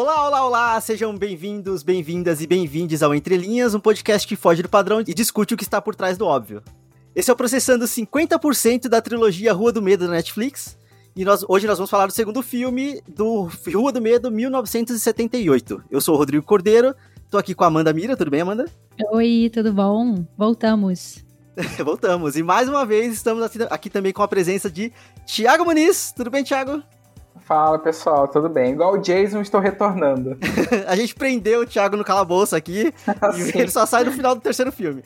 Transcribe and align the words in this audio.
Olá, 0.00 0.26
olá, 0.26 0.46
olá! 0.46 0.80
Sejam 0.80 1.14
bem-vindos, 1.14 1.82
bem-vindas 1.82 2.40
e 2.40 2.46
bem-vindes 2.46 3.02
ao 3.02 3.14
Entre 3.14 3.36
Linhas, 3.36 3.74
um 3.74 3.78
podcast 3.78 4.26
que 4.26 4.34
foge 4.34 4.62
do 4.62 4.68
padrão 4.68 5.02
e 5.02 5.12
discute 5.12 5.52
o 5.52 5.56
que 5.58 5.62
está 5.62 5.78
por 5.78 5.94
trás 5.94 6.16
do 6.16 6.24
óbvio. 6.24 6.62
Esse 7.14 7.28
é 7.28 7.34
o 7.34 7.36
Processando 7.36 7.84
50% 7.84 8.88
da 8.88 9.02
trilogia 9.02 9.52
Rua 9.52 9.70
do 9.70 9.82
Medo 9.82 10.06
da 10.06 10.12
Netflix. 10.12 10.78
E 11.14 11.22
nós, 11.22 11.44
hoje 11.46 11.66
nós 11.66 11.76
vamos 11.76 11.90
falar 11.90 12.06
do 12.06 12.14
segundo 12.14 12.42
filme 12.42 13.02
do 13.06 13.50
Rua 13.74 13.92
do 13.92 14.00
Medo 14.00 14.30
1978. 14.30 15.84
Eu 15.90 16.00
sou 16.00 16.14
o 16.14 16.18
Rodrigo 16.18 16.46
Cordeiro, 16.46 16.94
tô 17.30 17.36
aqui 17.36 17.54
com 17.54 17.64
a 17.64 17.66
Amanda 17.66 17.92
Mira, 17.92 18.16
tudo 18.16 18.30
bem, 18.30 18.40
Amanda? 18.40 18.64
Oi, 19.12 19.50
tudo 19.52 19.70
bom? 19.70 20.24
Voltamos. 20.34 21.22
Voltamos. 21.84 22.38
E 22.38 22.42
mais 22.42 22.70
uma 22.70 22.86
vez 22.86 23.12
estamos 23.12 23.44
aqui 23.70 23.90
também 23.90 24.14
com 24.14 24.22
a 24.22 24.28
presença 24.28 24.70
de 24.70 24.94
Tiago 25.26 25.66
Muniz. 25.66 26.10
Tudo 26.16 26.30
bem, 26.30 26.42
Tiago? 26.42 26.82
Fala 27.50 27.80
pessoal, 27.80 28.28
tudo 28.28 28.48
bem? 28.48 28.74
Igual 28.74 28.94
o 28.94 28.98
Jason, 28.98 29.40
estou 29.40 29.58
retornando. 29.58 30.38
a 30.86 30.94
gente 30.94 31.16
prendeu 31.16 31.62
o 31.62 31.66
Thiago 31.66 31.96
no 31.96 32.04
calabouço 32.04 32.54
aqui 32.54 32.94
e 33.52 33.58
ele 33.58 33.72
só 33.72 33.84
sai 33.84 34.04
no 34.04 34.12
final 34.12 34.36
do 34.36 34.40
terceiro 34.40 34.70
filme. 34.70 35.02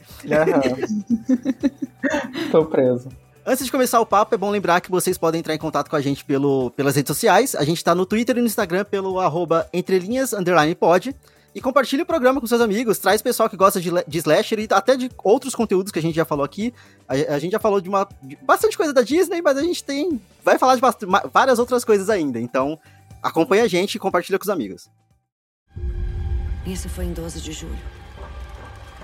Estou 2.45 2.67
preso. 2.67 3.09
Antes 3.47 3.65
de 3.65 3.73
começar 3.73 3.99
o 3.99 4.05
papo, 4.05 4.35
é 4.35 4.37
bom 4.37 4.51
lembrar 4.51 4.83
que 4.83 4.91
vocês 4.91 5.17
podem 5.17 5.39
entrar 5.39 5.55
em 5.55 5.59
contato 5.59 5.89
com 5.89 5.97
a 5.97 6.03
gente 6.03 6.23
pelo, 6.23 6.71
pelas 6.73 6.97
redes 6.97 7.09
sociais. 7.09 7.55
A 7.55 7.65
gente 7.65 7.79
está 7.79 7.95
no 7.95 8.05
Twitter 8.05 8.37
e 8.37 8.41
no 8.41 8.47
Instagram 8.47 8.85
pelo 8.85 9.19
arroba 9.21 9.67
entrelinhas, 9.73 10.35
pod. 10.79 11.17
E 11.55 11.61
compartilhe 11.61 12.03
o 12.03 12.07
programa 12.07 12.41
com 12.41 12.47
seus 12.49 12.61
amigos, 12.61 12.99
traz 12.99 13.23
pessoal 13.23 13.49
que 13.49 13.57
gosta 13.57 13.81
de, 13.81 13.89
de 14.09 14.19
slasher 14.19 14.59
e 14.59 14.67
até 14.71 14.97
de 14.97 15.09
outros 15.23 15.55
conteúdos 15.55 15.93
que 15.93 15.99
a 16.01 16.03
gente 16.03 16.17
já 16.17 16.25
falou 16.25 16.45
aqui. 16.45 16.75
A, 17.07 17.35
a 17.35 17.39
gente 17.39 17.53
já 17.53 17.61
falou 17.61 17.81
de 17.81 17.89
uma 17.89 18.09
de 18.23 18.35
bastante 18.43 18.77
coisa 18.77 18.93
da 18.93 19.03
Disney, 19.03 19.41
mas 19.41 19.57
a 19.57 19.63
gente 19.63 19.85
tem 19.85 20.21
vai 20.43 20.59
falar 20.59 20.75
de 20.75 20.81
várias 21.33 21.61
outras 21.61 21.85
coisas 21.85 22.11
ainda. 22.11 22.41
Então, 22.41 22.79
acompanha 23.23 23.63
a 23.63 23.69
gente 23.69 23.95
e 23.95 23.99
compartilha 24.01 24.37
com 24.37 24.43
os 24.43 24.51
amigos. 24.51 24.91
Isso 26.67 26.89
foi 26.89 27.05
em 27.05 27.13
12 27.13 27.41
de 27.41 27.53
julho, 27.53 27.79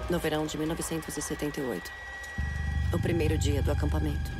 no 0.08 0.18
verão 0.18 0.44
de 0.44 0.58
1978. 0.58 1.90
O 2.92 2.98
primeiro 2.98 3.38
dia 3.38 3.62
do 3.62 3.70
acampamento. 3.70 4.30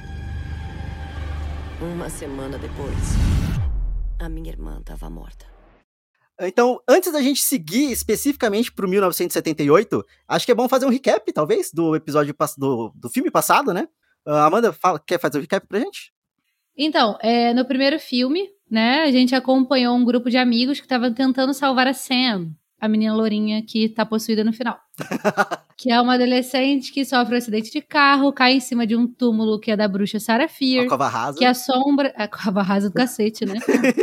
Uma 1.80 2.10
semana 2.10 2.58
depois, 2.58 2.96
a 4.18 4.28
minha 4.28 4.50
irmã 4.50 4.78
estava 4.80 5.08
morta. 5.08 5.59
Então, 6.40 6.80
antes 6.88 7.12
da 7.12 7.20
gente 7.20 7.42
seguir 7.42 7.92
especificamente 7.92 8.72
pro 8.72 8.88
1978, 8.88 10.04
acho 10.26 10.46
que 10.46 10.52
é 10.52 10.54
bom 10.54 10.68
fazer 10.68 10.86
um 10.86 10.90
recap, 10.90 11.30
talvez, 11.32 11.70
do 11.72 11.94
episódio 11.94 12.34
do, 12.56 12.92
do 12.94 13.10
filme 13.10 13.30
passado, 13.30 13.74
né? 13.74 13.86
Uh, 14.26 14.32
Amanda, 14.32 14.72
fala, 14.72 14.98
quer 14.98 15.20
fazer 15.20 15.36
o 15.36 15.40
um 15.40 15.42
recap 15.42 15.66
pra 15.66 15.80
gente? 15.80 16.12
Então, 16.76 17.18
é, 17.20 17.52
no 17.52 17.66
primeiro 17.66 17.98
filme, 17.98 18.48
né, 18.70 19.02
a 19.02 19.10
gente 19.10 19.34
acompanhou 19.34 19.94
um 19.94 20.04
grupo 20.04 20.30
de 20.30 20.38
amigos 20.38 20.78
que 20.78 20.86
estavam 20.86 21.12
tentando 21.12 21.52
salvar 21.52 21.86
a 21.86 21.92
Sam, 21.92 22.52
a 22.80 22.88
menina 22.88 23.14
lourinha 23.14 23.62
que 23.62 23.90
tá 23.90 24.06
possuída 24.06 24.42
no 24.42 24.52
final. 24.52 24.78
que 25.76 25.92
é 25.92 26.00
uma 26.00 26.14
adolescente 26.14 26.90
que 26.90 27.04
sofre 27.04 27.34
um 27.34 27.38
acidente 27.38 27.70
de 27.70 27.82
carro, 27.82 28.32
cai 28.32 28.54
em 28.54 28.60
cima 28.60 28.86
de 28.86 28.96
um 28.96 29.06
túmulo 29.06 29.60
que 29.60 29.70
é 29.70 29.76
da 29.76 29.86
bruxa 29.86 30.18
Sarah 30.18 30.48
Fear. 30.48 30.86
A 30.86 30.88
cova 30.88 31.08
rasa. 31.08 31.38
Que 31.38 31.44
assombra... 31.44 32.14
A 32.16 32.26
cova 32.26 32.62
rasa 32.62 32.88
do 32.88 32.94
cacete, 32.94 33.44
né? 33.44 33.56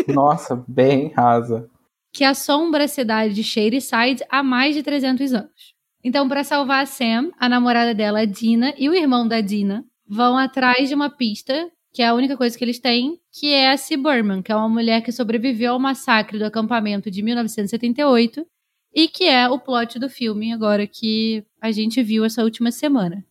Nossa, 0.08 0.64
bem 0.68 1.12
rasa 1.16 1.68
que 2.14 2.24
assombra 2.24 2.86
a 2.86 2.88
cidade 2.88 3.34
de 3.34 3.44
Shadyside 3.44 4.24
há 4.30 4.42
mais 4.42 4.76
de 4.76 4.84
300 4.84 5.34
anos. 5.34 5.76
Então, 6.04 6.28
para 6.28 6.44
salvar 6.44 6.84
a 6.84 6.86
Sam, 6.86 7.32
a 7.38 7.50
namorada 7.50 7.94
dela, 7.94 8.20
a 8.20 8.26
Dina, 8.26 8.74
e 8.78 8.88
o 8.88 8.94
irmão 8.94 9.28
da 9.28 9.42
Dina 9.42 9.84
vão 10.08 10.38
atrás 10.38 10.88
de 10.88 10.96
uma 10.96 11.10
pista, 11.10 11.70
que 11.94 12.02
é 12.02 12.08
a 12.08 12.14
única 12.14 12.38
coisa 12.38 12.58
que 12.58 12.64
eles 12.64 12.80
têm, 12.80 13.20
que 13.32 13.54
é 13.54 13.72
a 13.72 13.78
C. 13.78 13.98
Burman, 13.98 14.42
que 14.42 14.52
é 14.52 14.56
uma 14.56 14.70
mulher 14.70 15.02
que 15.02 15.12
sobreviveu 15.12 15.74
ao 15.74 15.80
massacre 15.80 16.38
do 16.38 16.46
acampamento 16.46 17.12
de 17.12 17.22
1978 17.22 18.46
e 18.94 19.08
que 19.08 19.26
é 19.26 19.50
o 19.50 19.60
plot 19.60 20.00
do 20.00 20.10
filme 20.10 20.54
agora 20.54 20.88
que 20.88 21.44
a 21.62 21.72
gente 21.72 22.02
viu 22.02 22.24
essa 22.24 22.44
última 22.44 22.72
semana. 22.72 23.26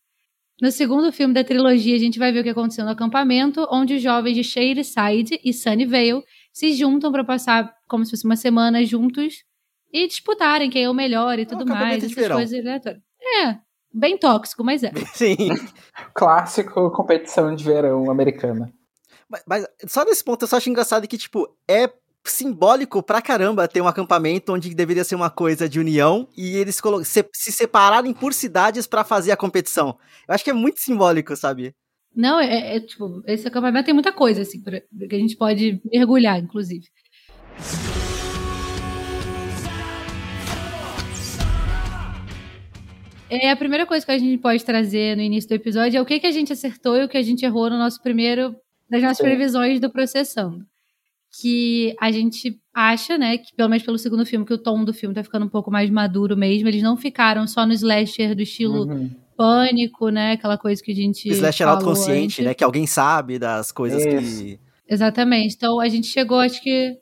No 0.61 0.71
segundo 0.71 1.13
filme 1.13 1.35
da 1.35 1.45
trilogia, 1.45 1.95
a 1.95 1.99
gente 1.99 2.19
vai 2.19 2.33
ver 2.33 2.41
o 2.41 2.43
que 2.43 2.49
aconteceu 2.49 2.85
no 2.85 2.91
acampamento, 2.91 3.67
onde 3.71 3.95
os 3.95 4.03
jovens 4.03 4.35
de 4.35 4.45
Shadyside 4.45 5.39
e 5.45 5.53
Sunnyvale 5.53 6.23
se 6.53 6.73
juntam 6.73 7.13
para 7.13 7.25
passar 7.25 7.76
como 7.89 8.05
se 8.05 8.11
fosse 8.11 8.25
uma 8.25 8.37
semana 8.37 8.85
juntos 8.85 9.45
e 9.93 10.07
disputarem 10.07 10.71
quem 10.71 10.85
é 10.85 10.91
o 10.91 10.95
melhor 10.95 11.39
e 11.39 11.47
tudo 11.47 11.65
oh, 11.65 11.69
mais, 11.69 11.99
essas 11.99 12.13
verão. 12.13 12.37
coisas 12.37 12.59
aleatórias. 12.59 13.03
É, 13.21 13.59
bem 13.93 14.19
tóxico, 14.19 14.63
mas 14.65 14.83
é. 14.83 14.93
Sim. 15.15 15.37
Clássico 16.15 16.91
competição 16.91 17.55
de 17.55 17.65
verão 17.65 18.11
americana. 18.11 18.73
Mas, 19.29 19.43
mas, 19.47 19.67
só 19.87 20.05
nesse 20.05 20.23
ponto 20.23 20.43
eu 20.43 20.49
só 20.49 20.57
acho 20.57 20.71
engraçado 20.71 21.09
que, 21.09 21.19
tipo, 21.19 21.49
é 21.69 21.91
simbólico 22.25 23.03
pra 23.03 23.23
caramba 23.23 23.69
ter 23.69 23.81
um 23.81 23.89
acampamento 23.89 24.53
onde 24.53 24.75
deveria 24.75 25.05
ser 25.05 25.15
uma 25.15 25.31
coisa 25.31 25.69
de 25.69 25.79
união 25.79 26.29
e 26.37 26.57
eles 26.57 26.81
se, 27.05 27.29
se 27.33 27.53
separarem 27.53 28.13
por 28.13 28.33
cidades 28.33 28.87
para 28.87 29.05
fazer 29.05 29.33
a 29.33 29.37
competição. 29.37 29.97
Eu 30.29 30.35
acho 30.35 30.45
que 30.45 30.51
é 30.51 30.55
muito 30.55 30.81
simbólico, 30.81 31.37
sabe? 31.37 31.75
Não, 32.15 32.41
é, 32.41 32.47
é, 32.47 32.77
é, 32.77 32.81
tipo, 32.81 33.23
esse 33.27 33.47
acampamento 33.47 33.85
tem 33.85 33.95
muita 33.95 34.13
coisa, 34.13 34.41
assim, 34.41 34.63
pra, 34.63 34.81
que 34.81 35.15
a 35.15 35.19
gente 35.19 35.37
pode 35.37 35.81
mergulhar, 35.85 36.39
inclusive. 36.39 36.87
É 43.29 43.51
a 43.51 43.57
primeira 43.57 43.85
coisa 43.85 44.07
que 44.07 44.13
a 44.13 44.19
gente 44.19 44.39
pode 44.39 44.65
trazer 44.65 45.17
no 45.17 45.23
início 45.23 45.49
do 45.49 45.55
episódio 45.55 45.99
é 45.99 46.01
o 46.01 46.07
que, 46.07 46.21
que 46.21 46.27
a 46.27 46.31
gente 46.31 46.53
acertou 46.53 46.97
e 46.97 47.05
o 47.05 47.09
que 47.09 47.19
a 47.19 47.23
gente 47.23 47.45
errou 47.45 47.69
no 47.69 47.77
nosso 47.77 48.01
primeiro 48.01 48.55
das 48.89 49.03
nossas 49.03 49.19
Sim. 49.19 49.25
previsões 49.25 49.81
do 49.81 49.91
processando. 49.91 50.65
Que 51.41 51.95
a 52.01 52.11
gente 52.13 52.57
acha, 52.73 53.19
né, 53.19 53.37
que 53.37 53.55
pelo 53.55 53.69
menos 53.69 53.85
pelo 53.85 53.99
segundo 53.99 54.25
filme, 54.25 54.47
que 54.47 54.55
o 54.55 54.59
tom 54.59 54.85
do 54.85 54.95
filme 54.95 55.15
tá 55.15 55.25
ficando 55.25 55.45
um 55.45 55.49
pouco 55.49 55.71
mais 55.71 55.91
maduro 55.91 56.37
mesmo. 56.37 56.69
Eles 56.69 56.83
não 56.83 56.97
ficaram 56.97 57.47
só 57.47 57.67
no 57.67 57.73
slasher 57.73 58.35
do 58.35 58.43
estilo 58.43 58.87
uhum 58.87 59.11
pânico, 59.37 60.09
né? 60.09 60.33
Aquela 60.33 60.57
coisa 60.57 60.83
que 60.83 60.91
a 60.91 60.95
gente. 60.95 61.29
Slash 61.29 61.63
autoconsciente, 61.63 62.43
né? 62.43 62.55
Que 62.55 62.65
alguém 62.65 62.87
sabe 62.87 63.39
das 63.39 63.71
coisas 63.71 64.05
Isso. 64.05 64.45
que. 64.45 64.61
Exatamente. 64.89 65.55
Então 65.55 65.79
a 65.79 65.89
gente 65.89 66.07
chegou, 66.07 66.39
acho 66.39 66.63
que, 66.63 66.97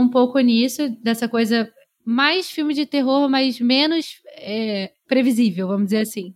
um 0.00 0.08
pouco 0.08 0.38
nisso, 0.40 0.88
dessa 1.02 1.28
coisa 1.28 1.70
mais 2.04 2.50
filme 2.50 2.72
de 2.72 2.86
terror, 2.86 3.28
mas 3.28 3.60
menos 3.60 4.22
é, 4.36 4.92
previsível, 5.08 5.68
vamos 5.68 5.86
dizer 5.86 6.02
assim. 6.02 6.34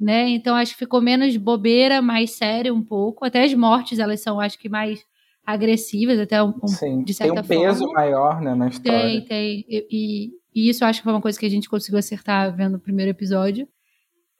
Né? 0.00 0.28
Então 0.30 0.54
acho 0.54 0.72
que 0.72 0.78
ficou 0.78 1.00
menos 1.00 1.36
bobeira, 1.36 2.00
mais 2.00 2.30
sério 2.32 2.72
um 2.72 2.82
pouco. 2.82 3.24
Até 3.24 3.42
as 3.42 3.52
mortes, 3.52 3.98
elas 3.98 4.20
são, 4.20 4.38
acho 4.38 4.58
que, 4.58 4.68
mais 4.68 5.04
agressivas, 5.44 6.20
até 6.20 6.40
um, 6.42 6.54
Sim, 6.66 7.02
de 7.02 7.14
certa 7.14 7.42
tem 7.42 7.58
um 7.58 7.62
forma. 7.62 7.72
peso 7.72 7.92
maior 7.92 8.40
né, 8.40 8.54
na 8.54 8.68
história. 8.68 9.00
Tem, 9.00 9.24
tem. 9.24 9.64
E, 9.68 9.86
e, 9.90 10.30
e, 10.54 10.68
isso 10.68 10.84
acho 10.84 11.00
que 11.00 11.04
foi 11.04 11.12
uma 11.12 11.22
coisa 11.22 11.38
que 11.38 11.46
a 11.46 11.50
gente 11.50 11.68
conseguiu 11.68 11.98
acertar 11.98 12.54
vendo 12.54 12.76
o 12.76 12.80
primeiro 12.80 13.10
episódio 13.10 13.66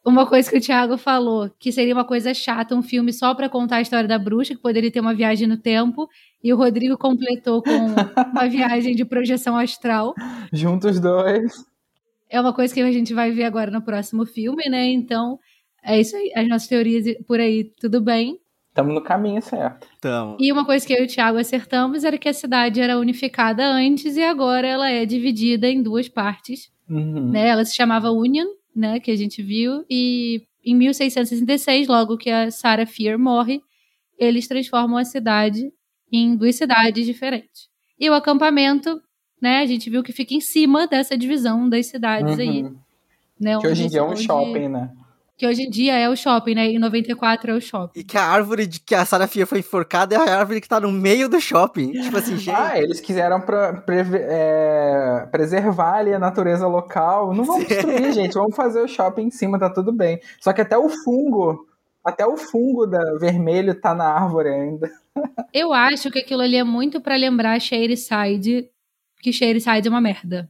uma 0.08 0.26
coisa 0.26 0.50
que 0.50 0.56
o 0.56 0.60
Thiago 0.60 0.96
falou, 0.96 1.50
que 1.58 1.70
seria 1.70 1.94
uma 1.94 2.04
coisa 2.04 2.32
chata, 2.32 2.74
um 2.74 2.82
filme 2.82 3.12
só 3.12 3.34
para 3.34 3.48
contar 3.48 3.76
a 3.76 3.80
história 3.80 4.08
da 4.08 4.18
bruxa, 4.18 4.54
que 4.54 4.60
poderia 4.60 4.90
ter 4.90 5.00
uma 5.00 5.14
viagem 5.14 5.46
no 5.46 5.56
tempo, 5.56 6.08
e 6.42 6.52
o 6.52 6.56
Rodrigo 6.56 6.96
completou 6.96 7.62
com 7.62 7.70
uma 7.70 8.48
viagem 8.48 8.94
de 8.94 9.04
projeção 9.04 9.56
astral. 9.56 10.14
Juntos 10.52 11.00
dois. 11.00 11.52
É 12.30 12.40
uma 12.40 12.52
coisa 12.52 12.72
que 12.72 12.80
a 12.80 12.92
gente 12.92 13.14
vai 13.14 13.30
ver 13.30 13.44
agora 13.44 13.70
no 13.70 13.82
próximo 13.82 14.26
filme, 14.26 14.68
né? 14.68 14.86
Então, 14.86 15.38
é 15.82 15.98
isso 15.98 16.16
aí, 16.16 16.32
as 16.36 16.48
nossas 16.48 16.68
teorias 16.68 17.04
por 17.26 17.40
aí, 17.40 17.72
tudo 17.80 18.00
bem. 18.00 18.38
Estamos 18.68 18.94
no 18.94 19.02
caminho 19.02 19.40
certo. 19.42 19.88
Então. 19.98 20.36
E 20.38 20.52
uma 20.52 20.64
coisa 20.64 20.86
que 20.86 20.92
eu 20.92 21.02
e 21.02 21.04
o 21.04 21.08
Thiago 21.08 21.38
acertamos 21.38 22.04
era 22.04 22.18
que 22.18 22.28
a 22.28 22.34
cidade 22.34 22.80
era 22.80 22.98
unificada 22.98 23.66
antes 23.66 24.16
e 24.16 24.22
agora 24.22 24.66
ela 24.66 24.90
é 24.90 25.04
dividida 25.04 25.68
em 25.68 25.82
duas 25.82 26.08
partes. 26.08 26.70
Uhum. 26.88 27.30
Né? 27.30 27.48
Ela 27.48 27.64
se 27.64 27.74
chamava 27.74 28.10
Union 28.10 28.46
né, 28.78 29.00
que 29.00 29.10
a 29.10 29.16
gente 29.16 29.42
viu, 29.42 29.84
e 29.90 30.42
em 30.64 30.74
1666, 30.76 31.88
logo 31.88 32.16
que 32.16 32.30
a 32.30 32.50
Sarah 32.50 32.86
Fear 32.86 33.18
morre, 33.18 33.60
eles 34.16 34.46
transformam 34.46 34.96
a 34.96 35.04
cidade 35.04 35.72
em 36.12 36.36
duas 36.36 36.56
cidades 36.56 37.04
diferentes. 37.04 37.68
E 37.98 38.08
o 38.08 38.14
acampamento, 38.14 39.00
né, 39.40 39.60
a 39.60 39.66
gente 39.66 39.90
viu 39.90 40.02
que 40.02 40.12
fica 40.12 40.34
em 40.34 40.40
cima 40.40 40.86
dessa 40.86 41.16
divisão 41.16 41.68
das 41.68 41.86
cidades 41.86 42.36
uhum. 42.36 42.40
aí. 42.40 42.62
Né, 43.40 43.58
que 43.58 43.68
hoje 43.68 43.84
em 43.84 43.88
dia 43.88 44.00
é 44.00 44.02
um 44.02 44.16
shopping, 44.16 44.68
né? 44.68 44.90
Que 45.38 45.46
hoje 45.46 45.62
em 45.62 45.70
dia 45.70 45.96
é 45.96 46.08
o 46.08 46.16
shopping, 46.16 46.56
né? 46.56 46.66
Em 46.66 46.80
94 46.80 47.52
é 47.52 47.54
o 47.54 47.60
shopping. 47.60 48.00
E 48.00 48.02
que 48.02 48.18
a 48.18 48.24
árvore 48.24 48.66
de 48.66 48.80
que 48.80 48.92
a 48.92 49.04
Sarafia 49.04 49.46
foi 49.46 49.60
enforcada 49.60 50.16
é 50.16 50.18
a 50.18 50.36
árvore 50.36 50.60
que 50.60 50.68
tá 50.68 50.80
no 50.80 50.90
meio 50.90 51.28
do 51.28 51.40
shopping. 51.40 51.92
Tipo 51.92 52.16
assim, 52.16 52.36
gente. 52.36 52.56
Ah, 52.56 52.76
eles 52.76 52.98
quiseram 52.98 53.40
pra, 53.40 53.74
pre, 53.74 54.00
é, 54.14 55.28
preservar 55.30 55.98
ali 55.98 56.12
a 56.12 56.18
natureza 56.18 56.66
local. 56.66 57.32
Não 57.32 57.44
vamos 57.44 57.66
destruir, 57.68 58.12
gente. 58.12 58.34
Vamos 58.34 58.56
fazer 58.56 58.80
o 58.80 58.88
shopping 58.88 59.26
em 59.26 59.30
cima, 59.30 59.60
tá 59.60 59.70
tudo 59.70 59.92
bem. 59.92 60.20
Só 60.40 60.52
que 60.52 60.60
até 60.60 60.76
o 60.76 60.88
fungo. 60.88 61.68
Até 62.04 62.26
o 62.26 62.36
fungo 62.36 62.86
da 62.86 63.14
vermelho 63.18 63.78
tá 63.80 63.94
na 63.94 64.04
árvore 64.04 64.48
ainda. 64.48 64.90
Eu 65.52 65.72
acho 65.72 66.10
que 66.10 66.20
aquilo 66.20 66.42
ali 66.42 66.56
é 66.56 66.64
muito 66.64 67.00
para 67.00 67.16
lembrar 67.16 67.60
Shadyside, 67.60 68.70
que 69.20 69.32
Shadyside 69.32 69.88
é 69.88 69.90
uma 69.90 70.00
merda. 70.00 70.48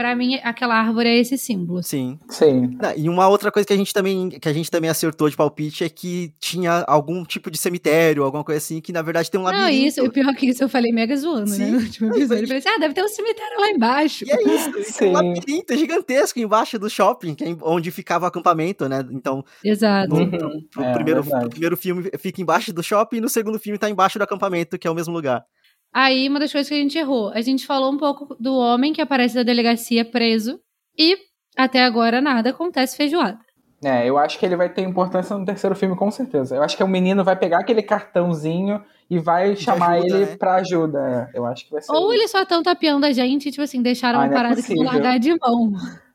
Pra 0.00 0.16
mim, 0.16 0.36
aquela 0.42 0.76
árvore 0.76 1.10
é 1.10 1.18
esse 1.18 1.36
símbolo. 1.36 1.82
Sim. 1.82 2.18
Sim. 2.26 2.78
E 2.96 3.06
uma 3.06 3.28
outra 3.28 3.52
coisa 3.52 3.66
que 3.66 3.72
a 3.74 3.76
gente 3.76 3.92
também 3.92 4.30
que 4.30 4.48
a 4.48 4.52
gente 4.52 4.70
também 4.70 4.88
acertou 4.88 5.28
de 5.28 5.36
palpite 5.36 5.84
é 5.84 5.90
que 5.90 6.32
tinha 6.40 6.84
algum 6.88 7.22
tipo 7.22 7.50
de 7.50 7.58
cemitério, 7.58 8.24
alguma 8.24 8.42
coisa 8.42 8.56
assim, 8.56 8.80
que 8.80 8.92
na 8.94 9.02
verdade 9.02 9.30
tem 9.30 9.38
um 9.38 9.44
labirinto. 9.44 9.66
Não, 9.68 9.74
isso, 9.86 10.02
o 10.02 10.10
pior 10.10 10.34
que 10.34 10.46
isso 10.46 10.64
eu 10.64 10.70
falei 10.70 10.90
mega 10.90 11.14
zoando, 11.14 11.50
né? 11.50 11.56
Sim. 11.56 11.70
No 11.72 11.78
último 11.80 12.08
episódio. 12.16 12.44
Eu 12.44 12.46
falei 12.46 12.58
assim, 12.60 12.68
ah, 12.70 12.78
deve 12.78 12.94
ter 12.94 13.04
um 13.04 13.08
cemitério 13.08 13.60
lá 13.60 13.68
embaixo. 13.70 14.24
E 14.26 14.30
é 14.32 14.42
isso, 14.54 14.72
tem 14.72 14.82
Sim. 14.84 15.06
um 15.08 15.12
labirinto 15.12 15.76
gigantesco 15.76 16.38
embaixo 16.40 16.78
do 16.78 16.88
shopping, 16.88 17.34
que 17.34 17.44
é 17.44 17.56
onde 17.60 17.90
ficava 17.90 18.24
o 18.24 18.28
acampamento, 18.28 18.88
né? 18.88 19.04
Então, 19.10 19.44
Exato. 19.62 20.08
no, 20.14 20.20
Uhum. 20.20 20.64
pro 20.70 20.82
É, 20.82 20.92
primeiro, 20.94 21.22
verdade. 21.22 21.42
pro 21.42 21.50
primeiro 21.50 21.76
filme 21.76 22.10
fica 22.18 22.40
embaixo 22.40 22.72
do 22.72 22.82
shopping 22.82 23.18
e 23.18 23.20
no 23.20 23.28
segundo 23.28 23.58
filme 23.58 23.76
tá 23.76 23.90
embaixo 23.90 24.18
do 24.18 24.22
acampamento, 24.22 24.78
que 24.78 24.88
é 24.88 24.90
o 24.90 24.94
mesmo 24.94 25.12
lugar. 25.12 25.44
Aí, 25.92 26.28
uma 26.28 26.38
das 26.38 26.52
coisas 26.52 26.68
que 26.68 26.74
a 26.74 26.78
gente 26.80 26.96
errou, 26.98 27.30
a 27.30 27.40
gente 27.40 27.66
falou 27.66 27.92
um 27.92 27.96
pouco 27.98 28.36
do 28.38 28.54
homem 28.54 28.92
que 28.92 29.00
aparece 29.00 29.34
da 29.34 29.42
delegacia 29.42 30.04
preso 30.04 30.60
e 30.96 31.16
até 31.56 31.82
agora 31.82 32.20
nada 32.20 32.50
acontece 32.50 32.96
feijoada. 32.96 33.38
É, 33.82 34.06
eu 34.06 34.18
acho 34.18 34.38
que 34.38 34.44
ele 34.44 34.56
vai 34.56 34.68
ter 34.68 34.82
importância 34.82 35.36
no 35.36 35.44
terceiro 35.44 35.74
filme, 35.74 35.96
com 35.96 36.10
certeza. 36.10 36.54
Eu 36.54 36.62
acho 36.62 36.76
que 36.76 36.84
o 36.84 36.88
menino 36.88 37.24
vai 37.24 37.34
pegar 37.34 37.60
aquele 37.60 37.82
cartãozinho 37.82 38.82
e 39.08 39.18
vai 39.18 39.56
chamar 39.56 39.94
ajuda, 39.94 40.16
ele 40.16 40.26
né? 40.26 40.36
pra 40.36 40.54
ajuda. 40.56 41.28
é. 41.32 41.38
Eu 41.38 41.46
acho 41.46 41.64
que 41.64 41.72
vai 41.72 41.80
ser. 41.80 41.90
Ou 41.92 42.12
isso. 42.12 42.20
eles 42.20 42.30
só 42.30 42.42
estão 42.42 42.62
tapeando 42.62 43.06
a 43.06 43.10
gente, 43.12 43.50
tipo 43.50 43.62
assim, 43.62 43.80
deixaram 43.82 44.18
Ah, 44.20 44.22
uma 44.22 44.26
não 44.28 44.32
é 44.34 44.36
parada 44.36 44.56
que 44.62 44.68
vão 44.74 44.84
possível. 44.84 44.92
largar 44.92 45.18
de 45.18 45.30
mão. 45.30 45.72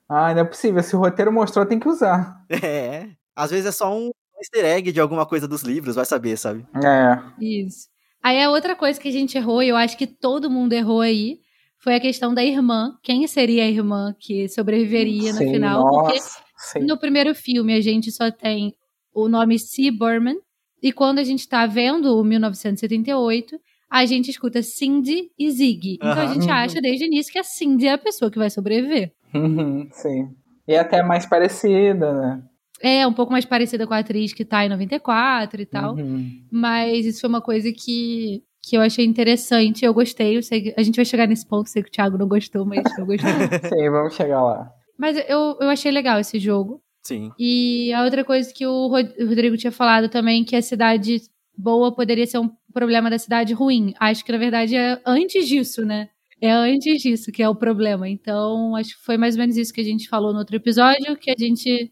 Ah, 0.08 0.34
não 0.36 0.42
é 0.42 0.46
possível. 0.46 0.84
Se 0.84 0.96
o 0.96 1.00
roteiro 1.00 1.34
mostrou, 1.34 1.66
tem 1.66 1.80
que 1.80 1.90
usar. 1.90 2.38
É. 2.50 3.08
Às 3.36 3.50
vezes 3.50 3.66
é 3.66 3.72
só 3.72 3.92
um 3.92 4.12
easter 4.40 4.64
egg 4.64 4.92
de 4.92 5.02
alguma 5.02 5.26
coisa 5.26 5.48
dos 5.48 5.64
livros, 5.64 5.96
vai 5.96 6.06
saber, 6.06 6.38
sabe? 6.38 6.66
É. 6.76 7.20
Isso. 7.44 7.88
Aí 8.26 8.42
a 8.42 8.50
outra 8.50 8.76
coisa 8.76 9.00
que 9.00 9.08
a 9.08 9.12
gente 9.12 9.38
errou, 9.38 9.62
e 9.62 9.68
eu 9.70 9.76
acho 9.76 9.96
que 9.96 10.08
todo 10.08 10.50
mundo 10.50 10.74
errou 10.74 11.00
aí, 11.00 11.38
foi 11.78 11.94
a 11.94 12.00
questão 12.00 12.34
da 12.34 12.44
irmã. 12.44 12.98
Quem 13.04 13.28
seria 13.28 13.62
a 13.64 13.68
irmã 13.70 14.16
que 14.20 14.50
sobreviveria 14.50 15.32
no 15.32 15.38
Sim, 15.38 15.52
final? 15.52 15.88
Porque 15.88 16.14
Nossa, 16.14 16.40
sim. 16.58 16.80
no 16.80 16.98
primeiro 16.98 17.36
filme 17.36 17.76
a 17.76 17.82
gente 17.82 18.12
só 18.12 18.32
tem 18.32 18.74
o 19.14 19.30
nome 19.30 19.60
C. 19.60 19.92
Berman, 19.92 20.40
e 20.82 20.92
quando 20.92 21.20
a 21.20 21.24
gente 21.24 21.48
tá 21.48 21.68
vendo 21.68 22.18
o 22.18 22.24
1978, 22.24 23.60
a 23.92 24.04
gente 24.08 24.32
escuta 24.32 24.64
Cindy 24.64 25.30
e 25.38 25.52
Zig. 25.52 25.94
Então 25.98 26.10
a 26.10 26.24
Aham. 26.24 26.34
gente 26.34 26.48
Uhum. 26.48 26.54
acha 26.56 26.82
desde 26.82 27.06
o 27.06 27.08
início 27.08 27.32
que 27.32 27.38
a 27.38 27.44
Cindy 27.44 27.86
é 27.86 27.92
a 27.92 27.98
pessoa 28.00 28.32
que 28.32 28.40
vai 28.40 28.50
sobreviver. 28.50 29.12
Uhum, 29.36 29.88
sim. 29.92 30.30
E 30.68 30.74
é 30.74 30.80
até 30.80 31.04
mais 31.04 31.28
parecida, 31.28 32.12
né? 32.12 32.44
É 32.82 33.06
um 33.08 33.14
pouco 33.14 33.32
mais 33.32 33.46
parecida 33.46 33.88
com 33.88 33.94
a 33.94 34.00
atriz 34.00 34.34
que 34.34 34.44
tá 34.46 34.66
em 34.66 34.70
94 34.70 35.62
e 35.62 35.66
tal. 35.66 35.96
Uhum. 35.96 36.30
Mas 36.52 37.06
isso 37.06 37.22
foi 37.22 37.30
uma 37.30 37.42
coisa 37.42 37.72
que, 37.72 38.44
que 38.62 38.76
eu 38.76 38.82
achei 38.82 39.06
interessante. 39.06 39.86
Eu 39.86 39.94
gostei. 39.94 40.38
Eu 40.38 40.44
sei 40.44 40.62
que 40.62 40.74
a 40.78 40.84
gente 40.84 40.96
vai 40.96 41.06
chegar 41.06 41.28
nesse 41.28 41.48
ponto. 41.48 41.70
Sei 41.70 41.82
que 41.82 41.90
o 41.90 41.92
Thiago 41.92 42.18
não 42.18 42.28
gostou, 42.28 42.66
mas 42.66 42.84
eu 42.98 43.06
gostei. 43.06 43.32
Sim, 43.70 43.90
vamos 43.90 44.14
chegar 44.16 44.44
lá. 44.44 44.70
mas 44.98 45.18
eu, 45.28 45.58
eu 45.60 45.70
achei 45.70 45.92
legal 45.92 46.20
esse 46.20 46.40
jogo. 46.40 46.82
Sim. 47.04 47.32
E 47.40 47.94
a 47.94 48.04
outra 48.04 48.24
coisa 48.26 48.52
que 48.54 48.66
o 48.66 48.88
Rodrigo 48.88 49.56
tinha 49.58 49.72
falado 49.72 50.10
também, 50.10 50.44
que 50.44 50.56
a 50.56 50.62
cidade 50.62 51.22
boa 51.58 51.94
poderia 51.94 52.26
ser 52.26 52.40
um 52.40 52.50
problema 52.74 53.10
da 53.10 53.18
cidade 53.20 53.54
ruim. 53.54 53.94
Acho 54.00 54.26
que, 54.26 54.32
na 54.32 54.38
verdade, 54.38 54.76
é 54.76 55.00
antes 55.06 55.48
disso, 55.48 55.86
né? 55.86 56.10
É 56.42 56.52
antes 56.52 57.02
disso 57.02 57.32
que 57.32 57.42
é 57.42 57.48
o 57.48 57.56
problema. 57.56 58.10
Então, 58.10 58.76
acho 58.76 58.98
que 58.98 59.06
foi 59.06 59.18
mais 59.18 59.36
ou 59.36 59.42
menos 59.42 59.56
isso 59.56 59.74
que 59.74 59.82
a 59.82 59.84
gente 59.84 60.10
falou 60.10 60.34
no 60.34 60.40
outro 60.40 60.56
episódio, 60.56 61.16
que 61.16 61.32
a 61.32 61.36
gente 61.38 61.92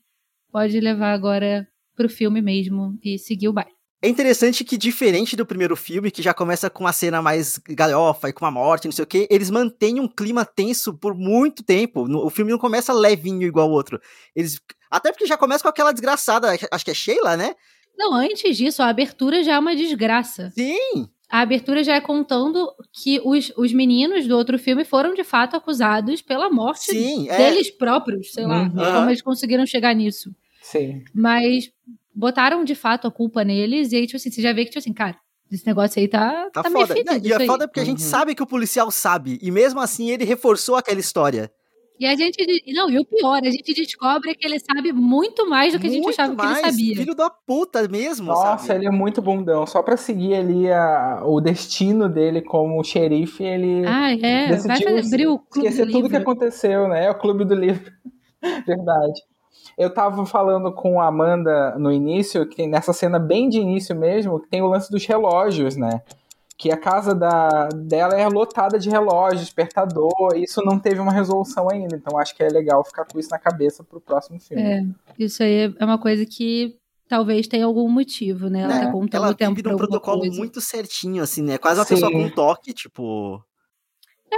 pode 0.54 0.80
levar 0.80 1.12
agora 1.14 1.68
pro 1.96 2.08
filme 2.08 2.42
mesmo 2.42 2.96
e 3.04 3.18
seguir 3.18 3.48
o 3.48 3.54
baile. 3.54 3.72
É 4.02 4.10
interessante 4.10 4.64
que, 4.66 4.78
diferente 4.78 5.36
do 5.36 5.46
primeiro 5.46 5.76
filme, 5.78 6.12
que 6.12 6.22
já 6.22 6.34
começa 6.34 6.70
com 6.70 6.84
uma 6.84 6.92
cena 6.92 7.22
mais 7.22 7.58
galhofa 7.70 8.28
e 8.30 8.34
com 8.34 8.44
uma 8.44 8.52
morte, 8.52 8.86
não 8.86 8.92
sei 8.92 9.04
o 9.04 9.08
quê, 9.08 9.28
eles 9.32 9.50
mantêm 9.50 10.00
um 10.00 10.08
clima 10.10 10.44
tenso 10.46 10.94
por 10.94 11.16
muito 11.16 11.64
tempo. 11.64 12.06
O 12.24 12.30
filme 12.30 12.52
não 12.52 12.60
começa 12.60 12.92
levinho 12.94 13.48
igual 13.48 13.70
o 13.70 13.72
outro. 13.74 14.00
Eles. 14.36 14.60
Até 14.92 15.10
porque 15.12 15.26
já 15.26 15.38
começa 15.38 15.64
com 15.64 15.70
aquela 15.70 15.94
desgraçada, 15.94 16.50
acho 16.70 16.86
que 16.86 16.92
é 16.92 16.94
Sheila, 16.94 17.38
né? 17.38 17.56
Não, 17.98 18.14
antes 18.14 18.58
disso, 18.58 18.84
a 18.84 18.90
abertura 18.90 19.42
já 19.44 19.54
é 19.54 19.60
uma 19.60 19.76
desgraça. 19.76 20.52
Sim! 20.52 21.08
A 21.30 21.40
abertura 21.40 21.84
já 21.84 21.96
é 21.96 22.02
contando 22.02 22.68
que 22.92 23.22
os, 23.24 23.52
os 23.58 23.72
meninos 23.74 24.28
do 24.28 24.38
outro 24.38 24.60
filme 24.60 24.84
foram 24.84 25.14
de 25.16 25.24
fato 25.24 25.56
acusados 25.56 26.22
pela 26.22 26.50
morte 26.50 26.92
Sim, 26.92 27.28
é. 27.30 27.38
deles 27.38 27.72
próprios, 27.72 28.34
sei 28.34 28.46
lá, 28.46 28.64
Uhum. 28.64 28.76
como 28.76 29.10
eles 29.10 29.22
conseguiram 29.22 29.66
chegar 29.66 29.96
nisso. 29.96 30.30
Sim. 30.64 31.04
Mas 31.14 31.70
botaram 32.16 32.64
de 32.64 32.74
fato 32.74 33.06
a 33.08 33.12
culpa 33.12 33.44
neles, 33.44 33.92
e 33.92 33.98
aí, 33.98 34.06
tipo 34.08 34.18
assim, 34.18 34.32
você 34.32 34.42
já 34.42 34.52
vê 34.54 34.64
que, 34.64 34.72
tipo 34.72 34.80
assim, 34.80 34.94
cara, 34.94 35.16
esse 35.52 35.68
negócio 35.68 36.00
aí 36.02 36.08
tá, 36.08 36.50
Tá, 36.52 36.64
tá, 36.64 36.70
meio 36.70 36.88
foda. 36.88 37.00
fedido. 37.00 37.28
e 37.28 37.32
é 37.32 37.38
aí. 37.38 37.46
foda 37.46 37.68
porque 37.68 37.80
a 37.82 37.86
gente 37.86 38.02
Uhum. 38.02 38.10
sabe 38.10 38.34
que 38.34 38.42
o 38.42 38.48
policial 38.48 38.90
sabe. 38.90 39.38
E 39.42 39.52
mesmo 39.52 39.80
assim 39.80 40.10
ele 40.10 40.24
reforçou 40.26 40.76
aquela 40.76 41.00
história. 41.00 41.52
E 42.00 42.08
a 42.08 42.16
gente. 42.16 42.36
Não, 42.74 42.90
e 42.90 42.98
o 42.98 43.06
pior, 43.06 43.40
a 43.44 43.50
gente 43.52 43.72
descobre 43.72 44.34
que 44.36 44.46
ele 44.48 44.60
sabe 44.60 44.92
muito 44.92 45.48
mais 45.48 45.74
do 45.74 45.80
que 45.80 45.86
a 45.86 45.90
gente 45.92 46.02
Muito 46.02 46.20
achava 46.20 46.34
mais, 46.34 46.60
que 46.60 46.66
ele 46.66 46.72
sabia. 46.72 46.96
Filho 46.96 47.16
da 47.16 47.30
puta 47.30 47.88
mesmo, 47.88 48.26
Nossa, 48.28 48.66
sabe? 48.66 48.80
ele 48.80 48.88
é 48.88 48.92
muito 48.92 49.22
bundão. 49.22 49.66
Só 49.68 49.84
pra 49.84 49.96
seguir 49.96 50.34
ali 50.34 50.72
a- 50.72 51.22
o 51.24 51.40
destino 51.40 52.10
dele 52.10 52.42
como 52.42 52.84
xerife, 52.84 53.44
ele 53.44 53.86
Ah, 53.86 54.12
é. 54.12 54.48
Vai 54.48 54.50
decidiu 54.50 54.90
fazer, 54.96 55.08
abrir 55.08 55.28
o 55.28 55.38
clube 55.38 55.68
esquecer 55.68 55.86
do 55.86 55.92
tudo 55.92 56.08
que 56.10 56.18
livro. 56.18 56.32
aconteceu, 56.32 56.88
né? 56.88 57.06
É 57.06 57.12
o 57.12 57.18
clube 57.20 57.46
do 57.46 57.54
livro. 57.54 57.92
Verdade. 58.68 59.22
Eu 59.78 59.94
tava 59.94 60.26
falando 60.26 60.72
com 60.72 61.02
a 61.02 61.08
Amanda 61.08 61.76
no 61.78 61.92
início, 61.92 62.48
que 62.48 62.68
nessa 62.68 62.94
cena 62.94 63.18
bem 63.20 63.50
de 63.50 63.60
início 63.60 63.96
mesmo, 63.96 64.40
que 64.40 64.48
tem 64.50 64.62
o 64.62 64.68
lance 64.68 64.92
dos 64.92 65.06
relógios, 65.06 65.76
né? 65.76 66.02
Que 66.58 66.72
a 66.72 66.78
casa 66.78 67.16
da, 67.16 67.68
dela 67.70 68.14
é 68.14 68.28
lotada 68.28 68.78
de 68.78 68.90
relógios, 68.90 69.42
despertador, 69.42 70.12
e 70.36 70.44
isso 70.44 70.62
não 70.64 70.78
teve 70.80 71.00
uma 71.00 71.12
resolução 71.12 71.70
ainda. 71.70 71.96
Então 71.96 72.18
acho 72.20 72.36
que 72.36 72.44
é 72.44 72.48
legal 72.48 72.84
ficar 72.86 73.06
com 73.06 73.20
isso 73.20 73.30
na 73.32 73.40
cabeça 73.40 73.84
pro 73.84 74.00
próximo 74.00 74.40
filme. 74.40 74.62
É, 74.64 74.84
isso 75.18 75.42
aí 75.44 75.74
é 75.78 75.84
uma 75.86 75.98
coisa 75.98 76.26
que 76.26 76.76
talvez 77.10 77.48
tenha 77.48 77.66
algum 77.66 77.90
motivo, 77.90 78.50
né? 78.50 78.62
Ela 78.62 78.76
É, 78.76 78.86
tá 78.86 78.92
contando 78.92 79.24
Ela 79.24 79.32
o 79.32 79.36
tempo 79.36 79.62
num 79.64 79.72
alguma 79.72 79.88
protocolo 79.88 80.20
coisa. 80.20 80.38
muito 80.38 80.62
certinho, 80.62 81.24
assim, 81.24 81.42
né? 81.42 81.58
Quase 81.58 81.80
uma 81.80 81.86
Sim. 81.86 81.96
pessoa 81.96 82.12
com 82.12 82.20
um 82.24 82.30
toque, 82.30 82.72
tipo. 82.74 83.44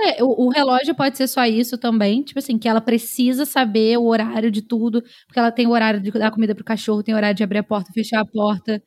É, 0.04 0.24
o, 0.24 0.48
o 0.48 0.50
relógio 0.50 0.96
pode 0.96 1.18
ser 1.18 1.28
só 1.28 1.46
isso 1.46 1.78
também. 1.78 2.22
Tipo 2.24 2.40
assim, 2.40 2.58
que 2.58 2.68
ela 2.68 2.82
precisa 2.82 3.46
saber 3.46 3.98
o 3.98 4.06
horário 4.06 4.52
de 4.52 4.62
tudo. 4.62 5.02
Porque 5.26 5.40
ela 5.40 5.52
tem 5.52 5.68
o 5.68 5.72
horário 5.72 6.00
de 6.00 6.12
dar 6.12 6.32
comida 6.32 6.56
pro 6.56 6.64
cachorro, 6.64 7.04
tem 7.04 7.14
o 7.14 7.18
horário 7.18 7.36
de 7.36 7.44
abrir 7.44 7.60
a 7.60 7.64
porta, 7.64 7.92
fechar 7.94 8.22
a 8.22 8.26
porta. 8.26 8.82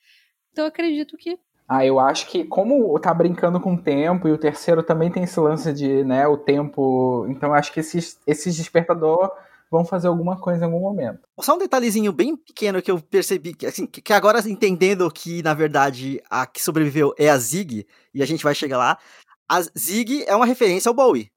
Então 0.53 0.65
eu 0.65 0.69
acredito 0.69 1.17
que. 1.17 1.39
Ah, 1.69 1.85
eu 1.85 2.01
acho 2.01 2.27
que 2.29 2.45
como 2.45 2.99
tá 2.99 3.13
brincando 3.13 3.61
com 3.61 3.75
o 3.75 3.83
tempo, 3.83 4.27
e 4.27 4.33
o 4.33 4.39
terceiro 4.39 4.83
também 4.83 5.11
tem 5.11 5.25
esse 5.25 5.39
lance 5.39 5.73
de, 5.73 6.03
né, 6.03 6.27
o 6.27 6.37
tempo. 6.37 7.27
Então 7.29 7.51
eu 7.51 7.55
acho 7.55 7.73
que 7.73 7.81
esses, 7.81 8.19
esses 8.27 8.57
despertador 8.57 9.31
vão 9.71 9.85
fazer 9.85 10.09
alguma 10.09 10.41
coisa 10.41 10.63
em 10.63 10.65
algum 10.65 10.81
momento. 10.81 11.21
Só 11.41 11.55
um 11.55 11.59
detalhezinho 11.59 12.13
bem 12.13 12.37
pequeno 12.37 12.81
que 12.81 12.91
eu 12.91 13.01
percebi, 13.01 13.55
que, 13.55 13.67
assim, 13.67 13.87
que 13.87 14.01
que 14.01 14.13
agora 14.13 14.41
entendendo 14.49 15.11
que, 15.11 15.43
na 15.43 15.55
verdade, 15.55 16.23
a 16.31 16.47
que 16.47 16.63
sobreviveu 16.63 17.15
é 17.19 17.29
a 17.29 17.37
Zig, 17.37 17.87
e 18.15 18.23
a 18.23 18.27
gente 18.27 18.43
vai 18.43 18.55
chegar 18.55 18.79
lá, 18.79 18.99
a 19.49 19.61
Zig 19.79 20.25
é 20.27 20.35
uma 20.37 20.47
referência 20.47 20.89
ao 20.89 20.95
Bowie. 20.95 21.29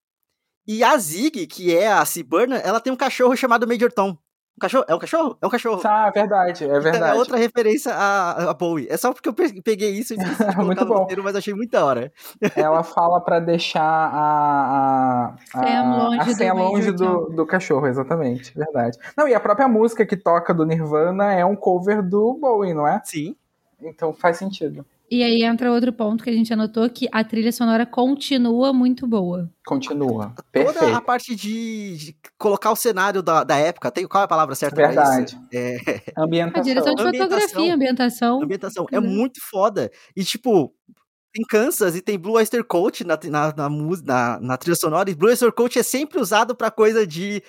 E 0.68 0.84
a 0.84 0.98
Zig, 0.98 1.48
que 1.48 1.76
é 1.76 1.92
a 1.92 2.06
Ciburna, 2.06 2.58
ela 2.58 2.80
tem 2.80 2.94
um 2.94 2.98
cachorro 2.98 3.36
chamado 3.36 3.68
Major 3.68 3.92
Tom. 3.92 4.10
Um 4.58 4.60
cachorro? 4.60 4.86
É 4.88 4.94
um 4.94 5.00
cachorro? 5.00 5.38
É 5.42 5.48
um 5.48 5.50
cachorro. 5.50 5.82
Ah, 5.86 6.12
verdade, 6.12 6.64
é 6.66 6.68
Então 6.68 6.82
verdade. 6.82 7.16
é 7.16 7.20
outra 7.20 7.38
referência 7.38 7.94
a, 7.96 8.52
a 8.52 8.54
Bowie. 8.54 8.86
É 8.90 8.98
só 8.98 9.12
porque 9.12 9.28
eu 9.28 9.34
pe- 9.34 9.60
peguei 9.62 9.90
isso 9.92 10.14
e 10.14 10.18
Muito 10.64 10.86
bom. 10.86 10.98
roteiro, 11.00 11.24
mas 11.24 11.36
achei 11.36 11.54
muito 11.54 11.72
da 11.72 11.84
hora. 11.84 12.12
Ela 12.56 12.84
fala 12.84 13.20
pra 13.22 13.40
deixar 13.40 13.82
a, 13.82 15.34
a, 15.54 15.80
a, 15.80 15.84
longe 16.10 16.44
a 16.46 16.54
do 16.54 16.60
longe 16.60 16.92
do, 16.92 17.30
do 17.30 17.46
cachorro, 17.46 17.88
exatamente, 17.88 18.54
verdade. 18.56 18.98
Não, 19.18 19.28
e 19.28 19.34
a 19.34 19.40
própria 19.40 19.68
música 19.68 20.06
que 20.06 20.18
toca 20.18 20.54
do 20.54 20.66
Nirvana 20.66 21.34
é 21.34 21.44
um 21.46 21.56
cover 21.56 22.04
do 22.04 22.34
Bowie, 22.36 22.74
não 22.74 22.88
é? 22.88 23.02
Sim. 23.04 23.36
Então 23.82 24.14
faz 24.14 24.38
sentido. 24.38 24.86
E 25.12 25.24
aí 25.24 25.44
entra 25.44 25.70
outro 25.70 25.92
ponto 25.92 26.24
que 26.24 26.30
a 26.30 26.34
gente 26.34 26.54
anotou 26.54 26.90
que 26.90 27.06
a 27.12 27.22
trilha 27.22 27.52
sonora 27.52 27.86
continua 27.86 28.72
muito 28.72 29.06
boa. 29.06 29.52
Continua. 29.66 30.34
Toda 30.54 30.70
a 30.70 30.74
Perfeito. 30.74 31.02
parte 31.02 31.36
de, 31.36 31.98
de 31.98 32.16
colocar 32.38 32.72
o 32.72 32.78
cenário 32.78 33.22
da, 33.22 33.44
da 33.44 33.58
época, 33.58 33.92
tem 33.92 34.08
qual 34.08 34.22
é 34.22 34.26
a 34.26 34.28
palavra 34.30 34.56
certa 34.56 34.76
pra 34.76 34.88
Verdade. 34.88 35.34
isso? 35.36 35.48
É, 35.54 35.78
A 36.16 36.24
Ambientação. 36.24 36.64
direção 36.64 36.96
de 36.96 37.02
Ambientação. 37.04 37.40
fotografia, 37.42 37.76
ambientação. 37.76 38.42
ambientação 38.42 38.86
é 38.90 39.00
Uhum. 39.00 39.06
muito 39.08 39.42
foda. 39.50 39.92
E, 40.16 40.24
tipo, 40.24 40.74
tem 41.34 41.44
Kansas 41.46 41.94
e 41.96 42.02
tem 42.02 42.18
Blue 42.18 42.36
Oyster 42.36 42.64
Cult 42.64 43.04
na, 43.04 43.20
na, 43.26 43.54
na, 43.54 43.70
na, 43.70 44.40
na 44.40 44.58
trilha 44.58 44.76
sonora. 44.78 45.10
E 45.10 45.14
Blue 45.16 45.30
Oyster 45.30 45.52
Cult 45.52 45.78
é 45.78 45.84
sempre 45.84 46.22
usado 46.22 46.56
pra 46.56 46.72
coisa 46.72 47.06
de 47.06 47.44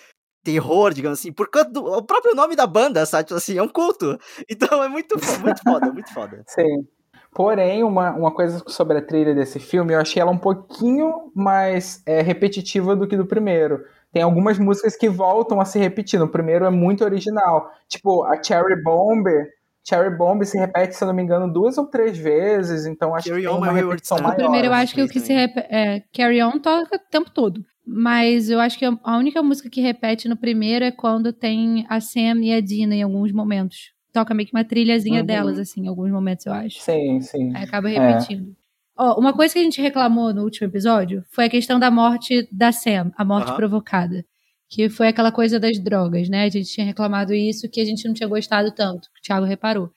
terror, 0.45 0.93
digamos 0.93 1.21
assim, 1.21 1.31
por 1.33 1.49
causa 1.49 1.71
do 1.71 1.85
o 1.85 2.03
próprio 2.03 2.35
nome 2.35 2.57
da 2.57 2.67
banda, 2.67 3.07
sabe? 3.07 3.29
Tipo 3.29 3.39
Assim, 3.39 3.57
é 3.57 3.63
um 3.63 3.69
culto. 3.69 4.19
Então 4.51 4.83
é 4.83 4.89
muito, 4.89 5.15
muito 5.41 5.61
foda, 5.63 5.93
muito 5.93 6.13
foda. 6.13 6.43
Sim. 6.49 6.85
Porém, 7.35 7.83
uma, 7.83 8.11
uma 8.11 8.31
coisa 8.31 8.63
sobre 8.67 8.99
a 8.99 9.03
trilha 9.03 9.35
desse 9.35 9.59
filme, 9.59 9.95
eu 9.95 10.01
achei 10.01 10.21
ela 10.21 10.31
um 10.31 10.39
pouquinho 10.39 11.31
mais 11.35 12.03
é, 12.07 12.21
repetitiva 12.21 12.95
do 12.95 13.07
que 13.07 13.17
do 13.17 13.27
primeiro. 13.27 13.85
Tem 14.13 14.23
algumas 14.23 14.59
músicas 14.59 14.95
que 14.95 15.09
voltam 15.09 15.59
a 15.59 15.65
se 15.65 15.79
repetir. 15.79 16.21
No 16.21 16.29
primeiro 16.29 16.67
é 16.67 16.71
muito 16.71 17.03
original. 17.03 17.71
Tipo, 17.89 18.25
a 18.25 18.43
Cherry 18.43 18.83
Bomber 18.83 19.49
Cherry 19.85 20.17
Bomb 20.17 20.45
se 20.45 20.57
repete, 20.57 20.95
se 20.95 21.03
eu 21.03 21.09
não 21.09 21.15
me 21.15 21.23
engano, 21.23 21.53
duas 21.53 21.77
ou 21.77 21.87
três 21.87 22.17
vezes, 22.17 22.87
então 22.87 23.15
acho 23.15 23.29
Carry 23.29 23.43
que 23.43 23.49
On 23.49 23.61
tem 23.61 23.69
é 23.69 23.73
uma 23.73 23.73
repetição 23.73 24.19
maior. 24.19 24.35
O 24.35 24.37
primeiro 24.37 24.69
eu 24.69 24.73
acho 24.73 24.95
que 24.95 25.03
o 25.03 25.09
que 25.09 25.19
se 25.19 25.33
repete. 25.33 25.67
É, 25.71 26.03
Carry 26.13 26.43
On 26.43 26.59
toca 26.59 26.97
o 26.97 27.11
tempo 27.11 27.31
todo. 27.31 27.65
Mas 27.85 28.49
eu 28.49 28.61
acho 28.61 28.79
que 28.79 28.85
a 28.85 29.17
única 29.17 29.43
música 29.43 29.69
que 29.69 29.81
repete 29.81 30.29
no 30.29 30.37
primeiro 30.37 30.85
é 30.85 30.93
quando 30.93 31.33
tem 31.33 31.85
a 31.89 32.01
Sam 32.01 32.39
e 32.43 32.55
a 32.55 32.61
Dina 32.61 32.95
em 32.95 33.03
alguns 33.03 33.33
momentos. 33.33 33.93
Toca 34.13 34.35
meio 34.35 34.47
que 34.49 34.55
uma 34.55 34.65
trilhazinha 34.65 35.21
Uhum. 35.21 35.27
delas, 35.27 35.59
assim, 35.59 35.83
em 35.85 35.89
alguns 35.89 36.11
momentos, 36.11 36.45
eu 36.47 36.53
acho. 36.53 36.81
Sim, 36.81 37.21
sim. 37.21 37.53
Aí 37.55 37.65
acaba 37.65 37.89
repetindo. 37.89 38.55
Ó, 38.97 39.19
uma 39.19 39.33
coisa 39.33 39.55
que 39.55 39.61
a 39.61 39.63
gente 39.63 39.81
reclamou 39.81 40.35
no 40.35 40.43
último 40.45 40.67
episódio 40.69 41.25
foi 41.31 41.47
a 41.47 41.49
questão 41.49 41.79
da 41.81 41.91
morte 41.91 42.47
da 42.53 42.71
Sam, 42.73 43.11
a 43.17 43.25
morte 43.25 43.49
Aham. 43.49 43.57
provocada. 43.57 44.25
Que 44.69 44.89
foi 44.89 45.09
aquela 45.09 45.33
coisa 45.33 45.59
das 45.59 45.79
drogas, 45.79 46.29
né? 46.29 46.45
A 46.45 46.49
gente 46.49 46.71
tinha 46.71 46.85
reclamado 46.87 47.33
isso, 47.35 47.69
que 47.71 47.81
a 47.81 47.85
gente 47.85 48.07
não 48.07 48.15
tinha 48.15 48.29
gostado 48.29 48.71
tanto, 48.73 49.09
que 49.15 49.21
o 49.21 49.23
Thiago 49.23 49.45
reparou. 49.47 49.91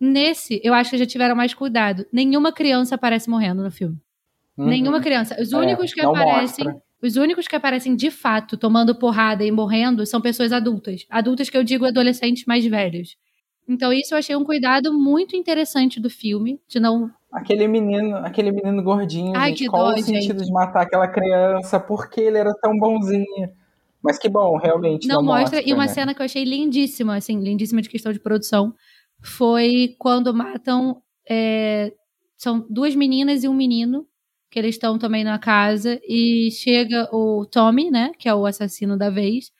Nesse, 0.00 0.60
eu 0.62 0.72
acho 0.74 0.90
que 0.90 0.98
já 0.98 1.06
tiveram 1.06 1.34
mais 1.34 1.52
cuidado. 1.54 2.06
Nenhuma 2.12 2.52
criança 2.52 2.94
aparece 2.94 3.28
morrendo 3.28 3.62
no 3.62 3.70
filme. 3.70 3.96
Uhum. 4.56 4.66
Nenhuma 4.66 5.00
criança. 5.00 5.36
Os 5.40 5.52
É, 5.52 5.56
únicos 5.56 5.92
que 5.92 6.00
aparecem. 6.00 6.64
mostra. 6.64 6.82
Os 7.02 7.16
únicos 7.16 7.46
que 7.48 7.54
aparecem 7.56 7.94
de 7.96 8.10
fato 8.10 8.56
tomando 8.56 8.94
porrada 8.94 9.44
e 9.44 9.50
morrendo 9.52 10.04
são 10.06 10.20
pessoas 10.20 10.52
adultas. 10.52 11.04
Adultas 11.08 11.48
que 11.50 11.56
eu 11.56 11.62
digo 11.64 11.86
adolescentes 11.86 12.44
mais 12.44 12.64
velhos. 12.66 13.16
Então, 13.68 13.92
isso 13.92 14.14
eu 14.14 14.18
achei 14.18 14.34
um 14.34 14.44
cuidado 14.44 14.92
muito 14.92 15.36
interessante 15.36 16.00
do 16.00 16.08
filme, 16.08 16.60
de 16.66 16.80
não. 16.80 17.10
Aquele 17.30 17.68
menino, 17.68 18.16
aquele 18.16 18.50
menino 18.50 18.82
gordinho, 18.82 19.36
Ai, 19.36 19.50
gente, 19.50 19.68
qual 19.68 19.88
dó, 19.88 19.94
o 19.94 20.02
sentido 20.02 20.38
gente. 20.38 20.46
de 20.46 20.52
matar 20.52 20.82
aquela 20.82 21.06
criança? 21.06 21.78
Por 21.78 22.08
que 22.08 22.20
ele 22.22 22.38
era 22.38 22.54
tão 22.62 22.72
bonzinho? 22.78 23.50
Mas 24.02 24.18
que 24.18 24.28
bom, 24.28 24.56
realmente 24.56 25.06
Não, 25.06 25.16
não, 25.16 25.24
mostra. 25.24 25.60
E 25.60 25.72
uma 25.72 25.84
né? 25.84 25.88
cena 25.88 26.14
que 26.14 26.22
eu 26.22 26.24
achei 26.24 26.44
lindíssima, 26.44 27.16
assim, 27.16 27.38
lindíssima 27.40 27.82
de 27.82 27.90
questão 27.90 28.12
de 28.12 28.20
produção, 28.20 28.72
foi 29.22 29.94
quando 29.98 30.32
matam. 30.32 31.02
é, 31.28 31.92
são 32.38 32.64
duas 32.70 32.94
meninas 32.94 33.42
e 33.42 33.48
um 33.48 33.54
menino, 33.54 34.06
que 34.50 34.58
eles 34.58 34.76
estão 34.76 34.96
também 34.96 35.24
na 35.24 35.38
casa, 35.38 36.00
e 36.04 36.50
chega 36.52 37.08
o 37.12 37.44
Tommy, 37.44 37.90
né, 37.90 38.12
que 38.16 38.28
é 38.28 38.34
o 38.34 38.46
assassino 38.46 38.96
da 38.96 39.10
vez, 39.10 39.50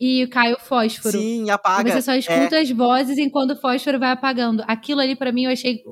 e 0.00 0.26
cai 0.28 0.52
o 0.52 0.58
fósforo. 0.58 1.16
Sim, 1.18 1.46
E 1.46 1.50
apaga. 1.50 1.92
você 1.92 2.02
só 2.02 2.12
É, 2.12 2.18
escuta 2.18 2.58
as 2.58 2.70
vozes 2.70 3.18
enquanto 3.18 3.52
o 3.52 3.56
fósforo 3.60 3.98
vai 3.98 4.10
apagando. 4.10 4.62
Aquilo 4.66 5.00
ali, 5.00 5.14
pra 5.16 5.32
mim, 5.32 5.44
eu 5.44 5.50
achei 5.52 5.82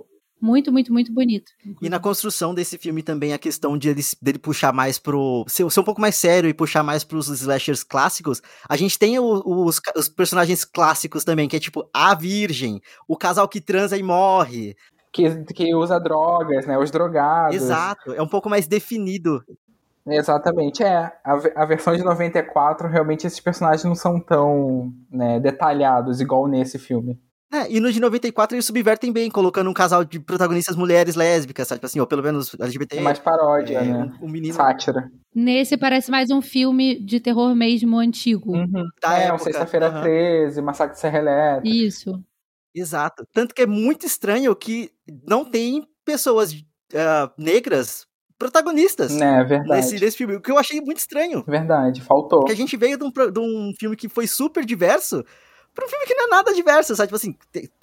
muito, 0.40 0.73
muito, 0.73 0.92
muito 0.92 1.12
bonito. 1.12 1.52
E 1.80 1.88
na 1.88 2.00
construção 2.00 2.52
desse 2.52 2.76
filme 2.76 3.00
também 3.02 3.32
a 3.32 3.38
questão 3.38 3.78
de 3.78 3.88
ele, 3.88 4.02
dele 4.21 4.38
puxar 4.40 4.73
mais 4.73 4.99
pro. 4.99 5.44
Ser, 5.47 5.71
ser 5.71 5.80
um 5.80 5.85
pouco 5.85 6.00
mais 6.00 6.16
sério 6.16 6.50
e 6.50 6.54
puxar 6.54 6.82
mais 6.82 7.04
pros 7.04 7.28
slashers 7.28 7.85
clássicos. 7.85 8.42
A 8.68 8.76
gente 8.76 8.99
tem 8.99 9.18
o- 9.21 9.64
os, 9.64 9.78
ca- 9.78 9.92
os 9.97 10.09
personagens 10.09 10.64
clássicos 10.64 11.23
também, 11.23 11.49
que 11.49 11.54
é 11.56 11.61
tipo 11.61 11.88
a 11.94 12.12
Virgem, 12.16 12.80
o 13.06 13.16
casal 13.16 13.49
que 13.49 13.61
transa 13.61 13.97
e 13.97 14.02
morre. 14.02 14.75
Que, 15.12 15.44
que 15.54 15.75
usa 15.75 16.00
drogas, 16.00 16.66
né? 16.66 16.76
Os 16.78 16.90
drogados. 16.90 17.54
Exato. 17.54 18.12
É 18.14 18.23
um 18.23 18.26
pouco 18.26 18.49
mais 18.49 18.66
definido. 18.66 19.44
Exatamente, 20.06 20.82
é. 20.82 21.12
A, 21.25 21.32
a 21.56 21.64
versão 21.64 21.97
de 21.97 22.02
94, 22.02 22.88
realmente 22.88 23.26
esses 23.26 23.40
personagens 23.40 23.85
não 23.85 23.94
são 23.94 24.21
tão 24.21 24.92
né, 25.11 25.38
detalhados 25.38 26.21
igual 26.21 26.47
nesse 26.47 26.78
filme. 26.78 27.21
É, 27.52 27.71
e 27.71 27.80
no 27.80 27.92
de 27.92 28.00
94 28.00 28.56
eles 28.56 28.64
subvertem 28.64 29.12
bem, 29.12 29.30
colocando 29.30 29.68
um 29.68 29.75
casal 29.75 30.02
de 30.04 30.18
protagonistas 30.18 30.75
mulheres 30.75 31.14
lésbicas, 31.14 31.68
sabe? 31.68 31.80
Tipo 31.80 31.87
assim, 31.87 32.00
ou 32.00 32.06
pelo 32.06 32.23
menos 32.23 32.54
LGBT. 32.59 32.97
É 32.97 33.00
mais 33.02 33.18
paródia, 33.18 33.78
é, 33.78 33.85
né? 33.85 34.11
um, 34.23 34.25
um 34.25 34.28
menino 34.28 34.54
Sátira. 34.54 35.11
Nesse 35.35 35.76
parece 35.76 36.11
mais 36.11 36.30
um 36.30 36.40
filme 36.40 36.99
de 37.04 37.21
terror 37.21 37.54
mesmo 37.54 37.99
antigo. 37.99 38.56
Uhum. 38.56 38.88
da 39.02 39.18
é, 39.18 39.30
um 39.30 39.35
época. 39.35 39.44
Sexta-feira 39.44 39.88
Aham. 39.88 40.02
13, 40.02 40.62
Massacre 40.62 40.94
de 40.94 41.00
Serra 41.00 41.18
Elétrica. 41.18 41.76
Isso. 41.76 42.25
Exato. 42.75 43.26
Tanto 43.35 43.54
que 43.54 43.61
é 43.61 43.66
muito 43.66 44.06
estranho 44.06 44.56
que 44.56 44.90
não 45.28 45.44
tem 45.44 45.87
pessoas 46.06 46.54
ah, 46.94 47.30
negras 47.37 48.06
protagonistas 48.42 49.14
Né, 49.16 49.40
é 49.40 49.44
verdade. 49.44 49.70
nesse, 49.70 50.00
nesse 50.00 50.16
filme, 50.16 50.37
o 50.37 50.40
que 50.40 50.50
eu 50.50 50.58
achei 50.58 50.80
muito 50.80 50.99
estranho. 50.99 51.44
Verdade, 51.46 52.00
faltou. 52.02 52.40
Porque 52.40 52.52
a 52.52 52.56
gente 52.56 52.76
veio 52.76 52.99
de 52.99 53.04
um, 53.04 53.11
de 53.11 53.38
um 53.40 53.72
filme 53.78 53.96
que 53.96 54.08
foi 54.08 54.26
super 54.26 54.64
diverso 54.64 55.25
pra 55.75 55.87
um 55.87 55.88
filme 55.88 56.04
que 56.06 56.14
não 56.14 56.26
é 56.26 56.28
nada 56.30 56.52
diverso, 56.52 56.94
sabe? 56.96 57.06
Tipo 57.08 57.16
assim, 57.16 57.34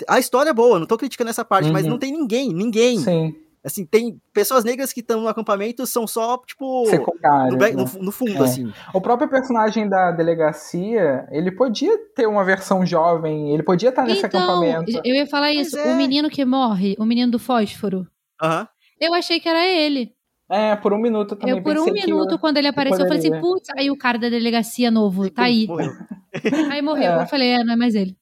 a 0.08 0.20
história 0.20 0.50
é 0.50 0.54
boa, 0.54 0.78
não 0.80 0.86
tô 0.86 0.98
criticando 0.98 1.30
essa 1.30 1.44
parte, 1.46 1.72
mas 1.72 1.86
Uhum. 1.86 1.92
não 1.92 1.98
tem 2.00 2.12
ninguém, 2.12 2.54
ninguém. 2.54 3.00
Sim, 3.00 3.34
Assim, 3.62 3.86
tem 3.86 4.22
pessoas 4.32 4.64
negras 4.64 4.94
que 4.94 5.02
estão 5.02 5.20
no 5.20 5.28
acampamento, 5.28 5.86
são 5.86 6.08
só, 6.08 6.38
tipo, 6.48 6.86
secundário. 6.86 7.52
no, 7.52 7.58
né? 7.58 7.72
no- 7.72 8.04
no 8.06 8.12
fundo, 8.12 8.38
É. 8.38 8.46
assim. 8.46 8.72
O 8.94 9.02
próprio 9.02 9.28
personagem 9.30 9.90
da 9.90 10.12
delegacia, 10.12 11.28
ele 11.30 11.52
podia 11.52 11.92
ter 12.16 12.26
uma 12.26 12.46
versão 12.46 12.86
jovem, 12.86 13.54
ele 13.54 13.62
podia 13.62 13.90
estar 13.90 14.04
nesse 14.04 14.26
Então, 14.26 14.40
acampamento. 14.40 15.02
eu 15.04 15.14
ia 15.14 15.28
falar 15.28 15.52
isso. 15.52 15.78
é. 15.78 15.92
O 15.92 15.98
menino 15.98 16.30
que 16.30 16.46
morre, 16.46 16.96
o 16.98 17.06
menino 17.06 17.32
do 17.34 17.38
fósforo, 17.40 18.08
Aham. 18.42 18.66
eu 19.00 19.14
achei 19.14 19.42
que 19.42 19.50
era 19.50 19.66
ele. 19.68 20.14
É, 20.50 20.76
por 20.76 20.94
um 20.94 20.98
minuto 20.98 21.36
eu 21.36 21.38
também 21.38 21.56
Eu, 21.56 21.62
por 21.62 21.78
um 21.78 21.86
pensei 21.86 22.02
que 22.02 22.08
minuto, 22.08 22.40
quando 22.40 22.58
ele 22.58 22.68
apareceu, 22.68 23.02
eu 23.02 23.08
falei 23.08 23.20
assim, 23.20 23.40
putz, 23.40 23.70
aí 23.78 23.92
o 23.92 23.98
cara 23.98 24.18
da 24.18 24.30
delegacia 24.30 24.90
novo, 24.90 25.30
tá 25.30 25.44
aí. 25.44 25.68
Morreu. 25.68 25.92
Aí 26.72 26.82
morreu. 26.82 27.14
É. 27.14 27.24
Eu 27.24 27.28
falei, 27.28 27.50
é, 27.50 27.64
não 27.64 27.74
é 27.74 27.76
mais 27.76 27.96
ele. 27.96 28.16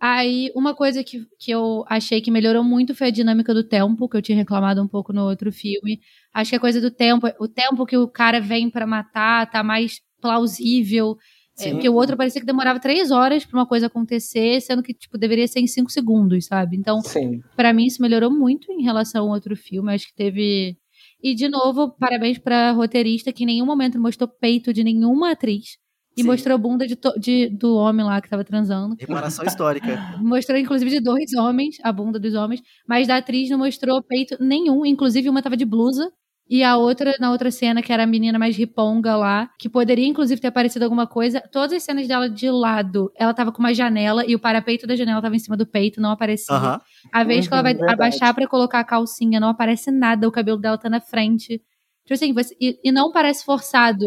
Aí, 0.00 0.50
uma 0.54 0.74
coisa 0.74 1.02
que, 1.02 1.26
que 1.38 1.50
eu 1.50 1.84
achei 1.88 2.20
que 2.20 2.30
melhorou 2.30 2.62
muito 2.62 2.94
foi 2.94 3.08
a 3.08 3.10
dinâmica 3.10 3.52
do 3.52 3.64
tempo, 3.64 4.08
que 4.08 4.16
eu 4.16 4.22
tinha 4.22 4.36
reclamado 4.36 4.80
um 4.80 4.86
pouco 4.86 5.12
no 5.12 5.24
outro 5.24 5.50
filme. 5.50 6.00
Acho 6.32 6.50
que 6.50 6.56
a 6.56 6.60
coisa 6.60 6.80
do 6.80 6.90
tempo, 6.90 7.26
o 7.40 7.48
tempo 7.48 7.84
que 7.84 7.96
o 7.96 8.06
cara 8.06 8.40
vem 8.40 8.70
pra 8.70 8.86
matar 8.86 9.50
tá 9.50 9.62
mais 9.62 10.00
plausível. 10.20 11.16
É, 11.58 11.72
porque 11.72 11.88
o 11.88 11.94
outro 11.94 12.16
parecia 12.16 12.40
que 12.40 12.46
demorava 12.46 12.78
três 12.78 13.10
horas 13.10 13.44
pra 13.44 13.58
uma 13.58 13.66
coisa 13.66 13.86
acontecer, 13.86 14.60
sendo 14.60 14.82
que, 14.82 14.94
tipo, 14.94 15.18
deveria 15.18 15.48
ser 15.48 15.58
em 15.58 15.66
cinco 15.66 15.90
segundos, 15.90 16.46
sabe? 16.46 16.76
Então. 16.76 17.02
Pra 17.56 17.72
mim 17.72 17.86
isso 17.86 18.00
melhorou 18.00 18.30
muito 18.30 18.70
em 18.70 18.82
relação 18.82 19.24
ao 19.24 19.30
outro 19.30 19.56
filme. 19.56 19.92
Acho 19.92 20.06
que 20.06 20.14
teve. 20.14 20.76
E 21.22 21.34
de 21.34 21.48
novo, 21.48 21.90
parabéns 21.98 22.38
pra 22.38 22.70
roteirista 22.72 23.32
que 23.32 23.42
em 23.42 23.46
nenhum 23.46 23.66
momento 23.66 23.98
mostrou 24.00 24.28
peito 24.28 24.72
de 24.72 24.84
nenhuma 24.84 25.32
atriz. 25.32 25.76
E 26.16 26.22
Sim. 26.22 26.26
mostrou 26.28 26.58
bunda 26.58 26.84
de 26.86 26.98
de- 27.20 27.48
do 27.48 27.76
homem 27.76 28.04
lá 28.04 28.20
que 28.20 28.28
tava 28.28 28.42
transando. 28.44 28.96
Reparação 28.98 29.44
histórica. 29.44 29.86
Mostrou, 30.20 30.58
inclusive, 30.58 30.90
de 30.90 31.00
dois 31.00 31.32
homens, 31.34 31.76
a 31.84 31.92
bunda 31.92 32.18
dos 32.18 32.34
homens. 32.34 32.60
Mas 32.88 33.06
da 33.06 33.18
atriz 33.18 33.48
não 33.50 33.58
mostrou 33.58 34.02
peito 34.02 34.36
nenhum. 34.42 34.84
Inclusive, 34.84 35.28
uma 35.28 35.40
tava 35.42 35.56
de 35.56 35.64
blusa. 35.64 36.10
E 36.50 36.64
a 36.64 36.76
outra, 36.78 37.14
na 37.20 37.30
outra 37.30 37.50
cena, 37.50 37.82
que 37.82 37.92
era 37.92 38.04
a 38.04 38.06
menina 38.06 38.38
mais 38.38 38.56
riponga 38.56 39.14
lá, 39.16 39.50
que 39.58 39.68
poderia, 39.68 40.06
inclusive, 40.06 40.40
ter 40.40 40.48
aparecido 40.48 40.82
alguma 40.84 41.06
coisa. 41.06 41.40
Todas 41.52 41.72
as 41.74 41.82
cenas 41.82 42.08
dela 42.08 42.28
de 42.28 42.50
lado, 42.50 43.12
ela 43.16 43.34
tava 43.34 43.52
com 43.52 43.58
uma 43.58 43.74
janela 43.74 44.24
e 44.26 44.34
o 44.34 44.38
parapeito 44.38 44.86
da 44.86 44.96
janela 44.96 45.20
tava 45.20 45.36
em 45.36 45.38
cima 45.38 45.56
do 45.58 45.66
peito, 45.66 46.00
não 46.00 46.10
aparecia. 46.10 46.56
A 47.12 47.22
vez 47.24 47.46
que 47.46 47.52
ela 47.52 47.62
vai 47.62 47.72
Uhum, 47.72 47.78
verdade. 47.80 47.94
abaixar 48.02 48.34
pra 48.34 48.46
colocar 48.48 48.80
a 48.80 48.84
calcinha, 48.84 49.38
não 49.38 49.48
aparece 49.50 49.90
nada, 49.90 50.26
o 50.26 50.32
cabelo 50.32 50.56
dela 50.58 50.78
tá 50.78 50.88
na 50.88 51.00
frente. 51.00 51.58
Tipo 52.04 52.14
assim, 52.14 52.32
você- 52.32 52.56
e, 52.58 52.78
e 52.82 52.90
não 52.90 53.12
parece 53.12 53.44
forçado. 53.44 54.04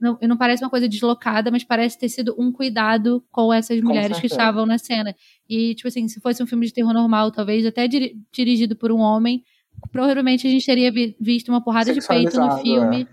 Não, 0.00 0.16
e 0.22 0.26
não 0.28 0.36
parece 0.36 0.62
uma 0.64 0.70
coisa 0.70 0.88
deslocada, 0.88 1.50
mas 1.50 1.64
parece 1.64 1.98
ter 1.98 2.08
sido 2.08 2.34
um 2.38 2.52
cuidado 2.52 3.24
com 3.32 3.52
essas 3.52 3.80
mulheres 3.80 4.16
que 4.20 4.28
certeza. 4.28 4.34
estavam 4.34 4.64
na 4.66 4.78
cena. 4.78 5.12
E, 5.48 5.74
tipo 5.74 5.88
assim, 5.88 6.06
se 6.08 6.20
fosse 6.20 6.40
um 6.42 6.46
filme 6.46 6.66
de 6.66 6.72
terror 6.72 6.92
normal, 6.92 7.30
talvez 7.32 7.66
até 7.66 7.88
diri- 7.88 8.14
dirigido 8.32 8.76
por 8.76 8.92
um 8.92 8.98
homem, 8.98 9.42
provavelmente 9.92 10.46
a 10.46 10.50
gente 10.50 10.64
teria 10.66 10.90
vi- 10.92 11.16
visto 11.20 11.48
uma 11.48 11.62
porrada 11.62 11.92
de 11.92 12.00
peito 12.06 12.24
no 12.24 12.30
Sexualizado, 12.30 12.62
filme. 12.62 13.08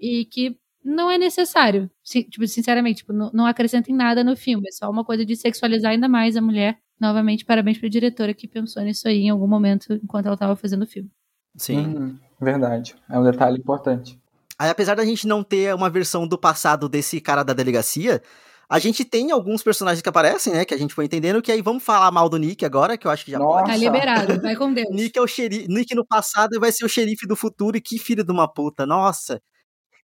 E 0.00 0.24
que 0.26 0.56
não 0.84 1.10
é 1.10 1.18
necessário. 1.18 1.90
Si- 2.02 2.24
tipo, 2.24 2.46
sinceramente, 2.46 2.98
tipo, 2.98 3.12
não, 3.12 3.30
não 3.32 3.46
acrescenta 3.46 3.90
em 3.90 3.94
nada 3.94 4.22
no 4.24 4.36
filme. 4.36 4.66
É 4.68 4.72
só 4.72 4.90
uma 4.90 5.04
coisa 5.04 5.24
de 5.24 5.34
sexualizar 5.36 5.92
ainda 5.92 6.08
mais 6.08 6.36
a 6.36 6.40
mulher. 6.40 6.78
Novamente, 7.00 7.44
parabéns 7.44 7.78
pra 7.78 7.88
diretora 7.88 8.34
que 8.34 8.48
pensou 8.48 8.82
nisso 8.82 9.06
aí 9.06 9.18
em 9.22 9.30
algum 9.30 9.46
momento 9.46 9.92
enquanto 9.94 10.26
ela 10.26 10.36
tava 10.36 10.56
fazendo 10.56 10.82
o 10.82 10.86
filme. 10.86 11.10
Sim. 11.56 11.78
Uhum, 11.86 12.18
verdade. 12.40 12.94
É 13.08 13.18
um 13.18 13.24
detalhe 13.24 13.58
importante. 13.58 14.18
Aí, 14.58 14.68
apesar 14.70 14.94
da 14.96 15.04
gente 15.04 15.26
não 15.26 15.44
ter 15.44 15.72
uma 15.74 15.88
versão 15.88 16.26
do 16.26 16.36
passado 16.36 16.88
desse 16.88 17.20
cara 17.20 17.44
da 17.44 17.52
delegacia, 17.52 18.20
a 18.68 18.78
gente 18.78 19.04
tem 19.04 19.30
alguns 19.30 19.62
personagens 19.62 20.02
que 20.02 20.08
aparecem, 20.08 20.52
né? 20.52 20.64
Que 20.64 20.74
a 20.74 20.78
gente 20.78 20.92
foi 20.92 21.06
entendendo, 21.06 21.40
que 21.40 21.50
aí 21.50 21.62
vamos 21.62 21.82
falar 21.82 22.10
mal 22.10 22.28
do 22.28 22.36
Nick 22.36 22.64
agora, 22.66 22.98
que 22.98 23.06
eu 23.06 23.10
acho 23.10 23.24
que 23.24 23.30
já 23.30 23.38
Nossa. 23.38 23.64
pode. 23.64 23.70
Tá 23.70 23.76
liberado, 23.76 24.40
vai 24.42 24.54
com 24.54 24.72
Deus. 24.72 24.88
Nick 24.90 25.18
é 25.18 25.22
o 25.22 25.26
xerife. 25.26 25.66
Nick 25.68 25.94
no 25.94 26.04
passado 26.04 26.60
vai 26.60 26.70
ser 26.70 26.84
o 26.84 26.88
xerife 26.88 27.26
do 27.26 27.34
futuro 27.34 27.78
e 27.78 27.80
que 27.80 27.98
filho 27.98 28.22
de 28.22 28.30
uma 28.30 28.46
puta, 28.46 28.84
nossa. 28.84 29.40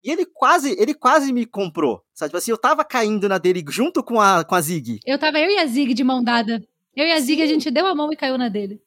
E 0.02 0.12
ele 0.12 0.26
quase, 0.26 0.76
ele 0.80 0.94
quase 0.94 1.34
me 1.34 1.46
comprou. 1.46 2.02
Sabe, 2.14 2.30
tipo 2.30 2.38
assim, 2.38 2.52
eu 2.52 2.58
tava 2.58 2.86
caindo 2.86 3.28
na 3.28 3.38
dele 3.38 3.64
junto 3.70 4.02
com 4.02 4.20
a, 4.20 4.44
com 4.46 4.56
a 4.56 4.62
Zig. 4.62 5.00
Eu 5.06 5.20
tava 5.20 5.40
eu 5.40 5.50
e 5.50 5.58
a 5.58 5.66
Zig 5.66 5.94
de 5.94 6.04
mão 6.04 6.24
dada. 6.24 6.62
Eu 6.96 7.06
e 7.06 7.12
a 7.12 7.20
Zig, 7.20 7.42
a 7.42 7.48
gente 7.48 7.70
deu 7.70 7.86
a 7.88 7.96
mão 7.96 8.12
e 8.12 8.16
caiu 8.16 8.38
na 8.38 8.50
dele. 8.50 8.82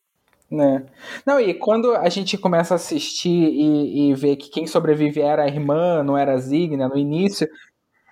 Né? 0.51 0.87
Não, 1.27 1.41
e 1.41 1.53
quando 1.55 1.93
a 1.97 2.09
gente 2.09 2.39
começa 2.39 2.75
a 2.75 2.77
assistir 2.77 3.29
e, 3.29 4.11
e 4.11 4.15
ver 4.15 4.37
que 4.37 4.49
quem 4.49 4.67
sobrevive 4.67 5.21
era 5.21 5.43
a 5.43 5.49
irmã, 5.49 6.05
não 6.05 6.17
era 6.17 6.35
a 6.35 6.39
Zig, 6.39 6.77
né, 6.77 6.87
no 6.87 6.97
início, 6.97 7.49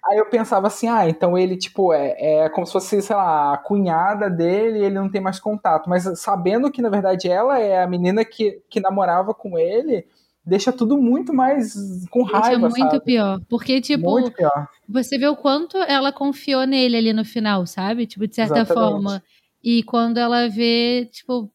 aí 0.06 0.18
eu 0.18 0.26
pensava 0.26 0.66
assim, 0.66 0.88
ah, 0.88 1.08
então 1.08 1.36
ele, 1.36 1.56
tipo, 1.56 1.92
é, 1.92 2.14
é 2.44 2.48
como 2.48 2.66
se 2.66 2.72
fosse, 2.72 3.00
sei 3.00 3.16
lá, 3.16 3.54
a 3.54 3.58
cunhada 3.58 4.28
dele 4.28 4.78
e 4.80 4.84
ele 4.84 4.94
não 4.94 5.10
tem 5.10 5.20
mais 5.20 5.40
contato. 5.40 5.88
Mas 5.88 6.04
sabendo 6.18 6.70
que, 6.70 6.82
na 6.82 6.90
verdade, 6.90 7.28
ela 7.28 7.58
é 7.58 7.82
a 7.82 7.86
menina 7.86 8.24
que, 8.24 8.62
que 8.68 8.80
namorava 8.80 9.32
com 9.34 9.58
ele, 9.58 10.06
deixa 10.44 10.72
tudo 10.72 10.98
muito 10.98 11.32
mais 11.32 11.74
com 12.10 12.28
é 12.28 12.32
raiva, 12.32 12.68
muito 12.68 12.78
sabe? 12.78 13.04
pior. 13.04 13.40
Porque, 13.48 13.80
tipo, 13.80 14.10
Muito 14.10 14.32
pior. 14.32 14.68
você 14.88 15.16
vê 15.18 15.26
o 15.26 15.36
quanto 15.36 15.76
ela 15.78 16.12
confiou 16.12 16.66
nele 16.66 16.96
ali 16.96 17.12
no 17.12 17.24
final, 17.24 17.66
sabe? 17.66 18.06
Tipo, 18.06 18.26
de 18.26 18.34
certa 18.34 18.60
Exatamente. 18.60 18.90
forma. 18.92 19.22
E 19.62 19.82
quando 19.82 20.18
ela 20.18 20.48
vê, 20.48 21.08
tipo. 21.10 21.50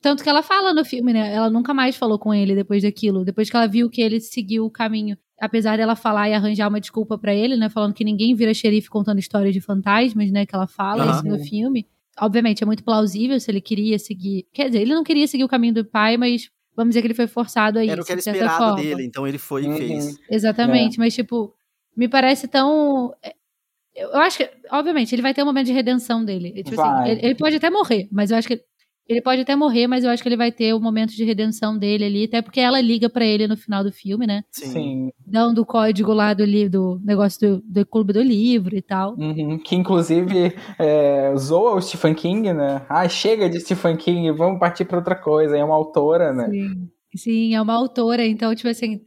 Tanto 0.00 0.24
que 0.24 0.28
ela 0.28 0.42
fala 0.42 0.74
no 0.74 0.84
filme, 0.84 1.12
né? 1.12 1.32
Ela 1.32 1.48
nunca 1.48 1.72
mais 1.72 1.94
falou 1.94 2.18
com 2.18 2.34
ele 2.34 2.56
depois 2.56 2.82
daquilo. 2.82 3.24
Depois 3.24 3.48
que 3.48 3.56
ela 3.56 3.68
viu 3.68 3.88
que 3.88 4.02
ele 4.02 4.20
seguiu 4.20 4.64
o 4.64 4.70
caminho. 4.70 5.16
Apesar 5.44 5.76
dela 5.76 5.96
falar 5.96 6.28
e 6.30 6.34
arranjar 6.34 6.68
uma 6.68 6.80
desculpa 6.80 7.18
para 7.18 7.34
ele, 7.34 7.56
né? 7.56 7.68
Falando 7.68 7.92
que 7.94 8.04
ninguém 8.04 8.32
vira 8.34 8.54
xerife 8.54 8.88
contando 8.88 9.18
histórias 9.18 9.52
de 9.52 9.60
fantasmas, 9.60 10.30
né? 10.30 10.46
Que 10.46 10.54
ela 10.54 10.68
fala 10.68 11.02
Aham. 11.02 11.10
isso 11.10 11.26
no 11.26 11.38
filme. 11.40 11.84
Obviamente, 12.20 12.62
é 12.62 12.66
muito 12.66 12.84
plausível 12.84 13.40
se 13.40 13.50
ele 13.50 13.60
queria 13.60 13.98
seguir. 13.98 14.46
Quer 14.52 14.66
dizer, 14.68 14.82
ele 14.82 14.94
não 14.94 15.02
queria 15.02 15.26
seguir 15.26 15.42
o 15.42 15.48
caminho 15.48 15.74
do 15.74 15.84
pai, 15.84 16.16
mas 16.16 16.48
vamos 16.76 16.90
dizer 16.90 17.00
que 17.00 17.08
ele 17.08 17.14
foi 17.14 17.26
forçado 17.26 17.80
a 17.80 17.82
isso. 17.82 17.90
Era 17.92 18.02
o 18.02 18.04
que 18.04 18.12
era 18.12 18.20
de 18.20 18.28
esperado 18.30 18.56
forma. 18.56 18.76
dele, 18.76 19.04
então 19.04 19.26
ele 19.26 19.38
foi 19.38 19.64
e 19.64 19.66
Uhum. 19.66 19.76
fez. 19.78 20.16
Exatamente, 20.30 20.98
mas 20.98 21.12
tipo, 21.14 21.52
me 21.96 22.06
parece 22.08 22.46
tão. 22.46 23.12
é, 23.22 23.34
Eu 23.94 24.14
acho 24.20 24.38
que, 24.38 24.48
obviamente, 24.70 25.12
ele 25.14 25.22
vai 25.22 25.34
ter 25.34 25.42
um 25.42 25.46
momento 25.46 25.66
de 25.66 25.72
redenção 25.72 26.24
dele. 26.24 26.62
Tipo 26.62 26.80
assim, 26.80 27.10
ele, 27.10 27.20
ele 27.26 27.34
pode 27.34 27.56
até 27.56 27.68
morrer, 27.68 28.08
mas 28.12 28.30
eu 28.30 28.36
acho 28.36 28.46
que. 28.48 28.62
Ele 29.08 29.20
pode 29.20 29.42
até 29.42 29.54
morrer, 29.56 29.86
mas 29.86 30.04
eu 30.04 30.10
acho 30.10 30.22
que 30.22 30.28
ele 30.28 30.36
vai 30.36 30.52
ter 30.52 30.72
o 30.74 30.80
momento 30.80 31.10
de 31.12 31.24
redenção 31.24 31.76
dele 31.76 32.04
ali, 32.04 32.24
até 32.24 32.40
porque 32.40 32.60
ela 32.60 32.80
liga 32.80 33.10
pra 33.10 33.24
ele 33.24 33.46
no 33.48 33.56
final 33.56 33.82
do 33.82 33.90
filme, 33.92 34.26
né? 34.26 34.42
Sim. 34.50 35.10
Dando 35.26 35.60
o 35.62 35.66
código 35.66 36.12
lá 36.12 36.32
do, 36.32 36.44
li- 36.44 36.68
do 36.68 37.00
negócio 37.04 37.40
do, 37.40 37.62
do 37.66 37.86
clube 37.86 38.12
do 38.12 38.22
livro 38.22 38.76
e 38.76 38.80
tal. 38.82 39.14
Uhum, 39.18 39.58
Que 39.58 39.74
inclusive 39.74 40.54
é, 40.78 41.34
zoa 41.36 41.74
o 41.74 41.82
Stephen 41.82 42.14
King, 42.14 42.52
né? 42.52 42.86
Ah, 42.88 43.08
chega 43.08 43.50
de 43.50 43.60
Stephen 43.60 43.96
King, 43.96 44.30
vamos 44.30 44.60
partir 44.60 44.84
para 44.84 44.98
outra 44.98 45.16
coisa. 45.16 45.56
É 45.56 45.64
uma 45.64 45.74
autora, 45.74 46.32
né? 46.32 46.48
Sim. 46.50 46.88
Sim, 47.14 47.54
é 47.54 47.60
uma 47.60 47.74
autora, 47.74 48.24
então, 48.26 48.54
tipo 48.54 48.68
assim. 48.68 49.00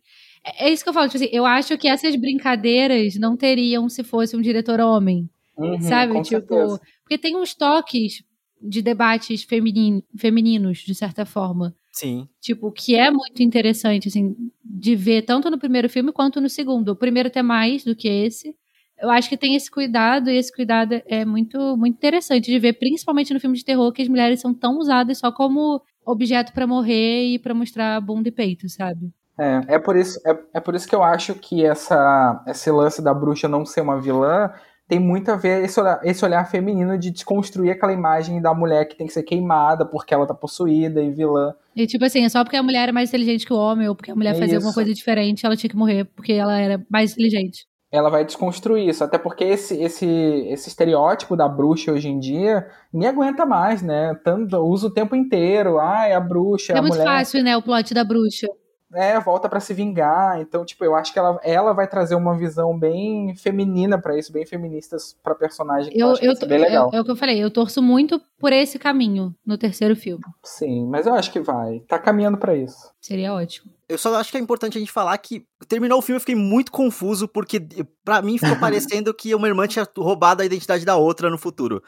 É 0.46 0.68
é 0.68 0.70
isso 0.72 0.84
que 0.84 0.90
eu 0.90 0.94
falo, 0.94 1.10
tipo 1.10 1.24
assim, 1.24 1.34
eu 1.36 1.44
acho 1.44 1.76
que 1.76 1.88
essas 1.88 2.16
brincadeiras 2.16 3.16
não 3.18 3.36
teriam 3.36 3.90
se 3.90 4.04
fosse 4.04 4.36
um 4.38 4.42
diretor 4.42 4.80
homem. 4.80 5.28
Uhum, 5.58 5.82
sabe? 5.82 6.14
com 6.14 6.22
tipo, 6.22 6.48
certeza. 6.48 6.82
porque 7.04 7.18
tem 7.18 7.36
uns 7.36 7.56
toques 7.56 8.22
de 8.62 8.82
debates 8.82 9.44
feminin, 9.44 10.04
femininos, 10.18 10.80
de 10.80 10.96
certa 10.96 11.26
forma. 11.26 11.76
Sim. 11.92 12.28
Tipo, 12.42 12.72
que 12.72 12.96
é 12.96 13.10
muito 13.10 13.42
interessante, 13.42 14.10
assim, 14.10 14.36
de 14.64 14.96
ver 14.96 15.22
tanto 15.22 15.50
no 15.50 15.58
primeiro 15.58 15.90
filme 15.90 16.12
quanto 16.12 16.42
no 16.42 16.50
segundo. 16.50 16.90
O 16.90 16.96
primeiro 16.96 17.30
tem 17.30 17.44
mais 17.44 17.84
do 17.84 17.96
que 17.96 18.08
esse. 18.08 18.56
Eu 18.98 19.10
acho 19.10 19.28
que 19.30 19.38
tem 19.38 19.56
esse 19.56 19.70
cuidado, 19.70 20.30
e 20.30 20.38
esse 20.38 20.54
cuidado 20.54 21.02
é 21.06 21.26
muito, 21.26 21.76
muito 21.78 21.96
interessante 21.96 22.50
de 22.50 22.60
ver, 22.60 22.74
principalmente 22.74 23.34
no 23.34 23.40
filme 23.40 23.58
de 23.58 23.66
terror, 23.66 23.92
que 23.92 24.02
as 24.02 24.08
mulheres 24.08 24.40
são 24.40 24.54
tão 24.54 24.78
usadas 24.78 25.18
só 25.18 25.32
como 25.32 25.82
objeto 26.06 26.54
pra 26.54 26.68
morrer 26.68 27.34
e 27.34 27.40
pra 27.40 27.54
mostrar 27.54 28.00
bunda 28.00 28.30
e 28.30 28.32
peito, 28.32 28.70
sabe? 28.70 29.12
É, 29.38 29.76
é, 29.76 29.80
por 29.80 29.98
isso, 29.98 30.20
é, 30.26 30.38
é 30.54 30.60
por 30.62 30.76
isso 30.76 30.88
que 30.88 30.96
eu 30.96 31.04
acho 31.04 31.36
que 31.36 31.66
essa, 31.66 32.42
esse 32.48 32.72
lance 32.72 33.02
da 33.02 33.14
bruxa 33.14 33.50
não 33.50 33.66
ser 33.66 33.82
uma 33.82 34.00
vilã 34.00 34.50
tem 34.88 35.00
muito 35.00 35.30
a 35.32 35.36
ver 35.36 35.64
esse 35.64 35.80
olhar, 35.80 36.00
esse 36.04 36.24
olhar 36.24 36.46
feminino 36.50 36.98
de 36.98 37.10
desconstruir 37.12 37.72
aquela 37.72 37.92
imagem 37.94 38.42
da 38.42 38.54
mulher 38.54 38.86
que 38.88 38.96
tem 38.96 39.08
que 39.08 39.14
ser 39.14 39.24
queimada 39.24 39.86
porque 39.86 40.14
ela 40.14 40.28
tá 40.28 40.34
possuída 40.34 41.02
e 41.02 41.12
vilã. 41.12 41.54
E 41.76 41.88
tipo 41.88 42.06
assim, 42.06 42.24
é 42.24 42.30
só 42.30 42.44
porque 42.44 42.56
a 42.58 42.64
mulher 42.64 42.90
é 42.90 42.92
mais 42.92 43.10
inteligente 43.10 43.46
que 43.46 43.54
o 43.54 43.58
homem, 43.58 43.88
ou 43.90 43.96
porque 43.96 44.12
a 44.12 44.16
mulher 44.16 44.36
É 44.36 44.40
fazia 44.40 44.56
alguma 44.58 44.70
isso. 44.70 44.76
coisa 44.80 44.94
diferente, 44.94 45.46
ela 45.46 45.56
tinha 45.58 45.70
que 45.70 45.76
morrer 45.76 46.06
porque 46.16 46.34
ela 46.34 46.58
era 46.60 46.86
mais 46.90 47.14
inteligente. 47.14 47.66
Ela 47.92 48.10
vai 48.10 48.26
desconstruir 48.26 48.90
isso, 48.90 49.04
até 49.04 49.18
porque 49.18 49.44
esse, 49.44 49.76
esse, 49.82 50.06
esse 50.50 50.68
estereótipo 50.68 51.36
da 51.38 51.48
bruxa 51.48 51.92
hoje 51.94 52.10
em 52.10 52.20
dia 52.20 52.68
ninguém 52.92 53.10
aguenta 53.10 53.46
mais, 53.46 53.82
né? 53.82 54.14
Tanto, 54.24 54.58
usa 54.58 54.88
o 54.88 54.92
tempo 54.94 55.16
inteiro, 55.16 55.80
ah, 55.80 56.06
é 56.06 56.14
a 56.14 56.20
bruxa, 56.20 56.74
É 56.74 56.78
a 56.78 56.82
muito 56.82 56.94
mulher. 56.94 57.06
fácil, 57.06 57.42
né, 57.44 57.56
o 57.56 57.62
plot 57.62 57.94
da 57.94 58.04
bruxa. 58.04 58.48
É, 58.94 59.20
volta 59.20 59.50
pra 59.50 59.60
se 59.60 59.74
vingar. 59.74 60.40
Então, 60.40 60.64
tipo, 60.64 60.84
eu 60.86 60.96
acho 60.96 61.12
que 61.12 61.20
ela, 61.20 61.40
ela 61.44 61.74
vai 61.74 61.88
trazer 61.88 62.16
uma 62.16 62.38
visão 62.38 62.78
bem 62.78 63.36
feminina 63.36 64.00
pra 64.00 64.18
isso, 64.18 64.32
bem 64.32 64.46
feminista 64.46 64.96
pra 65.24 65.36
personagem. 65.36 65.92
que 65.92 66.00
Eu, 66.00 66.12
acho 66.12 66.22
que 66.22 66.28
eu, 66.28 66.36
ser 66.36 66.46
bem 66.46 66.60
legal. 66.60 66.90
é, 66.94 66.98
é 66.98 67.02
o 67.02 67.06
que 67.06 67.12
eu 67.12 67.16
falei, 67.16 67.44
eu 67.44 67.52
torço 67.52 67.82
muito 67.82 68.22
por 68.40 68.54
esse 68.54 68.78
caminho 68.78 69.34
no 69.46 69.58
terceiro 69.58 69.96
filme. 69.96 70.24
Sim, 70.44 70.88
mas 70.88 71.08
eu 71.08 71.14
acho 71.14 71.32
que 71.32 71.40
vai. 71.40 71.80
Tá 71.82 71.98
caminhando 71.98 72.38
pra 72.38 72.56
isso. 72.56 72.92
Seria 73.02 73.34
ótimo. 73.34 73.72
Eu 73.88 73.98
só 73.98 74.16
acho 74.16 74.32
que 74.32 74.38
é 74.38 74.42
importante 74.42 74.78
a 74.78 74.80
gente 74.80 74.92
falar 74.92 75.16
que 75.18 75.46
terminou 75.68 76.00
o 76.00 76.02
filme 76.02 76.18
eu 76.18 76.22
fiquei 76.22 76.36
muito 76.36 76.72
confuso, 76.72 77.28
porque 77.28 77.68
pra 78.04 78.22
mim 78.22 78.38
ficou 78.38 78.58
parecendo 78.60 79.14
que 79.14 79.36
uma 79.36 79.48
irmã 79.48 79.68
tinha 79.68 79.88
roubado 79.98 80.42
a 80.42 80.46
identidade 80.46 80.86
da 80.86 80.96
outra 80.96 81.30
no 81.30 81.38
futuro. 81.38 81.84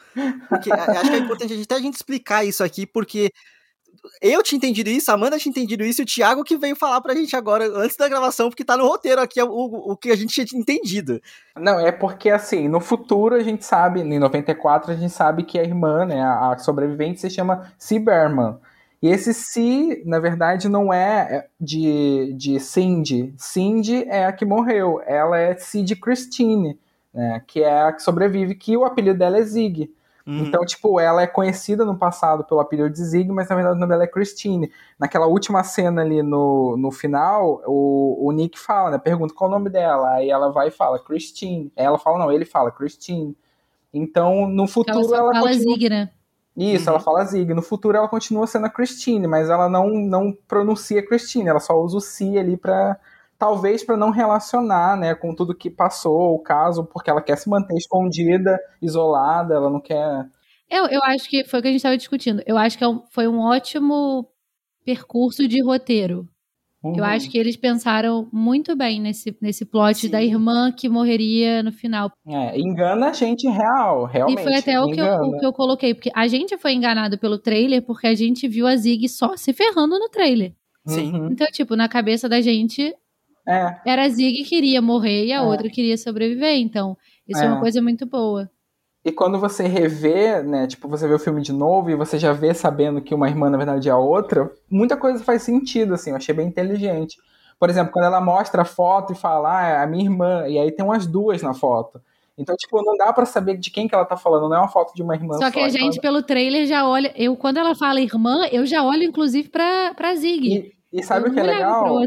Porque 0.48 0.70
acho 0.72 1.10
que 1.10 1.16
é 1.16 1.18
importante 1.18 1.52
a 1.52 1.56
gente, 1.56 1.64
até 1.64 1.74
a 1.74 1.80
gente 1.80 1.94
explicar 1.94 2.44
isso 2.44 2.62
aqui, 2.62 2.86
porque 2.86 3.32
eu 4.20 4.42
tinha 4.42 4.56
entendido 4.56 4.90
isso, 4.90 5.10
a 5.10 5.14
Amanda 5.14 5.38
tinha 5.38 5.50
entendido 5.50 5.84
isso, 5.84 6.00
e 6.00 6.04
o 6.04 6.06
Thiago 6.06 6.44
que 6.44 6.56
veio 6.56 6.74
falar 6.74 7.00
pra 7.00 7.14
gente 7.14 7.36
agora, 7.36 7.66
antes 7.78 7.96
da 7.96 8.08
gravação, 8.08 8.48
porque 8.48 8.64
tá 8.64 8.76
no 8.76 8.86
roteiro 8.86 9.20
aqui 9.20 9.40
o, 9.42 9.48
o 9.48 9.96
que 9.96 10.10
a 10.10 10.16
gente 10.16 10.44
tinha 10.44 10.60
entendido. 10.60 11.20
Não, 11.56 11.78
é 11.78 11.92
porque 11.92 12.30
assim, 12.30 12.68
no 12.68 12.80
futuro 12.80 13.34
a 13.34 13.42
gente 13.42 13.64
sabe, 13.64 14.00
em 14.00 14.18
94 14.18 14.92
a 14.92 14.94
gente 14.96 15.12
sabe 15.12 15.44
que 15.44 15.58
a 15.58 15.62
irmã, 15.62 16.04
né, 16.04 16.20
a 16.20 16.48
a 16.48 16.58
sobrevivente 16.58 17.20
se 17.20 17.30
chama 17.30 17.72
C. 17.78 17.98
Berman. 17.98 18.56
E 19.00 19.08
esse 19.08 19.32
C, 19.32 20.02
na 20.04 20.18
verdade, 20.18 20.68
não 20.68 20.92
é 20.92 21.46
de, 21.60 22.34
de 22.36 22.58
Cindy. 22.58 23.32
Cindy 23.36 24.04
é 24.08 24.24
a 24.24 24.32
que 24.32 24.44
morreu. 24.44 25.00
Ela 25.06 25.38
é 25.38 25.56
Sid 25.56 25.94
Christine, 25.96 26.78
né, 27.14 27.40
que 27.46 27.62
é 27.62 27.82
a 27.82 27.92
que 27.92 28.02
sobrevive, 28.02 28.56
que 28.56 28.76
o 28.76 28.84
apelido 28.84 29.18
dela 29.18 29.38
é 29.38 29.42
Zig. 29.42 29.90
Uhum. 30.28 30.40
Então, 30.40 30.62
tipo, 30.62 31.00
ela 31.00 31.22
é 31.22 31.26
conhecida 31.26 31.86
no 31.86 31.96
passado 31.96 32.44
pelo 32.44 32.60
apelido 32.60 32.90
de 32.90 33.02
Zig, 33.02 33.32
mas 33.32 33.48
na 33.48 33.56
verdade 33.56 33.76
o 33.76 33.80
nome 33.80 33.90
dela 33.90 34.04
é 34.04 34.06
Christine. 34.06 34.70
Naquela 35.00 35.26
última 35.26 35.64
cena 35.64 36.02
ali 36.02 36.22
no, 36.22 36.76
no 36.76 36.90
final, 36.90 37.62
o, 37.66 38.28
o 38.28 38.30
Nick 38.32 38.58
fala, 38.58 38.90
né? 38.90 38.98
Pergunta 38.98 39.32
qual 39.32 39.48
o 39.48 39.52
nome 39.54 39.70
dela. 39.70 40.10
Aí 40.10 40.28
ela 40.28 40.52
vai 40.52 40.68
e 40.68 40.70
fala, 40.70 40.98
Christine. 40.98 41.72
Aí 41.74 41.82
ela 41.82 41.98
fala, 41.98 42.18
não, 42.18 42.30
ele 42.30 42.44
fala, 42.44 42.70
Christine. 42.70 43.34
Então, 43.90 44.46
no 44.46 44.64
Ela 44.64 44.68
futuro 44.68 45.04
só 45.04 45.16
ela, 45.16 45.32
fala 45.32 45.48
continua... 45.48 45.74
Zig, 45.74 45.88
né? 45.88 46.10
Isso, 46.54 46.84
Uhum. 46.84 46.90
ela 46.90 47.00
fala 47.00 47.24
Zig. 47.24 47.54
No 47.54 47.62
futuro 47.62 47.96
ela 47.96 48.08
continua 48.08 48.46
sendo 48.46 48.66
a 48.66 48.70
Christine, 48.70 49.26
mas 49.26 49.48
ela 49.48 49.66
não, 49.66 49.88
não 49.88 50.36
pronuncia 50.46 51.06
Christine. 51.06 51.48
Ela 51.48 51.60
só 51.60 51.72
usa 51.80 51.96
o 51.96 52.00
si 52.02 52.36
ali 52.36 52.58
pra... 52.58 52.98
Talvez 53.38 53.84
para 53.84 53.96
não 53.96 54.10
relacionar, 54.10 54.96
né, 54.96 55.14
com 55.14 55.34
tudo 55.34 55.54
que 55.56 55.70
passou, 55.70 56.34
o 56.34 56.40
caso, 56.40 56.84
porque 56.84 57.08
ela 57.08 57.22
quer 57.22 57.36
se 57.36 57.48
manter 57.48 57.76
escondida, 57.76 58.58
isolada, 58.82 59.54
ela 59.54 59.70
não 59.70 59.80
quer 59.80 60.26
Eu, 60.68 60.86
eu 60.86 61.02
acho 61.04 61.28
que 61.28 61.44
foi 61.44 61.60
o 61.60 61.62
que 61.62 61.68
a 61.68 61.70
gente 61.70 61.78
estava 61.78 61.96
discutindo. 61.96 62.42
Eu 62.46 62.58
acho 62.58 62.76
que 62.76 62.84
é 62.84 62.88
foi 63.10 63.28
um 63.28 63.38
ótimo 63.38 64.26
percurso 64.84 65.46
de 65.46 65.62
roteiro. 65.62 66.26
Eu 66.84 66.90
Uhum. 66.90 67.04
acho 67.04 67.28
que 67.28 67.36
eles 67.36 67.56
pensaram 67.56 68.28
muito 68.32 68.76
bem 68.76 69.00
nesse, 69.00 69.36
nesse 69.42 69.64
plot 69.64 69.96
Sim. 69.98 70.10
da 70.10 70.22
irmã 70.22 70.70
que 70.70 70.88
morreria 70.88 71.60
no 71.60 71.72
final. 71.72 72.10
É, 72.26 72.56
engana 72.58 73.08
a 73.08 73.12
gente 73.12 73.48
real, 73.48 74.04
realmente. 74.04 74.40
e 74.40 74.42
foi 74.44 74.54
até 74.54 74.80
o 74.80 74.86
que, 74.86 75.00
eu, 75.00 75.06
o 75.06 75.38
que 75.38 75.44
eu 75.46 75.52
coloquei, 75.52 75.92
porque 75.92 76.10
a 76.14 76.28
gente 76.28 76.56
foi 76.56 76.74
enganado 76.74 77.18
pelo 77.18 77.36
trailer 77.36 77.82
porque 77.82 78.06
a 78.06 78.14
gente 78.14 78.46
viu 78.46 78.64
a 78.66 78.76
Zig 78.76 79.08
só 79.08 79.36
se 79.36 79.52
ferrando 79.52 79.98
no 79.98 80.08
trailer. 80.08 80.54
Sim. 80.86 81.12
Uhum. 81.12 81.28
Então, 81.32 81.46
tipo, 81.48 81.74
na 81.74 81.88
cabeça 81.88 82.28
da 82.28 82.40
gente, 82.40 82.94
É, 83.48 83.76
era 83.86 84.04
a 84.04 84.08
Zig 84.08 84.42
que 84.42 84.44
queria 84.44 84.82
morrer 84.82 85.24
e 85.24 85.32
a 85.32 85.38
É. 85.38 85.40
outra 85.40 85.70
queria 85.70 85.96
sobreviver. 85.96 86.56
Então, 86.58 86.96
isso 87.26 87.40
é. 87.40 87.46
É. 87.46 87.48
uma 87.48 87.60
coisa 87.60 87.80
muito 87.80 88.04
boa. 88.06 88.50
e 89.04 89.10
quando 89.12 89.38
você 89.38 89.66
revê, 89.66 90.42
né, 90.42 90.66
tipo, 90.66 90.86
você 90.86 91.08
vê 91.08 91.14
o 91.14 91.18
filme 91.18 91.40
de 91.40 91.52
novo 91.52 91.88
e 91.88 91.94
você 91.94 92.18
já 92.18 92.32
vê 92.32 92.52
sabendo 92.52 93.00
que 93.00 93.14
uma 93.14 93.26
irmã, 93.28 93.48
na 93.48 93.56
verdade, 93.56 93.88
é 93.88 93.92
a 93.92 93.96
outra, 93.96 94.50
muita 94.70 94.98
coisa 94.98 95.24
faz 95.24 95.42
sentido, 95.42 95.94
assim, 95.94 96.10
eu 96.10 96.16
achei 96.16 96.34
bem 96.34 96.46
inteligente. 96.48 97.16
Por 97.58 97.70
exemplo, 97.70 97.90
quando 97.90 98.04
ela 98.04 98.20
mostra 98.20 98.62
a 98.62 98.64
foto 98.66 99.14
e 99.14 99.16
fala, 99.16 99.60
ah, 99.60 99.66
é 99.66 99.82
a 99.82 99.86
minha 99.86 100.04
irmã, 100.04 100.46
e 100.46 100.58
aí 100.58 100.70
tem 100.70 100.84
umas 100.84 101.06
duas 101.06 101.40
na 101.42 101.54
foto. 101.54 102.00
Então, 102.36 102.54
tipo, 102.54 102.82
não 102.84 102.96
dá 102.96 103.10
pra 103.12 103.24
saber 103.24 103.56
de 103.56 103.70
quem 103.70 103.88
que 103.88 103.94
ela 103.94 104.04
tá 104.04 104.16
falando, 104.16 104.48
não 104.48 104.56
é 104.56 104.60
uma 104.60 104.68
foto 104.68 104.94
de 104.94 105.02
uma 105.02 105.14
irmã 105.14 105.34
Só 105.38 105.50
que 105.50 105.58
a 105.58 105.68
então 105.68 105.80
gente, 105.80 106.00
pelo 106.00 106.22
trailer, 106.22 106.66
já 106.66 106.86
olha. 106.86 107.12
Eu, 107.16 107.34
quando 107.34 107.56
ela 107.56 107.74
fala 107.74 108.00
irmã, 108.00 108.46
eu 108.52 108.66
já 108.66 108.82
olho, 108.84 109.02
inclusive, 109.04 109.48
pra, 109.48 109.94
pra 109.94 110.14
Zig. 110.14 110.72
E, 110.92 110.98
e 111.00 111.02
sabe 111.02 111.26
eu 111.26 111.30
o 111.30 111.34
que 111.34 111.40
é 111.40 111.42
legal? 111.44 111.98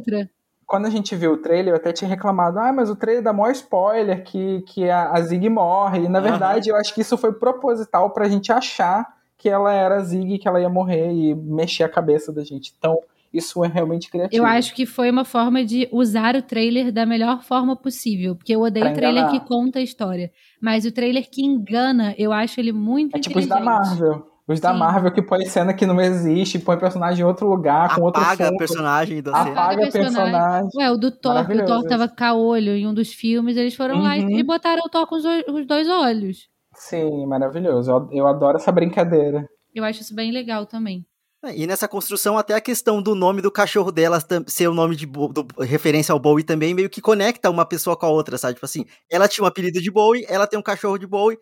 Quando 0.71 0.85
a 0.85 0.89
gente 0.89 1.13
viu 1.17 1.33
o 1.33 1.37
trailer, 1.37 1.73
eu 1.73 1.75
até 1.75 1.91
tinha 1.91 2.07
reclamado, 2.07 2.57
ah, 2.57 2.71
mas 2.71 2.89
o 2.89 2.95
trailer 2.95 3.21
dá 3.21 3.33
maior 3.33 3.51
spoiler 3.51 4.23
que, 4.23 4.61
que 4.61 4.89
a, 4.89 5.11
a 5.11 5.21
Zig 5.21 5.49
morre. 5.49 6.05
E 6.05 6.07
na 6.07 6.21
verdade, 6.21 6.69
eu 6.69 6.77
acho 6.77 6.95
que 6.95 7.01
isso 7.01 7.17
foi 7.17 7.33
proposital 7.33 8.11
pra 8.11 8.29
gente 8.29 8.53
achar 8.53 9.05
que 9.37 9.49
ela 9.49 9.73
era 9.73 9.97
a 9.97 9.99
Zig, 9.99 10.37
que 10.37 10.47
ela 10.47 10.61
ia 10.61 10.69
morrer 10.69 11.11
e 11.11 11.35
mexer 11.35 11.83
a 11.83 11.89
cabeça 11.89 12.31
da 12.31 12.41
gente. 12.41 12.73
Então, 12.77 12.97
isso 13.33 13.65
é 13.65 13.67
realmente 13.67 14.09
criativo. 14.09 14.41
Eu 14.41 14.47
acho 14.47 14.73
que 14.73 14.85
foi 14.85 15.11
uma 15.11 15.25
forma 15.25 15.61
de 15.65 15.89
usar 15.91 16.37
o 16.37 16.41
trailer 16.41 16.89
da 16.89 17.05
melhor 17.05 17.43
forma 17.43 17.75
possível. 17.75 18.37
Porque 18.37 18.55
eu 18.55 18.61
odeio 18.61 18.91
o 18.91 18.93
trailer 18.93 19.29
que 19.29 19.41
conta 19.41 19.79
a 19.79 19.81
história. 19.81 20.31
Mas 20.61 20.85
o 20.85 20.91
trailer 20.93 21.29
que 21.29 21.43
engana, 21.43 22.15
eu 22.17 22.31
acho 22.31 22.61
ele 22.61 22.71
muito 22.71 23.17
É 23.17 23.19
tipo 23.19 23.39
os 23.39 23.45
da. 23.45 23.59
Marvel. 23.59 24.30
Os 24.51 24.59
da 24.59 24.73
Sim. 24.73 24.79
Marvel 24.79 25.11
que 25.11 25.21
põe 25.21 25.45
cena 25.45 25.73
que 25.73 25.85
não 25.85 25.99
existe, 26.01 26.59
põe 26.59 26.77
personagem 26.77 27.21
em 27.21 27.25
outro 27.27 27.47
lugar, 27.49 27.95
com 27.95 28.01
outro 28.01 28.21
Apaga 28.21 28.51
personagem 28.57 29.21
da 29.21 29.31
cena. 29.31 29.51
apaga 29.51 29.71
Apaga 29.73 29.91
personagem. 29.91 30.69
Ué, 30.77 30.91
o 30.91 30.97
do 30.97 31.11
Thor, 31.11 31.47
que 31.47 31.53
o 31.53 31.65
Thor 31.65 31.83
tava 31.87 32.07
caolho 32.07 32.75
em 32.75 32.87
um 32.87 32.93
dos 32.93 33.13
filmes, 33.13 33.55
eles 33.57 33.75
foram 33.75 34.01
lá 34.01 34.17
e, 34.17 34.23
Uhum. 34.25 34.43
botaram 34.45 34.81
o 34.85 34.89
Thor 34.89 35.07
com 35.07 35.15
os, 35.15 35.23
dois 35.67 35.87
olhos. 35.89 36.47
Sim, 36.75 37.25
maravilhoso. 37.27 37.91
Eu, 37.91 38.09
eu 38.11 38.27
adoro 38.27 38.57
essa 38.57 38.71
brincadeira. 38.71 39.45
Eu 39.73 39.83
acho 39.83 40.01
isso 40.01 40.15
bem 40.15 40.31
legal 40.31 40.65
também. 40.65 41.05
É, 41.43 41.55
E 41.57 41.65
nessa 41.65 41.87
construção, 41.87 42.37
até 42.37 42.53
a 42.53 42.61
questão 42.61 43.01
do 43.01 43.15
nome 43.15 43.41
do 43.41 43.49
cachorro 43.51 43.91
dela 43.91 44.19
ser 44.45 44.67
o 44.67 44.73
nome 44.75 44.95
de 44.95 45.07
Bo- 45.07 45.27
do- 45.33 45.47
referência 45.63 46.13
ao 46.13 46.19
Bowie 46.19 46.43
também 46.43 46.71
meio 46.73 46.87
que 46.89 47.01
conecta 47.01 47.49
uma 47.49 47.65
pessoa 47.65 47.97
com 47.97 48.05
a 48.05 48.09
outra, 48.09 48.37
sabe? 48.37 48.53
Tipo 48.53 48.65
assim, 48.65 48.85
ela 49.09 49.27
tinha 49.27 49.43
um 49.43 49.47
apelido 49.47 49.81
de 49.81 49.89
Bowie, 49.91 50.23
ela 50.29 50.45
tem 50.45 50.59
um 50.59 50.61
cachorro 50.61 50.99
de 50.99 51.07
Bowie. 51.07 51.37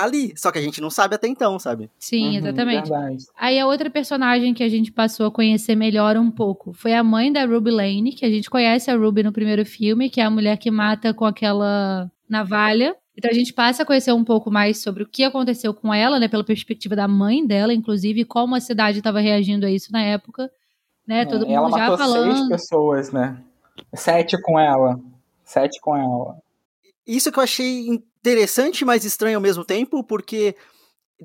Tá 0.00 0.04
ali, 0.04 0.32
só 0.36 0.50
que 0.52 0.58
a 0.58 0.62
gente 0.62 0.80
não 0.80 0.90
sabe 0.90 1.14
até 1.14 1.26
então, 1.28 1.58
sabe? 1.58 1.90
Sim, 1.98 2.28
Uhum, 2.28 2.34
exatamente. 2.36 2.88
verdade. 2.88 3.24
Aí 3.38 3.58
a 3.58 3.66
outra 3.66 3.88
personagem 3.90 4.54
que 4.54 4.62
a 4.62 4.68
gente 4.68 4.92
passou 4.92 5.26
a 5.26 5.30
conhecer 5.30 5.74
melhor 5.74 6.16
um 6.16 6.30
pouco 6.30 6.72
foi 6.72 6.94
a 6.94 7.02
mãe 7.02 7.32
da 7.32 7.44
Ruby 7.44 7.70
Lane, 7.70 8.12
que 8.12 8.24
a 8.24 8.30
gente 8.30 8.48
conhece 8.50 8.90
a 8.90 8.96
Ruby 8.96 9.22
no 9.22 9.32
primeiro 9.32 9.64
filme, 9.66 10.08
que 10.10 10.20
é 10.20 10.24
a 10.24 10.30
mulher 10.30 10.56
que 10.58 10.70
mata 10.70 11.12
com 11.14 11.24
aquela 11.24 12.10
navalha. 12.28 12.94
Então 13.16 13.30
a 13.30 13.34
gente 13.34 13.52
passa 13.52 13.82
a 13.82 13.86
conhecer 13.86 14.12
um 14.12 14.22
pouco 14.24 14.48
mais 14.50 14.80
sobre 14.80 15.02
o 15.02 15.08
que 15.08 15.24
aconteceu 15.24 15.74
com 15.74 15.92
ela, 15.92 16.20
né, 16.20 16.28
pela 16.28 16.44
perspectiva 16.44 16.94
da 16.94 17.08
mãe 17.08 17.44
dela, 17.44 17.74
inclusive, 17.74 18.24
como 18.24 18.54
a 18.54 18.60
cidade 18.60 18.98
estava 18.98 19.18
reagindo 19.18 19.66
a 19.66 19.70
isso 19.70 19.90
na 19.92 20.02
época, 20.02 20.48
né? 21.06 21.24
Todo 21.26 21.44
É, 21.46 21.52
ela 21.52 21.66
mundo 21.68 21.76
já 21.78 21.88
matou 21.90 21.96
seis 22.06 22.12
falando. 22.12 22.48
pessoas, 22.48 23.10
né? 23.12 23.36
Sete 23.94 24.40
com 24.40 24.58
ela. 24.60 25.00
Sete 25.44 25.80
com 25.80 25.96
ela. 25.96 26.36
Isso 27.06 27.32
que 27.32 27.38
eu 27.38 27.42
achei 27.42 28.02
interessante, 28.28 28.84
mas 28.84 29.04
estranho 29.04 29.36
ao 29.38 29.42
mesmo 29.42 29.64
tempo, 29.64 30.04
porque 30.04 30.54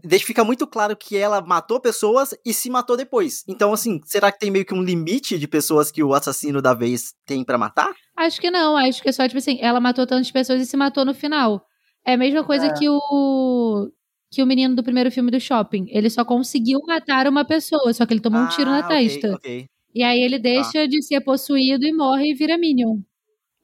deixa 0.04 0.26
fica 0.26 0.44
muito 0.44 0.66
claro 0.66 0.96
que 0.98 1.16
ela 1.16 1.42
matou 1.42 1.80
pessoas 1.80 2.34
e 2.46 2.54
se 2.54 2.70
matou 2.70 2.98
depois. 2.98 3.44
Então, 3.48 3.72
assim, 3.74 4.00
será 4.06 4.32
que 4.32 4.39
tem 4.39 4.50
meio 4.50 4.66
que 4.66 4.74
um 4.74 4.82
limite 4.84 5.38
de 5.38 5.48
pessoas 5.48 5.92
que 5.92 6.04
o 6.04 6.13
assassino 6.13 6.62
da 6.62 6.74
vez 6.74 7.13
tem 7.26 7.44
pra 7.44 7.58
matar? 7.58 7.94
Acho 8.18 8.39
que 8.42 8.50
não, 8.50 8.76
acho 8.78 9.02
que 9.02 9.10
é 9.10 9.12
só, 9.12 9.28
tipo 9.28 9.38
assim, 9.38 9.58
ela 9.62 9.80
matou 9.80 10.06
tantas 10.08 10.32
pessoas 10.32 10.62
e 10.62 10.66
se 10.66 10.78
matou 10.78 11.06
no 11.06 11.13
final. 11.13 11.66
É 12.06 12.13
a 12.13 12.18
mesma 12.18 12.44
coisa 12.44 12.68
É. 12.68 12.74
que 12.74 12.89
o. 12.89 13.89
Que 14.32 14.42
o 14.42 14.48
menino 14.48 14.76
do 14.76 14.84
primeiro 14.84 15.12
filme 15.12 15.30
do 15.30 15.39
shopping. 15.39 15.86
Ele 15.89 16.10
só 16.10 16.26
conseguiu 16.26 16.80
matar 16.88 17.28
uma 17.28 17.46
pessoa, 17.46 17.94
só 17.94 18.04
que 18.04 18.13
ele 18.16 18.20
tomou 18.20 18.42
um 18.42 18.48
tiro 18.48 18.72
na 18.72 18.80
Ah, 18.82 18.86
ok, 18.86 19.08
testa. 19.08 19.36
ok. 19.36 19.66
E 19.94 20.02
aí 20.04 20.20
ele 20.22 20.39
deixa 20.39 20.88
de 20.88 21.04
ser 21.04 21.22
possuído 21.22 21.86
e 21.86 21.94
morre 21.94 22.32
e 22.32 22.34
vira 22.34 22.58
Minion. 22.58 22.98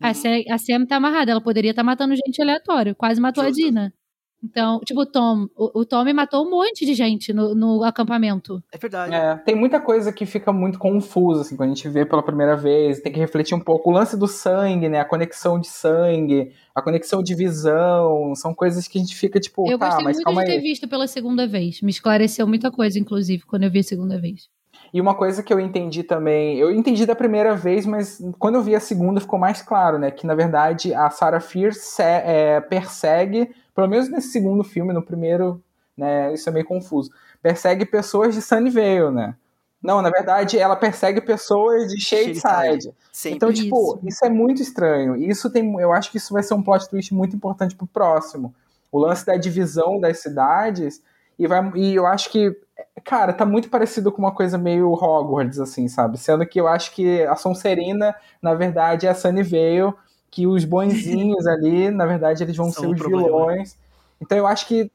A, 0.02 0.10
Uhum. 0.10 0.14
Sam, 0.14 0.30
a 0.50 0.58
Sam 0.58 0.86
tá 0.86 0.96
amarrada, 0.96 1.32
ela 1.32 1.42
poderia 1.42 1.72
estar 1.72 1.84
matando 1.84 2.16
gente 2.16 2.42
aleatória. 2.42 2.96
Quase 2.96 3.20
matou 3.20 3.44
Justo. 3.44 3.62
a 3.62 3.66
Dina. 3.66 3.94
Então, 4.42 4.80
tipo, 4.86 5.02
o 5.02 5.06
Tom. 5.06 5.48
O, 5.54 5.82
o 5.82 5.86
Tommy 5.86 6.14
matou 6.14 6.46
um 6.46 6.50
monte 6.50 6.86
de 6.86 6.94
gente 6.94 7.34
no, 7.34 7.54
no 7.54 7.84
acampamento. 7.84 8.64
É 8.72 8.78
verdade. 8.78 9.14
É, 9.14 9.36
tem 9.36 9.54
muita 9.54 9.82
coisa 9.82 10.14
que 10.14 10.26
fica 10.26 10.54
muito 10.54 10.80
confusa, 10.80 11.42
assim, 11.42 11.58
quando 11.58 11.72
a 11.72 11.74
gente 11.76 11.90
vê 11.90 12.06
pela 12.06 12.24
primeira 12.24 12.56
vez. 12.56 13.02
Tem 13.02 13.12
que 13.12 13.20
refletir 13.20 13.54
um 13.54 13.60
pouco 13.60 13.90
o 13.90 13.94
lance 13.94 14.16
do 14.18 14.28
sangue, 14.30 14.88
né? 14.88 15.02
A 15.02 15.06
conexão 15.06 15.60
de 15.60 15.68
sangue, 15.68 16.54
a 16.74 16.82
conexão 16.82 17.22
de 17.22 17.36
visão. 17.36 18.34
São 18.34 18.54
coisas 18.56 18.88
que 18.88 18.98
a 18.98 19.02
gente 19.02 19.14
fica 19.14 19.42
tipo, 19.42 19.70
eu 19.70 19.78
tá, 19.78 19.88
gostei 19.88 20.06
mas 20.06 20.16
muito 20.16 20.24
calma 20.24 20.42
de 20.46 20.48
ter 20.52 20.54
aí. 20.54 20.62
visto 20.62 20.88
pela 20.88 21.06
segunda 21.08 21.46
vez. 21.46 21.82
Me 21.82 21.90
esclareceu 21.92 22.48
muita 22.48 22.72
coisa, 22.72 22.98
inclusive, 22.98 23.44
quando 23.46 23.64
eu 23.64 23.72
vi 23.72 23.80
a 23.80 23.84
segunda 23.84 24.18
vez. 24.22 24.48
E 24.94 25.00
uma 25.00 25.14
coisa 25.14 25.44
que 25.44 25.54
eu 25.54 25.60
entendi 25.60 26.04
também, 26.04 26.58
eu 26.58 26.72
entendi 26.72 27.06
da 27.06 27.16
primeira 27.16 27.56
vez, 27.56 27.86
mas 27.86 28.20
quando 28.40 28.56
eu 28.56 28.62
vi 28.64 28.76
a 28.76 28.80
segunda 28.80 29.22
ficou 29.22 29.38
mais 29.38 29.62
claro, 29.62 30.00
né? 30.00 30.10
Que 30.12 30.26
na 30.26 30.34
verdade 30.36 30.94
a 30.94 31.10
Sarah 31.10 31.40
Fierce 31.40 31.80
se- 31.82 32.02
é, 32.04 32.60
persegue, 32.60 33.54
pelo 33.76 33.88
menos 33.88 34.10
nesse 34.10 34.30
segundo 34.30 34.64
filme, 34.64 34.92
no 34.94 35.02
primeiro, 35.04 35.62
né? 35.96 36.34
Isso 36.34 36.50
é 36.50 36.52
meio 36.52 36.66
confuso. 36.66 37.12
Persegue 37.42 37.86
pessoas 37.86 38.34
de 38.34 38.42
Sunnyvale, 38.42 39.12
né? 39.12 39.36
Não, 39.82 40.02
na 40.02 40.10
verdade 40.10 40.58
ela 40.58 40.76
persegue 40.76 41.22
pessoas 41.22 41.88
de 41.88 42.02
Shadeside. 42.02 42.40
Shadeside. 42.42 42.94
Então, 43.28 43.54
tipo, 43.54 43.96
Isso. 43.98 44.08
isso 44.08 44.26
é 44.26 44.30
muito 44.30 44.62
estranho. 44.62 45.16
E 45.16 45.30
Isso 45.30 45.50
tem, 45.50 45.74
eu 45.80 45.94
acho 45.94 46.12
que 46.12 46.18
isso 46.18 46.34
vai 46.34 46.44
ser 46.44 46.54
um 46.54 46.62
plot 46.62 46.90
twist 46.90 47.14
muito 47.14 47.36
importante 47.36 47.76
pro 47.76 47.88
próximo. 47.88 48.54
O 48.92 48.98
lance 49.00 49.26
da 49.26 49.38
divisão 49.38 50.00
das 50.00 50.20
cidades 50.20 51.02
e 51.40 51.48
vai 51.48 51.72
e 51.76 51.96
eu 51.96 52.06
acho 52.06 52.30
que 52.32 52.56
cara, 53.04 53.34
tá 53.34 53.46
muito 53.46 53.70
parecido 53.70 54.12
com 54.12 54.20
uma 54.20 54.34
coisa 54.34 54.58
meio 54.58 54.92
Hogwarts 54.94 55.60
assim, 55.60 55.88
sabe? 55.88 56.18
Sendo 56.20 56.46
que 56.46 56.60
eu 56.60 56.68
acho 56.68 56.92
que 56.94 57.24
a 57.24 57.36
Sonserina, 57.36 58.16
na 58.42 58.54
verdade, 58.54 59.08
é 59.08 59.10
a 59.10 59.16
Sunnyvale, 59.16 59.94
que 60.30 60.46
os 60.48 60.66
bonzinhos 60.66 61.46
ali, 61.48 61.90
na 61.92 62.06
verdade, 62.06 62.44
eles 62.44 62.58
vão 62.58 62.72
São 62.72 62.84
ser 62.84 62.90
os 62.90 62.98
problema. 63.00 63.28
vilões. 63.28 63.78
Então 64.22 64.38
eu 64.38 64.46
acho 64.48 64.68
que 64.68 64.92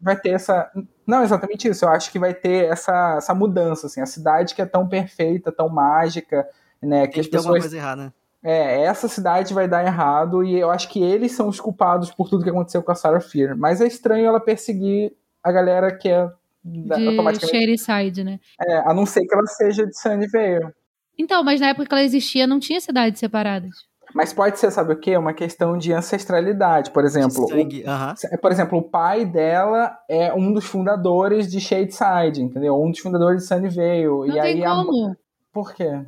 vai 0.00 0.16
ter 0.20 0.30
essa 0.30 0.70
não 1.06 1.22
exatamente 1.22 1.68
isso, 1.68 1.84
eu 1.84 1.88
acho 1.90 2.10
que 2.10 2.18
vai 2.18 2.34
ter 2.34 2.66
essa, 2.66 3.16
essa 3.18 3.34
mudança 3.34 3.86
assim, 3.86 4.00
a 4.00 4.06
cidade 4.06 4.54
que 4.54 4.62
é 4.62 4.66
tão 4.66 4.88
perfeita, 4.88 5.52
tão 5.52 5.68
mágica, 5.68 6.48
né, 6.82 7.06
que 7.06 7.14
Tem 7.14 7.20
as 7.20 7.28
ter 7.28 7.36
alguma 7.38 7.58
pessoas 7.58 7.58
coisa 7.58 7.76
errada. 7.76 8.14
é, 8.42 8.82
essa 8.82 9.08
cidade 9.08 9.54
vai 9.54 9.66
dar 9.68 9.84
errado 9.84 10.44
e 10.44 10.58
eu 10.58 10.70
acho 10.70 10.88
que 10.88 11.02
eles 11.02 11.32
são 11.32 11.48
os 11.48 11.60
culpados 11.60 12.10
por 12.10 12.28
tudo 12.28 12.44
que 12.44 12.50
aconteceu 12.50 12.82
com 12.82 12.92
a 12.92 12.94
Sarah 12.94 13.20
Fear. 13.20 13.56
Mas 13.56 13.80
é 13.80 13.86
estranho 13.86 14.26
ela 14.26 14.40
perseguir 14.40 15.16
a 15.44 15.52
galera 15.52 15.96
que 15.96 16.08
é 16.08 16.28
da- 16.64 16.96
De 16.96 17.08
automaticamente. 17.08 17.76
Shadyside, 17.78 18.24
né? 18.24 18.40
É, 18.66 18.78
a 18.78 18.94
não 18.94 19.04
ser 19.04 19.20
que 19.26 19.34
ela 19.34 19.46
seja 19.46 19.86
de 19.86 19.96
Sunnyvale. 19.96 20.72
Então, 21.18 21.44
mas 21.44 21.60
na 21.60 21.68
época 21.68 21.86
que 21.86 21.94
ela 21.94 22.02
existia, 22.02 22.46
não 22.46 22.58
tinha 22.58 22.80
cidades 22.80 23.20
separadas. 23.20 23.70
Mas 24.14 24.32
pode 24.32 24.58
ser, 24.58 24.70
sabe 24.70 24.92
o 24.92 24.96
quê? 24.96 25.16
Uma 25.16 25.34
questão 25.34 25.76
de 25.76 25.92
ancestralidade. 25.92 26.90
Por 26.90 27.04
exemplo, 27.04 27.44
o, 27.44 27.48
Sangue, 27.48 27.84
aham. 27.86 28.14
por 28.40 28.52
exemplo, 28.52 28.78
o 28.78 28.82
pai 28.82 29.24
dela 29.24 29.96
é 30.08 30.32
um 30.32 30.52
dos 30.52 30.64
fundadores 30.64 31.50
de 31.50 31.60
Shadeside, 31.60 32.40
entendeu? 32.42 32.80
Um 32.80 32.90
dos 32.90 33.00
fundadores 33.00 33.42
de 33.42 33.48
Sunnyvale. 33.48 34.04
Não 34.04 34.26
e 34.28 34.32
tem 34.32 34.40
aí 34.40 34.64
a... 34.64 34.70
como. 34.70 35.16
Por 35.52 35.74
quê? 35.74 36.04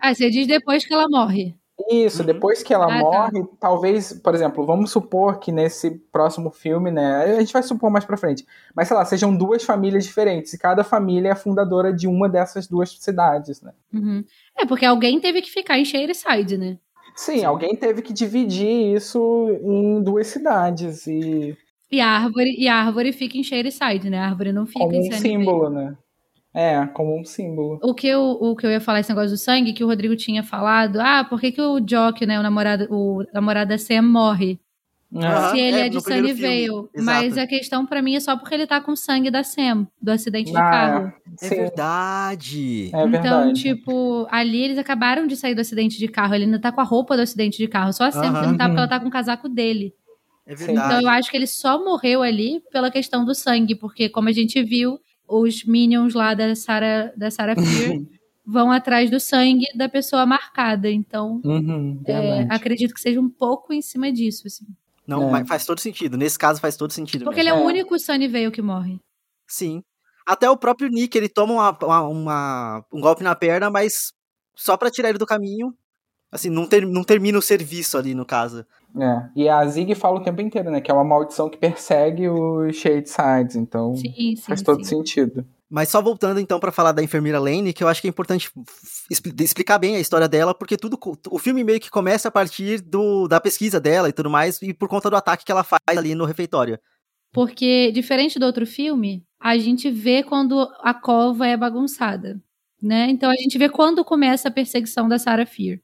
Ah, 0.00 0.14
você 0.14 0.30
diz 0.30 0.46
depois 0.46 0.84
que 0.84 0.92
ela 0.92 1.06
morre. 1.08 1.54
Isso, 1.90 2.20
Uhum. 2.20 2.26
depois 2.26 2.62
que 2.62 2.72
ela 2.72 2.86
Ah, 2.86 2.88
tá. 2.88 2.94
morre, 2.98 3.44
talvez, 3.60 4.12
por 4.12 4.34
exemplo, 4.34 4.64
vamos 4.64 4.90
supor 4.90 5.38
que 5.38 5.52
nesse 5.52 5.90
próximo 6.12 6.50
filme, 6.50 6.90
né? 6.90 7.24
A 7.36 7.40
gente 7.40 7.52
vai 7.52 7.62
supor 7.62 7.90
mais 7.90 8.04
pra 8.04 8.16
frente. 8.16 8.44
Mas 8.74 8.88
sei 8.88 8.96
lá, 8.96 9.04
sejam 9.04 9.36
duas 9.36 9.62
famílias 9.64 10.04
diferentes 10.04 10.52
e 10.54 10.58
cada 10.58 10.82
família 10.82 11.30
é 11.30 11.34
fundadora 11.34 11.92
de 11.92 12.06
uma 12.08 12.28
dessas 12.28 12.66
duas 12.66 12.90
cidades, 12.98 13.60
né? 13.60 13.72
Uhum. 13.92 14.24
É, 14.58 14.64
porque 14.66 14.84
alguém 14.86 15.20
teve 15.20 15.42
que 15.42 15.50
ficar 15.50 15.78
em 15.78 15.84
Shadyside, 15.84 16.56
né? 16.56 16.78
Sim, 17.16 17.38
Sim. 17.40 17.44
alguém 17.44 17.76
teve 17.76 18.02
que 18.02 18.12
dividir 18.12 18.94
isso 18.96 19.48
em 19.62 20.02
duas 20.02 20.26
cidades 20.26 21.06
e 21.06 21.56
E 21.92 22.00
a 22.00 22.08
árvore, 22.08 22.54
e 22.58 22.66
a 22.66 22.74
árvore 22.76 23.12
fica 23.12 23.36
em 23.38 23.42
Shadyside, 23.44 24.10
né? 24.10 24.18
A 24.18 24.26
árvore 24.26 24.52
não 24.52 24.66
fica 24.66 24.80
como 24.80 24.94
em 24.94 25.08
um 25.08 25.12
símbolo, 25.12 25.70
né? 25.70 25.96
É, 26.54 26.86
como 26.86 27.18
um 27.18 27.24
símbolo. 27.24 27.80
O 27.82 27.92
que, 27.92 28.06
eu, 28.06 28.20
o 28.22 28.54
que 28.54 28.64
eu 28.64 28.70
ia 28.70 28.80
falar, 28.80 29.00
esse 29.00 29.08
negócio 29.10 29.30
do 29.32 29.36
sangue, 29.36 29.72
que 29.72 29.82
o 29.82 29.88
Rodrigo 29.88 30.14
tinha 30.14 30.42
falado, 30.44 31.00
ah, 31.00 31.24
por 31.28 31.40
que, 31.40 31.50
que 31.50 31.60
o 31.60 31.80
Jock, 31.80 32.24
né, 32.24 32.38
o 32.38 32.42
namorado, 32.44 32.86
o 32.90 33.24
namorado 33.34 33.70
da 33.70 33.78
Sam 33.78 34.02
morre? 34.02 34.60
Aham, 35.16 35.50
se 35.50 35.58
ele 35.60 35.78
é, 35.78 35.86
é, 35.86 35.88
de 35.88 36.00
Sunnyvale. 36.00 36.34
filme, 36.34 36.88
Mas 36.96 37.38
a 37.38 37.46
questão 37.46 37.86
pra 37.86 38.02
mim 38.02 38.16
é 38.16 38.20
só 38.20 38.36
porque 38.36 38.54
ele 38.54 38.66
tá 38.66 38.80
com 38.80 38.96
sangue 38.96 39.30
da 39.30 39.44
Sam, 39.44 39.86
do 40.00 40.10
acidente 40.10 40.50
de 40.50 40.56
Ah, 40.58 40.70
carro. 40.70 41.12
É 41.40 41.48
Sim, 41.48 41.56
verdade. 41.56 42.90
é 42.94 43.06
então, 43.06 43.10
verdade. 43.10 43.54
tipo, 43.62 44.26
ali 44.30 44.62
eles 44.64 44.78
acabaram 44.78 45.26
de 45.26 45.36
sair 45.36 45.54
do 45.54 45.60
acidente 45.60 45.98
de 45.98 46.08
carro. 46.08 46.34
Ele 46.34 46.44
ainda 46.44 46.58
tá 46.58 46.72
com 46.72 46.80
a 46.80 46.84
roupa 46.84 47.16
do 47.16 47.22
acidente 47.22 47.58
de 47.58 47.68
carro. 47.68 47.92
Só 47.92 48.04
a 48.04 48.10
Sam 48.10 48.20
que 48.20 48.28
Aham. 48.28 48.46
não 48.48 48.56
tá, 48.56 48.64
porque 48.64 48.76
Uhum. 48.76 48.78
ela 48.86 48.88
tá 48.88 49.00
com 49.00 49.06
o 49.08 49.10
casaco 49.10 49.48
dele. 49.48 49.92
É 50.46 50.54
verdade. 50.54 50.86
Então 50.86 51.00
eu 51.00 51.08
acho 51.08 51.30
que 51.30 51.36
ele 51.36 51.46
só 51.46 51.82
morreu 51.84 52.20
ali 52.22 52.60
pela 52.72 52.90
questão 52.90 53.24
do 53.24 53.34
sangue, 53.34 53.74
porque 53.76 54.08
como 54.08 54.28
a 54.28 54.32
gente 54.32 54.60
viu, 54.64 54.98
os 55.40 55.64
minions 55.64 56.14
lá 56.14 56.34
da 56.34 56.54
Sarah, 56.54 57.12
da 57.16 57.30
Sarah 57.30 57.54
Fear 57.54 58.00
vão 58.46 58.70
atrás 58.70 59.10
do 59.10 59.18
sangue 59.18 59.64
da 59.74 59.88
pessoa 59.88 60.26
marcada. 60.26 60.90
Então, 60.90 61.40
Uhum, 61.44 62.02
é, 62.06 62.46
acredito 62.50 62.92
que 62.94 63.00
seja 63.00 63.20
um 63.20 63.28
pouco 63.30 63.72
em 63.72 63.80
cima 63.82 64.12
disso, 64.12 64.46
assim. 64.46 64.66
Não, 65.06 65.28
É. 65.28 65.30
mas 65.32 65.48
faz 65.48 65.64
todo 65.66 65.80
sentido. 65.80 66.16
Nesse 66.16 66.38
caso 66.38 66.60
faz 66.60 66.76
todo 66.76 66.92
sentido. 66.92 67.24
Porque 67.24 67.40
ele 67.40 67.50
mesmo. 67.50 67.62
é 67.62 67.66
o 67.66 67.70
É. 67.70 67.72
único 67.72 67.98
Sunnyvale 67.98 68.50
que 68.50 68.62
morre. 68.62 68.98
Sim. 69.46 69.82
Até 70.26 70.48
o 70.48 70.56
próprio 70.56 70.88
Nick, 70.88 71.16
ele 71.18 71.28
toma 71.28 71.52
uma, 71.52 71.78
uma- 71.82 72.08
uma- 72.08 72.84
um 72.92 73.00
golpe 73.00 73.22
na 73.22 73.34
perna, 73.34 73.70
mas 73.70 74.12
só 74.56 74.76
pra 74.76 74.90
tirar 74.90 75.10
ele 75.10 75.18
do 75.18 75.26
caminho. 75.26 75.74
Assim, 76.34 76.50
não, 76.50 76.66
ter- 76.66 76.84
não 76.84 77.04
termina 77.04 77.38
o 77.38 77.42
serviço 77.42 77.96
ali, 77.96 78.12
no 78.12 78.26
caso. 78.26 78.66
É. 79.00 79.28
E 79.36 79.48
a 79.48 79.64
Zig 79.66 79.94
fala 79.94 80.18
o 80.18 80.22
tempo 80.22 80.40
inteiro, 80.40 80.68
né? 80.68 80.80
Que 80.80 80.90
é 80.90 80.94
uma 80.94 81.04
maldição 81.04 81.48
que 81.48 81.56
persegue 81.56 82.28
os 82.28 82.74
Shadesides, 82.74 83.54
então 83.54 83.94
Sim, 83.94 84.12
sim, 84.16 84.36
faz 84.36 84.60
todo 84.60 84.84
sim. 84.84 84.96
sentido. 84.96 85.46
Mas 85.70 85.88
só 85.88 86.02
voltando 86.02 86.40
então 86.40 86.58
pra 86.58 86.72
falar 86.72 86.90
da 86.90 87.04
enfermeira 87.04 87.38
Lane, 87.38 87.72
que 87.72 87.84
eu 87.84 87.88
acho 87.88 88.00
que 88.00 88.08
é 88.08 88.10
importante 88.10 88.50
explicar 89.40 89.78
bem 89.78 89.94
a 89.94 90.00
história 90.00 90.28
dela, 90.28 90.52
porque 90.52 90.76
tudo 90.76 90.98
o 91.30 91.38
filme 91.38 91.62
meio 91.62 91.80
que 91.80 91.90
começa 91.90 92.26
a 92.26 92.32
partir 92.32 92.80
do, 92.80 93.28
da 93.28 93.40
pesquisa 93.40 93.80
dela 93.80 94.08
e 94.08 94.12
tudo 94.12 94.28
mais, 94.28 94.60
e 94.60 94.74
por 94.74 94.88
conta 94.88 95.08
do 95.08 95.16
ataque 95.16 95.44
que 95.44 95.52
ela 95.52 95.64
faz 95.64 95.80
ali 95.88 96.16
no 96.16 96.24
refeitório. 96.24 96.78
Porque, 97.32 97.90
diferente 97.92 98.38
do 98.38 98.46
outro 98.46 98.66
filme, 98.66 99.24
a 99.40 99.56
gente 99.56 99.90
vê 99.90 100.22
quando 100.22 100.68
a 100.80 100.94
cova 100.94 101.46
é 101.46 101.56
bagunçada, 101.56 102.40
né? 102.80 103.08
Então 103.10 103.30
a 103.30 103.34
gente 103.34 103.56
vê 103.56 103.68
quando 103.68 104.04
começa 104.04 104.48
a 104.48 104.52
perseguição 104.52 105.08
da 105.08 105.18
Sarah 105.18 105.46
Fear. 105.46 105.80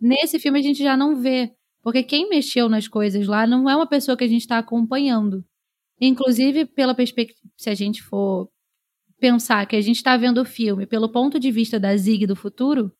Nesse 0.00 0.38
filme 0.38 0.58
a 0.58 0.62
gente 0.62 0.82
já 0.82 0.96
não 0.96 1.16
vê, 1.16 1.52
porque 1.82 2.02
quem 2.02 2.28
mexeu 2.28 2.68
nas 2.68 2.88
coisas 2.88 3.26
lá 3.26 3.46
não 3.46 3.68
é 3.68 3.76
uma 3.76 3.86
pessoa 3.86 4.16
que 4.16 4.24
a 4.24 4.28
gente 4.28 4.42
está 4.42 4.58
acompanhando. 4.58 5.44
Inclusive, 6.00 6.66
pela 6.66 6.94
perspectiva, 6.94 7.38
se 7.56 7.70
a 7.70 7.74
gente 7.74 8.02
for 8.02 8.48
pensar 9.18 9.66
que 9.66 9.76
a 9.76 9.80
gente 9.80 9.96
está 9.96 10.16
vendo 10.16 10.40
o 10.42 10.44
filme 10.44 10.86
pelo 10.86 11.08
ponto 11.08 11.40
de 11.40 11.50
vista 11.50 11.80
da 11.80 11.96
Zig 11.96 12.26
do 12.26 12.36
futuro, 12.36 12.92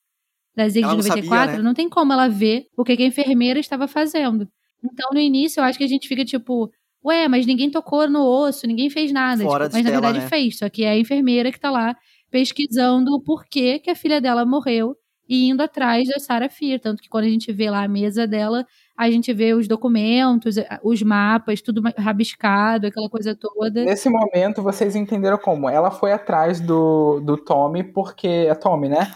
da 0.54 0.66
Zig 0.68 0.82
Ela 0.82 0.92
de 0.92 0.96
não 0.96 1.02
sabia, 1.02 1.22
94, 1.24 1.56
né? 1.59 1.62
não 1.62 1.74
tem 1.74 1.88
como 1.88 2.12
ela 2.12 2.28
ver 2.28 2.66
o 2.76 2.82
que 2.82 2.92
a 2.92 3.06
enfermeira 3.06 3.61
estava 3.61 3.87
fazendo. 3.87 4.48
Então, 4.82 5.11
no 5.12 5.20
início, 5.20 5.61
eu 5.61 5.64
acho 5.64 5.78
que 5.78 5.85
a 5.85 5.88
gente 5.88 6.09
fica 6.09 6.24
tipo, 6.24 6.70
ué, 7.04 7.28
mas 7.28 7.44
ninguém 7.44 7.70
tocou 7.70 8.09
no 8.09 8.24
osso, 8.24 8.66
ninguém 8.66 8.88
fez 8.88 9.12
nada. 9.12 9.44
Fora 9.44 9.64
Tipo, 9.64 9.76
mas 9.76 9.85
na 9.85 9.90
verdade 9.90 10.18
né? 10.20 10.28
fez, 10.28 10.59
só 10.59 10.68
que 10.70 10.85
é 10.85 10.90
a 10.90 10.98
enfermeira 10.98 11.52
que 11.52 11.61
tá 11.61 11.70
lá 11.70 11.94
pesquisando 12.30 13.14
o 13.14 13.20
porquê 13.20 13.78
que 13.78 13.90
a 13.90 13.94
filha 13.94 14.20
dela 14.20 14.44
morreu 14.46 14.96
e 15.28 15.48
indo 15.48 15.62
atrás 15.62 16.08
da 16.08 16.18
Sarah 16.18 16.48
Fear. 16.48 16.80
Tanto 16.80 17.02
que 17.02 17.08
quando 17.08 17.24
a 17.24 17.28
gente 17.28 17.52
vê 17.52 17.70
lá 17.70 17.84
a 17.84 17.88
mesa 17.88 18.26
dela, 18.26 18.66
a 18.96 19.10
gente 19.10 19.32
vê 19.32 19.54
os 19.54 19.68
documentos, 19.68 20.56
os 20.82 21.02
mapas, 21.02 21.60
tudo 21.60 21.82
rabiscado, 21.96 22.86
aquela 22.86 23.08
coisa 23.08 23.34
toda. 23.34 23.84
Nesse 23.84 24.08
momento, 24.08 24.62
vocês 24.62 24.96
entenderam 24.96 25.38
como? 25.38 25.68
Ela 25.68 25.90
foi 25.90 26.12
atrás 26.12 26.60
do, 26.60 27.20
do 27.20 27.36
Tommy, 27.36 27.82
porque. 27.82 28.46
É 28.48 28.54
Tommy, 28.54 28.88
né? 28.88 29.12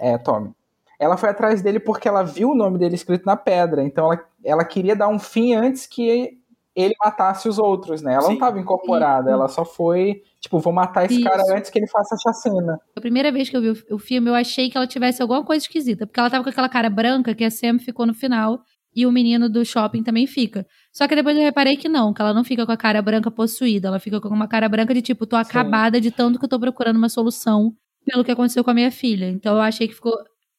É, 0.00 0.16
Tommy. 0.18 0.52
Ela 0.98 1.16
foi 1.16 1.28
atrás 1.28 1.62
dele 1.62 1.78
porque 1.78 2.08
ela 2.08 2.24
viu 2.24 2.50
o 2.50 2.54
nome 2.54 2.78
dele 2.78 2.96
escrito 2.96 3.24
na 3.24 3.36
pedra. 3.36 3.82
Então 3.84 4.12
ela, 4.12 4.24
ela 4.44 4.64
queria 4.64 4.96
dar 4.96 5.08
um 5.08 5.18
fim 5.18 5.54
antes 5.54 5.86
que 5.86 6.38
ele 6.74 6.94
matasse 7.02 7.48
os 7.48 7.58
outros, 7.58 8.02
né? 8.02 8.12
Ela 8.12 8.22
Sim. 8.22 8.28
não 8.28 8.34
estava 8.34 8.58
incorporada, 8.58 9.30
ela 9.30 9.48
só 9.48 9.64
foi, 9.64 10.22
tipo, 10.40 10.58
vou 10.58 10.72
matar 10.72 11.06
esse 11.06 11.20
Isso. 11.20 11.24
cara 11.24 11.42
antes 11.56 11.70
que 11.70 11.78
ele 11.78 11.88
faça 11.88 12.14
a 12.14 12.18
chacina. 12.18 12.78
A 12.96 13.00
primeira 13.00 13.30
vez 13.32 13.48
que 13.48 13.56
eu 13.56 13.60
vi 13.60 13.84
o, 13.90 13.98
filme, 13.98 14.30
eu 14.30 14.34
achei 14.34 14.70
que 14.70 14.76
ela 14.76 14.86
tivesse 14.86 15.20
alguma 15.20 15.44
coisa 15.44 15.64
esquisita, 15.64 16.06
porque 16.06 16.18
ela 16.18 16.30
tava 16.30 16.44
com 16.44 16.50
aquela 16.50 16.68
cara 16.68 16.88
branca 16.88 17.34
que 17.34 17.44
a 17.44 17.50
Sam 17.50 17.78
ficou 17.78 18.06
no 18.06 18.14
final 18.14 18.60
e 18.94 19.06
o 19.06 19.12
menino 19.12 19.48
do 19.48 19.64
shopping 19.64 20.02
também 20.02 20.26
fica. 20.26 20.66
Só 20.92 21.06
que 21.06 21.14
depois 21.14 21.36
eu 21.36 21.42
reparei 21.42 21.76
que 21.76 21.88
não, 21.88 22.12
que 22.12 22.22
ela 22.22 22.32
não 22.32 22.44
fica 22.44 22.64
com 22.64 22.72
a 22.72 22.76
cara 22.76 23.02
branca 23.02 23.30
possuída, 23.30 23.88
ela 23.88 24.00
fica 24.00 24.20
com 24.20 24.28
uma 24.28 24.48
cara 24.48 24.68
branca 24.68 24.94
de 24.94 25.02
tipo, 25.02 25.26
tô 25.26 25.36
acabada 25.36 25.98
Sim. 25.98 26.02
de 26.02 26.10
tanto 26.10 26.38
que 26.38 26.44
eu 26.44 26.48
tô 26.48 26.58
procurando 26.58 26.96
uma 26.96 27.08
solução 27.08 27.72
pelo 28.04 28.24
que 28.24 28.30
aconteceu 28.30 28.64
com 28.64 28.70
a 28.70 28.74
minha 28.74 28.90
filha. 28.90 29.28
Então 29.28 29.56
eu 29.56 29.62
achei 29.62 29.86
que 29.86 29.94
ficou. 29.94 30.14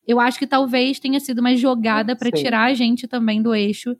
Eu 0.07 0.19
acho 0.19 0.39
que 0.39 0.47
talvez 0.47 0.99
tenha 0.99 1.19
sido 1.19 1.39
uma 1.39 1.55
jogada 1.55 2.15
para 2.15 2.31
tirar 2.31 2.65
a 2.65 2.73
gente 2.73 3.07
também 3.07 3.41
do 3.41 3.53
eixo 3.53 3.95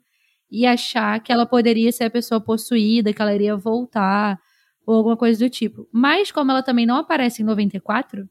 e 0.50 0.66
achar 0.66 1.20
que 1.20 1.32
ela 1.32 1.46
poderia 1.46 1.92
ser 1.92 2.04
a 2.04 2.10
pessoa 2.10 2.40
possuída, 2.40 3.12
que 3.12 3.22
ela 3.22 3.34
iria 3.34 3.56
voltar, 3.56 4.38
ou 4.90 4.96
alguma 4.96 5.16
coisa 5.16 5.38
do 5.38 5.48
tipo. 5.48 5.88
Mas 5.92 6.32
como 6.32 6.50
ela 6.50 6.62
também 6.62 6.84
não 6.84 6.96
aparece 6.96 7.42
em 7.42 7.44
94, 7.44 8.28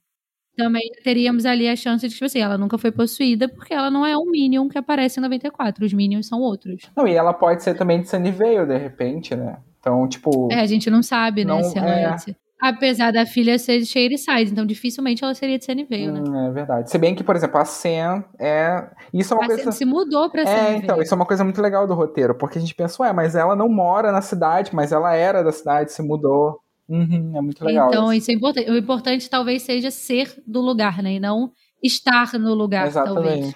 também 0.58 0.91
teríamos 1.04 1.45
ali 1.45 1.69
a 1.69 1.76
chance 1.76 2.06
de, 2.06 2.13
tipo 2.13 2.26
assim, 2.26 2.39
ela 2.39 2.58
nunca 2.58 2.78
foi 2.78 2.91
possuída 2.91 3.48
porque 3.48 3.74
ela 3.74 3.89
não 3.89 4.06
é 4.06 4.17
um 4.17 4.30
Minion 4.30 4.67
que 4.67 4.78
aparece 4.78 5.19
em 5.19 5.24
94. 5.24 5.86
Os 5.86 5.93
Minions 5.93 6.28
são 6.28 6.41
outros. 6.41 6.82
Não, 6.95 7.08
e 7.08 7.13
ela 7.13 7.34
pode 7.34 7.63
ser 7.63 7.76
também 7.76 8.02
de 8.02 8.10
Sunnyvale, 8.10 8.67
de 8.67 8.78
repente, 8.78 9.36
né? 9.36 9.58
Então, 9.80 10.06
tipo. 10.10 10.50
É, 10.52 10.60
a 10.60 10.65
gente 10.65 10.89
não 10.89 11.02
sabe, 11.02 11.45
né? 11.45 11.54
Não, 11.54 11.63
se 11.63 11.78
ela 11.78 11.98
é... 11.98 12.15
Apesar 12.62 13.12
da 13.13 13.26
filha 13.26 13.58
ser 13.58 13.80
de 13.80 13.86
Shadyside, 13.86 14.52
então 14.52 14.65
dificilmente 14.65 15.24
ela 15.24 15.34
seria 15.34 15.58
de 15.58 15.63
Sunnyvale, 15.63 16.12
né? 16.12 16.19
Hum, 16.19 16.48
é 16.48 16.52
verdade. 16.52 16.91
Se 16.91 16.98
bem 16.98 17.15
que, 17.15 17.24
por 17.24 17.36
exemplo, 17.36 17.58
a 17.58 17.63
Sam 17.63 18.24
é. 18.38 18.86
Isso 19.13 19.34
é 19.34 19.38
uma 19.38 19.45
a 19.45 19.48
coisa. 19.48 19.63
Sam 19.63 19.72
se 19.72 19.86
mudou 19.86 20.30
pra 20.30 20.41
É, 20.41 20.76
então, 20.76 21.02
isso 21.02 21.13
é 21.13 21.15
uma 21.15 21.26
coisa 21.26 21.43
muito 21.45 21.62
legal 21.62 21.88
do 21.88 21.93
roteiro, 21.93 22.36
porque 22.36 22.58
a 22.58 22.62
gente 22.62 22.76
pensa, 22.76 23.02
ué, 23.02 23.13
mas 23.13 23.34
ela 23.34 23.56
não 23.56 23.69
mora 23.69 24.12
na 24.12 24.22
cidade, 24.22 24.76
mas 24.76 24.91
ela 24.91 25.15
era 25.15 25.41
da 25.41 25.54
cidade, 25.54 25.93
se 25.93 26.02
mudou. 26.02 26.60
Uhum, 26.89 27.32
é 27.34 27.41
muito 27.41 27.63
legal. 27.63 27.88
Então, 27.88 28.12
isso. 28.12 28.24
isso 28.24 28.32
é 28.32 28.34
importante. 28.34 28.72
O 28.72 28.78
importante 28.78 29.30
talvez 29.30 29.62
seja 29.62 29.89
ser 29.89 30.34
do 30.45 30.60
lugar, 30.60 31.02
né? 31.02 31.13
E 31.13 31.19
não 31.19 31.52
estar 31.82 32.34
no 32.34 32.54
lugar, 32.54 32.88
Exatamente. 32.88 33.24
talvez. 33.24 33.54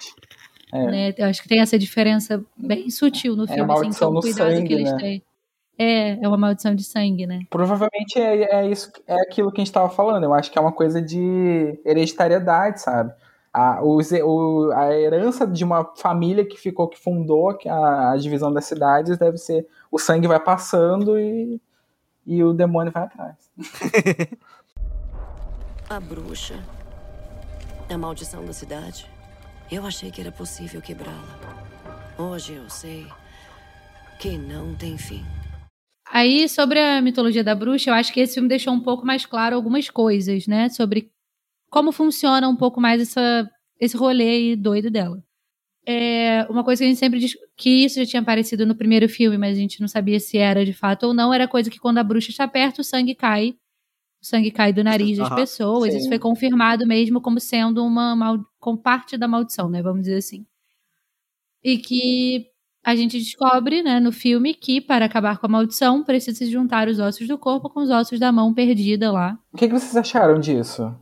É. 0.72 0.86
Né? 0.86 1.14
Eu 1.18 1.26
acho 1.26 1.42
que 1.42 1.48
tem 1.48 1.60
essa 1.60 1.78
diferença 1.78 2.42
bem 2.56 2.88
sutil 2.88 3.36
no 3.36 3.46
filme. 3.46 3.60
É 3.60 3.66
maldição 3.66 3.88
assim, 3.90 3.96
então, 3.96 4.12
no 4.12 4.20
cuidado 4.20 4.50
sangue, 4.50 4.66
que 4.66 4.72
eles 4.72 4.92
né? 4.92 4.98
têm. 4.98 5.22
É, 5.78 6.24
é 6.24 6.28
uma 6.28 6.36
maldição 6.36 6.74
de 6.74 6.84
sangue, 6.84 7.26
né? 7.26 7.40
Provavelmente 7.50 8.18
é, 8.18 8.60
é 8.60 8.70
isso, 8.70 8.92
é 9.06 9.14
aquilo 9.22 9.50
que 9.50 9.60
a 9.60 9.62
gente 9.62 9.68
estava 9.68 9.90
falando. 9.90 10.24
Eu 10.24 10.34
acho 10.34 10.50
que 10.50 10.58
é 10.58 10.60
uma 10.60 10.72
coisa 10.72 11.02
de 11.02 11.78
hereditariedade, 11.84 12.80
sabe? 12.80 13.12
A, 13.52 13.84
os, 13.84 14.10
o, 14.10 14.72
a 14.72 14.92
herança 14.92 15.46
de 15.46 15.64
uma 15.64 15.84
família 15.96 16.44
que 16.44 16.56
ficou, 16.56 16.88
que 16.88 16.98
fundou 16.98 17.56
a, 17.68 18.12
a, 18.12 18.16
divisão 18.16 18.52
das 18.52 18.64
cidades 18.64 19.16
deve 19.16 19.38
ser 19.38 19.66
o 19.90 19.98
sangue 19.98 20.26
vai 20.26 20.40
passando 20.40 21.18
e, 21.18 21.60
e 22.26 22.42
o 22.42 22.52
demônio 22.52 22.92
vai 22.92 23.04
atrás. 23.04 23.36
a 25.88 26.00
bruxa. 26.00 26.58
A 27.88 27.98
maldição 27.98 28.44
da 28.44 28.52
cidade. 28.52 29.08
Eu 29.70 29.86
achei 29.86 30.10
que 30.10 30.20
era 30.20 30.32
possível 30.32 30.80
quebrá-la. 30.80 31.38
Hoje 32.18 32.54
eu 32.54 32.68
sei 32.68 33.06
que 34.18 34.36
não 34.36 34.74
tem 34.74 34.96
fim. 34.96 35.24
Aí, 36.14 36.48
sobre 36.48 36.78
a 36.78 37.02
mitologia 37.02 37.42
da 37.42 37.56
bruxa, 37.56 37.90
eu 37.90 37.94
acho 37.94 38.12
que 38.12 38.20
esse 38.20 38.34
filme 38.34 38.48
deixou 38.48 38.72
um 38.72 38.78
pouco 38.78 39.04
mais 39.04 39.26
claro 39.26 39.56
algumas 39.56 39.90
coisas, 39.90 40.46
né? 40.46 40.68
Sobre 40.68 41.10
como 41.68 41.90
funciona 41.90 42.48
um 42.48 42.54
pouco 42.54 42.80
mais 42.80 43.02
essa, 43.02 43.50
esse 43.80 43.96
rolê 43.96 44.54
doido 44.54 44.92
dela. 44.92 45.20
É, 45.84 46.46
uma 46.48 46.62
coisa 46.62 46.78
que 46.78 46.84
a 46.84 46.88
gente 46.88 47.00
sempre 47.00 47.18
diz 47.18 47.32
que 47.56 47.84
isso 47.84 47.98
já 47.98 48.06
tinha 48.06 48.22
aparecido 48.22 48.64
no 48.64 48.76
primeiro 48.76 49.08
filme, 49.08 49.36
mas 49.36 49.58
a 49.58 49.60
gente 49.60 49.80
não 49.80 49.88
sabia 49.88 50.20
se 50.20 50.38
era 50.38 50.64
de 50.64 50.72
fato 50.72 51.08
ou 51.08 51.12
não, 51.12 51.34
era 51.34 51.48
coisa 51.48 51.68
que 51.68 51.80
quando 51.80 51.98
a 51.98 52.04
bruxa 52.04 52.30
está 52.30 52.46
perto, 52.46 52.78
o 52.78 52.84
sangue 52.84 53.16
cai. 53.16 53.56
O 54.22 54.24
sangue 54.24 54.52
cai 54.52 54.72
do 54.72 54.84
nariz 54.84 55.18
das 55.18 55.34
pessoas. 55.34 55.90
Sim. 55.90 55.98
Isso 55.98 56.08
foi 56.08 56.20
confirmado 56.20 56.86
mesmo 56.86 57.20
como 57.20 57.40
sendo 57.40 57.84
uma 57.84 58.14
mal, 58.14 58.38
com 58.60 58.76
parte 58.76 59.16
da 59.16 59.26
maldição, 59.26 59.68
né? 59.68 59.82
Vamos 59.82 60.02
dizer 60.02 60.18
assim. 60.18 60.46
E 61.60 61.76
que 61.76 62.53
a 62.84 62.94
gente 62.94 63.18
descobre, 63.18 63.82
né, 63.82 63.98
no 63.98 64.12
filme, 64.12 64.52
que 64.52 64.80
para 64.80 65.06
acabar 65.06 65.38
com 65.38 65.46
a 65.46 65.48
maldição 65.48 66.04
precisa 66.04 66.36
se 66.36 66.50
juntar 66.50 66.86
os 66.86 66.98
ossos 66.98 67.26
do 67.26 67.38
corpo 67.38 67.70
com 67.70 67.80
os 67.80 67.90
ossos 67.90 68.20
da 68.20 68.30
mão 68.30 68.52
perdida 68.52 69.10
lá. 69.10 69.38
O 69.52 69.56
que, 69.56 69.66
que 69.66 69.72
vocês 69.72 69.96
acharam 69.96 70.38
disso? 70.38 70.94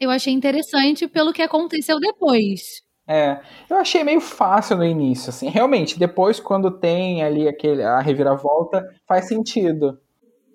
Eu 0.00 0.10
achei 0.10 0.32
interessante 0.32 1.06
pelo 1.06 1.32
que 1.32 1.40
aconteceu 1.40 2.00
depois. 2.00 2.82
É, 3.06 3.40
eu 3.70 3.76
achei 3.76 4.02
meio 4.02 4.20
fácil 4.20 4.76
no 4.76 4.84
início, 4.84 5.28
assim. 5.30 5.48
Realmente, 5.48 5.98
depois, 5.98 6.40
quando 6.40 6.78
tem 6.78 7.22
ali 7.22 7.46
aquele, 7.46 7.82
a 7.82 8.00
reviravolta, 8.00 8.82
faz 9.06 9.28
sentido. 9.28 9.98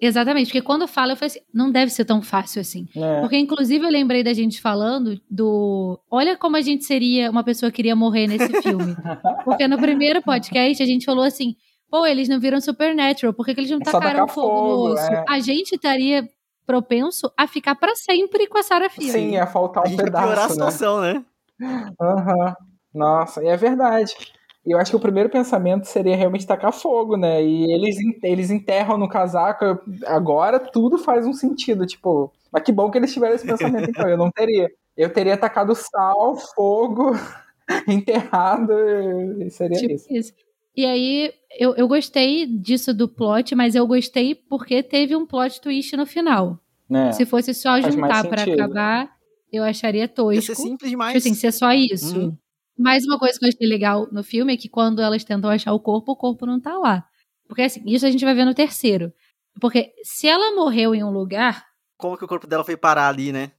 Exatamente, 0.01 0.47
porque 0.47 0.61
quando 0.61 0.87
fala, 0.87 1.13
eu 1.13 1.17
falei 1.17 1.27
assim, 1.27 1.41
não 1.53 1.71
deve 1.71 1.91
ser 1.91 2.05
tão 2.05 2.21
fácil 2.21 2.61
assim. 2.61 2.87
É. 2.95 3.19
Porque, 3.19 3.37
inclusive, 3.37 3.85
eu 3.85 3.89
lembrei 3.89 4.23
da 4.23 4.33
gente 4.33 4.61
falando 4.61 5.19
do. 5.29 5.99
Olha 6.09 6.37
como 6.37 6.55
a 6.55 6.61
gente 6.61 6.85
seria 6.85 7.29
uma 7.29 7.43
pessoa 7.43 7.71
que 7.71 7.81
iria 7.81 7.95
morrer 7.95 8.27
nesse 8.27 8.61
filme. 8.61 8.95
porque 9.43 9.67
no 9.67 9.77
primeiro 9.77 10.21
podcast 10.21 10.81
a 10.81 10.85
gente 10.85 11.05
falou 11.05 11.23
assim: 11.23 11.55
pô, 11.89 12.05
eles 12.05 12.29
não 12.29 12.39
viram 12.39 12.61
Supernatural, 12.61 13.33
por 13.33 13.45
que, 13.45 13.53
que 13.53 13.59
eles 13.61 13.71
não 13.71 13.79
tacaram 13.79 14.27
fogo, 14.27 14.47
fogo, 14.47 14.87
no 14.87 14.93
osso? 14.93 15.11
É. 15.11 15.25
A 15.27 15.39
gente 15.39 15.75
estaria 15.75 16.27
propenso 16.65 17.31
a 17.35 17.47
ficar 17.47 17.75
para 17.75 17.95
sempre 17.95 18.47
com 18.47 18.57
a 18.57 18.63
Sarah 18.63 18.89
Fia. 18.89 19.11
Sim, 19.11 19.31
ia 19.31 19.47
faltar 19.47 19.83
um 19.83 19.93
a 19.93 19.97
pedaço. 19.97 20.07
Ia 20.07 20.27
piorar 20.27 20.45
a 20.45 20.49
situação, 20.49 21.01
né? 21.01 21.25
Aham. 21.99 22.45
Uhum. 22.45 22.53
Nossa, 22.93 23.43
e 23.43 23.47
é 23.47 23.57
verdade. 23.57 24.15
E 24.65 24.71
eu 24.71 24.77
acho 24.77 24.91
que 24.91 24.97
o 24.97 24.99
primeiro 24.99 25.29
pensamento 25.29 25.85
seria 25.85 26.15
realmente 26.15 26.45
tacar 26.45 26.73
fogo, 26.73 27.15
né? 27.15 27.43
E 27.43 27.71
eles, 27.71 27.95
eles 28.23 28.51
enterram 28.51 28.97
no 28.97 29.07
casaco. 29.07 29.79
Agora 30.05 30.59
tudo 30.59 30.97
faz 30.97 31.25
um 31.25 31.33
sentido. 31.33 31.85
Tipo, 31.85 32.31
mas 32.51 32.63
que 32.63 32.71
bom 32.71 32.91
que 32.91 32.97
eles 32.97 33.13
tiveram 33.13 33.35
esse 33.35 33.47
pensamento, 33.47 33.89
então. 33.89 34.07
Eu 34.07 34.17
não 34.17 34.31
teria. 34.31 34.69
Eu 34.97 35.11
teria 35.11 35.37
tacado 35.37 35.73
sal, 35.75 36.35
fogo, 36.55 37.11
enterrado. 37.87 38.73
E 39.41 39.49
seria 39.49 39.77
tipo 39.77 39.93
isso. 39.93 40.07
isso. 40.09 40.33
E 40.75 40.85
aí, 40.85 41.33
eu, 41.57 41.75
eu 41.75 41.87
gostei 41.87 42.45
disso 42.45 42.93
do 42.93 43.07
plot, 43.07 43.55
mas 43.55 43.75
eu 43.75 43.87
gostei 43.87 44.35
porque 44.35 44.83
teve 44.83 45.15
um 45.15 45.25
plot 45.25 45.59
twist 45.59 45.95
no 45.95 46.05
final. 46.05 46.59
É, 46.91 47.11
Se 47.11 47.25
fosse 47.25 47.53
só 47.53 47.79
juntar 47.81 48.27
para 48.27 48.43
acabar, 48.43 49.11
eu 49.51 49.63
acharia 49.63 50.07
tosco. 50.07 50.35
Ia 50.35 50.41
ser 50.41 50.55
simples 50.55 50.89
demais. 50.89 51.13
Tipo 51.13 51.27
assim, 51.27 51.33
ser 51.33 51.51
só 51.51 51.71
isso. 51.71 52.19
Hum. 52.19 52.37
Mais 52.79 53.03
uma 53.03 53.19
coisa 53.19 53.37
que 53.37 53.43
eu 53.43 53.49
achei 53.49 53.67
legal 53.67 54.07
no 54.09 54.23
filme 54.23 54.53
é 54.53 54.57
que 54.57 54.69
quando 54.69 55.01
elas 55.01 55.25
tentam 55.25 55.49
achar 55.49 55.73
o 55.73 55.79
corpo, 55.81 56.13
o 56.13 56.15
corpo 56.15 56.45
não 56.45 56.61
tá 56.61 56.77
lá. 56.77 57.05
Porque 57.45 57.63
assim, 57.63 57.83
isso 57.85 58.05
a 58.05 58.09
gente 58.09 58.23
vai 58.23 58.33
ver 58.33 58.45
no 58.45 58.53
terceiro. 58.53 59.11
Porque 59.59 59.91
se 60.01 60.27
ela 60.27 60.55
morreu 60.55 60.95
em 60.95 61.03
um 61.03 61.11
lugar. 61.11 61.65
Como 61.97 62.17
que 62.17 62.23
o 62.23 62.27
corpo 62.27 62.47
dela 62.47 62.63
foi 62.63 62.77
parar 62.77 63.09
ali, 63.09 63.33
né? 63.33 63.51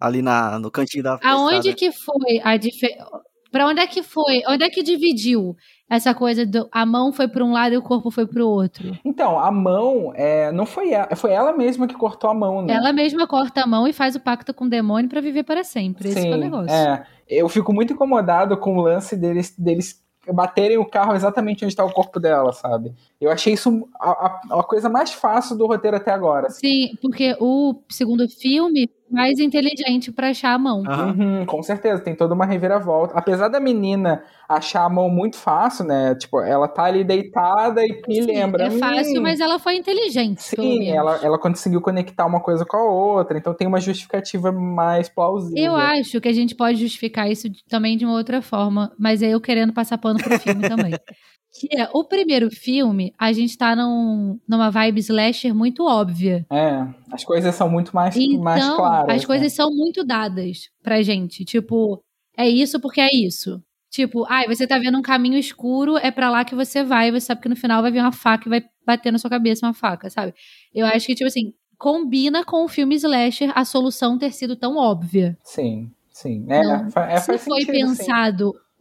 Ali 0.00 0.22
na, 0.22 0.58
no 0.58 0.70
cantinho 0.70 1.04
da. 1.04 1.18
Aonde 1.22 1.74
que 1.74 1.92
foi 1.92 2.40
a 2.42 2.56
diferença. 2.56 3.06
Pra 3.52 3.66
onde 3.66 3.80
é 3.80 3.86
que 3.86 4.02
foi? 4.02 4.40
Onde 4.48 4.64
é 4.64 4.70
que 4.70 4.82
dividiu 4.82 5.54
essa 5.88 6.14
coisa 6.14 6.46
do 6.46 6.66
a 6.72 6.86
mão 6.86 7.12
foi 7.12 7.28
para 7.28 7.44
um 7.44 7.52
lado 7.52 7.74
e 7.74 7.76
o 7.76 7.82
corpo 7.82 8.10
foi 8.10 8.26
para 8.26 8.42
o 8.42 8.48
outro? 8.48 8.98
Então, 9.04 9.38
a 9.38 9.52
mão 9.52 10.10
é, 10.14 10.50
não 10.50 10.64
foi 10.64 10.92
ela, 10.92 11.14
foi 11.14 11.32
ela 11.32 11.52
mesma 11.52 11.86
que 11.86 11.94
cortou 11.94 12.30
a 12.30 12.34
mão, 12.34 12.62
né? 12.62 12.72
Ela 12.72 12.94
mesma 12.94 13.26
corta 13.26 13.62
a 13.62 13.66
mão 13.66 13.86
e 13.86 13.92
faz 13.92 14.16
o 14.16 14.20
pacto 14.20 14.54
com 14.54 14.64
o 14.64 14.70
demônio 14.70 15.10
para 15.10 15.20
viver 15.20 15.42
para 15.42 15.62
sempre. 15.62 16.10
Sim, 16.10 16.18
Esse 16.18 16.28
é 16.28 16.34
o 16.34 16.38
negócio. 16.38 16.74
É, 16.74 17.06
eu 17.28 17.46
fico 17.46 17.74
muito 17.74 17.92
incomodado 17.92 18.56
com 18.56 18.78
o 18.78 18.80
lance 18.80 19.14
deles, 19.14 19.54
deles 19.58 20.02
baterem 20.30 20.78
o 20.78 20.84
carro 20.84 21.14
exatamente 21.14 21.64
onde 21.64 21.72
está 21.72 21.84
o 21.84 21.92
corpo 21.92 22.20
dela, 22.20 22.52
sabe? 22.52 22.94
Eu 23.20 23.30
achei 23.30 23.54
isso 23.54 23.88
a, 23.98 24.10
a, 24.10 24.60
a, 24.60 24.62
coisa 24.62 24.88
mais 24.88 25.12
fácil 25.12 25.56
do 25.56 25.66
roteiro 25.66 25.96
até 25.96 26.12
agora. 26.12 26.48
Sim, 26.50 26.96
porque 27.00 27.36
o 27.40 27.82
segundo 27.90 28.28
filme 28.28 28.88
mais 29.12 29.38
inteligente 29.38 30.10
para 30.10 30.30
achar 30.30 30.54
a 30.54 30.58
mão. 30.58 30.82
Uhum, 30.82 31.44
com 31.44 31.62
certeza, 31.62 32.02
tem 32.02 32.14
toda 32.14 32.34
uma 32.34 32.46
reviravolta. 32.46 33.14
Apesar 33.14 33.48
da 33.48 33.60
menina 33.60 34.24
achar 34.48 34.84
a 34.84 34.88
mão 34.88 35.08
muito 35.08 35.36
fácil, 35.36 35.84
né? 35.84 36.14
Tipo, 36.14 36.40
ela 36.40 36.66
tá 36.66 36.84
ali 36.84 37.04
deitada 37.04 37.84
e 37.84 38.02
me 38.08 38.20
lembra. 38.22 38.64
É 38.64 38.70
fácil, 38.70 39.20
hum, 39.20 39.22
mas 39.22 39.40
ela 39.40 39.58
foi 39.58 39.76
inteligente. 39.76 40.42
Sim, 40.42 40.88
ela, 40.90 41.20
ela 41.22 41.38
conseguiu 41.38 41.80
conectar 41.80 42.26
uma 42.26 42.40
coisa 42.40 42.64
com 42.64 42.76
a 42.76 42.84
outra, 42.84 43.36
então 43.36 43.54
tem 43.54 43.66
uma 43.66 43.80
justificativa 43.80 44.50
mais 44.50 45.08
plausível. 45.08 45.62
Eu 45.62 45.76
acho 45.76 46.20
que 46.20 46.28
a 46.28 46.32
gente 46.32 46.54
pode 46.54 46.78
justificar 46.78 47.30
isso 47.30 47.48
também 47.68 47.96
de 47.96 48.04
uma 48.04 48.14
outra 48.14 48.40
forma, 48.40 48.92
mas 48.98 49.22
é 49.22 49.28
eu 49.28 49.40
querendo 49.40 49.72
passar 49.72 49.98
pano 49.98 50.22
pro 50.22 50.38
filme 50.38 50.68
também. 50.68 50.92
Que 51.54 51.68
é, 51.78 51.88
o 51.92 52.02
primeiro 52.02 52.50
filme, 52.50 53.12
a 53.18 53.32
gente 53.32 53.58
tá 53.58 53.76
num, 53.76 54.40
numa 54.48 54.70
vibe 54.70 55.00
slasher 55.00 55.54
muito 55.54 55.84
óbvia. 55.84 56.46
É, 56.50 56.86
as 57.12 57.24
coisas 57.24 57.54
são 57.54 57.68
muito 57.68 57.94
mais, 57.94 58.16
então, 58.16 58.42
mais 58.42 58.64
claras. 58.74 59.16
As 59.16 59.20
né? 59.22 59.26
coisas 59.26 59.52
são 59.52 59.70
muito 59.70 60.02
dadas 60.02 60.70
pra 60.82 61.02
gente. 61.02 61.44
Tipo, 61.44 62.02
é 62.36 62.48
isso 62.48 62.80
porque 62.80 63.00
é 63.00 63.14
isso. 63.14 63.62
Tipo, 63.90 64.24
ai, 64.26 64.46
você 64.46 64.66
tá 64.66 64.78
vendo 64.78 64.96
um 64.96 65.02
caminho 65.02 65.36
escuro, 65.36 65.98
é 65.98 66.10
para 66.10 66.30
lá 66.30 66.46
que 66.46 66.54
você 66.54 66.82
vai, 66.82 67.10
você 67.10 67.26
sabe 67.26 67.42
que 67.42 67.48
no 67.48 67.56
final 67.56 67.82
vai 67.82 67.90
vir 67.90 68.00
uma 68.00 68.10
faca 68.10 68.48
e 68.48 68.50
vai 68.50 68.64
bater 68.86 69.12
na 69.12 69.18
sua 69.18 69.28
cabeça 69.28 69.66
uma 69.66 69.74
faca, 69.74 70.08
sabe? 70.08 70.32
Eu 70.74 70.86
acho 70.86 71.06
que, 71.06 71.14
tipo 71.14 71.28
assim, 71.28 71.52
combina 71.76 72.42
com 72.42 72.64
o 72.64 72.68
filme 72.68 72.94
Slasher 72.94 73.52
a 73.54 73.66
solução 73.66 74.16
ter 74.16 74.32
sido 74.32 74.56
tão 74.56 74.78
óbvia. 74.78 75.36
Sim, 75.44 75.90
sim. 76.10 76.46
É, 76.48 76.62
Não, 76.62 76.86
é, 77.02 77.16
Se 77.18 77.26
faz 77.26 77.44
foi 77.44 77.60
sentido, 77.64 77.94
sim. 77.96 78.04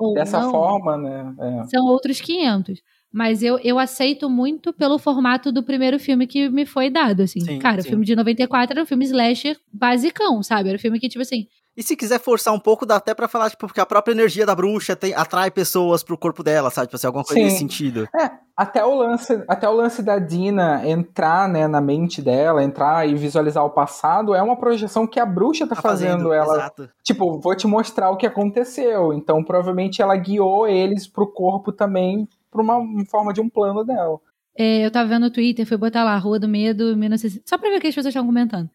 Ou 0.01 0.13
Dessa 0.13 0.41
não, 0.41 0.51
forma, 0.51 0.97
né? 0.97 1.35
É. 1.39 1.63
são 1.67 1.85
outros 1.85 2.19
500. 2.19 2.81
Mas 3.13 3.43
eu, 3.43 3.59
eu 3.59 3.77
aceito 3.77 4.29
muito 4.29 4.71
pelo 4.71 4.97
formato 4.97 5.51
do 5.51 5.61
primeiro 5.61 5.99
filme 5.99 6.25
que 6.25 6.49
me 6.49 6.65
foi 6.65 6.89
dado, 6.89 7.21
assim. 7.21 7.41
Sim, 7.41 7.59
Cara, 7.59 7.81
sim. 7.81 7.87
o 7.87 7.89
filme 7.89 8.05
de 8.05 8.15
94 8.15 8.73
era 8.73 8.83
um 8.83 8.85
filme 8.85 9.03
slasher 9.03 9.57
basicão, 9.71 10.41
sabe? 10.41 10.69
Era 10.69 10.77
um 10.77 10.81
filme 10.81 10.97
que, 10.99 11.09
tipo 11.09 11.21
assim, 11.21 11.45
E 11.81 11.83
se 11.83 11.95
quiser 11.95 12.19
forçar 12.19 12.53
um 12.53 12.59
pouco, 12.59 12.85
dá 12.85 12.97
até 12.97 13.11
pra 13.15 13.27
falar, 13.27 13.49
tipo, 13.49 13.65
porque 13.65 13.81
a 13.81 13.85
própria 13.87 14.13
energia 14.13 14.45
da 14.45 14.53
bruxa 14.53 14.95
tem- 14.95 15.15
atrai 15.15 15.49
pessoas 15.49 16.03
pro 16.03 16.15
corpo 16.15 16.43
dela, 16.43 16.69
sabe? 16.69 16.85
Tipo 16.85 16.95
assim, 16.97 17.07
alguma 17.07 17.23
coisa 17.23 17.39
Sim. 17.39 17.45
nesse 17.45 17.57
sentido. 17.57 18.07
É, 18.15 18.29
até 18.55 18.85
o 18.85 18.93
lance, 18.93 19.43
até 19.47 19.67
o 19.67 19.73
lance 19.73 20.03
da 20.03 20.19
Dina 20.19 20.87
entrar, 20.87 21.49
né, 21.49 21.67
na 21.67 21.81
mente 21.81 22.21
dela, 22.21 22.63
entrar 22.63 23.09
e 23.09 23.15
visualizar 23.15 23.65
o 23.65 23.71
passado, 23.71 24.35
é 24.35 24.43
uma 24.43 24.55
projeção 24.55 25.07
que 25.07 25.19
a 25.19 25.25
bruxa 25.25 25.65
tá, 25.65 25.73
Tá 25.75 25.81
fazendo, 25.81 26.31
ela, 26.31 26.53
Exato. 26.55 26.87
tipo, 27.03 27.39
vou 27.39 27.55
te 27.55 27.65
mostrar 27.65 28.11
o 28.11 28.15
que 28.15 28.27
aconteceu. 28.27 29.11
Então, 29.11 29.43
provavelmente 29.43 30.03
ela 30.03 30.15
guiou 30.15 30.67
eles 30.67 31.07
pro 31.07 31.25
corpo 31.25 31.71
também 31.71 32.27
pra 32.51 32.61
uma 32.61 32.79
forma 33.09 33.33
de 33.33 33.41
um 33.41 33.49
plano 33.49 33.83
dela. 33.83 34.19
é, 34.55 34.85
eu 34.85 34.91
tava 34.91 35.09
vendo 35.09 35.23
no 35.23 35.31
Twitter, 35.31 35.65
fui 35.65 35.77
botar 35.77 36.03
lá, 36.03 36.15
Rua 36.19 36.37
do 36.37 36.47
Medo, 36.47 36.95
1960, 36.95 37.43
só 37.47 37.57
pra 37.57 37.71
ver 37.71 37.77
o 37.77 37.81
que 37.81 37.87
as 37.87 37.95
pessoas 37.95 38.11
estavam 38.11 38.27
comentando. 38.27 38.69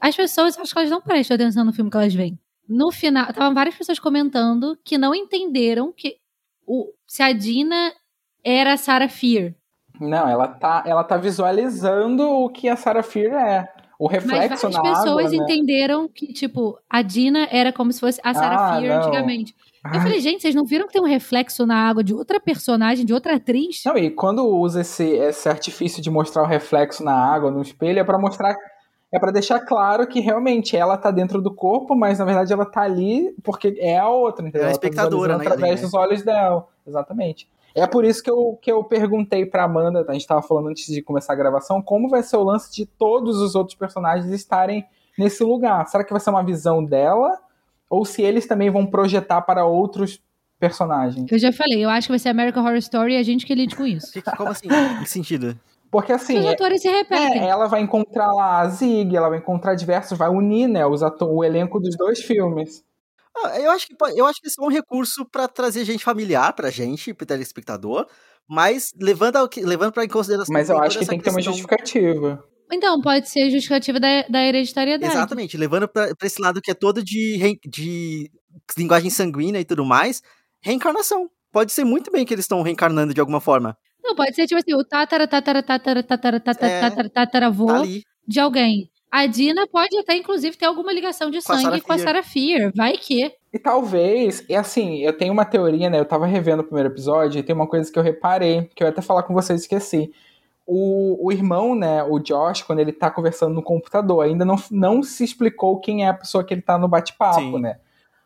As 0.00 0.14
pessoas, 0.14 0.56
acho 0.58 0.72
que 0.72 0.78
elas 0.78 0.90
não 0.90 1.00
prestam 1.00 1.34
atenção 1.34 1.64
no 1.64 1.72
filme 1.72 1.90
que 1.90 1.96
elas 1.96 2.14
veem. 2.14 2.38
No 2.72 2.90
final, 2.90 3.28
estavam 3.28 3.52
várias 3.54 3.74
pessoas 3.74 3.98
comentando 3.98 4.78
que 4.84 4.96
não 4.96 5.14
entenderam 5.14 5.92
que 5.92 6.16
o, 6.66 6.86
se 7.06 7.22
a 7.22 7.32
Dina 7.32 7.92
era 8.44 8.72
a 8.72 8.76
Sarah 8.76 9.08
Fear. 9.08 9.54
Não, 10.00 10.26
ela 10.28 10.48
tá, 10.48 10.82
ela 10.86 11.04
tá 11.04 11.16
visualizando 11.16 12.28
o 12.28 12.48
que 12.48 12.68
a 12.68 12.76
Sarah 12.76 13.02
Fear 13.02 13.32
é. 13.34 13.68
O 13.98 14.06
Mas 14.06 14.14
reflexo 14.24 14.68
várias 14.70 14.82
na 14.82 14.82
pessoas 14.82 15.26
água, 15.26 15.30
né? 15.38 15.44
entenderam 15.44 16.08
que, 16.08 16.32
tipo, 16.32 16.76
a 16.90 17.02
Dina 17.02 17.46
era 17.52 17.72
como 17.72 17.92
se 17.92 18.00
fosse 18.00 18.20
a 18.24 18.34
Sarah 18.34 18.56
Ah, 18.76 18.80
Fear 18.80 18.88
não. 18.98 19.02
antigamente. 19.06 19.54
Eu 19.84 19.90
Ah. 19.98 20.02
falei, 20.02 20.20
gente, 20.20 20.42
vocês 20.42 20.54
não 20.54 20.64
viram 20.64 20.86
que 20.86 20.92
tem 20.92 21.02
um 21.02 21.06
reflexo 21.06 21.66
na 21.66 21.76
água 21.88 22.02
de 22.02 22.14
outra 22.14 22.40
personagem, 22.40 23.04
de 23.04 23.12
outra 23.12 23.34
atriz? 23.36 23.82
Não, 23.84 23.96
e 23.98 24.10
quando 24.10 24.44
usa 24.46 24.80
esse, 24.80 25.04
esse 25.04 25.48
artifício 25.48 26.02
de 26.02 26.10
mostrar 26.10 26.42
o 26.42 26.46
reflexo 26.46 27.04
na 27.04 27.14
água, 27.14 27.50
no 27.50 27.60
espelho, 27.62 27.98
é 28.00 28.04
pra 28.04 28.18
mostrar. 28.18 28.56
É 29.12 29.18
pra 29.18 29.30
deixar 29.30 29.60
claro 29.60 30.06
que 30.06 30.20
realmente 30.20 30.76
ela 30.76 30.96
tá 30.96 31.10
dentro 31.10 31.42
do 31.42 31.54
corpo, 31.54 31.94
mas 31.94 32.18
na 32.18 32.24
verdade 32.24 32.52
ela 32.52 32.64
tá 32.64 32.80
ali 32.80 33.34
porque 33.42 33.76
é 33.78 33.98
a 33.98 34.08
outra, 34.08 34.46
entendeu? 34.46 34.62
É 34.62 34.64
a 34.64 34.68
tá 34.68 34.72
espectadora, 34.72 35.34
visualizando 35.34 35.44
né, 35.44 35.46
através 35.54 35.80
né? 35.80 35.86
dos 35.86 35.94
olhos 35.94 36.22
dela. 36.22 36.66
Exatamente. 36.86 37.48
É 37.74 37.86
por 37.86 38.04
isso 38.04 38.22
que 38.22 38.30
eu, 38.30 38.58
que 38.60 38.70
eu 38.72 38.82
perguntei 38.84 39.44
pra 39.46 39.64
Amanda, 39.64 40.04
a 40.08 40.12
gente 40.12 40.26
tava 40.26 40.42
falando 40.42 40.68
antes 40.68 40.86
de 40.86 41.02
começar 41.02 41.32
a 41.34 41.36
gravação, 41.36 41.80
como 41.82 42.08
vai 42.08 42.22
ser 42.22 42.36
o 42.36 42.42
lance 42.42 42.72
de 42.72 42.86
todos 42.86 43.38
os 43.40 43.54
outros 43.54 43.76
personagens 43.76 44.30
estarem 44.32 44.84
nesse 45.18 45.44
lugar. 45.44 45.86
Será 45.88 46.04
que 46.04 46.12
vai 46.12 46.20
ser 46.20 46.30
uma 46.30 46.42
visão 46.44 46.84
dela? 46.84 47.38
Ou 47.88 48.04
se 48.06 48.22
eles 48.22 48.46
também 48.46 48.70
vão 48.70 48.86
projetar 48.86 49.42
para 49.42 49.64
outros 49.66 50.22
personagens? 50.58 51.30
Eu 51.30 51.38
já 51.38 51.52
falei, 51.52 51.84
eu 51.84 51.90
acho 51.90 52.06
que 52.08 52.12
vai 52.12 52.18
ser 52.18 52.28
American 52.30 52.62
Horror 52.62 52.76
Story 52.76 53.14
e 53.14 53.16
a 53.18 53.22
gente 53.22 53.44
que 53.44 53.54
lide 53.54 53.74
com 53.76 53.86
isso. 53.86 54.10
Que- 54.12 54.22
que- 54.22 54.36
Como 54.36 54.48
assim? 54.50 54.68
Em 54.68 55.02
que 55.02 55.10
sentido? 55.10 55.58
Porque 55.92 56.10
assim, 56.10 56.38
Os 56.38 56.46
é- 56.46 56.52
atores 56.54 56.80
se 56.80 56.88
repetem. 56.88 57.42
É, 57.42 57.48
ela 57.48 57.66
vai 57.66 57.82
encontrar 57.82 58.32
lá 58.32 58.60
a 58.60 58.68
Zig, 58.70 59.14
ela 59.14 59.28
vai 59.28 59.38
encontrar 59.38 59.74
diversos, 59.74 60.16
vai 60.16 60.30
unir, 60.30 60.66
né, 60.66 60.86
os 60.86 61.02
o 61.20 61.44
elenco 61.44 61.78
dos 61.78 61.94
dois 61.98 62.20
filmes. 62.20 62.82
Ah, 63.36 63.60
Eu 63.60 63.70
acho 63.70 63.86
que 63.86 63.94
eu 64.16 64.24
acho 64.24 64.40
que 64.40 64.48
isso 64.48 64.62
é 64.62 64.64
um 64.64 64.70
recurso 64.70 65.26
pra 65.26 65.46
trazer 65.46 65.84
gente 65.84 66.02
familiar 66.02 66.50
pra 66.54 66.70
gente, 66.70 67.12
pro 67.12 67.26
telespectador, 67.26 68.06
mas 68.48 68.90
levando 68.98 69.36
ao 69.36 69.48
levando 69.58 69.92
para 69.92 70.04
em 70.04 70.08
consideração 70.08 70.50
Mas 70.50 70.70
eu 70.70 70.78
acho 70.78 70.98
que 70.98 71.06
tem 71.06 71.18
que 71.18 71.24
ter 71.24 71.30
uma 71.30 71.42
justificativa. 71.42 72.42
Então, 72.72 72.98
pode 73.02 73.28
ser 73.28 73.50
justificativa 73.50 74.00
da, 74.00 74.22
da 74.30 74.42
hereditariedade. 74.42 75.12
Exatamente, 75.12 75.58
levando 75.58 75.86
pra, 75.86 76.14
pra 76.16 76.26
esse 76.26 76.40
lado 76.40 76.62
que 76.62 76.70
é 76.70 76.74
todo 76.74 77.04
de, 77.04 77.58
de 77.66 78.30
linguagem 78.78 79.10
sanguínea 79.10 79.60
e 79.60 79.64
tudo 79.64 79.84
mais, 79.84 80.22
reencarnação. 80.62 81.28
Pode 81.52 81.70
ser 81.70 81.84
muito 81.84 82.10
bem 82.10 82.24
que 82.24 82.32
eles 82.32 82.44
estão 82.44 82.62
reencarnando 82.62 83.12
de 83.12 83.20
alguma 83.20 83.42
forma. 83.42 83.76
Não, 84.02 84.14
pode 84.14 84.34
ser 84.34 84.46
tipo 84.46 84.58
assim, 84.58 84.74
o 84.74 84.84
tatara, 84.84 85.26
tatara, 85.28 85.62
tatara, 85.62 86.02
tatara, 86.02 86.40
tatara, 86.40 86.72
É, 86.72 86.80
tatara, 86.80 87.08
tataravô 87.10 87.66
Tá 87.66 87.82
de 88.26 88.40
alguém. 88.40 88.90
A 89.10 89.26
Dina 89.26 89.66
pode 89.66 89.96
até, 89.98 90.16
inclusive, 90.16 90.56
ter 90.56 90.64
alguma 90.64 90.90
ligação 90.90 91.30
de 91.30 91.42
Com 91.42 91.52
a 91.52 91.56
sangue 91.56 91.64
Sarah 91.64 91.80
com 91.82 91.92
a. 91.92 91.98
Sarah 91.98 92.22
Fear. 92.22 92.72
Vai 92.74 92.94
que. 92.94 93.30
E 93.52 93.58
talvez, 93.58 94.42
e 94.48 94.56
assim, 94.56 95.00
eu 95.00 95.12
tenho 95.12 95.34
uma 95.34 95.44
teoria, 95.44 95.90
né, 95.90 96.00
eu 96.00 96.06
tava 96.06 96.24
revendo 96.24 96.62
o 96.62 96.64
primeiro 96.64 96.88
episódio 96.88 97.38
e 97.38 97.42
tem 97.42 97.54
uma 97.54 97.66
coisa 97.66 97.92
que 97.92 97.98
eu 97.98 98.02
reparei, 98.02 98.70
que 98.74 98.82
eu 98.82 98.86
ia 98.86 98.90
até 98.90 99.02
falar 99.02 99.24
com 99.24 99.34
vocês 99.34 99.60
e 99.60 99.64
esqueci. 99.64 100.10
O, 100.66 101.26
o 101.26 101.30
irmão, 101.30 101.74
né, 101.74 102.02
o 102.02 102.18
Josh, 102.18 102.62
quando 102.62 102.78
ele 102.78 102.92
tá 102.92 103.10
conversando 103.10 103.54
no 103.54 103.62
computador, 103.62 104.24
ainda 104.24 104.46
não, 104.46 104.56
não 104.70 105.02
se 105.02 105.22
explicou 105.22 105.78
quem 105.78 106.06
é 106.06 106.08
a 106.08 106.14
pessoa 106.14 106.42
que 106.42 106.54
ele 106.54 106.62
tá 106.62 106.78
no 106.78 106.88
bate-papo, 106.88 107.58
né? 107.58 107.76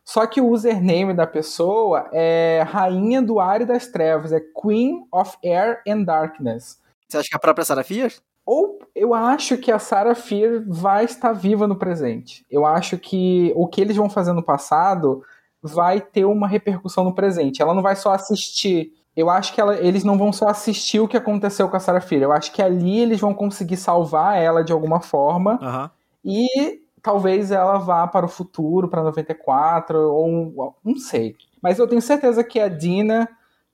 Só 0.08 0.24
que 0.24 0.40
o 0.40 0.48
username 0.48 1.12
da 1.12 1.26
pessoa 1.26 2.08
é 2.12 2.64
Rainha 2.64 3.20
do 3.20 3.40
Ar 3.40 3.60
e 3.60 3.64
das 3.64 3.88
Trevas, 3.88 4.32
é 4.32 4.38
Queen 4.40 5.04
of 5.12 5.36
Air 5.44 5.82
and 5.86 6.04
Darkness. 6.04 6.80
Você 7.08 7.18
acha 7.18 7.28
que 7.28 7.36
a 7.36 7.40
própria 7.40 7.64
Sarah 7.64 7.82
Fear? 7.82 8.12
Ou 8.46 8.78
eu 8.94 9.12
acho 9.12 9.58
que 9.58 9.72
a 9.72 9.80
Sarah 9.80 10.14
Fear 10.14 10.62
vai 10.68 11.04
estar 11.04 11.32
viva 11.32 11.66
no 11.66 11.74
presente. 11.74 12.46
Eu 12.48 12.64
acho 12.64 12.96
que 12.96 13.52
o 13.56 13.66
que 13.66 13.80
eles 13.80 13.96
vão 13.96 14.08
fazer 14.08 14.32
no 14.32 14.44
passado 14.44 15.24
vai 15.60 16.00
ter 16.00 16.24
uma 16.24 16.46
repercussão 16.46 17.02
no 17.02 17.12
presente. 17.12 17.60
Ela 17.60 17.74
não 17.74 17.82
vai 17.82 17.96
só 17.96 18.12
assistir. 18.12 18.92
Eu 19.16 19.28
acho 19.28 19.52
que 19.52 19.60
ela- 19.60 19.74
eles 19.76 20.04
não 20.04 20.16
vão 20.16 20.32
só 20.32 20.46
assistir 20.46 21.00
o 21.00 21.08
que 21.08 21.16
aconteceu 21.16 21.68
com 21.68 21.76
a 21.76 21.80
Sarah 21.80 22.00
Fear. 22.00 22.22
Eu 22.22 22.30
acho 22.30 22.52
que 22.52 22.62
ali 22.62 23.00
eles 23.00 23.18
vão 23.18 23.34
conseguir 23.34 23.76
salvar 23.76 24.38
ela 24.40 24.62
de 24.62 24.72
alguma 24.72 25.00
forma 25.00 25.58
Aham. 25.60 25.90
e 26.24 26.80
talvez 27.06 27.52
ela 27.52 27.78
vá 27.78 28.04
para 28.08 28.26
o 28.26 28.28
futuro, 28.28 28.88
para 28.88 29.00
94 29.00 29.96
ou 29.96 30.74
não 30.84 30.96
sei. 30.96 31.36
Mas 31.62 31.78
eu 31.78 31.86
tenho 31.86 32.02
certeza 32.02 32.42
que 32.42 32.58
a 32.58 32.66
Dina 32.66 33.28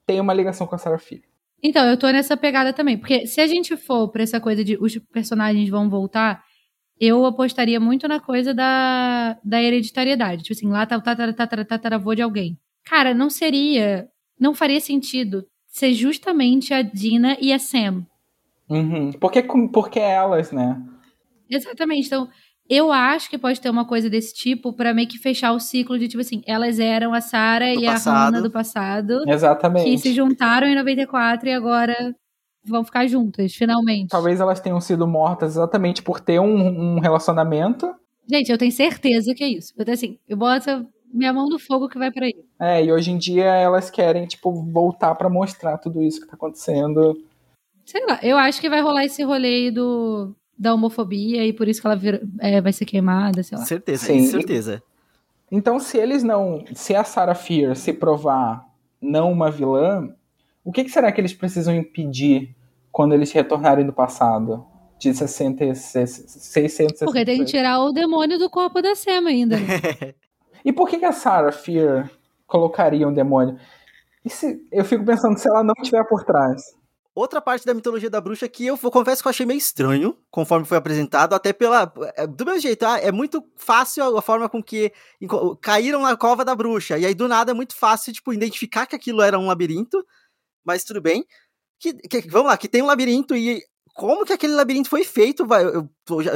tem 0.04 0.20
uma 0.20 0.34
ligação 0.34 0.66
com 0.66 0.74
a 0.74 0.78
Sarah 0.78 0.98
Fear. 0.98 1.22
Então, 1.62 1.88
eu 1.88 1.96
tô 1.96 2.06
nessa 2.10 2.36
pegada 2.36 2.74
também. 2.74 2.98
Porque 2.98 3.26
se 3.26 3.40
a 3.40 3.46
gente 3.46 3.74
for 3.74 4.08
pra 4.08 4.22
essa 4.22 4.38
coisa 4.38 4.62
de 4.62 4.76
os 4.76 4.98
personagens 5.10 5.66
vão 5.70 5.88
voltar, 5.88 6.44
eu 7.00 7.24
apostaria 7.24 7.80
muito 7.80 8.06
na 8.06 8.20
coisa 8.20 8.52
da, 8.52 9.38
da 9.42 9.62
hereditariedade. 9.62 10.42
Tipo 10.42 10.52
assim, 10.52 10.68
lá 10.68 10.84
tá 10.84 10.98
o 10.98 11.00
tatara, 11.00 11.32
tatara, 11.32 11.64
tataravô 11.64 12.14
de 12.14 12.20
alguém. 12.20 12.58
Cara, 12.84 13.14
não 13.14 13.30
seria. 13.30 14.08
Não 14.38 14.52
faria 14.52 14.80
sentido 14.80 15.46
ser 15.68 15.94
justamente 15.94 16.74
a 16.74 16.82
Dina 16.82 17.38
e 17.40 17.50
a 17.50 17.58
Sam. 17.58 18.06
Uhum. 18.68 19.10
Porque, 19.12 19.42
porque 19.72 20.00
elas, 20.00 20.52
né? 20.52 20.82
Exatamente. 21.48 22.06
Então, 22.06 22.28
eu 22.68 22.92
acho 22.92 23.28
que 23.28 23.36
pode 23.38 23.60
ter 23.60 23.68
uma 23.70 23.84
coisa 23.84 24.08
desse 24.08 24.34
tipo 24.34 24.72
pra 24.72 24.94
meio 24.94 25.08
que 25.08 25.18
fechar 25.18 25.52
o 25.52 25.60
ciclo 25.60 25.98
de, 25.98 26.08
tipo 26.08 26.20
assim, 26.20 26.42
elas 26.46 26.78
eram 26.78 27.12
a 27.12 27.20
Sarah 27.20 27.74
Do 27.74 27.80
e 27.80 27.86
passado. 27.86 28.14
a 28.16 28.24
Hannah 28.26 28.40
do 28.40 28.50
passado, 28.50 29.24
Exatamente. 29.28 29.84
que 29.90 29.98
se 29.98 30.12
juntaram 30.12 30.66
em 30.66 30.74
94 30.74 31.48
e 31.48 31.52
agora 31.52 32.14
vão 32.64 32.84
ficar 32.84 33.06
juntas, 33.06 33.54
finalmente. 33.54 34.08
Talvez 34.08 34.40
elas 34.40 34.60
tenham 34.60 34.80
sido 34.80 35.06
mortas 35.06 35.52
exatamente 35.52 36.02
por 36.02 36.20
ter 36.20 36.40
um, 36.40 36.94
um 36.96 37.00
relacionamento. 37.00 37.92
Gente, 38.30 38.50
eu 38.50 38.58
tenho 38.58 38.72
certeza 38.72 39.34
que 39.34 39.42
é 39.42 39.48
isso. 39.48 39.74
Eu, 39.76 39.92
assim, 39.92 40.18
eu 40.28 40.36
boto 40.36 40.86
minha 41.12 41.32
mão 41.32 41.48
no 41.48 41.58
fogo 41.58 41.88
que 41.88 41.98
vai 41.98 42.10
pra 42.10 42.24
aí. 42.24 42.34
É, 42.58 42.84
e 42.84 42.92
hoje 42.92 43.10
em 43.10 43.18
dia 43.18 43.44
elas 43.44 43.90
querem, 43.90 44.26
tipo, 44.26 44.52
voltar 44.72 45.14
pra 45.16 45.28
mostrar 45.28 45.76
tudo 45.78 46.02
isso 46.02 46.20
que 46.20 46.28
tá 46.28 46.34
acontecendo. 46.36 47.20
Sei 47.84 48.06
lá, 48.06 48.18
eu 48.22 48.38
acho 48.38 48.60
que 48.60 48.70
vai 48.70 48.80
rolar 48.80 49.04
esse 49.04 49.22
rolê 49.24 49.70
do, 49.70 50.34
da 50.62 50.72
homofobia 50.72 51.44
e 51.44 51.52
por 51.52 51.66
isso 51.68 51.80
que 51.80 51.86
ela 51.86 51.96
vira- 51.96 52.22
é, 52.38 52.60
vai 52.60 52.72
ser 52.72 52.84
queimada, 52.84 53.42
sei 53.42 53.58
lá. 53.58 53.64
Certeza, 53.64 54.06
Sim. 54.06 54.24
certeza. 54.26 54.82
Então, 55.50 55.78
se 55.80 55.98
eles 55.98 56.22
não. 56.22 56.64
Se 56.74 56.94
a 56.94 57.04
Sarah 57.04 57.34
Fear 57.34 57.74
se 57.76 57.92
provar 57.92 58.64
não 59.00 59.30
uma 59.32 59.50
vilã, 59.50 60.08
o 60.64 60.70
que, 60.72 60.84
que 60.84 60.90
será 60.90 61.10
que 61.12 61.20
eles 61.20 61.34
precisam 61.34 61.74
impedir 61.74 62.54
quando 62.90 63.12
eles 63.12 63.32
retornarem 63.32 63.84
do 63.84 63.92
passado? 63.92 64.64
De 64.98 65.12
60, 65.12 65.74
666. 65.74 67.00
Porque 67.00 67.24
tem 67.24 67.38
que 67.40 67.44
tirar 67.46 67.80
o 67.80 67.92
demônio 67.92 68.38
do 68.38 68.48
corpo 68.48 68.80
da 68.80 68.94
Sam 68.94 69.26
ainda. 69.26 69.56
né? 69.58 70.14
E 70.64 70.72
por 70.72 70.88
que, 70.88 70.96
que 70.96 71.04
a 71.04 71.10
Sarah 71.10 71.50
Fear 71.50 72.08
colocaria 72.46 73.08
um 73.08 73.12
demônio? 73.12 73.58
E 74.24 74.30
se, 74.30 74.64
eu 74.70 74.84
fico 74.84 75.04
pensando 75.04 75.36
se 75.36 75.48
ela 75.48 75.64
não 75.64 75.74
estiver 75.76 76.04
por 76.04 76.22
trás. 76.22 76.62
Outra 77.14 77.42
parte 77.42 77.66
da 77.66 77.74
mitologia 77.74 78.08
da 78.08 78.20
bruxa 78.22 78.48
que 78.48 78.64
eu 78.66 78.78
confesso 78.78 79.20
que 79.22 79.28
eu 79.28 79.30
achei 79.30 79.44
meio 79.44 79.58
estranho, 79.58 80.16
conforme 80.30 80.64
foi 80.64 80.78
apresentado, 80.78 81.34
até 81.34 81.52
pela. 81.52 81.92
é, 82.16 82.26
Do 82.26 82.44
mesmo 82.46 82.60
jeito, 82.60 82.84
ah, 82.86 82.98
é 82.98 83.12
muito 83.12 83.44
fácil 83.56 84.16
a 84.16 84.22
forma 84.22 84.48
com 84.48 84.62
que 84.62 84.90
caíram 85.60 86.00
na 86.02 86.16
cova 86.16 86.42
da 86.44 86.54
bruxa. 86.54 86.96
E 86.98 87.04
aí, 87.04 87.14
do 87.14 87.28
nada, 87.28 87.50
é 87.50 87.54
muito 87.54 87.76
fácil, 87.76 88.14
tipo, 88.14 88.32
identificar 88.32 88.86
que 88.86 88.96
aquilo 88.96 89.20
era 89.20 89.38
um 89.38 89.46
labirinto, 89.46 90.02
mas 90.64 90.84
tudo 90.84 91.02
bem. 91.02 91.26
Que, 91.78 91.92
que- 91.94 92.30
vamos 92.30 92.48
lá, 92.48 92.56
que 92.56 92.68
tem 92.68 92.82
um 92.82 92.86
labirinto 92.86 93.36
e. 93.36 93.60
Como 93.94 94.24
que 94.24 94.32
aquele 94.32 94.54
labirinto 94.54 94.88
foi 94.88 95.04
feito? 95.04 95.46
Vai, 95.46 95.64
eu, 95.66 95.86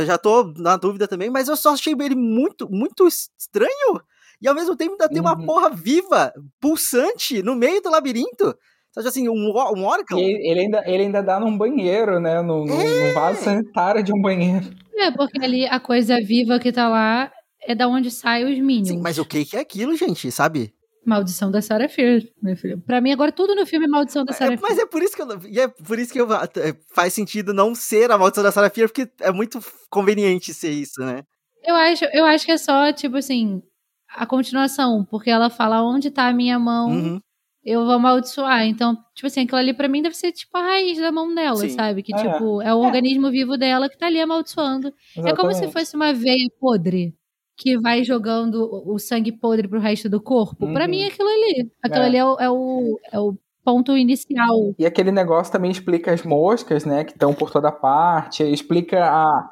já 0.05 0.19
tô 0.19 0.53
na 0.59 0.77
dúvida 0.77 1.09
também, 1.09 1.31
mas 1.31 1.49
eu 1.49 1.57
só 1.57 1.71
achei 1.73 1.95
ele 1.99 2.15
muito, 2.15 2.69
muito 2.71 3.09
estranho. 3.09 3.99
E 4.43 4.47
ao 4.47 4.55
mesmo 4.55 4.77
tempo 4.77 4.93
ainda 4.93 5.09
tem 5.09 5.23
uma 5.23 5.35
Uhum. 5.39 5.47
porra 5.47 5.71
viva, 5.71 6.35
pulsante, 6.61 7.43
no 7.43 7.55
meio 7.57 7.81
do 7.81 7.89
labirinto. 7.89 8.55
Sabe 8.97 9.09
assim, 9.09 9.29
um, 9.29 9.51
ó- 9.55 9.73
um 9.75 9.85
órgão. 9.85 10.19
E 10.19 10.23
ele, 10.23 10.49
ele 10.51 10.61
ainda, 10.61 10.83
ele 10.87 11.03
ainda 11.05 11.23
dá 11.23 11.39
num 11.39 11.57
banheiro, 11.57 12.19
né? 12.19 12.41
No, 12.41 12.65
no, 12.65 12.81
É. 12.81 13.09
no 13.09 13.15
vaso 13.15 13.43
sanitário 13.43 14.03
de 14.03 14.13
um 14.13 14.21
banheiro. 14.21 14.67
É, 14.97 15.11
porque 15.11 15.39
ali 15.45 15.67
a 15.67 15.79
coisa 15.79 16.17
viva 16.21 16.59
que 16.59 16.73
tá 16.73 16.89
lá 16.89 17.31
é 17.63 17.75
da 17.75 17.87
onde 17.89 18.11
saem 18.11 18.51
os 18.51 18.59
Minions. 18.59 18.89
Sim, 18.89 19.01
mas 19.03 19.19
o 19.19 19.25
que 19.25 19.47
é 19.55 19.61
aquilo, 19.61 19.95
gente, 19.97 20.31
sabe? 20.33 20.73
Maldição 21.05 21.51
da 21.53 21.61
Sarah 21.63 21.89
Fear, 21.89 22.23
meu 22.43 22.57
filho. 22.57 22.81
Pra 22.85 23.01
mim, 23.01 23.13
agora 23.13 23.31
tudo 23.31 23.55
no 23.55 23.65
filme 23.67 23.85
é 23.87 23.89
Maldição 23.89 24.25
da 24.25 24.33
Sarah 24.33 24.55
É, 24.55 24.57
Fear. 24.57 24.71
mas 24.71 24.79
é 24.79 24.87
por 24.87 25.03
isso 25.03 25.15
que 25.15 25.23
eu, 25.23 25.29
e 25.49 25.61
é 25.61 25.69
por 25.69 25.99
isso 25.99 26.13
que 26.13 26.21
eu, 26.21 26.27
é, 26.33 26.49
faz 26.95 27.13
sentido 27.13 27.53
não 27.55 27.75
ser 27.77 28.11
a 28.11 28.17
maldição 28.19 28.43
da 28.43 28.51
Sarah 28.51 28.71
Fear, 28.71 28.89
porque 28.89 29.09
é 29.21 29.31
muito 29.31 29.61
conveniente 29.91 30.53
ser 30.55 30.71
isso, 30.71 31.01
né? 31.03 31.23
Eu 31.65 31.75
acho, 31.77 32.05
eu 32.07 32.25
acho 32.25 32.45
que 32.47 32.53
é 32.53 32.57
só, 32.57 32.93
tipo 32.93 33.17
assim, 33.19 33.61
a 34.09 34.25
continuação. 34.27 35.05
Porque 35.11 35.31
ela 35.31 35.51
fala 35.51 35.83
onde 35.83 36.11
tá 36.11 36.29
a 36.29 36.33
minha 36.33 36.59
mão, 36.59 36.89
Uhum. 36.91 37.21
Eu 37.67 37.85
vou 37.85 37.95
amaldiçoar. 37.95 38.65
Então, 38.67 38.97
tipo 39.15 39.27
assim, 39.27 39.43
aquilo 39.43 39.59
ali 39.59 39.75
pra 39.75 39.89
mim 39.89 40.01
deve 40.01 40.17
ser 40.17 40.33
tipo 40.33 40.57
a 40.57 40.63
raiz 40.63 40.99
da 40.99 41.11
mão 41.11 41.35
dela, 41.35 41.57
Sim. 41.57 41.71
sabe? 41.71 42.03
Que, 42.03 42.15
É. 42.15 42.19
tipo, 42.19 42.63
é 42.63 42.73
o 42.73 42.79
organismo 42.79 43.31
vivo 43.31 43.57
dela 43.59 43.89
que 43.89 43.99
tá 43.99 44.07
ali 44.07 44.21
amaldiçoando. 44.21 44.89
É 45.17 45.35
como 45.35 45.51
se 45.53 45.59
Exatamente. 45.65 45.73
fosse 45.73 45.97
uma 45.97 46.13
veia 46.13 46.49
podre 46.61 47.15
que 47.59 47.79
vai 47.79 48.05
jogando 48.05 48.69
o 48.87 48.99
sangue 48.99 49.33
podre 49.33 49.67
pro 49.67 49.81
resto 49.81 50.09
do 50.09 50.21
corpo. 50.21 50.73
Pra 50.73 50.85
Uhum. 50.85 50.91
mim 50.91 51.01
é 51.03 51.07
aquilo 51.09 51.29
ali. 51.29 51.71
Aquilo 51.83 52.03
É. 52.03 52.07
ali 52.07 52.17
é 52.19 52.25
o, 52.25 52.37
é, 52.39 52.51
o, 52.51 53.01
é 53.13 53.19
o 53.19 53.35
ponto 53.65 53.97
inicial. 53.97 54.75
E 54.79 54.85
aquele 54.87 55.11
negócio 55.11 55.51
também 55.53 55.71
explica 55.71 56.13
as 56.13 56.23
moscas, 56.23 56.85
né? 56.85 57.03
Que 57.03 57.13
estão 57.13 57.33
por 57.35 57.51
toda 57.51 57.73
parte. 57.73 58.43
Explica 58.45 59.05
a, 59.05 59.49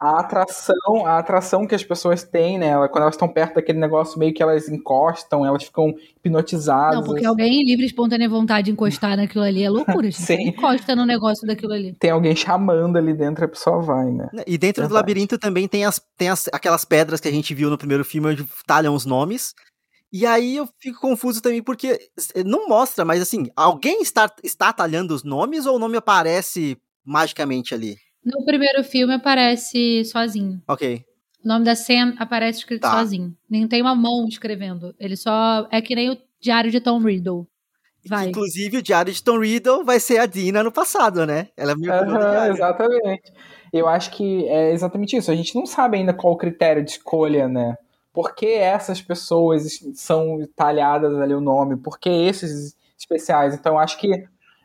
a 0.00 0.20
atração, 0.20 1.04
a 1.06 1.18
atração 1.18 1.66
que 1.66 1.74
as 1.74 1.82
pessoas 1.82 2.22
têm, 2.22 2.58
né? 2.58 2.68
ela- 2.68 2.88
Quando 2.88 3.02
elas 3.02 3.14
estão 3.14 3.28
perto 3.28 3.54
daquele 3.56 3.78
negócio, 3.78 4.18
meio 4.18 4.32
que 4.32 4.42
elas 4.42 4.68
encostam, 4.68 5.44
elas 5.44 5.64
ficam 5.64 5.92
hipnotizadas. 6.16 7.00
Não, 7.00 7.04
porque 7.04 7.24
alguém 7.26 7.64
livre, 7.64 7.84
espontânea 7.86 8.28
vontade 8.28 8.66
de 8.66 8.70
encostar 8.70 9.16
naquilo 9.18 9.44
ali 9.44 9.62
é 9.62 9.70
loucura, 9.70 10.10
gente. 10.10 10.22
Sim. 10.22 10.48
Encosta 10.48 10.94
no 10.94 11.04
negócio 11.04 11.46
daquilo 11.46 11.72
ali. 11.72 11.94
Tem 11.94 12.10
alguém 12.10 12.36
chamando 12.36 12.96
ali 12.96 13.12
dentro, 13.12 13.44
a 13.44 13.48
pessoa 13.48 13.80
vai, 13.82 14.06
né? 14.10 14.28
E 14.46 14.56
dentro 14.56 14.82
do 14.82 14.88
Verdade. 14.88 14.94
labirinto 14.94 15.38
também 15.38 15.66
tem, 15.66 15.84
as, 15.84 16.00
tem 16.16 16.28
as, 16.28 16.48
aquelas 16.52 16.84
pedras 16.84 17.20
que 17.20 17.28
a 17.28 17.32
gente 17.32 17.52
viu 17.54 17.68
no 17.68 17.78
primeiro 17.78 18.04
filme, 18.04 18.28
onde 18.28 18.46
talham 18.66 18.94
os 18.94 19.04
nomes. 19.04 19.52
E 20.12 20.24
aí 20.24 20.56
eu 20.56 20.68
fico 20.80 21.00
confuso 21.00 21.42
também, 21.42 21.62
porque 21.62 21.98
eh, 22.34 22.42
não 22.44 22.68
mostra, 22.68 23.04
mas 23.04 23.20
assim, 23.20 23.48
alguém 23.54 24.00
está, 24.00 24.30
está 24.42 24.72
talhando 24.72 25.12
os 25.14 25.22
nomes 25.22 25.66
ou 25.66 25.76
o 25.76 25.78
nome 25.78 25.96
aparece 25.98 26.78
magicamente 27.04 27.74
ali? 27.74 27.96
No 28.36 28.44
primeiro 28.44 28.84
filme 28.84 29.14
aparece 29.14 30.04
sozinho. 30.04 30.60
Ok. 30.68 31.02
O 31.44 31.48
nome 31.48 31.64
da 31.64 31.74
Sam 31.74 32.14
aparece 32.18 32.58
escrito 32.60 32.82
Tá. 32.82 32.92
sozinho. 32.98 33.34
Nem 33.48 33.66
tem 33.66 33.80
uma 33.80 33.94
mão 33.94 34.26
escrevendo. 34.28 34.94
Ele 34.98 35.16
só. 35.16 35.66
É 35.70 35.80
que 35.80 35.94
nem 35.94 36.10
o 36.10 36.18
diário 36.40 36.70
de 36.70 36.80
Tom 36.80 36.98
Riddle. 36.98 37.46
Vai. 38.06 38.28
Inclusive, 38.28 38.78
o 38.78 38.82
diário 38.82 39.12
de 39.12 39.22
Tom 39.22 39.38
Riddle 39.40 39.84
vai 39.84 40.00
ser 40.00 40.18
a 40.18 40.26
Dina 40.26 40.62
no 40.62 40.72
passado, 40.72 41.26
né? 41.26 41.48
Ela 41.56 41.72
é 41.72 41.74
meio 41.74 41.92
exatamente. 42.52 43.32
Eu 43.72 43.86
acho 43.88 44.10
que 44.12 44.46
é 44.48 44.72
exatamente 44.72 45.16
isso. 45.16 45.30
A 45.30 45.34
gente 45.36 45.54
não 45.54 45.66
sabe 45.66 45.98
ainda 45.98 46.14
qual 46.14 46.32
o 46.32 46.36
critério 46.38 46.82
de 46.84 46.92
escolha, 46.92 47.48
né? 47.48 47.76
Por 48.12 48.34
que 48.34 48.46
essas 48.46 49.00
pessoas 49.00 49.78
são 49.94 50.38
talhadas 50.56 51.14
ali 51.16 51.34
o 51.34 51.40
nome? 51.40 51.76
Por 51.76 51.98
que 51.98 52.08
esses 52.08 52.74
especiais? 52.98 53.54
Então, 53.54 53.74
eu 53.74 53.78
acho 53.78 53.98
que 53.98 54.08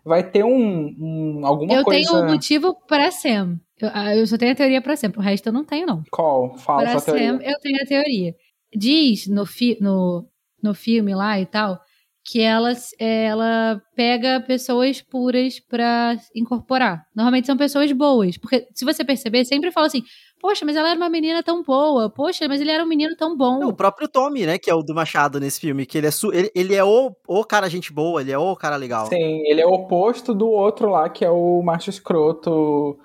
vai 0.05 0.23
ter 0.29 0.43
um, 0.43 0.95
um- 0.99 1.45
alguma 1.45 1.73
eu 1.73 1.83
coisa. 1.83 2.09
tenho 2.11 2.23
um 2.23 2.27
motivo 2.27 2.75
pra 2.87 3.11
Sam. 3.11 3.59
Eu, 3.79 3.89
ah, 3.93 4.15
eu 4.15 4.25
só 4.27 4.37
tenho 4.37 4.51
a 4.51 4.55
teoria 4.55 4.81
pra 4.81 4.95
Sam. 4.95 5.11
O 5.17 5.21
resto 5.21 5.47
eu 5.47 5.53
não 5.53 5.63
tenho, 5.65 5.85
não. 5.85 6.03
Qual? 6.11 6.57
Fala 6.57 6.81
Pra 6.83 6.99
sua 6.99 7.01
teoria. 7.13 7.31
Sam, 7.37 7.39
eu 7.43 7.59
tenho 7.59 7.81
a 7.81 7.85
teoria. 7.85 8.35
Diz 8.75 9.27
no, 9.27 9.45
fi 9.45 9.77
no, 9.81 10.25
no 10.61 10.73
filme 10.73 11.13
lá 11.13 11.39
e 11.39 11.45
tal 11.45 11.79
que 12.25 12.39
ela, 12.39 12.71
ela 12.97 13.81
pega 13.97 14.39
pessoas 14.39 15.01
puras 15.01 15.59
pra 15.59 16.15
incorporar. 16.33 17.05
Normalmente 17.13 17.45
são 17.47 17.57
pessoas 17.57 17.91
boas. 17.91 18.37
Porque, 18.37 18.65
se 18.73 18.85
você 18.85 19.03
perceber, 19.03 19.43
sempre 19.43 19.71
fala 19.71 19.87
assim: 19.87 20.01
Poxa, 20.43 20.65
mas 20.65 20.75
ela 20.75 20.89
era 20.89 20.97
uma 20.99 21.09
menina 21.09 21.41
tão 21.41 21.63
boa. 21.63 22.09
Poxa, 22.09 22.49
mas 22.49 22.59
ele 22.59 22.69
era 22.69 22.83
um 22.83 22.85
menino 22.85 23.15
tão 23.15 23.37
bom. 23.37 23.59
Não, 23.61 23.69
o 23.69 23.73
próprio 23.73 24.09
Tommy, 24.09 24.45
né? 24.45 24.57
Que 24.57 24.69
é 24.69 24.75
o 24.75 24.83
do 24.83 24.93
Machado 24.93 25.39
nesse 25.39 25.57
filme, 25.57 25.85
que 25.85 25.97
ele 25.97 26.07
é, 26.07 26.11
su- 26.11 26.33
ele, 26.33 26.51
ele 26.53 26.75
é 26.75 26.83
o, 26.83 27.15
o 27.25 27.45
cara 27.45 27.69
gente 27.69 27.93
boa, 27.93 28.19
ele 28.19 28.33
é 28.33 28.37
o 28.37 28.53
cara 28.53 28.75
legal. 28.75 29.07
Sim, 29.07 29.41
ele 29.47 29.61
é 29.61 29.65
o 29.65 29.71
oposto 29.71 30.33
do 30.33 30.49
outro 30.49 30.89
lá, 30.89 31.07
que 31.07 31.23
é 31.23 31.29
o 31.29 31.61
macho 31.63 31.89
escroto 31.89 32.99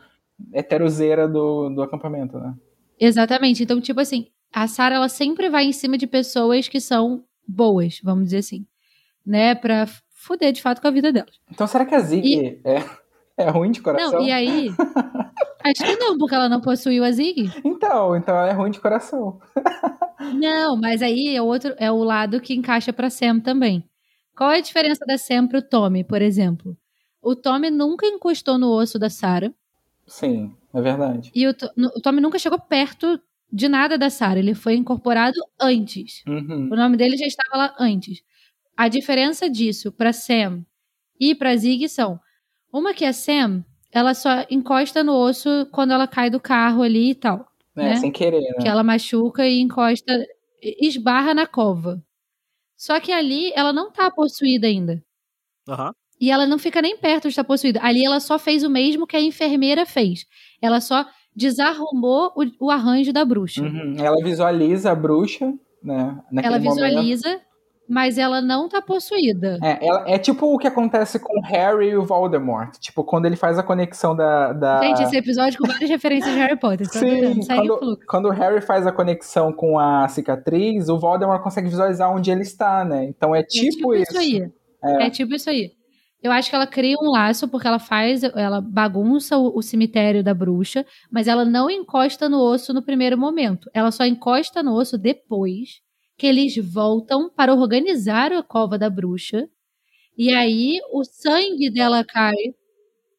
heterozeira 0.53 1.29
do, 1.29 1.69
do 1.71 1.81
acampamento, 1.81 2.39
né? 2.39 2.55
Exatamente. 2.99 3.63
Então, 3.63 3.81
tipo 3.81 4.01
assim, 4.01 4.27
a 4.53 4.67
Sarah 4.67 4.97
ela 4.97 5.09
sempre 5.09 5.49
vai 5.49 5.65
em 5.65 5.73
cima 5.73 5.97
de 5.97 6.09
pessoas 6.09 6.67
que 6.67 6.81
são 6.81 7.23
boas, 7.47 8.01
vamos 8.03 8.25
dizer 8.25 8.39
assim. 8.39 8.67
Né? 9.25 9.55
Pra 9.55 9.87
fuder 10.13 10.53
de 10.53 10.61
fato 10.61 10.81
com 10.83 10.89
a 10.89 10.91
vida 10.91 11.13
delas. 11.13 11.39
Então 11.53 11.69
será 11.69 11.87
que 11.87 11.95
a 11.95 12.01
Zig 12.01 12.61
é, 12.65 12.83
é 13.39 13.49
ruim 13.49 13.71
de 13.71 13.81
coração? 13.81 14.13
Não, 14.13 14.27
e 14.27 14.33
aí. 14.33 14.71
Acho 15.65 15.85
que 15.85 15.97
não, 15.97 16.17
porque 16.19 16.35
ela 16.35 16.49
não 16.49 16.61
possuiu 16.61 17.05
a 17.05 17.11
Zig. 17.11 17.51
Então, 17.65 18.17
então 18.17 18.37
ela 18.37 18.49
é 18.49 18.53
ruim 18.53 18.71
de 18.71 18.81
coração. 18.81 19.41
Não, 20.35 20.77
mas 20.77 21.03
aí 21.03 21.35
é, 21.35 21.43
outro, 21.43 21.75
é 21.79 21.91
o 21.91 22.03
lado 22.03 22.41
que 22.41 22.55
encaixa 22.55 22.93
pra 22.93 23.11
Sam 23.11 23.41
também. 23.41 23.85
Qual 24.37 24.51
é 24.51 24.59
a 24.59 24.63
diferença 24.63 25.05
da 25.07 25.17
Sam 25.19 25.47
pro 25.47 25.63
Tommy, 25.63 26.05
por 26.05 26.23
exemplo? 26.23 26.77
O 27.21 27.35
Tommy 27.35 27.71
nunca 27.71 28.07
encostou 28.07 28.59
no 28.59 28.71
osso 28.71 28.99
da 28.99 29.11
Sarah. 29.11 29.53
Sim, 30.07 30.55
é 30.73 30.81
verdade. 30.81 31.31
E 31.35 31.47
o, 31.47 31.51
o 31.51 32.01
Tommy 32.01 32.21
nunca 32.21 32.39
chegou 32.39 32.59
perto 32.59 33.21
de 33.53 33.69
nada 33.69 33.99
da 33.99 34.11
Sarah. 34.11 34.39
Ele 34.39 34.55
foi 34.55 34.75
incorporado 34.75 35.39
antes. 35.61 36.23
Uhum. 36.27 36.69
O 36.71 36.77
nome 36.77 36.97
dele 36.97 37.17
já 37.17 37.27
estava 37.27 37.57
lá 37.57 37.75
antes. 37.79 38.23
A 38.77 38.89
diferença 38.89 39.51
disso 39.51 39.91
pra 39.91 40.13
Sam 40.13 40.65
e 41.19 41.35
pra 41.35 41.57
Zig 41.57 41.89
são: 41.89 42.21
uma 42.73 42.95
que 42.95 43.05
a 43.05 43.13
Sam, 43.13 43.65
ela 43.93 44.15
só 44.15 44.45
encosta 44.51 45.03
no 45.03 45.15
osso 45.15 45.67
quando 45.73 45.93
ela 45.93 46.07
cai 46.07 46.31
do 46.31 46.41
carro 46.41 46.83
ali 46.83 47.11
e 47.11 47.15
tal. 47.15 47.47
É, 47.77 47.91
né? 47.91 47.97
sem 47.97 48.11
querer, 48.11 48.41
né? 48.41 48.63
Que 48.63 48.69
ela 48.69 48.83
machuca 48.83 49.47
e 49.47 49.61
encosta, 49.61 50.13
esbarra 50.63 51.33
na 51.35 51.47
cova. 51.47 52.03
Só 52.77 53.01
que 53.01 53.13
ali 53.13 53.53
ela 53.55 53.73
não 53.73 53.91
tá 53.91 54.11
possuída 54.11 54.67
ainda. 54.67 55.03
Aham. 55.69 55.93
E 56.21 56.31
ela 56.31 56.47
não 56.47 56.59
fica 56.59 56.83
nem 56.83 56.97
perto 56.97 57.25
de 57.25 57.29
estar 57.29 57.45
possuída. 57.45 57.81
Ali 57.83 58.05
ela 58.05 58.19
só 58.19 58.39
fez 58.39 58.65
o 58.65 58.71
mesmo 58.71 59.07
que 59.07 59.17
a 59.17 59.21
enfermeira 59.21 59.87
fez. 59.87 60.27
Ela 60.61 60.81
só 60.81 61.07
desarrumou 61.35 62.33
o, 62.35 62.67
o 62.67 62.71
arranjo 62.71 63.13
da 63.13 63.25
bruxa. 63.25 63.63
Uhum. 63.63 63.95
Ela 63.99 64.17
visualiza 64.23 64.91
a 64.91 64.95
bruxa, 64.95 65.55
né? 65.83 66.21
naquele 66.33 66.55
ela 66.55 66.65
momento. 66.65 67.41
Mas 67.89 68.19
ela 68.19 68.41
não 68.41 68.69
tá 68.69 68.83
possuída. 68.83 69.59
É, 69.63 69.87
ela- 69.87 70.05
é 70.07 70.19
tipo 70.19 70.47
o 70.55 70.59
que 70.59 70.67
acontece 70.67 71.19
com 71.19 71.39
o 71.39 71.43
Harry 71.43 71.89
e 71.91 71.97
o 71.97 72.05
Voldemort. 72.05 72.77
Tipo, 72.79 73.03
quando 73.03 73.27
ele 73.27 73.37
faz 73.37 73.59
a 73.59 73.63
conexão 73.63 74.15
da. 74.15 74.53
da... 74.53 74.81
Gente, 74.83 75.03
esse 75.05 75.17
episódio 75.17 75.59
com 75.59 75.67
várias 75.67 75.89
referências 75.89 76.33
de 76.35 76.39
Harry 76.41 76.59
Potter. 76.59 76.87
Tá 76.87 76.99
Sim, 76.99 77.41
quando, 77.47 77.99
quando 78.07 78.27
o 78.27 78.33
Harry 78.33 78.61
faz 78.61 78.87
a 78.87 78.93
conexão 78.93 79.53
com 79.53 79.79
a 79.79 80.07
cicatriz, 80.09 80.89
o 80.89 80.99
Voldemort 80.99 81.43
consegue 81.43 81.69
visualizar 81.69 82.15
onde 82.15 82.31
ele 82.31 82.43
está, 82.43 82.85
né? 82.85 83.05
Então 83.05 83.35
é 83.35 83.41
É 83.41 83.43
tipo, 83.45 83.95
isso. 83.95 84.19
aí. 84.19 84.51
É. 84.85 85.11
tipo 85.11 85.35
isso 85.35 85.49
aí. 85.49 85.73
Eu 86.21 86.33
acho 86.33 86.51
que 86.51 86.57
ela 86.57 86.67
cria 86.67 86.97
um 87.01 87.11
laço 87.13 87.47
porque 87.47 87.67
ela 87.69 87.79
faz, 87.79 88.25
ela 88.25 88.61
bagunça 88.61 89.37
o, 89.39 89.57
o 89.57 89.63
cemitério 89.63 90.23
da 90.23 90.35
bruxa, 90.35 90.85
mas 91.13 91.29
ela 91.29 91.45
não 91.45 91.71
encosta 91.71 92.29
no 92.29 92.41
osso 92.41 92.75
no 92.75 92.83
primeiro 92.83 93.17
momento. 93.17 93.71
Ela 93.73 93.93
só 93.93 94.05
encosta 94.05 94.61
no 94.61 94.75
osso 94.75 94.99
depois 94.99 95.81
que 96.19 96.27
eles 96.27 96.57
voltam 96.57 97.31
para 97.31 97.55
organizar 97.55 98.33
a 98.33 98.43
cova 98.43 98.77
da 98.77 98.91
bruxa. 98.91 99.49
E 100.17 100.35
aí 100.35 100.81
o 100.93 101.05
sangue 101.05 101.71
dela 101.71 102.05
cai. 102.05 102.35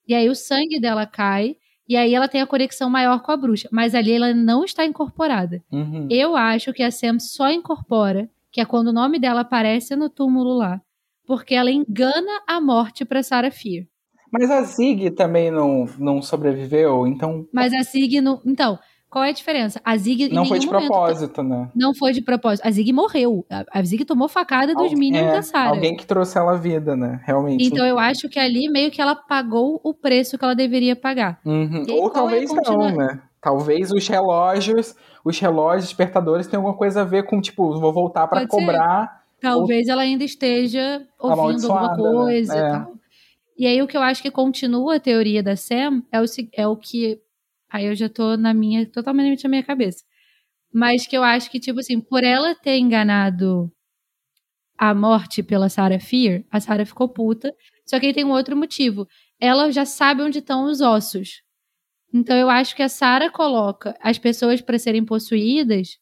E 0.06 0.14
aí 0.14 0.30
o 0.30 0.36
sangue 0.36 0.82
dela 0.82 1.06
cai. 1.06 1.56
E 1.88 1.95
aí 1.95 2.14
ela 2.14 2.28
tem 2.28 2.41
a 2.41 2.45
conexão 2.45 2.89
maior 2.89 3.22
com 3.22 3.32
a 3.32 3.38
bruxa. 3.38 3.70
Mas 3.72 3.95
ali 3.95 4.12
ela 4.12 4.34
não 4.34 4.66
está 4.66 4.86
incorporada. 4.86 5.64
Uhum. 5.72 6.08
Eu 6.12 6.36
acho 6.36 6.74
que 6.74 6.84
a 6.84 6.91
Sam 6.91 7.18
só 7.20 7.50
incorpora, 7.50 8.30
que 8.52 8.60
é 8.60 8.66
quando 8.66 8.89
o 8.89 8.93
nome 8.93 9.18
dela 9.18 9.41
aparece 9.41 9.95
no 9.95 10.10
túmulo 10.10 10.58
lá, 10.58 10.82
porque 11.26 11.56
ela 11.56 11.72
engana 11.72 12.41
a 12.45 12.60
morte 12.60 13.06
pra 13.06 13.24
Sarah 13.24 13.50
Fear. 13.50 13.86
Mas 14.32 14.52
a 14.52 14.62
Zig 14.62 15.10
também 15.12 15.50
não, 15.50 15.86
não 15.97 16.22
sobreviveu, 16.22 17.08
então 17.08 17.47
Mas 17.52 17.74
a 17.74 17.82
Zig 17.82 18.22
não. 18.22 18.41
Então, 18.45 18.78
qual 19.10 19.24
é 19.24 19.30
a 19.30 19.34
diferença? 19.34 19.82
A 19.84 19.97
Zig 19.97 20.30
não 20.34 20.45
foi 20.45 20.60
de 20.60 20.68
momento- 20.68 20.88
propósito, 20.88 21.41
né? 21.43 21.70
Não 21.76 21.93
foi 21.95 22.14
de 22.14 22.22
propósito. 22.22 22.66
A 22.68 22.72
Zig 22.72 22.93
morreu. 22.93 23.45
A 23.49 23.66
a 23.80 23.84
Zig 23.84 24.05
tomou 24.05 24.28
facada 24.30 24.74
dos 24.76 24.91
Al- 24.91 24.97
Minions 24.97 25.24
é, 25.26 25.32
da 25.34 25.41
Sarah. 25.41 25.70
Alguém 25.72 25.95
que 25.95 26.05
trouxe 26.05 26.38
ela 26.38 26.53
à 26.53 26.55
vida, 26.57 26.95
né? 26.95 27.20
Realmente. 27.26 27.66
Então 27.66 27.86
eu 27.86 27.97
acho 27.97 28.30
que 28.30 28.38
ali 28.39 28.70
meio 28.70 28.91
que 28.91 29.01
ela 29.01 29.16
pagou 29.16 29.80
o 29.84 29.93
preço 29.93 30.38
que 30.38 30.43
ela 30.45 30.55
deveria 30.55 30.95
pagar. 30.95 31.39
Uhum. 31.45 31.86
Ou 31.89 32.07
é 32.07 32.12
talvez 32.14 32.49
não, 32.49 32.57
continua- 32.57 32.91
né? 32.91 33.22
Talvez 33.41 33.89
os 33.91 34.05
relógios, 34.07 34.95
os 35.24 35.39
relógios 35.39 35.86
despertadores 35.86 36.45
tenham 36.45 36.62
alguma 36.62 36.78
coisa 36.78 37.01
a 37.01 37.05
ver 37.05 37.24
com, 37.26 37.39
tipo, 37.39 37.80
vou 37.80 37.93
voltar 37.93 38.28
ser. 38.28 38.47
cobrar. 38.47 39.20
Talvez 39.41 39.88
ela 39.88 40.01
ainda 40.01 40.26
esteja 40.26 41.01
ouvindo 41.18 41.72
alguma 41.72 41.80
Amaldiçoada, 41.93 42.03
né? 42.03 42.12
coisa 42.12 42.53
É. 42.55 42.57
e 42.57 42.72
tal. 42.72 42.93
E 43.57 43.66
aí 43.68 43.82
o 43.82 43.88
que 43.88 43.95
eu 43.97 44.01
acho 44.01 44.22
que 44.22 44.30
continua 44.32 44.95
a 44.95 44.99
teoria 44.99 45.41
da 45.41 45.55
Sam 45.55 46.03
é 46.12 46.20
o, 46.22 46.26
é 46.53 46.68
o 46.68 46.76
que. 46.76 47.20
Aí 47.72 47.86
eu 47.86 47.95
já 47.95 48.09
tô 48.09 48.36
na 48.36 48.53
minha, 48.53 48.86
totalmente 48.86 49.43
na 49.43 49.49
minha 49.49 49.63
cabeça. 49.63 50.03
Mas 50.74 51.07
que 51.07 51.17
eu 51.17 51.24
acho 51.24 51.49
que, 51.49 51.59
tipo 51.59 51.80
assim, 51.80 51.99
por 51.99 52.24
ela 52.24 52.55
ter 52.55 52.78
enganado 52.78 53.72
a 54.78 54.93
morte 54.93 55.43
pela 55.43 55.70
Sarah 55.70 55.99
Fear, 55.99 56.43
a 56.49 56.59
Sarah 56.59 56.86
ficou 56.86 57.09
puta. 57.09 57.53
Só 57.86 57.99
que 57.99 58.07
aí 58.07 58.13
tem 58.13 58.24
um 58.24 58.32
outro 58.32 58.55
motivo. 58.55 59.07
Ela 59.39 59.72
já 59.72 59.86
sabe 59.86 60.22
onde 60.22 60.39
estão 60.39 60.65
os 60.65 60.80
ossos. 60.82 61.41
Então 62.13 62.36
eu 62.38 62.49
acho 62.49 62.76
que 62.76 62.84
a 62.84 62.89
Sarah 62.89 63.30
coloca 63.30 63.95
as 64.01 64.17
pessoas 64.17 64.61
para 64.61 64.80
serem 64.80 65.05
possuídas 65.05 65.99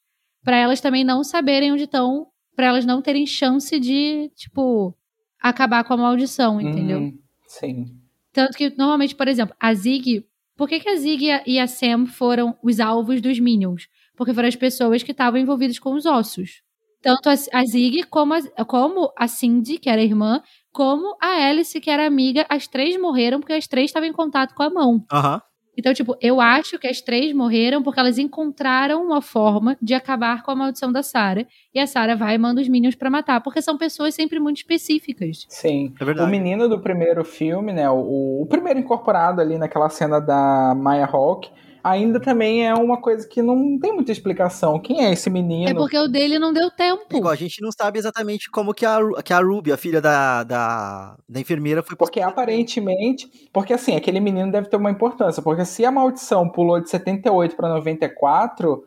para 0.47 0.55
elas 0.55 0.79
também 0.79 1.03
não 1.03 1.25
saberem 1.25 1.73
onde 1.73 1.83
estão, 1.83 2.27
para 2.55 2.67
elas 2.67 2.85
não 2.85 3.01
terem 3.01 3.25
chance 3.25 3.77
de, 3.77 4.31
tipo, 4.33 4.95
acabar 5.41 5.83
com 5.83 5.93
a 5.93 5.97
maldição, 5.97 6.61
entendeu? 6.61 6.99
Uhum, 6.99 7.19
sim. 7.47 7.99
Tanto 8.31 8.57
que, 8.57 8.69
normalmente, 8.77 9.13
por 9.13 9.27
exemplo, 9.27 9.53
a 9.59 9.73
Zig. 9.73 10.25
Por 10.57 10.67
que, 10.67 10.79
que 10.79 10.89
a 10.89 10.95
Zig 10.95 11.23
e 11.45 11.59
a 11.59 11.67
Sam 11.67 12.07
foram 12.07 12.57
os 12.63 12.79
alvos 12.79 13.21
dos 13.21 13.39
Minions? 13.39 13.87
Porque 14.15 14.33
foram 14.33 14.47
as 14.47 14.55
pessoas 14.55 15.03
que 15.03 15.11
estavam 15.11 15.39
envolvidas 15.39 15.77
com 15.77 15.93
os 15.93 16.07
ossos. 16.07 16.63
Tanto 16.99 17.29
a, 17.29 17.63
Zig 17.63 18.03
como 18.09 18.33
a, 18.33 18.65
como 18.65 19.13
a 19.15 19.27
Cindy, 19.27 19.77
que 19.77 19.89
era 19.89 20.01
irmã, 20.01 20.41
como 20.71 21.15
a 21.21 21.47
Alice, 21.47 21.79
que 21.79 21.91
era 21.91 22.07
amiga. 22.07 22.43
As 22.49 22.67
três 22.67 22.99
morreram 22.99 23.39
porque 23.39 23.53
as 23.53 23.67
três 23.67 23.85
estavam 23.85 24.09
em 24.09 24.13
contato 24.13 24.55
com 24.55 24.63
a 24.63 24.69
mão. 24.69 25.05
Aham. 25.11 25.35
Uhum. 25.35 25.41
Então, 25.77 25.93
tipo, 25.93 26.17
eu 26.19 26.41
acho 26.41 26.79
que 26.79 26.87
as 26.87 26.99
três 27.01 27.31
morreram 27.33 27.83
porque 27.83 27.99
elas 27.99 28.17
encontraram 28.17 29.03
uma 29.03 29.21
forma 29.21 29.77
de 29.79 29.93
acabar 29.93 30.41
com 30.41 30.49
a 30.49 30.55
maldição 30.55 30.91
da 30.91 31.03
Sarah. 31.03 31.45
E 31.73 31.79
a 31.79 31.85
Sarah 31.85 32.15
vai 32.15 32.35
e 32.35 32.37
manda 32.37 32.59
os 32.59 32.67
Minions 32.67 32.95
para 32.95 33.09
matar, 33.09 33.41
porque 33.41 33.61
são 33.61 33.77
pessoas 33.77 34.15
sempre 34.15 34.39
muito 34.39 34.57
específicas. 34.57 35.45
Sim. 35.47 35.93
É 35.99 36.03
verdade. 36.05 36.27
O 36.27 36.31
menino 36.31 36.67
do 36.67 36.79
primeiro 36.79 37.23
filme, 37.23 37.71
né? 37.71 37.87
O, 37.89 38.41
o 38.41 38.45
primeiro 38.49 38.79
incorporado 38.79 39.39
ali 39.39 39.57
naquela 39.57 39.89
cena 39.89 40.19
da 40.19 40.73
Maya 40.75 41.05
Hawke 41.05 41.51
ainda 41.87 42.19
também 42.19 42.67
é 42.67 42.73
uma 42.73 42.99
coisa 42.99 43.27
que 43.27 43.41
não 43.41 43.79
tem 43.79 43.93
muita 43.93 44.11
explicação. 44.11 44.79
Quem 44.79 45.05
é 45.05 45.13
esse 45.13 45.29
menino? 45.29 45.69
É 45.69 45.73
porque 45.73 45.97
o 45.97 46.07
dele 46.07 46.37
não 46.37 46.51
deu 46.51 46.69
tempo. 46.69 47.05
Igual, 47.15 47.31
a 47.31 47.37
gente 47.37 47.61
não 47.61 47.71
sabe 47.71 47.97
exatamente 47.97 48.51
como 48.51 48.73
que 48.73 48.85
a, 48.85 48.99
que 49.23 49.33
a 49.33 49.39
Ruby, 49.39 49.71
a 49.71 49.77
filha 49.77 50.01
da, 50.01 50.43
da, 50.43 51.17
da 51.27 51.39
enfermeira, 51.39 51.81
foi... 51.81 51.95
Porque 51.95 52.19
aparentemente... 52.19 53.49
Porque 53.53 53.73
assim, 53.73 53.95
aquele 53.95 54.19
menino 54.19 54.51
deve 54.51 54.67
ter 54.67 54.75
uma 54.75 54.91
importância. 54.91 55.41
Porque 55.41 55.63
se 55.63 55.85
a 55.85 55.91
maldição 55.91 56.49
pulou 56.49 56.81
de 56.81 56.89
78 56.89 57.55
para 57.55 57.69
94, 57.69 58.83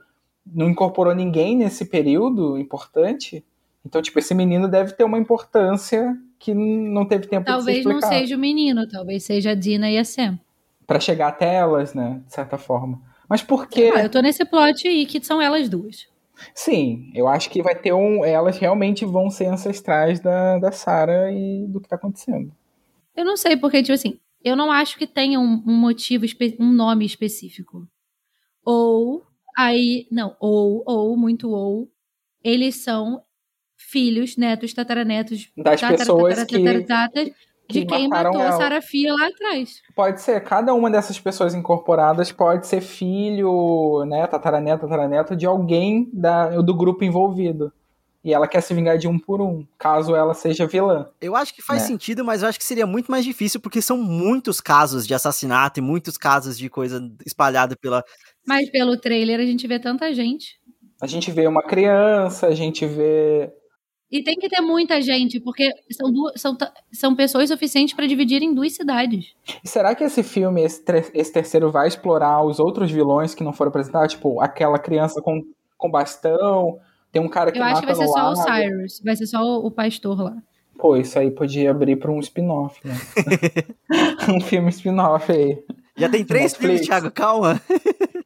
não 0.46 0.68
incorporou 0.68 1.14
ninguém 1.14 1.56
nesse 1.56 1.86
período 1.86 2.58
importante... 2.58 3.44
Então, 3.82 4.02
tipo, 4.02 4.18
esse 4.18 4.34
menino 4.34 4.68
deve 4.68 4.92
ter 4.92 5.04
uma 5.04 5.16
importância 5.16 6.14
que 6.38 6.52
não 6.52 7.06
teve 7.06 7.26
tempo 7.26 7.46
talvez 7.46 7.78
de 7.78 7.82
ser 7.82 7.88
Talvez 7.88 8.02
não 8.02 8.10
seja 8.10 8.36
o 8.36 8.38
menino, 8.38 8.86
talvez 8.86 9.24
seja 9.24 9.52
a 9.52 9.54
Dina 9.54 9.90
e 9.90 9.96
a 9.96 10.04
Sam 10.04 10.38
para 10.90 10.98
chegar 10.98 11.28
até 11.28 11.54
elas, 11.54 11.94
né? 11.94 12.20
De 12.26 12.34
certa 12.34 12.58
forma. 12.58 13.00
Mas 13.28 13.44
por 13.44 13.68
quê? 13.68 13.92
Ah, 13.94 14.02
eu 14.02 14.10
tô 14.10 14.20
nesse 14.20 14.44
plot 14.44 14.88
aí 14.88 15.06
que 15.06 15.22
são 15.22 15.40
elas 15.40 15.68
duas. 15.68 16.08
Sim, 16.52 17.12
eu 17.14 17.28
acho 17.28 17.48
que 17.48 17.62
vai 17.62 17.76
ter 17.76 17.92
um. 17.92 18.24
Elas 18.24 18.58
realmente 18.58 19.04
vão 19.04 19.30
ser 19.30 19.46
ancestrais 19.46 20.18
da, 20.18 20.58
da 20.58 20.72
Sarah 20.72 21.30
e 21.30 21.64
do 21.68 21.80
que 21.80 21.88
tá 21.88 21.94
acontecendo. 21.94 22.50
Eu 23.16 23.24
não 23.24 23.36
sei, 23.36 23.56
porque, 23.56 23.80
tipo 23.84 23.92
assim, 23.92 24.18
eu 24.42 24.56
não 24.56 24.72
acho 24.72 24.98
que 24.98 25.06
tenha 25.06 25.38
um, 25.38 25.62
um 25.64 25.76
motivo, 25.76 26.26
um 26.58 26.72
nome 26.72 27.06
específico. 27.06 27.86
Ou, 28.64 29.22
aí, 29.56 30.08
não, 30.10 30.34
ou, 30.40 30.82
ou, 30.84 31.16
muito 31.16 31.48
ou, 31.50 31.88
eles 32.42 32.74
são 32.74 33.22
filhos, 33.76 34.36
netos, 34.36 34.74
tataranetos, 34.74 35.52
das 35.56 35.80
tatara, 35.80 35.98
pessoas 35.98 36.34
tatara, 36.34 36.46
que, 36.46 36.84
tatara, 36.84 37.30
de 37.70 37.84
quem 37.86 38.08
matou 38.08 38.40
ela. 38.40 38.50
a 38.50 38.52
Sarafia 38.52 39.12
lá 39.12 39.26
atrás. 39.26 39.80
Pode 39.94 40.20
ser, 40.20 40.42
cada 40.42 40.74
uma 40.74 40.90
dessas 40.90 41.18
pessoas 41.18 41.54
incorporadas 41.54 42.32
pode 42.32 42.66
ser 42.66 42.80
filho, 42.80 44.04
né, 44.06 44.26
tataraneto, 44.26 44.82
tataraneto 44.82 45.36
de 45.36 45.46
alguém 45.46 46.08
da, 46.12 46.48
do 46.60 46.74
grupo 46.74 47.04
envolvido. 47.04 47.72
E 48.22 48.34
ela 48.34 48.46
quer 48.46 48.60
se 48.60 48.74
vingar 48.74 48.98
de 48.98 49.08
um 49.08 49.18
por 49.18 49.40
um, 49.40 49.66
caso 49.78 50.14
ela 50.14 50.34
seja 50.34 50.66
vilã. 50.66 51.08
Eu 51.20 51.34
acho 51.34 51.54
que 51.54 51.62
faz 51.62 51.82
né? 51.82 51.88
sentido, 51.88 52.22
mas 52.22 52.42
eu 52.42 52.48
acho 52.48 52.58
que 52.58 52.64
seria 52.64 52.86
muito 52.86 53.10
mais 53.10 53.24
difícil, 53.24 53.58
porque 53.60 53.80
são 53.80 53.96
muitos 53.96 54.60
casos 54.60 55.06
de 55.06 55.14
assassinato 55.14 55.80
e 55.80 55.82
muitos 55.82 56.18
casos 56.18 56.58
de 56.58 56.68
coisa 56.68 57.00
espalhada 57.24 57.74
pela. 57.76 58.04
Mas 58.46 58.70
pelo 58.70 58.98
trailer 58.98 59.40
a 59.40 59.46
gente 59.46 59.66
vê 59.66 59.78
tanta 59.78 60.12
gente. 60.12 60.60
A 61.00 61.06
gente 61.06 61.30
vê 61.30 61.46
uma 61.46 61.62
criança, 61.62 62.46
a 62.46 62.54
gente 62.54 62.84
vê 62.84 63.50
e 64.10 64.22
tem 64.24 64.34
que 64.34 64.48
ter 64.48 64.60
muita 64.60 65.00
gente, 65.00 65.38
porque 65.38 65.70
são, 65.92 66.12
duas, 66.12 66.40
são, 66.40 66.56
são 66.92 67.14
pessoas 67.14 67.48
suficientes 67.48 67.94
para 67.94 68.06
dividir 68.06 68.42
em 68.42 68.52
duas 68.52 68.72
cidades. 68.72 69.34
E 69.62 69.68
será 69.68 69.94
que 69.94 70.02
esse 70.02 70.22
filme, 70.22 70.64
esse, 70.64 70.82
esse, 71.14 71.32
terceiro, 71.32 71.70
vai 71.70 71.86
explorar 71.86 72.44
os 72.44 72.58
outros 72.58 72.90
vilões 72.90 73.34
que 73.34 73.44
não 73.44 73.52
foram 73.52 73.68
apresentados? 73.68 74.14
Tipo, 74.14 74.40
aquela 74.40 74.78
criança 74.78 75.22
com, 75.22 75.42
com 75.78 75.90
bastão, 75.90 76.78
tem 77.12 77.22
um 77.22 77.28
cara 77.28 77.52
que 77.52 77.58
Eu 77.58 77.62
acho 77.62 77.80
que 77.80 77.86
vai 77.86 77.94
ser 77.94 78.08
só 78.08 78.30
o 78.32 78.36
Cyrus, 78.36 79.00
vai 79.04 79.16
ser 79.16 79.26
só 79.26 79.42
o, 79.42 79.66
o 79.66 79.70
pastor 79.70 80.20
lá. 80.20 80.36
Pô, 80.76 80.96
isso 80.96 81.18
aí 81.18 81.30
podia 81.30 81.70
abrir 81.70 81.96
para 81.96 82.10
um 82.10 82.18
spin-off, 82.18 82.80
né? 82.84 82.94
um 84.34 84.40
filme 84.40 84.70
spin-off 84.70 85.30
aí. 85.30 85.62
Já 85.96 86.08
tem 86.08 86.24
três 86.24 86.52
Netflix. 86.52 86.58
filmes, 86.58 86.86
Thiago, 86.86 87.10
calma. 87.10 87.60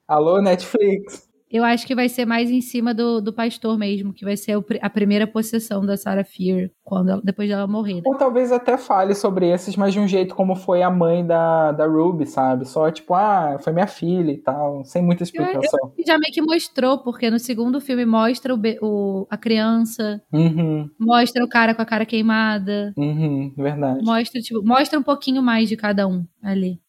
Alô, 0.06 0.40
Netflix. 0.40 1.28
Eu 1.54 1.62
acho 1.62 1.86
que 1.86 1.94
vai 1.94 2.08
ser 2.08 2.26
mais 2.26 2.50
em 2.50 2.60
cima 2.60 2.92
do, 2.92 3.20
do 3.20 3.32
pastor 3.32 3.78
mesmo, 3.78 4.12
que 4.12 4.24
vai 4.24 4.36
ser 4.36 4.60
a 4.82 4.90
primeira 4.90 5.24
possessão 5.24 5.86
da 5.86 5.96
Sarah 5.96 6.24
Fear, 6.24 6.68
quando 6.82 7.10
ela, 7.10 7.22
depois 7.22 7.48
dela 7.48 7.64
morrer. 7.68 7.94
Né? 7.94 8.02
Ou 8.04 8.16
talvez 8.16 8.50
até 8.50 8.76
fale 8.76 9.14
sobre 9.14 9.48
esses, 9.48 9.76
mas 9.76 9.92
de 9.92 10.00
um 10.00 10.08
jeito 10.08 10.34
como 10.34 10.56
foi 10.56 10.82
a 10.82 10.90
mãe 10.90 11.24
da, 11.24 11.70
da 11.70 11.86
Ruby, 11.86 12.26
sabe? 12.26 12.64
Só 12.64 12.90
tipo, 12.90 13.14
ah, 13.14 13.56
foi 13.62 13.72
minha 13.72 13.86
filha 13.86 14.32
e 14.32 14.36
tal, 14.36 14.84
sem 14.84 15.00
muita 15.00 15.22
explicação. 15.22 15.78
Eu, 15.80 15.92
eu 15.96 16.04
já 16.04 16.18
meio 16.18 16.34
que 16.34 16.42
mostrou, 16.42 16.98
porque 16.98 17.30
no 17.30 17.38
segundo 17.38 17.80
filme 17.80 18.04
mostra 18.04 18.52
o, 18.52 18.60
o 18.82 19.26
a 19.30 19.36
criança, 19.36 20.20
uhum. 20.32 20.90
mostra 20.98 21.44
o 21.44 21.48
cara 21.48 21.72
com 21.72 21.82
a 21.82 21.86
cara 21.86 22.04
queimada. 22.04 22.92
Uhum, 22.96 23.54
verdade. 23.56 24.04
Mostra, 24.04 24.40
tipo, 24.40 24.60
mostra 24.66 24.98
um 24.98 25.04
pouquinho 25.04 25.40
mais 25.40 25.68
de 25.68 25.76
cada 25.76 26.04
um 26.08 26.24
ali. 26.42 26.80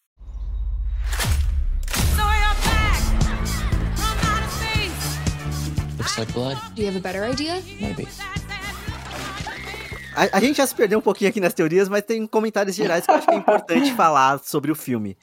Like 6.18 6.32
blood. 6.32 6.56
Do 6.74 6.82
you 6.82 6.88
have 6.88 6.96
a 6.96 7.00
better 7.00 7.30
idea? 7.30 7.62
Maybe. 7.80 8.08
A, 10.14 10.38
a, 10.38 10.40
gente 10.40 10.56
já 10.56 10.66
se 10.66 10.74
perdeu 10.74 10.98
um 10.98 11.02
pouquinho 11.02 11.28
aqui 11.28 11.40
nas 11.40 11.52
teorias, 11.52 11.90
mas 11.90 12.02
tem 12.02 12.26
comentários 12.26 12.74
gerais 12.74 13.04
que 13.04 13.10
eu 13.10 13.16
acho 13.16 13.26
que 13.26 13.34
é 13.34 13.36
importante 13.36 13.92
falar 13.94 14.38
sobre 14.38 14.72
o 14.72 14.74
filme. 14.74 15.16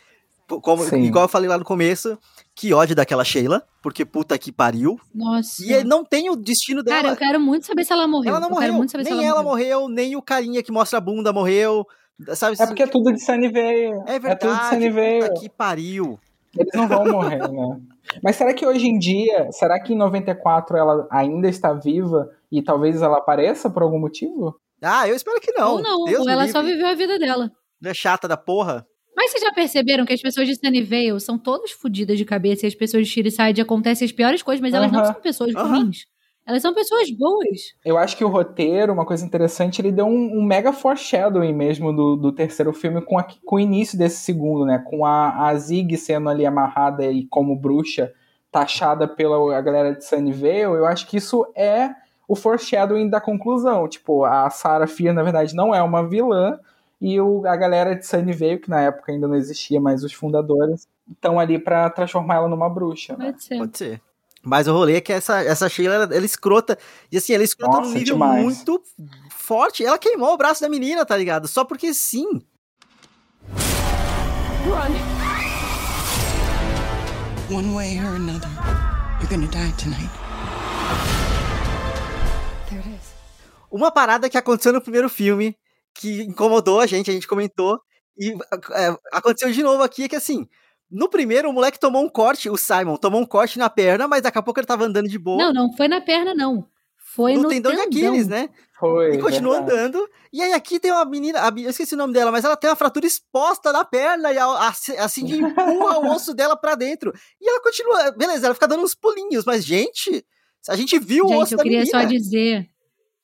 Como, 0.47 0.83
igual 0.97 1.25
eu 1.25 1.29
falei 1.29 1.49
lá 1.49 1.57
no 1.57 1.65
começo, 1.65 2.15
que 2.53 2.73
ódio 2.73 2.95
daquela 2.95 3.23
Sheila, 3.23 3.63
porque 3.81 4.05
puta 4.05 4.37
que 4.37 4.51
pariu. 4.51 4.99
Nossa. 5.15 5.65
E 5.65 5.83
não 5.83 6.05
tem 6.05 6.29
o 6.29 6.35
destino 6.35 6.83
dela. 6.83 7.01
Cara, 7.01 7.13
eu 7.13 7.17
quero 7.17 7.39
muito 7.39 7.65
saber 7.65 7.85
se 7.85 7.91
ela 7.91 8.07
morreu. 8.07 8.29
Ela 8.29 8.39
não 8.39 8.49
eu 8.49 8.53
morreu. 8.53 8.73
nem 9.03 9.13
ela, 9.13 9.23
ela 9.23 9.43
morreu. 9.43 9.79
morreu. 9.79 9.89
nem 9.89 10.15
o 10.15 10.21
carinha 10.21 10.61
que 10.61 10.71
mostra 10.71 10.99
a 10.99 11.01
bunda 11.01 11.33
morreu. 11.33 11.87
Sabe, 12.35 12.55
é 12.59 12.67
porque 12.67 12.83
é 12.83 12.87
tudo 12.87 13.11
de 13.11 13.19
Sunnyvale. 13.19 14.03
É 14.05 14.19
verdade. 14.19 14.31
É 14.31 14.35
tudo 14.35 14.59
de 14.59 14.69
Sunnyvale. 14.69 15.19
Puta 15.21 15.39
que 15.39 15.49
pariu. 15.49 16.19
Eles 16.55 16.71
não 16.75 16.87
vão 16.87 17.05
morrer, 17.05 17.39
né? 17.49 17.81
Mas 18.21 18.35
será 18.35 18.53
que 18.53 18.65
hoje 18.65 18.87
em 18.87 18.97
dia, 18.97 19.47
será 19.51 19.79
que 19.79 19.93
em 19.93 19.97
94 19.97 20.77
ela 20.77 21.07
ainda 21.11 21.47
está 21.47 21.73
viva 21.73 22.29
e 22.51 22.61
talvez 22.61 23.01
ela 23.01 23.17
apareça 23.17 23.69
por 23.69 23.83
algum 23.83 23.99
motivo? 23.99 24.55
Ah, 24.81 25.07
eu 25.07 25.15
espero 25.15 25.39
que 25.39 25.51
não. 25.53 25.73
Ou 25.73 25.81
não, 25.81 26.03
Deus 26.05 26.21
ou 26.21 26.29
ela 26.29 26.45
livre. 26.45 26.51
só 26.51 26.61
viveu 26.61 26.87
a 26.87 26.93
vida 26.93 27.17
dela. 27.17 27.51
Não 27.81 27.91
é 27.91 27.93
chata 27.93 28.27
da 28.27 28.37
porra? 28.37 28.85
Mas 29.15 29.31
vocês 29.31 29.43
já 29.43 29.51
perceberam 29.53 30.05
que 30.05 30.13
as 30.13 30.21
pessoas 30.21 30.47
de 30.47 30.55
Sunnyvale 30.55 31.19
são 31.19 31.37
todas 31.37 31.71
fodidas 31.71 32.17
de 32.17 32.25
cabeça 32.25 32.65
e 32.65 32.67
as 32.67 32.75
pessoas 32.75 33.07
de 33.07 33.13
Shiraside 33.13 33.61
acontecem 33.61 34.05
as 34.05 34.11
piores 34.11 34.41
coisas, 34.41 34.61
mas 34.61 34.73
elas 34.73 34.91
não 34.91 35.05
são 35.05 35.13
pessoas 35.15 35.53
ruins. 35.53 36.05
Elas 36.45 36.61
são 36.61 36.73
pessoas 36.73 37.09
boas. 37.09 37.73
Eu 37.85 37.97
acho 37.97 38.17
que 38.17 38.25
o 38.25 38.27
roteiro, 38.27 38.91
uma 38.91 39.05
coisa 39.05 39.25
interessante, 39.25 39.79
ele 39.79 39.91
deu 39.91 40.05
um, 40.05 40.39
um 40.39 40.43
mega 40.43 40.73
foreshadowing 40.73 41.53
mesmo 41.53 41.93
do, 41.93 42.15
do 42.17 42.31
terceiro 42.33 42.73
filme 42.73 43.01
com, 43.01 43.17
a, 43.17 43.25
com 43.45 43.55
o 43.55 43.59
início 43.59 43.97
desse 43.97 44.17
segundo, 44.17 44.65
né? 44.65 44.79
Com 44.79 45.05
a, 45.05 45.47
a 45.47 45.55
Zig 45.55 45.95
sendo 45.97 46.29
ali 46.29 46.45
amarrada 46.45 47.05
e 47.05 47.25
como 47.27 47.55
bruxa 47.55 48.11
taxada 48.51 49.07
pela 49.07 49.57
a 49.57 49.61
galera 49.61 49.95
de 49.95 50.05
Sunnyvale. 50.05 50.77
Eu 50.77 50.85
acho 50.85 51.07
que 51.07 51.17
isso 51.17 51.45
é 51.55 51.89
o 52.27 52.35
foreshadowing 52.35 53.09
da 53.09 53.21
conclusão. 53.21 53.87
Tipo, 53.87 54.25
a 54.25 54.49
Sarah 54.49 54.85
Fear, 54.85 55.13
na 55.13 55.23
verdade, 55.23 55.55
não 55.55 55.73
é 55.73 55.81
uma 55.81 56.07
vilã. 56.07 56.59
E 57.01 57.19
o, 57.19 57.45
a 57.45 57.55
galera 57.55 57.95
de 57.95 58.05
Sunnyvale, 58.05 58.59
que 58.59 58.69
na 58.69 58.81
época 58.81 59.11
ainda 59.11 59.27
não 59.27 59.35
existia, 59.35 59.79
mas 59.79 60.03
os 60.03 60.13
fundadores, 60.13 60.87
estão 61.11 61.39
ali 61.39 61.57
para 61.57 61.89
transformar 61.89 62.35
ela 62.35 62.47
numa 62.47 62.69
bruxa. 62.69 63.15
Pode 63.15 63.27
né? 63.27 63.35
ser. 63.37 63.57
Pode 63.57 63.77
ser. 63.77 64.01
Mas 64.45 64.67
o 64.67 64.73
rolê 64.73 64.97
é 64.97 65.01
que 65.01 65.13
essa, 65.13 65.41
essa 65.41 65.69
Sheila, 65.69 65.95
ela, 65.95 66.03
ela 66.03 66.15
é 66.15 66.25
escrota. 66.25 66.77
E 67.11 67.17
assim, 67.17 67.33
ela 67.33 67.43
é 67.43 67.45
escrota 67.45 67.77
Nossa, 67.77 67.89
num 67.89 67.93
nível 67.93 68.15
demais. 68.15 68.43
muito 68.43 68.83
forte. 69.31 69.85
Ela 69.85 69.97
queimou 69.97 70.33
o 70.33 70.37
braço 70.37 70.61
da 70.61 70.69
menina, 70.69 71.05
tá 71.05 71.15
ligado? 71.15 71.47
Só 71.47 71.63
porque 71.63 71.93
sim. 71.93 72.41
Run. 74.65 75.13
One 77.53 77.73
way 77.73 77.99
or 77.99 78.15
another, 78.15 78.49
you're 79.19 79.29
gonna 79.29 79.47
die 79.47 79.71
tonight. 79.77 80.09
There 82.69 82.79
it 82.79 82.89
is. 82.89 83.13
Uma 83.69 83.91
parada 83.91 84.29
que 84.29 84.37
aconteceu 84.37 84.73
no 84.73 84.81
primeiro 84.81 85.07
filme, 85.09 85.55
que 85.93 86.23
incomodou 86.23 86.79
a 86.79 86.87
gente, 86.87 87.11
a 87.11 87.13
gente 87.13 87.27
comentou, 87.27 87.79
e 88.17 88.31
é, 88.71 88.97
aconteceu 89.11 89.51
de 89.51 89.61
novo 89.61 89.83
aqui, 89.83 90.03
é 90.03 90.09
que 90.09 90.15
assim, 90.15 90.47
No 90.93 91.09
primeiro, 91.09 91.49
o 91.49 91.53
moleque 91.53 91.79
tomou 91.79 92.03
um 92.03 92.09
corte, 92.09 92.49
o 92.49 92.55
Simon 92.57 92.95
tomou 92.97 93.19
um 93.19 93.25
corte 93.25 93.57
na 93.57 93.69
perna, 93.69 94.07
mas 94.07 94.21
daqui 94.21 94.37
a 94.37 94.41
pouco 94.43 94.59
ele 94.59 94.67
tava 94.67 94.85
andando 94.85 95.09
de 95.09 95.17
boa. 95.17 95.37
Não, 95.37 95.51
não 95.53 95.73
foi 95.75 95.87
na 95.87 95.99
perna, 95.99 96.33
não. 96.35 96.65
Foi 97.15 97.33
no, 97.35 97.43
no 97.43 97.49
tendão, 97.49 97.71
tendão, 97.71 97.89
de 97.89 97.97
Aquiles, 98.05 98.27
né? 98.27 98.49
Foi. 98.79 99.15
E 99.15 99.17
continuou 99.19 99.55
verdade. 99.55 99.79
andando. 99.79 100.09
E 100.31 100.41
aí 100.41 100.51
aqui 100.53 100.79
tem 100.79 100.91
uma 100.91 101.05
menina, 101.05 101.39
a- 101.47 101.53
eu 101.55 101.69
esqueci 101.69 101.93
o 101.93 101.97
nome 101.97 102.13
dela, 102.13 102.31
mas 102.31 102.43
ela 102.45 102.55
tem 102.57 102.69
uma 102.69 102.75
fratura 102.75 103.05
exposta 103.05 103.71
na 103.71 103.83
perna 103.85 104.31
e 104.31 104.37
a, 104.37 104.45
a, 104.45 104.67
a 104.69 105.07
Cindy 105.09 105.39
empurra 105.41 105.99
o 105.99 106.11
osso 106.11 106.33
dela 106.33 106.55
pra 106.55 106.75
dentro. 106.75 107.13
E 107.41 107.47
ela 107.49 107.61
continua, 107.61 108.11
beleza, 108.11 108.45
ela 108.47 108.53
fica 108.55 108.67
dando 108.67 108.83
uns 108.83 108.95
pulinhos, 108.95 109.45
mas 109.45 109.63
gente, 109.63 110.25
a 110.67 110.75
gente 110.75 110.97
viu 110.99 111.25
o 111.25 111.27
Gente, 111.29 111.41
osso 111.43 111.53
eu 111.53 111.57
da 111.57 111.63
queria 111.63 111.79
menina. 111.79 112.01
só 112.01 112.07
dizer 112.07 112.69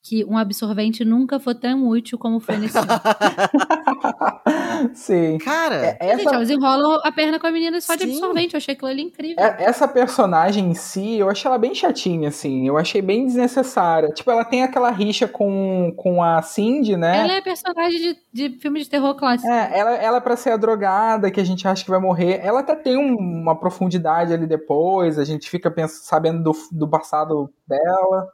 que 0.01 0.23
um 0.25 0.37
absorvente 0.37 1.03
nunca 1.03 1.39
foi 1.39 1.53
tão 1.55 1.87
útil 1.87 2.17
como 2.17 2.39
foi 2.39 2.57
nesse 2.57 2.73
filme. 2.73 2.87
Sim. 4.93 5.37
Cara, 5.39 5.97
É, 5.99 6.11
Gente, 6.15 6.27
Essa, 6.27 6.35
elas 6.35 6.49
enrolam 6.49 6.99
a 7.03 7.11
perna 7.11 7.39
com 7.39 7.47
a 7.47 7.51
menina 7.51 7.79
só 7.81 7.95
de 7.95 8.03
Sim. 8.03 8.11
absorvente. 8.13 8.53
Eu 8.53 8.57
achei 8.57 8.73
aquilo 8.73 8.89
ali 8.89 9.01
incrível. 9.03 9.43
é- 9.43 9.63
essa 9.63 9.87
personagem 9.87 10.71
em 10.71 10.73
si, 10.73 11.15
eu 11.17 11.29
achei 11.29 11.47
ela 11.49 11.57
bem 11.57 11.75
chatinha, 11.75 12.29
assim. 12.29 12.67
Eu 12.67 12.77
achei 12.77 13.01
bem 13.01 13.25
desnecessária. 13.25 14.09
Tipo, 14.09 14.31
ela 14.31 14.45
tem 14.45 14.63
aquela 14.63 14.89
rixa 14.89 15.27
com, 15.27 15.93
com 15.97 16.23
a 16.23 16.41
Cindy, 16.41 16.95
né? 16.95 17.19
Ela 17.19 17.33
é 17.33 17.41
personagem 17.41 17.99
de, 18.33 18.49
de 18.51 18.59
filme 18.59 18.79
de 18.81 18.89
terror 18.89 19.15
clássico. 19.15 19.49
É, 19.51 19.77
ela, 19.77 19.91
ela 19.95 20.21
pra 20.21 20.35
ser 20.35 20.51
a 20.51 20.57
drogada 20.57 21.29
que 21.29 21.39
a 21.39 21.43
gente 21.45 21.67
acha 21.67 21.83
que 21.83 21.89
vai 21.91 21.99
morrer, 21.99 22.39
ela 22.43 22.61
até 22.61 22.75
tem 22.75 22.97
um- 22.97 23.15
uma 23.17 23.59
profundidade 23.59 24.33
ali 24.33 24.47
depois, 24.47 25.19
a 25.19 25.25
gente 25.25 25.49
fica 25.49 25.69
pens- 25.69 26.01
sabendo 26.05 26.41
do, 26.43 26.51
do 26.71 26.87
passado 26.87 27.49
dela. 27.67 28.27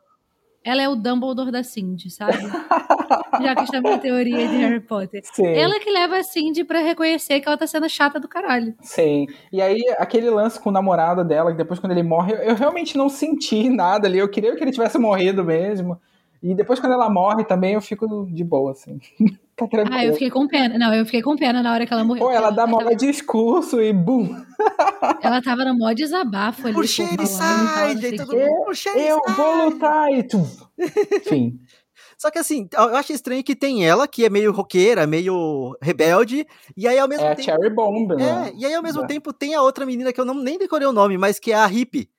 Ela 0.66 0.82
é 0.82 0.90
o 0.90 0.96
Dumbledore 0.96 1.52
da 1.52 1.64
Cindy, 1.64 2.10
sabe? 2.10 2.40
Já 3.40 3.56
que 3.56 3.64
está 3.64 3.80
minha 3.80 4.00
teoria 4.00 4.48
de 4.48 4.56
Harry 4.56 4.80
Potter. 4.80 5.22
Sim, 5.24 5.46
Ela 5.46 5.80
que 5.80 5.92
leva 5.92 6.18
a 6.18 6.24
Cindy 6.24 6.64
pra 6.64 6.80
reconhecer 6.80 7.40
que 7.40 7.48
ela 7.48 7.58
tá 7.58 7.68
sendo 7.68 7.88
chata 7.88 8.20
do 8.20 8.28
caralho. 8.28 8.74
sim. 8.82 9.28
E 9.52 9.62
aí, 9.62 9.80
aquele 10.00 10.28
lance 10.30 10.60
com 10.60 10.70
o 10.70 10.74
namorado 10.74 11.24
dela, 11.24 11.52
que 11.52 11.58
depois 11.58 11.80
quando 11.80 11.92
ele 11.92 12.02
morre, 12.02 12.34
eu, 12.34 12.38
eu 12.38 12.56
realmente 12.56 12.98
não 12.98 13.08
senti 13.10 13.70
nada 13.70 14.08
ali, 14.08 14.18
eu 14.18 14.28
queria 14.28 14.56
que 14.56 14.64
ele 14.64 14.72
tivesse 14.72 14.98
morrido 14.98 15.44
mesmo. 15.44 16.02
E 16.42 16.56
depois 16.56 16.80
quando 16.80 16.94
ela 16.94 17.10
morre 17.10 17.44
também, 17.44 17.74
eu 17.74 17.82
fico 17.82 18.28
de 18.32 18.44
boa, 18.44 18.72
assim. 18.72 19.00
tá 19.56 19.68
tranquilo. 19.68 19.98
Ah, 19.98 20.06
eu 20.06 20.14
fiquei 20.14 20.30
com 20.30 20.48
pena. 20.48 20.78
Não, 20.78 20.94
eu 20.94 21.06
fiquei 21.06 21.22
com 21.22 21.36
pena 21.36 21.64
na 21.64 21.74
hora 21.74 21.86
que 21.86 21.94
ela 21.94 22.04
morreu. 22.04 22.26
Pô, 22.26 22.32
ela 22.32 22.50
dá 22.50 22.66
tava, 22.66 22.78
maior 22.78 22.96
discurso 22.96 23.82
e 23.82 23.94
bum. 23.94 24.36
ela 25.22 25.42
tava 25.42 25.66
no 25.66 25.78
mó 25.78 25.94
desabafo 25.94 26.68
ali. 26.68 26.76
e 26.76 28.18
todo 28.18 28.36
mundo, 28.38 28.66
por 28.66 28.76
Shady 28.76 29.00
Eu 29.00 29.20
vou 29.36 29.70
lutar 29.70 30.12
e 30.12 30.24
tu. 30.24 30.46
Enfim. 30.78 31.60
Só 32.18 32.32
que 32.32 32.40
assim, 32.40 32.68
eu 32.74 32.96
acho 32.96 33.12
estranho 33.12 33.44
que 33.44 33.56
tem 33.56 33.86
ela, 33.86 34.08
que 34.08 34.24
é 34.26 34.30
meio 34.30 34.52
roqueira, 34.54 35.06
meio 35.06 35.76
rebelde, 35.82 36.48
e 36.76 36.88
aí 36.88 36.98
ao 36.98 37.10
mesmo 37.10 37.26
É 37.26 37.32
a 37.32 37.36
tempo. 37.36 37.44
Cherry 37.44 37.70
Bomb, 37.70 38.16
né? 38.16 38.50
É, 38.50 38.54
e 38.58 38.66
aí 38.66 38.74
ao 38.74 38.82
mesmo 38.82 39.04
É. 39.04 39.08
tempo 39.08 39.34
tem 39.34 39.54
a 39.54 39.62
outra 39.62 39.86
menina 39.86 40.14
que 40.14 40.20
eu 40.22 40.26
não, 40.26 40.34
nem 40.34 40.58
decorei 40.58 40.88
o 40.88 40.94
nome, 40.94 41.18
mas 41.18 41.40
que 41.40 41.52
é 41.52 41.56
a 41.56 41.66
Hippie. 41.66 42.10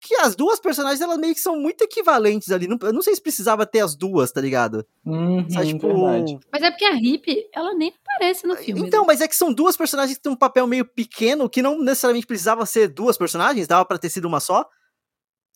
Que 0.00 0.14
as 0.16 0.36
duas 0.36 0.60
personagens, 0.60 1.00
elas 1.00 1.18
meio 1.18 1.34
que 1.34 1.40
são 1.40 1.56
muito 1.58 1.82
equivalentes 1.82 2.52
ali. 2.52 2.68
Não, 2.68 2.78
eu 2.82 2.92
não 2.92 3.02
sei 3.02 3.14
se 3.16 3.20
precisava 3.20 3.66
ter 3.66 3.80
as 3.80 3.96
duas, 3.96 4.30
tá 4.30 4.40
ligado? 4.40 4.86
Uhum, 5.04 5.48
Sabe, 5.50 5.66
tipo, 5.72 5.88
verdade. 5.88 6.38
Mas 6.52 6.62
é 6.62 6.70
porque 6.70 6.84
a 6.84 6.94
Hip, 6.94 7.48
ela 7.52 7.74
nem 7.74 7.92
aparece 8.06 8.46
no 8.46 8.54
filme. 8.54 8.80
Então, 8.86 9.00
né? 9.00 9.06
mas 9.08 9.20
é 9.20 9.26
que 9.26 9.34
são 9.34 9.52
duas 9.52 9.76
personagens 9.76 10.16
que 10.16 10.22
têm 10.22 10.30
um 10.30 10.36
papel 10.36 10.66
meio 10.68 10.84
pequeno, 10.84 11.50
que 11.50 11.60
não 11.60 11.80
necessariamente 11.82 12.26
precisava 12.28 12.64
ser 12.64 12.86
duas 12.88 13.18
personagens, 13.18 13.66
dava 13.66 13.84
pra 13.84 13.98
ter 13.98 14.08
sido 14.08 14.26
uma 14.28 14.38
só. 14.38 14.64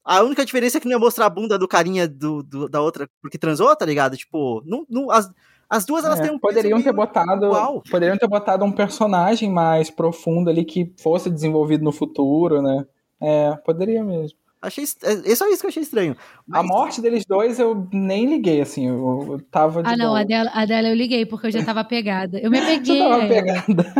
A 0.05 0.23
única 0.23 0.45
diferença 0.45 0.79
é 0.79 0.81
que 0.81 0.87
não 0.87 0.93
ia 0.95 0.99
mostrar 0.99 1.27
a 1.27 1.31
bunda 1.31 1.57
do 1.57 1.69
carinha 1.69 2.09
do, 2.09 2.43
do- 2.43 2.69
da 2.69 2.81
outra 2.81 3.09
porque 3.21 3.39
transou, 3.39 3.75
tá 3.77 3.87
ligado? 3.87 4.17
Tipo, 4.17 4.61
não, 4.67 4.85
não, 4.91 5.09
as, 5.13 5.31
as 5.71 5.85
duas 5.87 6.05
elas 6.05 6.19
É, 6.19 6.23
têm 6.23 6.33
um 6.33 6.39
poderiam 6.41 6.83
ter 6.83 6.93
botado 6.93 7.45
igual. 7.47 7.81
poderiam 7.89 8.19
ter 8.19 8.27
botado 8.27 8.65
um 8.65 8.73
personagem 8.73 9.49
mais 9.49 9.89
profundo 9.89 10.51
ali 10.51 10.65
que 10.65 10.93
fosse 11.01 11.31
desenvolvido 11.31 11.85
no 11.85 11.93
futuro, 11.93 12.61
né? 12.61 12.85
É, 13.23 13.57
poderia 13.65 14.03
mesmo. 14.05 14.37
Achei, 14.65 14.85
est- 14.85 15.03
é 15.03 15.33
é 15.33 15.35
só 15.35 15.49
isso 15.49 15.59
que 15.61 15.67
eu 15.67 15.71
achei 15.71 15.83
estranho. 15.83 16.17
A 16.53 16.63
Mas- 16.63 16.67
morte 16.69 17.01
deles 17.01 17.25
dois 17.27 17.59
eu 17.59 17.89
nem 17.93 18.27
liguei, 18.27 18.61
assim, 18.61 18.87
eu, 18.87 19.27
eu 19.33 19.41
tava 19.51 19.83
de 19.83 19.89
Ah, 19.89 19.97
não, 19.97 20.11
boa. 20.11 20.21
a 20.21 20.23
dela, 20.23 20.51
a 20.55 20.65
dela 20.65 20.87
eu 20.89 20.95
liguei, 20.95 21.27
porque 21.27 21.49
eu 21.49 21.51
já 21.51 21.65
tava 21.65 21.83
pegada. 21.83 22.39
Eu 22.39 22.49
me 22.49 22.59
Você 22.63 22.75
apeguei. 22.75 22.99
tava 23.01 23.15
a 23.15 23.19
ela. 23.19 23.29
pegada. 23.29 23.95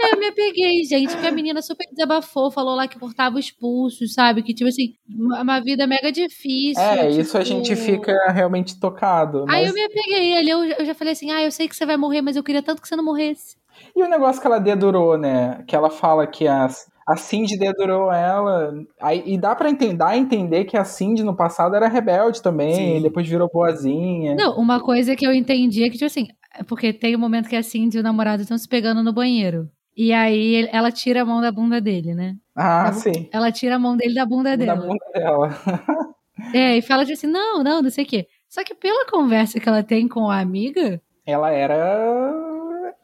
É, 0.00 0.14
eu 0.14 0.18
me 0.20 0.26
apeguei, 0.26 0.84
gente, 0.84 1.10
porque 1.14 1.26
a 1.26 1.32
menina 1.32 1.60
super 1.62 1.84
desabafou, 1.90 2.48
falou 2.52 2.76
lá 2.76 2.86
que 2.86 2.96
cortava 2.96 3.36
os 3.40 3.50
pulsos, 3.50 4.14
sabe? 4.14 4.44
Que, 4.44 4.54
tipo 4.54 4.68
assim, 4.68 4.94
uma, 5.08 5.42
uma 5.42 5.60
vida 5.60 5.84
mega 5.84 6.12
difícil. 6.12 6.80
É, 6.80 7.10
isso 7.10 7.36
a 7.36 7.42
tipo- 7.42 7.56
gente 7.64 7.74
fica 7.74 8.12
realmente 8.30 8.78
tocado. 8.78 9.40
Aí 9.48 9.64
mas- 9.64 9.68
eu 9.70 9.74
me 9.74 9.82
apeguei 9.82 10.36
ali, 10.36 10.50
eu, 10.50 10.62
eu 10.64 10.84
já 10.84 10.94
falei 10.94 11.12
assim, 11.14 11.32
ah, 11.32 11.42
eu 11.42 11.50
sei 11.50 11.66
que 11.66 11.74
você 11.74 11.84
vai 11.84 11.96
morrer, 11.96 12.22
mas 12.22 12.36
eu 12.36 12.44
queria 12.44 12.62
tanto 12.62 12.80
que 12.80 12.86
você 12.86 12.94
não 12.94 13.04
morresse. 13.04 13.56
E 13.96 14.00
o 14.00 14.08
negócio 14.08 14.40
que 14.40 14.46
ela 14.46 14.60
dedurou, 14.60 15.18
né? 15.18 15.64
Que 15.66 15.74
ela 15.74 15.90
fala 15.90 16.24
que 16.24 16.46
a, 16.46 16.68
a 17.06 17.16
Cindy 17.16 17.58
dedurou 17.58 18.10
ela. 18.12 18.72
Aí, 19.00 19.22
e 19.26 19.38
dá 19.38 19.54
pra 19.54 19.70
entender, 19.70 19.94
dá 19.94 20.16
entender 20.16 20.64
que 20.64 20.76
a 20.76 20.84
Cindy 20.84 21.22
no 21.22 21.36
passado 21.36 21.74
era 21.76 21.88
rebelde 21.88 22.40
também, 22.42 23.00
depois 23.02 23.28
virou 23.28 23.48
boazinha. 23.52 24.34
Não, 24.34 24.56
uma 24.56 24.80
coisa 24.80 25.14
que 25.16 25.26
eu 25.26 25.32
entendi 25.32 25.82
é 25.84 25.86
que, 25.86 25.94
tipo 25.98 26.06
assim, 26.06 26.28
é 26.58 26.62
porque 26.62 26.92
tem 26.92 27.14
um 27.14 27.18
momento 27.20 27.48
que 27.48 27.56
a 27.56 27.62
Cindy 27.62 27.96
e 27.96 28.00
o 28.00 28.02
namorado 28.02 28.42
estão 28.42 28.56
se 28.58 28.68
pegando 28.68 29.02
no 29.02 29.12
banheiro. 29.12 29.68
E 29.96 30.12
aí 30.12 30.68
ela 30.72 30.90
tira 30.90 31.22
a 31.22 31.24
mão 31.24 31.40
da 31.40 31.52
bunda 31.52 31.80
dele, 31.80 32.14
né? 32.14 32.34
Ah, 32.56 32.84
Tá 32.86 32.92
sim. 32.94 33.28
Ela 33.32 33.52
tira 33.52 33.76
a 33.76 33.78
mão 33.78 33.96
dele 33.96 34.14
da 34.14 34.26
bunda 34.26 34.56
Da 34.56 34.64
dela. 34.64 34.86
bunda 34.86 35.04
dela. 35.14 35.48
É, 36.52 36.76
e 36.76 36.82
fala 36.82 37.04
tipo 37.04 37.14
assim, 37.16 37.28
não, 37.28 37.62
não, 37.62 37.80
não 37.80 37.90
sei 37.90 38.04
o 38.04 38.06
quê. 38.08 38.26
Só 38.48 38.64
que 38.64 38.74
pela 38.74 39.06
conversa 39.08 39.60
que 39.60 39.68
ela 39.68 39.84
tem 39.84 40.08
com 40.08 40.28
a 40.28 40.40
amiga, 40.40 41.00
Ela 41.24 41.50
era 41.52 42.53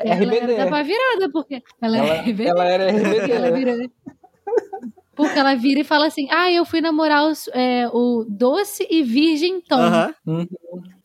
ela 0.05 0.15
RBD. 0.17 0.57
da 0.71 0.83
virada, 0.83 1.31
porque 1.33 1.63
ela, 1.81 1.99
Ela, 1.99 2.09
é 2.15 2.19
RBD. 2.21 2.45
ela 2.49 2.65
era 2.67 2.91
RBD. 2.91 3.33
Ela 3.33 3.51
vira... 3.53 3.77
Porque 5.15 5.39
ela 5.39 5.55
vira 5.55 5.81
e 5.81 5.85
fala 5.85 6.07
assim, 6.07 6.27
ah, 6.31 6.51
eu 6.51 6.65
fui 6.65 6.81
namorar 6.81 7.27
os- 7.27 7.49
é, 7.53 7.87
o 7.93 8.25
doce 8.29 8.87
e 8.91 9.03
virgem 9.03 9.61
Tom. 9.61 9.77
Aham. 9.81 10.15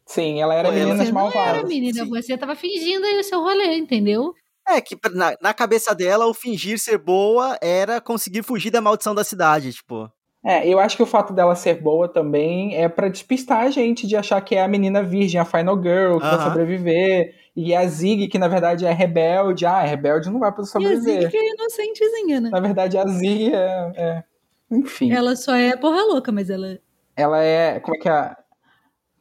Sim, 0.06 0.40
ela 0.42 0.54
era 0.54 0.70
Pô, 0.70 0.74
ela- 0.76 0.86
Meninas 0.86 1.08
Você 1.08 1.12
não 1.14 1.22
era 1.28 1.34
Malvadas. 1.36 1.70
menina, 1.70 2.04
Sim. 2.06 2.10
você 2.10 2.38
tava 2.38 2.56
fingindo 2.56 3.06
aí 3.06 3.20
o 3.20 3.24
seu 3.24 3.42
rolê, 3.42 3.76
entendeu? 3.76 4.34
É, 4.68 4.80
que 4.80 4.96
na, 5.14 5.36
na 5.42 5.54
cabeça 5.54 5.94
dela, 5.94 6.26
o 6.28 6.34
fingir 6.34 6.80
ser 6.80 6.98
boa 6.98 7.58
era 7.62 8.00
conseguir 8.00 8.42
fugir 8.44 8.72
da 8.72 8.82
maldição 8.82 9.14
da 9.14 9.24
cidade, 9.24 9.74
tipo. 9.74 10.10
É, 10.44 10.68
eu 10.68 10.80
acho 10.80 10.96
que 10.96 11.04
o 11.04 11.08
fato 11.08 11.34
dela 11.34 11.56
ser 11.56 11.82
boa 11.82 12.08
também 12.08 12.76
é 12.76 12.88
pra 12.88 13.10
despistar 13.10 13.62
a 13.64 13.70
gente 13.72 14.06
de 14.08 14.16
achar 14.16 14.40
que 14.42 14.56
é 14.56 14.64
a 14.64 14.68
menina 14.68 15.02
virgem, 15.04 15.42
a 15.42 15.46
final 15.46 15.76
girl, 15.82 16.18
que 16.18 16.24
vai 16.26 16.36
Aham. 16.36 16.44
sobreviver. 16.50 17.34
E 17.56 17.74
a 17.74 17.86
Zig, 17.88 18.28
que 18.28 18.38
na 18.38 18.48
verdade 18.50 18.86
é 18.86 18.92
rebelde. 18.92 19.66
Ah, 19.66 19.84
é 19.84 19.88
rebelde 19.88 20.30
não 20.30 20.40
vai 20.40 20.52
poder 20.52 20.68
E 20.68 20.86
a 20.86 20.90
Zig 20.90 20.96
sobreviver. 20.98 21.32
que 21.32 21.38
é 21.38 21.50
inocentezinha, 21.54 22.42
né? 22.42 22.50
Na 22.50 22.60
verdade, 22.60 22.98
a 22.98 23.06
Zig 23.08 23.54
é. 23.54 23.92
é- 23.96 24.24
Enfim. 24.72 25.12
Ela 25.12 25.36
só 25.36 25.56
é 25.56 25.76
porra 25.78 26.02
louca, 26.04 26.32
mas 26.32 26.50
ela... 26.50 26.78
Ela 27.16 27.42
é. 27.42 27.80
Como 27.80 27.96
é 27.96 28.00
que 28.00 28.10
é? 28.10 28.36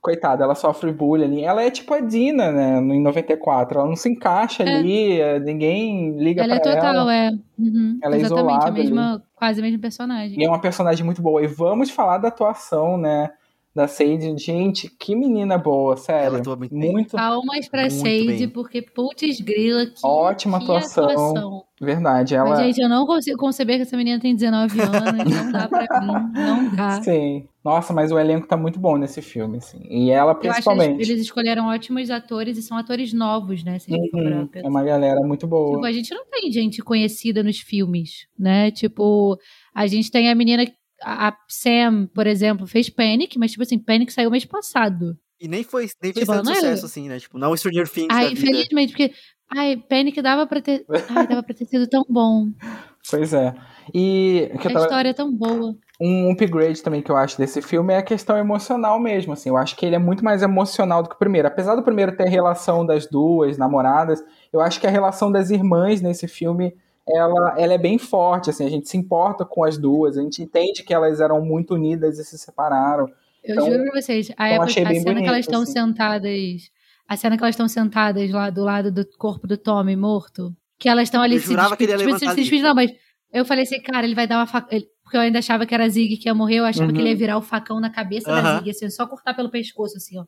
Coitada, 0.01 0.45
ela 0.45 0.55
sofre 0.55 0.93
bullying 0.93 1.25
ali. 1.25 1.45
Ela 1.45 1.63
é 1.63 1.71
tipo 1.71 1.95
a 1.95 2.01
Dina, 2.01 2.51
né? 2.53 2.77
Em 2.79 3.01
94. 3.03 3.79
Ela 3.79 3.89
não 3.89 3.97
se 3.97 4.09
encaixa 4.11 4.63
É. 4.63 4.69
ali, 4.75 5.19
é, 5.21 5.39
ninguém 5.41 6.19
liga 6.19 6.43
Ela 6.43 6.57
é 6.57 6.61
pra 6.61 6.75
total, 6.75 6.95
ela. 6.95 7.15
é. 7.15 7.31
Uhum, 7.59 7.99
Ela 8.03 8.17
é 8.17 8.19
exatamente, 8.21 8.25
isolada 8.51 8.69
a 8.69 8.71
mesma, 8.73 9.23
quase 9.35 9.61
a 9.61 9.63
mesma 9.63 9.79
personagem. 9.79 10.39
E 10.39 10.45
é 10.45 10.49
uma 10.49 10.61
personagem 10.61 11.05
muito 11.07 11.23
boa. 11.23 11.43
E 11.43 11.47
vamos 11.47 11.89
falar 11.91 12.19
da 12.19 12.29
atuação, 12.29 12.99
né? 12.99 13.31
Da 13.75 13.89
Sadie. 13.89 14.39
Gente, 14.39 14.89
que 14.89 15.17
menina 15.17 15.59
boa, 15.59 15.97
sério. 15.97 16.27
Ela 16.29 16.39
atua 16.39 16.55
muito 16.57 16.75
bem. 16.79 16.93
muito 16.93 17.11
Palmas 17.17 17.69
pra 17.69 17.81
Muito 17.83 17.95
Sade, 17.95 18.27
bem. 18.39 18.49
porque 18.49 18.81
putz 18.83 19.41
grila, 19.41 19.85
que, 19.87 19.93
Ótima 20.05 20.59
que 20.59 20.65
atuação. 20.65 21.65
verdade. 21.81 22.37
Ela. 22.37 22.51
Mas, 22.51 22.61
gente, 22.67 22.81
eu 22.81 22.89
não 22.89 23.05
consigo 23.05 23.37
conceber 23.37 23.77
que 23.77 23.83
essa 23.83 23.97
menina 23.97 24.21
tem 24.21 24.33
19 24.35 24.81
anos, 24.81 25.25
não 25.35 25.51
dá 25.53 25.69
pra 25.69 26.01
mim, 26.01 26.33
não 26.33 26.75
dá. 26.77 27.03
Sim. 27.03 27.49
Nossa, 27.65 27.93
mas 27.95 28.13
o 28.13 28.19
elenco 28.19 28.47
tá 28.47 28.57
muito 28.57 28.79
bom 28.79 28.97
nesse 28.97 29.21
filme, 29.23 29.57
assim. 29.57 29.81
E 29.89 30.11
ela 30.11 30.31
Eu 30.31 30.31
acho 30.33 30.41
que 30.41 30.47
eles, 30.47 30.55
principalmente. 30.65 31.01
eles 31.11 31.21
escolheram 31.23 31.67
ótimos 31.67 32.11
atores 32.11 32.59
e 32.59 32.63
são 32.63 32.77
atores 32.77 33.13
novos, 33.13 33.65
né? 33.65 33.79
Uhum, 33.89 34.49
é 34.55 34.69
uma 34.69 34.85
galera 34.85 35.21
muito 35.27 35.47
boa. 35.47 35.73
Tipo, 35.77 35.87
a 35.87 35.93
gente 35.93 36.15
não 36.15 36.25
tem 36.31 36.53
gente 36.53 36.81
conhecida 36.83 37.43
nos 37.43 37.59
filmes, 37.59 38.27
né? 38.39 38.71
Tipo, 38.71 39.37
a 39.75 39.87
gente 39.87 40.11
tem 40.11 40.31
a 40.31 40.35
menina, 40.35 40.65
a 41.05 41.37
Sam, 41.49 42.07
por 42.15 42.27
exemplo, 42.27 42.67
fez 42.67 42.89
Panic, 42.91 43.39
mas 43.39 43.51
tipo 43.53 43.63
assim, 43.63 43.79
Panic 43.79 44.13
saiu 44.13 44.31
mês 44.31 44.45
passado. 44.45 45.17
E 45.41 45.49
nem 45.49 45.63
foi, 45.63 45.83
nem 46.03 46.13
fez 46.13 46.25
Tipo, 46.25 46.33
tanto 46.33 46.45
não 46.47 46.53
é- 46.53 46.55
sucesso 46.57 46.87
assim, 46.87 47.09
né? 47.09 47.19
Tipo, 47.19 47.39
não 47.39 47.51
o 47.51 47.57
Stranger 47.57 47.89
Things 47.89 48.15
vida. 48.17 48.33
infelizmente, 48.33 48.91
porque 48.93 49.13
ai, 49.55 49.77
Panic 49.77 50.21
dava 50.23 50.47
pra 50.47 50.61
ter, 50.61 50.85
ai, 51.11 51.27
dava 51.27 51.43
pra 51.43 51.55
ter 51.55 51.67
sido 51.67 51.87
tão 51.87 52.05
bom. 52.09 52.47
Pois 53.11 53.35
é. 53.35 53.55
E 53.93 54.51
A 54.55 54.59
tava- 54.63 54.79
história 54.81 55.11
é 55.11 55.13
tão 55.13 55.31
boa. 55.31 55.77
um 56.01 56.31
upgrade 56.33 56.83
também 56.83 57.03
que 57.03 57.11
eu 57.11 57.17
acho 57.19 57.37
desse 57.37 57.61
filme 57.61 57.93
é 57.93 57.99
a 57.99 58.03
questão 58.03 58.39
emocional 58.39 58.99
mesmo, 58.99 59.35
assim. 59.35 59.51
Eu 59.51 59.59
acho 59.59 59.77
que 59.77 59.85
ele 59.85 59.95
é 59.95 59.99
muito 59.99 60.25
mais 60.25 60.43
emocional 60.43 61.03
do 61.03 61.11
que 61.11 61.15
o 61.15 61.19
primeiro. 61.19 61.47
Apesar 61.47 61.75
do 61.77 61.83
primeiro 61.83 62.17
ter 62.17 62.27
a 62.27 62.31
relação 62.31 62.87
das 62.87 63.07
duas 63.07 63.59
namoradas, 63.59 64.23
eu 64.51 64.59
acho 64.63 64.81
que 64.81 64.87
a 64.87 64.91
relação 64.91 65.31
das 65.31 65.51
irmãs 65.51 66.01
nesse 66.01 66.27
filme, 66.27 66.75
ela, 67.09 67.55
ela 67.59 67.75
é 67.75 67.79
bem 67.79 67.99
forte, 67.99 68.51
assim. 68.51 68.65
A 68.65 68.71
gente 68.71 68.89
se 68.89 68.97
importa 68.97 69.45
com 69.45 69.65
as 69.65 69.77
duas, 69.79 70.17
a 70.17 70.23
gente 70.23 70.43
entende 70.43 70.83
que 70.83 70.93
elas 70.95 71.21
eram 71.21 71.45
muito 71.45 71.75
unidas 71.75 72.19
e 72.19 72.25
se 72.25 72.39
separaram. 72.39 73.07
Eu 73.43 73.55
Então- 73.57 73.71
juro 73.71 73.91
pra 73.91 74.01
vocês, 74.01 74.31
a, 74.31 74.33
então 74.33 74.47
época, 74.47 74.65
a 74.65 74.69
cena 74.69 74.93
que 74.95 75.01
bonito, 75.05 75.27
elas 75.29 75.41
estão 75.41 75.63
assim. 75.63 75.73
sentadas. 75.73 76.71
A 77.07 77.17
cena 77.17 77.37
que 77.37 77.43
elas 77.43 77.55
estão 77.55 77.69
sentadas 77.69 78.31
lá 78.31 78.49
do 78.49 78.63
lado 78.65 78.91
do 78.91 79.07
corpo 79.19 79.47
do 79.47 79.59
Tommy 79.59 79.95
morto. 79.97 80.51
Que 80.79 80.89
elas 80.89 81.05
estão 81.05 81.21
ali 81.23 81.35
Eu 81.37 81.41
se 81.41 81.49
que 81.49 81.53
ele 81.53 81.61
ia 81.61 81.69
despedindo. 81.69 81.97
Tipo, 81.99 82.19
se 82.19 82.25
levantar 82.25 82.35
despedindo, 82.41 82.69
não, 82.69 82.75
mas 82.75 82.91
Eu 83.33 83.45
falei 83.45 83.65
assim, 83.65 83.81
cara, 83.83 84.07
ele 84.07 84.15
vai 84.15 84.29
dar 84.29 84.37
uma 84.39 84.47
faca. 84.47 84.73
ele- 84.75 84.87
Porque 85.03 85.17
eu 85.17 85.21
ainda 85.21 85.41
achava 85.41 85.67
que 85.67 85.75
era 85.75 85.85
a 85.85 85.89
Zig 85.89 86.17
que 86.19 86.29
ia 86.29 86.35
morrer, 86.35 86.57
eu 86.61 86.65
achava 86.65 86.87
Uhum. 86.89 86.95
que 86.95 87.01
ele 87.01 87.11
ia 87.11 87.17
virar 87.17 87.37
o 87.37 87.43
facão 87.43 87.81
na 87.81 87.91
cabeça 87.91 88.31
da 88.31 88.39
Aham. 88.39 88.59
Zig, 88.59 88.71
assim, 88.71 88.89
só 88.91 89.07
cortar 89.09 89.35
pelo 89.35 89.51
pescoço, 89.51 89.97
assim, 89.97 90.17
ó. 90.19 90.25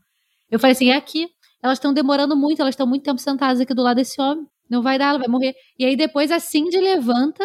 Eu 0.51 0.59
falei 0.59 0.72
assim, 0.72 0.91
é 0.91 0.97
aqui. 0.97 1.29
Elas 1.62 1.79
estão 1.79 1.95
demorando 1.95 2.37
muito, 2.37 2.61
elas 2.61 2.72
estão 2.74 2.87
muito 2.87 3.05
tempo 3.05 3.18
sentadas 3.20 3.61
aqui 3.61 3.72
do 3.72 3.83
lado 3.83 3.97
desse 3.97 4.20
homem. 4.20 4.45
Não 4.68 4.82
vai 4.82 4.98
dar, 4.98 5.10
ela 5.10 5.18
vai 5.18 5.28
morrer. 5.28 5.54
E 5.78 5.84
aí 5.84 5.96
depois 5.96 6.30
a 6.30 6.38
Cindy 6.40 6.78
levanta, 6.78 7.44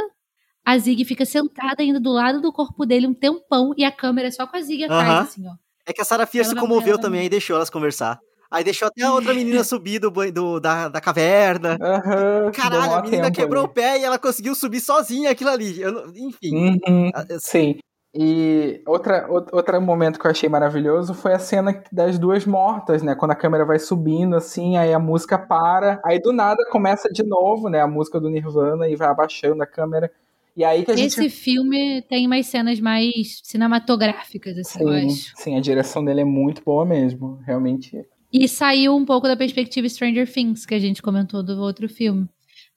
a 0.65 0.77
Zig 0.77 1.03
fica 1.05 1.25
sentada 1.25 1.81
ainda 1.81 1.99
do 1.99 2.11
lado 2.11 2.41
do 2.41 2.51
corpo 2.51 2.85
dele 2.85 3.07
um 3.07 3.13
tempão 3.13 3.73
e 3.77 3.83
a 3.83 3.91
câmera 3.91 4.27
é 4.27 4.31
só 4.31 4.45
com 4.47 4.57
a 4.57 4.61
Zig 4.61 4.83
atrás, 4.83 5.09
assim, 5.21 5.47
ó. 5.47 5.53
É 5.85 5.93
que 5.93 6.01
a 6.01 6.05
Sarah 6.05 6.25
Fierce 6.25 6.51
se 6.51 6.55
comoveu 6.55 6.91
morrer, 6.93 7.01
também 7.01 7.25
e 7.25 7.29
deixou 7.29 7.55
elas 7.55 7.69
conversar. 7.69 8.19
Aí 8.51 8.63
deixou 8.63 8.87
até 8.89 9.03
a 9.03 9.13
outra 9.13 9.33
menina 9.33 9.63
subir 9.63 9.97
do, 9.99 10.09
do- 10.11 10.59
da, 10.59 10.89
da 10.89 10.99
caverna. 11.01 11.77
Aham, 11.81 12.51
Caralho, 12.51 12.93
a 12.93 13.01
menina 13.01 13.23
tempo 13.31 13.35
quebrou 13.35 13.63
o 13.63 13.69
pé 13.69 13.99
e 13.99 14.03
ela 14.03 14.19
conseguiu 14.19 14.53
subir 14.53 14.81
sozinha 14.81 15.31
aquilo 15.31 15.49
ali. 15.49 15.81
Eu 15.81 16.09
enfim. 16.15 16.79
Uhum, 16.87 17.11
Ah, 17.15 17.25
eu- 17.29 17.39
sim. 17.39 17.79
E 18.13 18.81
outra, 18.85 19.25
out- 19.25 19.49
outro 19.53 19.81
momento 19.81 20.19
que 20.19 20.27
eu 20.27 20.31
achei 20.31 20.49
maravilhoso 20.49 21.13
foi 21.13 21.33
a 21.33 21.39
cena 21.39 21.81
das 21.91 22.19
duas 22.19 22.45
mortas, 22.45 23.01
né? 23.01 23.15
Quando 23.15 23.31
a 23.31 23.35
câmera 23.35 23.65
vai 23.65 23.79
subindo, 23.79 24.35
assim, 24.35 24.75
aí 24.75 24.93
a 24.93 24.99
música 24.99 25.37
para, 25.37 26.01
aí 26.05 26.19
do 26.19 26.33
nada 26.33 26.61
começa 26.69 27.09
de 27.09 27.23
novo, 27.23 27.69
né? 27.69 27.79
A 27.79 27.87
música 27.87 28.19
do 28.19 28.29
Nirvana 28.29 28.89
e 28.89 28.97
vai 28.97 29.07
abaixando 29.07 29.63
a 29.63 29.65
câmera. 29.65 30.11
E 30.57 30.65
aí 30.65 30.83
que 30.83 30.91
a 30.91 30.95
gente. 30.97 31.07
Esse 31.07 31.29
filme 31.29 32.01
tem 32.01 32.27
umas 32.27 32.45
cenas 32.47 32.81
mais 32.81 33.39
cinematográficas, 33.43 34.57
assim, 34.57 34.83
eu 34.83 34.89
Sim, 34.89 35.07
acho. 35.07 35.31
sim, 35.37 35.57
a 35.57 35.61
direção 35.61 36.03
dele 36.03 36.21
é 36.21 36.25
muito 36.25 36.61
boa 36.63 36.85
mesmo, 36.85 37.39
realmente. 37.45 38.05
E 38.33 38.47
saiu 38.47 38.93
um 38.95 39.05
pouco 39.05 39.27
da 39.27 39.37
perspectiva 39.37 39.87
Stranger 39.87 40.29
Things, 40.31 40.65
que 40.65 40.75
a 40.75 40.79
gente 40.79 41.01
comentou 41.01 41.41
do 41.41 41.57
outro 41.61 41.87
filme. 41.87 42.27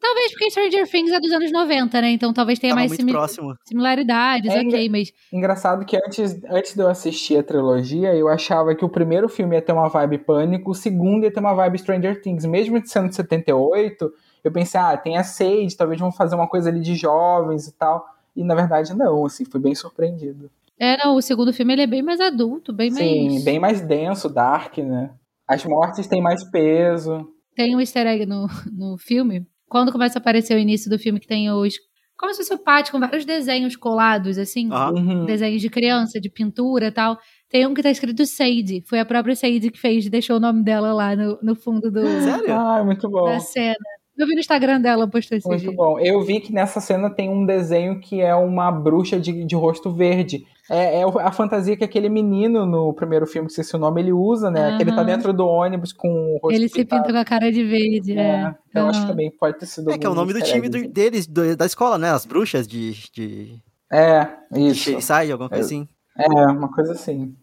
Talvez 0.01 0.33
porque 0.33 0.51
Stranger 0.51 0.89
Things 0.91 1.11
é 1.13 1.19
dos 1.19 1.33
anos 1.33 1.51
90, 1.51 2.01
né? 2.03 2.11
Então 2.11 2.33
talvez 2.33 2.59
tenha 2.59 2.75
Tava 2.75 2.87
mais 2.87 3.05
próximo. 3.05 3.55
similaridades, 3.67 4.53
É, 4.53 4.61
ok, 4.61 4.89
mas 4.91 5.13
Engraçado 5.33 5.85
que 5.87 5.97
antes, 5.97 6.39
antes 6.51 6.75
de 6.75 6.81
eu 6.83 6.89
assistir 6.89 7.39
a 7.39 7.43
trilogia, 7.43 8.15
eu 8.15 8.29
achava 8.29 8.75
que 8.75 8.85
o 8.85 8.89
primeiro 8.89 9.29
filme 9.29 9.57
ia 9.57 9.63
ter 9.63 9.73
uma 9.73 9.89
vibe 9.89 10.19
pânico, 10.19 10.71
o 10.73 10.75
segundo 10.75 11.25
ia 11.25 11.33
ter 11.33 11.41
uma 11.41 11.55
vibe 11.55 11.79
Stranger 11.79 12.21
Things. 12.21 12.45
Mesmo 12.45 12.81
de 12.81 12.91
sendo 12.91 13.09
de 13.09 13.15
78, 13.17 14.13
eu 14.45 14.53
pensei, 14.53 14.79
ah, 14.79 14.97
tem 14.97 15.17
a 15.17 15.25
Sage, 15.25 15.75
talvez 15.77 15.99
vão 15.99 16.13
fazer 16.13 16.35
uma 16.35 16.47
coisa 16.47 16.69
ali 16.69 16.81
de 16.81 16.95
jovens 16.95 17.67
e 17.67 17.73
tal. 17.73 18.07
E 18.37 18.45
na 18.45 18.55
verdade 18.55 18.95
não, 18.95 19.25
assim, 19.25 19.45
fui 19.45 19.61
bem 19.61 19.75
surpreendido. 19.75 20.51
é, 20.79 20.97
não, 21.03 21.17
o 21.17 21.23
segundo 21.23 21.53
filme 21.53 21.73
ele 21.73 21.83
é 21.83 21.87
bem 21.87 22.03
mais 22.03 22.21
adulto, 22.21 22.73
bem 22.75 22.91
Sim, 22.91 23.31
mais. 23.31 23.45
bem 23.45 23.59
mais 23.59 23.81
denso, 23.81 24.29
dark, 24.29 24.77
né? 24.79 25.11
As 25.49 25.65
mortes 25.65 26.07
têm 26.07 26.21
mais 26.21 26.45
peso. 26.45 27.27
Tem 27.57 27.75
um 27.77 27.81
easter 27.81 28.07
egg 28.07 28.27
no, 28.27 28.47
no 28.73 28.99
filme. 28.99 29.47
Quando 29.69 29.93
começa 29.93 30.19
a 30.19 30.21
aparecer 30.21 30.55
o 30.55 30.59
início 30.59 30.91
do 30.91 30.99
filme, 30.99 31.21
que 31.21 31.27
tem 31.27 31.51
os. 31.51 31.75
Como 32.17 32.33
se 32.33 32.39
fosse 32.39 32.55
o 32.55 32.59
pátio 32.59 32.93
com 32.93 33.01
vários 33.01 33.25
desenhos 33.25 33.75
colados, 33.77 34.39
assim. 34.39 34.71
Uhum. 34.71 35.25
Desenhos 35.25 35.61
de 35.61 35.69
criança, 35.69 36.21
de 36.21 36.31
pintura 36.31 36.87
e 36.87 36.93
tal. 36.93 37.19
Tem 37.51 37.67
um 37.67 37.75
que 37.75 37.83
tá 37.83 37.91
escrito 37.91 38.25
Sadie. 38.25 38.85
Foi 38.87 39.01
a 39.01 39.05
própria 39.05 39.35
Sadie 39.35 39.71
que 39.71 39.81
fez, 39.81 40.09
deixou 40.09 40.37
o 40.37 40.41
nome 40.41 40.63
dela 40.63 40.93
lá 40.93 41.17
no, 41.17 41.39
no 41.43 41.55
fundo 41.57 41.91
do, 41.91 42.07
Sério? 42.07 42.53
Ah, 42.55 42.83
muito 42.85 43.09
bom. 43.09 43.25
da 43.25 43.41
cena. 43.41 43.75
Eu 44.17 44.29
vi 44.29 44.35
no 44.35 44.41
Instagram 44.41 44.81
dela, 44.81 45.09
postou 45.09 45.37
esse 45.37 45.49
Muito 45.49 45.63
dia. 45.63 45.73
bom. 45.73 45.99
Eu 45.99 46.21
vi 46.23 46.39
que 46.39 46.53
nessa 46.53 46.81
cena 46.81 47.11
tem 47.11 47.29
um 47.29 47.45
desenho 47.45 47.99
que 47.99 48.21
é 48.21 48.35
uma 48.35 48.71
bruxa 48.71 49.19
de, 49.19 49.45
de 49.45 49.55
rosto 49.57 49.91
verde. 49.91 50.47
É, 50.71 51.01
é 51.01 51.05
a 51.05 51.31
fantasia 51.31 51.77
que 51.77 51.85
aquele 51.85 52.09
menino 52.09 52.65
no 52.65 52.95
primeiro 52.95 53.27
filme, 53.27 53.49
que 53.49 53.55
sei 53.63 53.65
o 53.79 53.81
nome, 53.81 54.01
ele 54.01 54.13
usa, 54.13 54.51
né? 54.51 54.77
Que 54.77 54.83
ele 54.83 54.95
tá 54.95 55.03
dentro 55.03 55.31
do 55.33 55.47
ônibus 55.47 55.93
com 55.93 56.09
o 56.09 56.39
rosto 56.43 56.57
Ele 56.57 56.69
se 56.69 56.77
pintado. 56.77 57.03
pinta 57.03 57.13
com 57.13 57.19
a 57.21 57.25
cara 57.25 57.53
de 57.53 57.63
verde. 57.63 58.19
É, 58.19 58.55
É. 58.75 58.81
eu 58.81 58.87
acho 58.87 59.03
que 59.03 59.07
também 59.07 59.31
pode 59.31 59.59
ter 59.59 59.67
sido 59.67 59.91
É 59.91 59.99
que 59.99 60.07
é 60.07 60.09
o 60.09 60.15
nome 60.15 60.33
do 60.33 60.41
time 60.41 60.69
do- 60.71 60.89
deles, 60.89 61.27
do- 61.27 61.55
da 61.55 61.67
escola, 61.67 61.99
né? 61.99 62.11
As 62.11 62.25
bruxas 62.25 62.67
de. 62.67 62.93
de, 63.13 63.59
É, 63.93 64.27
de 64.51 64.69
isso. 64.69 64.91
Shadyside, 64.91 65.33
alguma 65.33 65.51
coisa 65.51 65.65
É. 65.65 65.67
assim. 65.67 65.89
É, 66.19 66.29
uma 66.51 66.73
coisa 66.73 66.93
assim. 66.93 67.35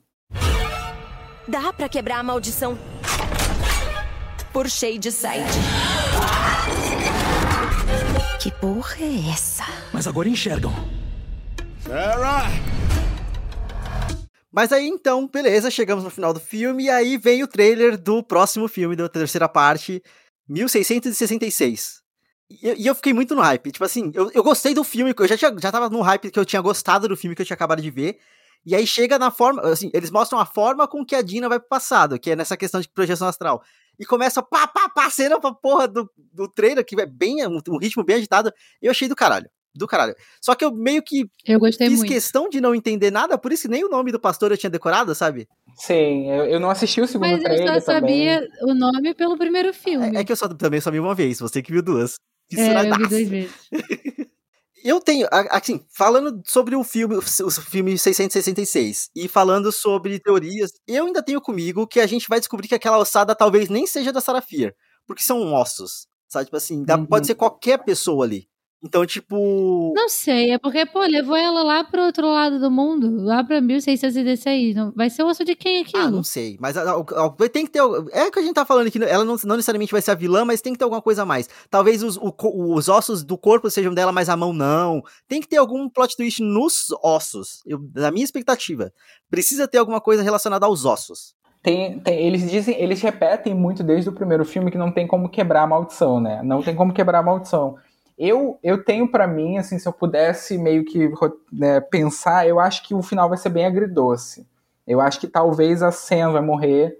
Dá 1.47 1.71
pra 1.73 1.87
quebrar 1.87 2.19
a 2.19 2.23
maldição 2.23 2.75
por 4.51 4.67
Shadyside. 4.67 5.45
Que 8.41 8.49
porra 8.51 8.95
é 8.99 9.29
essa? 9.31 9.63
Mas 9.93 10.07
agora 10.07 10.27
enxergam. 10.27 10.73
Mas 14.51 14.71
aí 14.71 14.87
então, 14.87 15.27
beleza, 15.27 15.71
chegamos 15.71 16.03
no 16.03 16.09
final 16.09 16.33
do 16.33 16.39
filme 16.39 16.85
e 16.85 16.89
aí 16.89 17.17
vem 17.17 17.41
o 17.41 17.47
trailer 17.47 17.97
do 17.97 18.21
próximo 18.21 18.67
filme, 18.67 18.95
da 18.95 19.07
terceira 19.07 19.47
parte, 19.47 20.03
1666. 20.47 22.01
E 22.49 22.83
e 22.83 22.87
eu 22.87 22.93
fiquei 22.93 23.13
muito 23.13 23.33
no 23.33 23.41
hype. 23.41 23.71
Tipo 23.71 23.85
assim, 23.85 24.11
eu, 24.13 24.29
eu 24.33 24.43
gostei 24.43 24.73
do 24.73 24.83
filme, 24.83 25.13
eu 25.17 25.27
já, 25.27 25.37
tinha, 25.37 25.55
já 25.57 25.71
tava 25.71 25.89
no 25.89 26.01
hype 26.01 26.29
que 26.29 26.37
eu 26.37 26.45
tinha 26.45 26.61
gostado 26.61 27.07
do 27.07 27.15
filme 27.15 27.35
que 27.35 27.41
eu 27.41 27.45
tinha 27.45 27.55
acabado 27.55 27.81
de 27.81 27.89
ver. 27.89 28.19
E 28.65 28.75
aí 28.75 28.85
chega 28.85 29.17
na 29.17 29.31
forma, 29.31 29.61
assim, 29.63 29.89
eles 29.93 30.11
mostram 30.11 30.37
a 30.37 30.45
forma 30.45 30.87
com 30.87 31.03
que 31.05 31.15
a 31.15 31.21
Dina 31.21 31.49
vai 31.49 31.59
pro 31.59 31.69
passado, 31.69 32.19
que 32.19 32.31
é 32.31 32.35
nessa 32.35 32.57
questão 32.57 32.79
de 32.79 32.89
projeção 32.89 33.27
astral. 33.27 33.63
E 33.97 34.05
começa 34.05 34.43
pá, 34.43 34.67
pá, 34.67 34.89
pá, 34.89 35.09
cena 35.09 35.39
pra 35.39 35.53
porra 35.53 35.87
do, 35.87 36.09
do 36.15 36.47
trailer, 36.47 36.85
que 36.85 36.99
é 36.99 37.05
bem, 37.05 37.45
um, 37.47 37.59
um 37.69 37.77
ritmo 37.77 38.03
bem 38.03 38.17
agitado. 38.17 38.51
Eu 38.81 38.91
achei 38.91 39.07
do 39.07 39.15
caralho. 39.15 39.49
Do 39.73 39.87
caralho. 39.87 40.13
Só 40.41 40.53
que 40.53 40.65
eu 40.65 40.71
meio 40.73 41.01
que 41.01 41.25
Eu 41.45 41.59
gostei 41.59 41.87
fiz 41.87 41.99
muito. 41.99 42.09
questão 42.11 42.49
de 42.49 42.59
não 42.59 42.75
entender 42.75 43.09
nada, 43.11 43.37
por 43.37 43.51
isso 43.53 43.63
que 43.63 43.67
nem 43.69 43.85
o 43.85 43.89
nome 43.89 44.11
do 44.11 44.19
pastor 44.19 44.51
eu 44.51 44.57
tinha 44.57 44.69
decorado, 44.69 45.15
sabe? 45.15 45.47
Sim, 45.77 46.29
eu, 46.29 46.45
eu 46.45 46.59
não 46.59 46.69
assisti 46.69 46.99
o 46.99 47.07
segundo 47.07 47.29
Mas 47.31 47.37
eu 47.39 47.43
trailer 47.45 47.81
só 47.81 47.93
também. 47.93 48.27
sabia 48.27 48.47
o 48.63 48.73
nome 48.73 49.13
pelo 49.13 49.37
primeiro 49.37 49.73
filme. 49.73 50.17
É, 50.17 50.19
é 50.19 50.23
que 50.25 50.31
eu 50.31 50.35
só, 50.35 50.47
também 50.49 50.81
só 50.81 50.91
vi 50.91 50.99
uma 50.99 51.15
vez, 51.15 51.39
você 51.39 51.61
que 51.61 51.71
viu 51.71 51.81
duas. 51.81 52.15
É, 52.53 52.89
eu 52.89 52.97
vi 52.97 53.07
duas 53.07 53.29
vezes. 53.29 53.51
Eu 54.83 54.99
tenho, 54.99 55.27
assim, 55.51 55.85
falando 55.95 56.41
sobre 56.43 56.75
o 56.75 56.83
filme, 56.83 57.15
o 57.15 57.21
filme 57.21 57.95
666 57.99 59.11
e 59.15 59.27
falando 59.27 59.71
sobre 59.71 60.19
teorias, 60.19 60.71
eu 60.87 61.05
ainda 61.05 61.21
tenho 61.21 61.39
comigo 61.39 61.85
que 61.85 61.99
a 61.99 62.07
gente 62.07 62.27
vai 62.27 62.39
descobrir 62.39 62.67
que 62.67 62.73
aquela 62.73 62.97
ossada 62.97 63.35
talvez 63.35 63.69
nem 63.69 63.85
seja 63.85 64.11
da 64.11 64.19
Sarah 64.19 64.41
Fear, 64.41 64.73
porque 65.05 65.21
são 65.21 65.53
ossos, 65.53 66.07
sabe? 66.27 66.45
Tipo 66.45 66.57
assim, 66.57 66.83
dá- 66.83 66.95
Uhum. 66.97 67.05
pode 67.05 67.27
ser 67.27 67.35
qualquer 67.35 67.83
pessoa 67.83 68.25
ali. 68.25 68.47
Então, 68.83 69.05
tipo. 69.05 69.93
Não 69.95 70.09
sei, 70.09 70.51
é 70.51 70.57
porque, 70.57 70.85
pô, 70.87 71.01
levou 71.01 71.35
ela 71.35 71.61
lá 71.61 71.83
pro 71.83 72.01
outro 72.01 72.27
lado 72.31 72.59
do 72.59 72.71
mundo, 72.71 73.23
lá 73.23 73.43
pra 73.43 73.61
1616. 73.61 74.75
Não- 74.75 74.91
Vai 74.95 75.09
ser 75.09 75.21
o 75.23 75.27
osso 75.27 75.45
de 75.45 75.55
quem 75.55 75.81
aquilo? 75.81 76.03
Ah, 76.03 76.09
não 76.09 76.23
sei, 76.23 76.57
mas 76.59 76.75
a- 76.75 76.91
a- 76.91 77.25
a- 77.25 77.49
tem 77.49 77.65
que 77.65 77.71
ter. 77.71 77.79
É 78.11 78.25
o 78.25 78.31
que 78.31 78.39
a 78.39 78.41
gente 78.41 78.53
tá 78.55 78.65
falando 78.65 78.87
aqui, 78.87 78.97
ela 79.03 79.23
não, 79.23 79.35
não 79.45 79.55
necessariamente 79.55 79.91
vai 79.91 80.01
ser 80.01 80.11
a 80.11 80.15
vilã, 80.15 80.43
mas 80.43 80.61
tem 80.61 80.73
que 80.73 80.79
ter 80.79 80.83
alguma 80.83 81.01
coisa 81.01 81.21
a 81.21 81.25
mais. 81.25 81.47
Talvez 81.69 82.01
os, 82.01 82.17
o 82.17 82.33
os 82.73 82.89
ossos 82.89 83.23
do 83.23 83.37
corpo 83.37 83.69
sejam 83.69 83.93
dela, 83.93 84.11
mas 84.11 84.29
a 84.29 84.35
mão 84.35 84.51
não. 84.51 85.03
Tem 85.27 85.39
que 85.41 85.47
ter 85.47 85.57
algum 85.57 85.87
plot 85.87 86.15
twist 86.17 86.41
nos 86.41 86.87
ossos, 87.03 87.61
eu, 87.67 87.79
na 87.93 88.09
minha 88.09 88.25
expectativa. 88.25 88.91
Precisa 89.29 89.67
ter 89.67 89.77
alguma 89.77 90.01
coisa 90.01 90.23
relacionada 90.23 90.65
aos 90.65 90.85
ossos. 90.85 91.35
Tem, 91.61 91.99
tem- 91.99 92.19
eles 92.25 92.49
dizem, 92.49 92.75
eles 92.81 92.99
repetem 93.01 93.53
muito 93.53 93.83
desde 93.83 94.09
o 94.09 94.13
primeiro 94.13 94.43
filme 94.43 94.71
que 94.71 94.77
não 94.77 94.91
tem 94.91 95.05
como 95.05 95.29
quebrar 95.29 95.61
a 95.63 95.67
maldição, 95.67 96.19
né? 96.19 96.41
Não 96.43 96.63
tem 96.63 96.75
como 96.75 96.91
quebrar 96.91 97.19
a 97.19 97.23
maldição. 97.23 97.75
Eu, 98.17 98.59
eu 98.61 98.83
tenho 98.83 99.09
pra 99.09 99.27
mim, 99.27 99.57
assim, 99.57 99.79
se 99.79 99.87
eu 99.87 99.93
pudesse 99.93 100.57
meio 100.57 100.85
que 100.85 101.11
né, 101.51 101.79
pensar, 101.81 102.47
eu 102.47 102.59
acho 102.59 102.87
que 102.87 102.93
o 102.93 103.01
final 103.01 103.27
vai 103.27 103.37
ser 103.37 103.49
bem 103.49 103.65
agridoce. 103.65 104.45
Eu 104.87 104.99
acho 104.99 105.19
que 105.19 105.27
talvez 105.27 105.81
a 105.81 105.91
Sam 105.91 106.31
vai 106.31 106.41
morrer. 106.41 106.97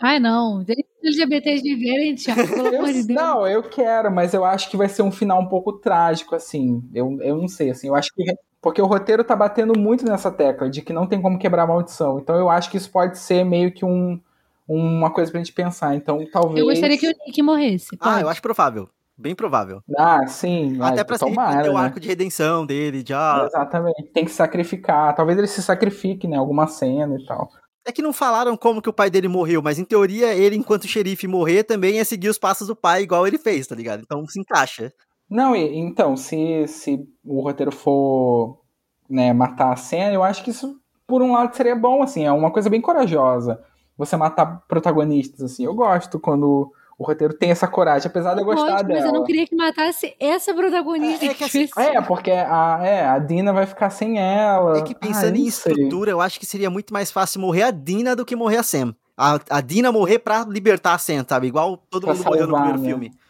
Ai, 0.00 0.18
não. 0.18 0.62
Deixa 0.62 0.82
os 1.02 1.18
LGBTs 1.18 1.62
viverem, 1.62 2.14
Thiago, 2.14 2.48
pelo 2.48 2.68
amor 2.68 2.86
de 2.92 3.06
Deus. 3.06 3.08
não, 3.08 3.46
eu 3.46 3.62
quero, 3.62 4.10
mas 4.10 4.34
eu 4.34 4.44
acho 4.44 4.70
que 4.70 4.76
vai 4.76 4.88
ser 4.88 5.02
um 5.02 5.12
final 5.12 5.40
um 5.40 5.46
pouco 5.46 5.72
trágico, 5.74 6.34
assim. 6.34 6.82
Eu, 6.94 7.18
eu 7.20 7.36
não 7.36 7.48
sei, 7.48 7.70
assim. 7.70 7.88
Eu 7.88 7.94
acho 7.94 8.10
que. 8.14 8.24
Porque 8.62 8.82
o 8.82 8.86
roteiro 8.86 9.24
tá 9.24 9.34
batendo 9.34 9.78
muito 9.78 10.04
nessa 10.04 10.30
tecla 10.30 10.68
de 10.68 10.82
que 10.82 10.92
não 10.92 11.06
tem 11.06 11.20
como 11.20 11.38
quebrar 11.38 11.62
a 11.62 11.66
maldição. 11.66 12.18
Então 12.18 12.36
eu 12.36 12.50
acho 12.50 12.70
que 12.70 12.76
isso 12.76 12.90
pode 12.90 13.18
ser 13.18 13.42
meio 13.42 13.72
que 13.72 13.86
um, 13.86 14.20
uma 14.68 15.10
coisa 15.10 15.30
pra 15.30 15.40
gente 15.40 15.52
pensar. 15.52 15.94
Então 15.94 16.26
talvez. 16.30 16.58
Eu 16.58 16.66
gostaria 16.66 16.98
que 16.98 17.08
o 17.08 17.14
Nick 17.26 17.42
morresse. 17.42 17.96
Ah, 17.98 18.10
pode. 18.10 18.22
eu 18.22 18.28
acho 18.28 18.42
provável. 18.42 18.88
Bem 19.20 19.34
provável. 19.34 19.82
Ah, 19.98 20.26
sim. 20.26 20.80
Até 20.80 21.04
pra 21.04 21.18
ser 21.18 21.26
tomara, 21.26 21.62
ter 21.62 21.68
o 21.68 21.74
né? 21.74 21.80
arco 21.80 22.00
de 22.00 22.08
redenção 22.08 22.64
dele, 22.64 23.02
de 23.02 23.12
ah, 23.12 23.44
Exatamente. 23.46 24.10
Tem 24.14 24.24
que 24.24 24.30
sacrificar. 24.30 25.14
Talvez 25.14 25.36
ele 25.36 25.46
se 25.46 25.62
sacrifique, 25.62 26.26
né? 26.26 26.38
Alguma 26.38 26.66
cena 26.66 27.16
e 27.20 27.26
tal. 27.26 27.50
É 27.84 27.92
que 27.92 28.00
não 28.00 28.12
falaram 28.12 28.56
como 28.56 28.80
que 28.80 28.88
o 28.88 28.92
pai 28.92 29.10
dele 29.10 29.28
morreu, 29.28 29.62
mas 29.62 29.78
em 29.78 29.84
teoria 29.84 30.34
ele, 30.34 30.56
enquanto 30.56 30.88
xerife, 30.88 31.26
morrer 31.26 31.64
também 31.64 31.96
ia 31.96 32.04
seguir 32.04 32.28
os 32.28 32.38
passos 32.38 32.68
do 32.68 32.76
pai, 32.76 33.02
igual 33.02 33.26
ele 33.26 33.38
fez, 33.38 33.66
tá 33.66 33.74
ligado? 33.74 34.02
Então 34.02 34.26
se 34.26 34.40
encaixa. 34.40 34.92
Não, 35.28 35.54
e, 35.54 35.78
então, 35.78 36.16
se, 36.16 36.66
se 36.66 37.06
o 37.24 37.40
roteiro 37.40 37.70
for 37.70 38.60
né, 39.08 39.32
matar 39.32 39.72
a 39.72 39.76
cena, 39.76 40.14
eu 40.14 40.22
acho 40.22 40.42
que 40.42 40.50
isso, 40.50 40.80
por 41.06 41.22
um 41.22 41.32
lado, 41.32 41.54
seria 41.54 41.76
bom, 41.76 42.02
assim, 42.02 42.24
é 42.24 42.32
uma 42.32 42.50
coisa 42.50 42.70
bem 42.70 42.80
corajosa. 42.80 43.62
Você 43.96 44.16
matar 44.16 44.62
protagonistas, 44.66 45.42
assim. 45.42 45.64
Eu 45.64 45.74
gosto 45.74 46.18
quando 46.18 46.72
o 47.00 47.04
roteiro 47.06 47.32
tem 47.32 47.50
essa 47.50 47.66
coragem, 47.66 48.06
apesar 48.08 48.34
de 48.34 48.40
eu 48.40 48.44
gostar 48.44 48.72
Lógico, 48.72 48.88
dela. 48.88 49.00
mas 49.00 49.08
eu 49.08 49.12
não 49.18 49.24
queria 49.24 49.46
que 49.46 49.56
matasse 49.56 50.14
essa 50.20 50.52
protagonista. 50.52 51.24
É- 51.24 51.28
é 51.28 51.34
que 51.34 51.44
assim. 51.44 51.66
É, 51.78 51.98
porque 52.02 52.30
a, 52.30 52.78
é, 52.82 53.06
a 53.06 53.18
Dina 53.18 53.54
vai 53.54 53.64
ficar 53.64 53.88
sem 53.88 54.18
ela. 54.18 54.76
É 54.76 54.82
que 54.82 54.92
Ah, 54.94 54.98
pensando 55.00 55.34
eu 55.36 55.40
em 55.42 55.46
estrutura, 55.46 56.10
eu 56.10 56.20
acho 56.20 56.38
que 56.38 56.44
seria 56.44 56.68
muito 56.68 56.92
mais 56.92 57.10
fácil 57.10 57.40
morrer 57.40 57.62
a 57.62 57.70
Dina 57.70 58.14
do 58.14 58.24
que 58.26 58.36
morrer 58.36 58.58
a 58.58 58.62
Sam. 58.62 58.94
A, 59.16 59.38
a 59.48 59.60
Dina 59.62 59.90
morrer 59.90 60.18
pra 60.18 60.44
libertar 60.46 60.92
a 60.92 60.98
Sam, 60.98 61.24
sabe? 61.26 61.46
Igual 61.46 61.78
todo 61.90 62.04
Pra 62.04 62.12
mundo 62.14 62.24
morreu 62.26 62.46
no 62.46 62.52
salvar, 62.52 62.72
primeiro 62.74 62.82
né? 62.82 62.88
filme. 62.88 63.20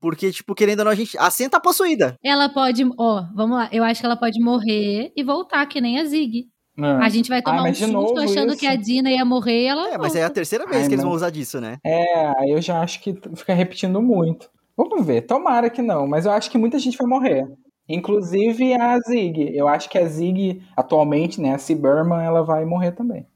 Porque, 0.00 0.30
tipo, 0.30 0.54
querendo 0.54 0.80
ou 0.80 0.84
não, 0.84 0.92
a 0.92 0.94
gente. 0.94 1.18
A 1.18 1.28
Sen 1.28 1.48
tá 1.48 1.58
possuída. 1.58 2.14
Ela 2.24 2.48
pode. 2.48 2.84
Ó, 2.96 3.24
vamos 3.34 3.56
lá. 3.58 3.68
Eu 3.72 3.82
acho 3.82 3.98
que 4.00 4.06
ela 4.06 4.16
pode 4.16 4.38
morrer 4.40 5.10
e 5.16 5.24
voltar, 5.24 5.66
que 5.66 5.80
nem 5.80 5.98
a 5.98 6.04
Zig. 6.04 6.46
É. 6.78 6.86
A 7.04 7.08
gente 7.08 7.28
vai 7.28 7.40
tomar 7.40 7.66
Ah, 7.66 7.70
um 7.70 7.74
susto 7.74 8.18
achando 8.20 8.50
isso. 8.50 8.58
que 8.58 8.66
a 8.66 8.76
Dina 8.76 9.10
ia 9.10 9.24
morrer 9.24 9.62
e 9.62 9.66
ela. 9.66 9.88
É, 9.94 9.98
mas 9.98 10.14
é 10.14 10.24
a 10.24 10.30
terceira 10.30 10.66
vez 10.66 10.82
Ai, 10.82 10.88
que 10.88 10.94
eles 10.94 11.02
não. 11.02 11.10
vão 11.10 11.16
usar 11.16 11.30
disso, 11.30 11.60
né? 11.60 11.78
É, 11.84 12.26
aí 12.38 12.50
eu 12.50 12.60
já 12.60 12.80
acho 12.82 13.00
que 13.00 13.18
fica 13.34 13.54
repetindo 13.54 14.00
muito. 14.02 14.50
Vamos 14.76 15.06
ver, 15.06 15.22
tomara 15.22 15.70
que 15.70 15.80
não, 15.80 16.06
mas 16.06 16.26
eu 16.26 16.32
acho 16.32 16.50
que 16.50 16.58
muita 16.58 16.78
gente 16.78 16.98
vai 16.98 17.06
morrer. 17.06 17.46
Inclusive 17.88 18.74
a 18.74 18.98
Zig. 19.00 19.56
Eu 19.56 19.68
acho 19.68 19.88
que 19.88 19.96
a 19.96 20.06
Zig, 20.06 20.62
atualmente, 20.76 21.40
né, 21.40 21.54
a 21.54 21.58
Cyberman, 21.58 22.22
ela 22.24 22.42
vai 22.42 22.64
morrer 22.64 22.92
também. 22.92 23.26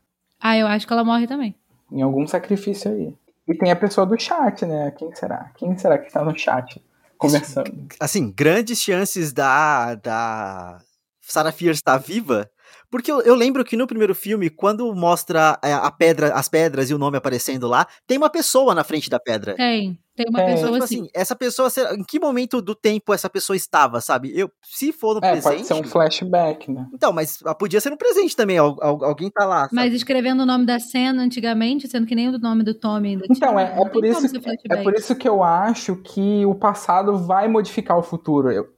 Ah, 0.40 0.56
eu 0.56 0.66
acho 0.66 0.86
que 0.86 0.92
ela 0.92 1.04
morre 1.04 1.26
também. 1.26 1.54
Em 1.90 2.02
algum 2.02 2.26
sacrifício 2.26 2.90
aí. 2.90 3.14
E 3.48 3.54
tem 3.56 3.70
a 3.70 3.76
pessoa 3.76 4.06
do 4.06 4.20
chat, 4.20 4.66
né? 4.66 4.90
Quem 4.96 5.14
será? 5.14 5.50
Quem 5.56 5.76
será 5.78 5.98
que 5.98 6.12
tá 6.12 6.22
no 6.24 6.36
chat 6.38 6.80
conversando? 7.16 7.72
Assim, 7.98 8.30
grandes 8.30 8.80
chances 8.80 9.32
da. 9.32 9.94
da. 9.94 10.78
Sarah 11.20 11.52
Fierce 11.52 11.78
estar 11.80 11.96
viva. 11.98 12.50
Porque 12.90 13.10
eu, 13.10 13.20
eu 13.22 13.34
lembro 13.34 13.64
que 13.64 13.76
no 13.76 13.86
primeiro 13.86 14.14
filme, 14.14 14.50
quando 14.50 14.92
mostra 14.94 15.58
é, 15.62 15.72
a 15.72 15.90
pedra, 15.90 16.34
as 16.34 16.48
pedras 16.48 16.90
e 16.90 16.94
o 16.94 16.98
nome 16.98 17.16
aparecendo 17.16 17.66
lá, 17.68 17.86
tem 18.06 18.18
uma 18.18 18.30
pessoa 18.30 18.74
na 18.74 18.84
frente 18.84 19.08
da 19.08 19.18
pedra. 19.20 19.54
Tem. 19.54 19.98
Tem 20.16 20.26
uma 20.28 20.38
Tem. 20.40 20.44
Então, 20.48 20.54
pessoa 20.56 20.72
tipo 20.72 20.84
assim. 20.84 21.00
assim, 21.02 21.10
essa 21.14 21.34
pessoa, 21.36 21.68
em 21.96 22.04
que 22.04 22.18
momento 22.20 22.60
do 22.60 22.74
tempo 22.74 23.14
essa 23.14 23.30
pessoa 23.30 23.56
estava, 23.56 24.00
sabe? 24.00 24.32
Eu, 24.38 24.50
se 24.62 24.92
for 24.92 25.14
no 25.14 25.24
É, 25.24 25.30
presente. 25.30 25.42
pode 25.54 25.66
ser 25.66 25.74
um 25.74 25.84
flashback, 25.84 26.70
né? 26.70 26.86
Então, 26.92 27.12
mas 27.12 27.38
ah, 27.46 27.54
podia 27.54 27.80
ser 27.80 27.90
no 27.90 27.96
presente 27.96 28.36
também. 28.36 28.58
al- 28.58 28.76
al- 28.82 29.04
alguém 29.04 29.30
tá 29.30 29.46
lá. 29.46 29.60
sabe? 29.62 29.74
Mas 29.76 29.94
escrevendo 29.94 30.42
o 30.42 30.46
nome 30.46 30.66
da 30.66 30.78
cena 30.78 31.22
antigamente, 31.22 31.88
sendo 31.88 32.06
que 32.06 32.14
nem 32.14 32.28
o 32.28 32.38
nome 32.38 32.62
do 32.64 32.74
Tommy 32.74 33.10
ainda 33.10 33.24
Então, 33.30 33.50
tinha, 33.54 33.60
é, 33.62 33.80
é, 33.80 33.88
por 33.88 34.04
isso, 34.04 34.26
é 34.26 34.40
flashback. 34.40 34.82
por 34.82 34.94
isso 34.94 35.14
que 35.16 35.28
eu 35.28 35.42
acho 35.42 35.96
que 35.96 36.44
o 36.44 36.54
passado 36.54 37.16
vai 37.16 37.48
modificar 37.48 37.96
o 37.96 38.02
futuro. 38.02 38.50
Eu- 38.50 38.68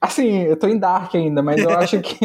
assim, 0.00 0.42
eu 0.42 0.56
tô 0.58 0.66
em 0.66 0.78
Dark 0.78 1.14
ainda, 1.14 1.42
mas 1.42 1.62
eu 1.62 1.70
acho 1.78 2.00
que, 2.00 2.18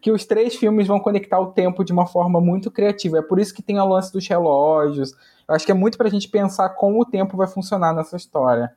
que 0.00 0.10
os 0.12 0.24
três 0.24 0.54
filmes 0.56 0.86
vão 0.86 1.00
conectar 1.00 1.38
o 1.40 1.46
tempo 1.52 1.84
de 1.84 1.92
uma 1.92 2.06
forma 2.06 2.40
muito 2.40 2.70
criativa. 2.70 3.18
É 3.18 3.22
por 3.22 3.38
isso 3.38 3.54
que 3.54 3.62
tem 3.62 3.78
o 3.78 3.84
lance 3.88 4.12
dos 4.12 4.26
relógios. 4.28 5.12
Eu 5.48 5.54
acho 5.54 5.66
que 5.66 5.72
é 5.72 5.74
muito 5.74 5.98
pra 5.98 6.08
gente 6.08 6.28
pensar 6.28 6.70
como 6.70 7.00
o 7.02 7.04
tempo 7.04 7.36
vai 7.36 7.46
funcionar 7.46 7.92
nessa 7.94 8.16
história. 8.16 8.72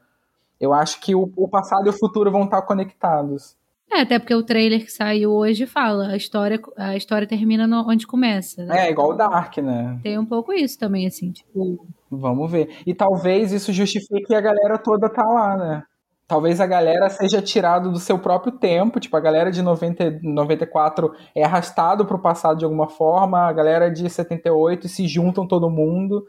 Eu 0.59 0.73
acho 0.73 0.99
que 1.01 1.13
o, 1.13 1.31
o 1.35 1.47
passado 1.47 1.85
e 1.85 1.89
o 1.89 1.93
futuro 1.93 2.31
vão 2.31 2.45
estar 2.45 2.61
conectados. 2.63 3.55
É, 3.89 4.01
até 4.01 4.19
porque 4.19 4.35
o 4.35 4.43
trailer 4.43 4.83
que 4.83 4.91
saiu 4.91 5.31
hoje 5.31 5.65
fala, 5.65 6.07
a 6.09 6.17
história, 6.17 6.59
a 6.75 6.97
história 6.97 7.25
termina 7.27 7.65
no- 7.65 7.87
onde 7.89 8.05
começa. 8.05 8.65
né? 8.65 8.87
É, 8.87 8.91
igual 8.91 9.11
o 9.11 9.13
Dark, 9.13 9.57
né? 9.59 9.97
Tem 10.03 10.19
um 10.19 10.25
pouco 10.25 10.51
isso 10.51 10.77
também, 10.77 11.07
assim, 11.07 11.31
tipo. 11.31 11.87
Vamos 12.11 12.51
ver. 12.51 12.81
E 12.85 12.93
talvez 12.93 13.51
isso 13.53 13.71
justifique 13.71 14.33
a 14.35 14.41
galera 14.41 14.77
toda 14.77 15.07
tá 15.09 15.23
lá, 15.23 15.55
né? 15.55 15.83
Talvez 16.28 16.59
a 16.59 16.67
galera 16.67 17.09
seja 17.09 17.41
tirado 17.41 17.89
do 17.89 17.99
seu 17.99 18.19
próprio 18.19 18.51
tempo, 18.51 18.99
tipo, 18.99 19.15
a 19.15 19.19
galera 19.19 19.49
de 19.49 19.61
90, 19.61 20.19
94 20.21 21.13
é 21.34 21.43
arrastado 21.43 22.05
pro 22.05 22.19
passado 22.19 22.57
de 22.57 22.65
alguma 22.65 22.89
forma, 22.89 23.47
a 23.47 23.53
galera 23.53 23.89
de 23.89 24.09
78 24.09 24.89
se 24.89 25.07
juntam 25.07 25.47
todo 25.47 25.69
mundo 25.69 26.25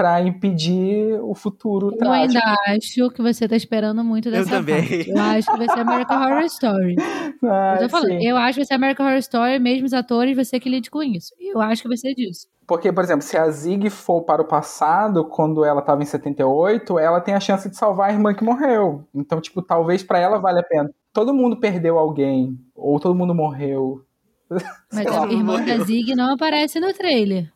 pra 0.00 0.22
impedir 0.22 1.20
o 1.22 1.34
futuro 1.34 1.90
Eu 1.92 1.98
trágico. 1.98 2.38
ainda 2.42 2.56
acho 2.68 3.10
que 3.10 3.20
você 3.20 3.46
tá 3.46 3.54
esperando 3.54 4.02
muito 4.02 4.30
dessa 4.30 4.48
também. 4.50 4.80
parte. 4.80 5.10
Eu 5.10 5.18
acho 5.20 5.50
que 5.52 5.58
vai 5.58 5.68
ser 5.68 5.80
American 5.80 6.22
Horror 6.22 6.44
Story. 6.44 6.96
Ah, 7.42 7.78
eu 7.80 7.88
falando, 7.88 8.20
eu 8.20 8.36
acho 8.36 8.52
que 8.54 8.60
vai 8.60 8.66
ser 8.66 8.74
American 8.74 9.06
Horror 9.06 9.18
Story, 9.18 9.58
mesmo 9.58 9.86
os 9.86 9.94
atores, 9.94 10.36
você 10.36 10.60
que 10.60 10.68
lide 10.68 10.90
com 10.90 11.02
isso. 11.02 11.34
Eu 11.40 11.60
acho 11.60 11.80
que 11.82 11.88
vai 11.88 11.96
ser 11.96 12.14
disso. 12.14 12.46
Porque, 12.66 12.92
por 12.92 13.02
exemplo, 13.02 13.22
se 13.22 13.36
a 13.36 13.50
Zig 13.50 13.88
for 13.88 14.22
para 14.22 14.42
o 14.42 14.44
passado, 14.46 15.24
quando 15.24 15.64
ela 15.64 15.80
estava 15.80 16.02
em 16.02 16.06
78, 16.06 16.98
ela 16.98 17.20
tem 17.20 17.34
a 17.34 17.40
chance 17.40 17.68
de 17.68 17.76
salvar 17.76 18.10
a 18.10 18.12
irmã 18.12 18.34
que 18.34 18.44
morreu. 18.44 19.04
Então, 19.14 19.40
tipo, 19.40 19.62
talvez 19.62 20.02
pra 20.02 20.18
ela 20.18 20.38
valha 20.38 20.60
a 20.60 20.62
pena. 20.62 20.90
Todo 21.12 21.32
mundo 21.34 21.56
perdeu 21.58 21.98
alguém, 21.98 22.58
ou 22.74 23.00
todo 23.00 23.14
mundo 23.14 23.34
morreu. 23.34 24.02
Mas 24.92 25.06
lá. 25.06 25.26
a 25.26 25.32
irmã 25.32 25.64
da. 25.64 25.78
Zig 25.84 26.14
não 26.14 26.32
aparece 26.34 26.80
no 26.80 26.92
trailer. 26.92 27.52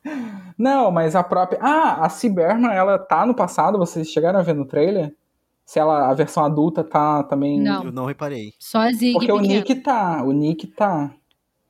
Não, 0.56 0.90
mas 0.92 1.16
a 1.16 1.22
própria. 1.24 1.58
Ah, 1.60 2.04
a 2.04 2.08
Cyberman, 2.08 2.70
ela 2.72 2.96
tá 2.98 3.26
no 3.26 3.34
passado, 3.34 3.76
vocês 3.78 4.08
chegaram 4.08 4.38
a 4.38 4.42
ver 4.42 4.54
no 4.54 4.64
trailer? 4.64 5.12
Se 5.66 5.80
ela, 5.80 6.08
a 6.08 6.14
versão 6.14 6.44
adulta 6.44 6.84
tá 6.84 7.24
também. 7.24 7.60
Não. 7.60 7.84
Eu 7.84 7.92
não 7.92 8.04
reparei. 8.04 8.52
Só 8.60 8.78
a 8.78 8.92
Zig 8.92 9.14
Porque 9.14 9.32
o 9.32 9.38
pequena. 9.40 9.54
Nick 9.54 9.74
tá, 9.76 10.22
o 10.22 10.30
Nick 10.32 10.66
tá. 10.68 11.12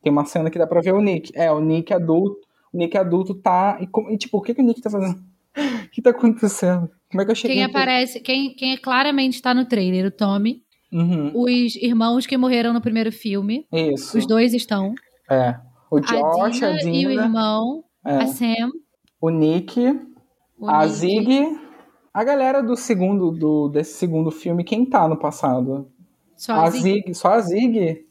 Tem 0.03 0.13
uma 0.13 0.27
cena 0.27 0.51
que 0.51 0.59
dá 0.59 0.67
pra 0.67 0.83
ver 0.83 0.93
o 0.93 1.01
Nick. 1.01 1.33
É, 1.35 1.51
o 1.51 1.61
Nick 1.61 1.95
adulto. 1.95 2.37
O 2.73 2.77
Nick 2.77 2.99
adulto 2.99 3.35
tá. 3.35 3.79
E, 3.81 3.89
e, 4.13 4.19
tipo, 4.19 4.37
o 4.37 4.43
que, 4.43 4.53
que 4.53 4.61
o 4.61 4.65
Nick 4.65 4.81
tá 4.83 4.91
fazendo? 4.91 5.19
O 5.87 5.89
que 5.95 6.03
tá 6.03 6.11
acontecendo? 6.11 6.91
Como 7.09 7.23
é 7.23 7.25
que 7.25 7.31
eu 7.31 7.35
cheguei 7.37 7.59
Quem 7.59 7.65
aqui? 7.65 7.77
aparece, 7.77 8.19
quem, 8.21 8.53
quem 8.57 8.77
claramente 8.77 9.35
está 9.35 9.55
no 9.55 9.65
trailer, 9.65 10.07
o 10.07 10.11
Tommy. 10.11 10.61
Uhum, 10.93 11.31
Os 11.33 11.77
irmãos 11.77 12.27
que 12.27 12.37
morreram 12.37 12.73
no 12.73 12.81
primeiro 12.81 13.13
filme. 13.13 13.65
isso. 13.73 14.19
Os 14.19 14.27
dois 14.27 14.53
estão. 14.53 14.93
É. 15.35 15.61
O 15.91 16.01
Josh, 16.01 16.63
a 16.63 16.69
a 16.69 16.77
Dina 16.77 16.97
e 16.97 17.07
o 17.07 17.11
irmão, 17.11 17.85
é, 18.05 18.17
a 18.17 18.27
Sam, 18.27 18.71
o 19.21 19.31
Nick, 19.31 19.81
o 20.59 20.69
a 20.69 20.85
Nick. 20.85 20.95
Zig. 20.95 21.61
A 22.13 22.23
galera 22.23 22.63
do 22.63 22.77
segundo, 22.77 23.33
do, 23.33 23.69
desse 23.69 23.95
segundo 23.95 24.31
filme, 24.31 24.63
quem 24.63 24.87
tá 24.87 25.09
no 25.09 25.19
passado? 25.19 25.91
Só 26.37 26.53
A 26.53 26.65
a 26.65 26.71
Zig. 26.71 26.83
Zig, 26.83 27.15
só 27.15 27.29
a 27.33 27.41
Zig? 27.41 28.07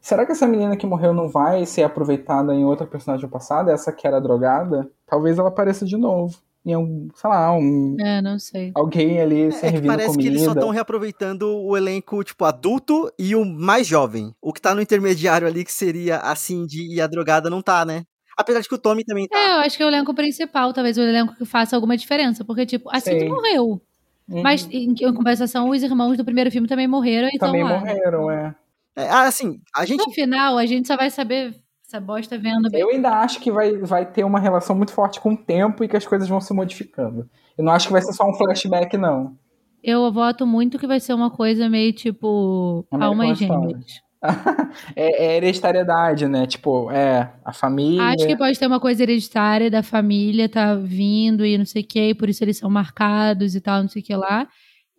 Será 0.00 0.24
que 0.24 0.32
essa 0.32 0.46
menina 0.46 0.76
que 0.76 0.86
morreu 0.86 1.12
não 1.12 1.28
vai 1.28 1.66
ser 1.66 1.82
aproveitada 1.82 2.54
em 2.54 2.64
outra 2.64 2.86
personagem 2.86 3.26
do 3.26 3.32
passado? 3.32 3.70
Essa 3.70 3.92
que 3.92 4.06
era 4.06 4.20
drogada? 4.20 4.88
Talvez 5.06 5.38
ela 5.38 5.48
apareça 5.48 5.84
de 5.84 5.96
novo. 5.96 6.38
Em 6.68 6.76
um, 6.76 7.08
sei 7.14 7.30
lá, 7.30 7.50
um, 7.52 7.96
É, 7.98 8.20
não 8.20 8.38
sei. 8.38 8.72
alguém 8.74 9.18
ali 9.20 9.42
É 9.44 9.46
que 9.46 9.52
servindo 9.54 9.86
parece 9.86 10.08
comida. 10.08 10.22
que 10.22 10.28
eles 10.28 10.42
só 10.44 10.52
estão 10.52 10.68
reaproveitando 10.68 11.56
o 11.56 11.74
elenco, 11.76 12.22
tipo, 12.22 12.44
adulto 12.44 13.10
e 13.18 13.34
o 13.34 13.42
mais 13.44 13.86
jovem. 13.86 14.34
O 14.42 14.52
que 14.52 14.60
tá 14.60 14.74
no 14.74 14.82
intermediário 14.82 15.46
ali, 15.48 15.64
que 15.64 15.72
seria 15.72 16.18
a 16.18 16.34
Cindy 16.36 16.94
e 16.94 17.00
a 17.00 17.06
drogada, 17.06 17.48
não 17.48 17.62
tá, 17.62 17.84
né? 17.86 18.04
Apesar 18.36 18.60
de 18.60 18.68
que 18.68 18.74
o 18.74 18.78
Tommy 18.78 19.02
também 19.04 19.26
tá. 19.26 19.38
É, 19.38 19.52
eu 19.56 19.60
acho 19.60 19.76
que 19.76 19.82
é 19.82 19.86
o 19.86 19.88
elenco 19.88 20.14
principal, 20.14 20.72
talvez 20.74 20.98
o 20.98 21.00
elenco 21.00 21.34
que 21.36 21.44
faça 21.46 21.74
alguma 21.74 21.96
diferença. 21.96 22.44
Porque, 22.44 22.66
tipo, 22.66 22.88
a 22.94 23.00
Cindy 23.00 23.20
Sei. 23.20 23.28
morreu. 23.28 23.80
Uhum. 24.28 24.42
Mas, 24.42 24.68
em, 24.70 24.92
em 24.92 25.14
compensação, 25.14 25.70
os 25.70 25.82
irmãos 25.82 26.16
do 26.18 26.24
primeiro 26.24 26.50
filme 26.50 26.68
também 26.68 26.86
morreram 26.86 27.28
e 27.28 27.32
estão 27.32 27.48
Também 27.48 27.64
lá. 27.64 27.78
morreram, 27.80 28.30
é. 28.30 28.54
É, 28.94 29.08
ah, 29.08 29.22
assim, 29.22 29.58
a 29.74 29.86
gente. 29.86 30.06
No 30.06 30.12
final, 30.12 30.58
a 30.58 30.66
gente 30.66 30.86
só 30.86 30.96
vai 30.98 31.08
saber 31.10 31.54
essa 31.88 31.98
bosta 31.98 32.36
vendo 32.36 32.70
bem. 32.70 32.80
Eu 32.80 32.90
ainda 32.90 33.10
acho 33.10 33.40
que 33.40 33.50
vai, 33.50 33.76
vai 33.78 34.04
ter 34.04 34.22
uma 34.22 34.38
relação 34.38 34.76
muito 34.76 34.92
forte 34.92 35.18
com 35.20 35.32
o 35.32 35.36
tempo 35.36 35.82
e 35.82 35.88
que 35.88 35.96
as 35.96 36.06
coisas 36.06 36.28
vão 36.28 36.40
se 36.40 36.52
modificando. 36.52 37.28
Eu 37.56 37.64
não 37.64 37.72
acho 37.72 37.86
que 37.86 37.92
vai 37.92 38.02
ser 38.02 38.12
só 38.12 38.28
um 38.28 38.34
flashback, 38.34 38.96
não. 38.98 39.34
Eu 39.82 40.12
voto 40.12 40.46
muito 40.46 40.78
que 40.78 40.86
vai 40.86 41.00
ser 41.00 41.14
uma 41.14 41.30
coisa 41.30 41.68
meio 41.68 41.92
tipo 41.94 42.86
almas 42.90 43.38
gêmeas. 43.38 44.06
É, 44.96 45.26
é 45.26 45.36
hereditariedade, 45.36 46.26
né? 46.26 46.44
Tipo, 46.44 46.90
é, 46.90 47.32
a 47.44 47.52
família. 47.52 48.02
Acho 48.02 48.26
que 48.26 48.36
pode 48.36 48.58
ter 48.58 48.66
uma 48.66 48.80
coisa 48.80 49.04
hereditária 49.04 49.70
da 49.70 49.80
família 49.80 50.48
tá 50.48 50.74
vindo 50.74 51.46
e 51.46 51.56
não 51.56 51.64
sei 51.64 51.82
o 51.82 51.86
que, 51.86 52.16
por 52.16 52.28
isso 52.28 52.42
eles 52.42 52.58
são 52.58 52.68
marcados 52.68 53.54
e 53.54 53.60
tal, 53.60 53.80
não 53.80 53.88
sei 53.88 54.02
o 54.02 54.04
que 54.04 54.16
lá. 54.16 54.48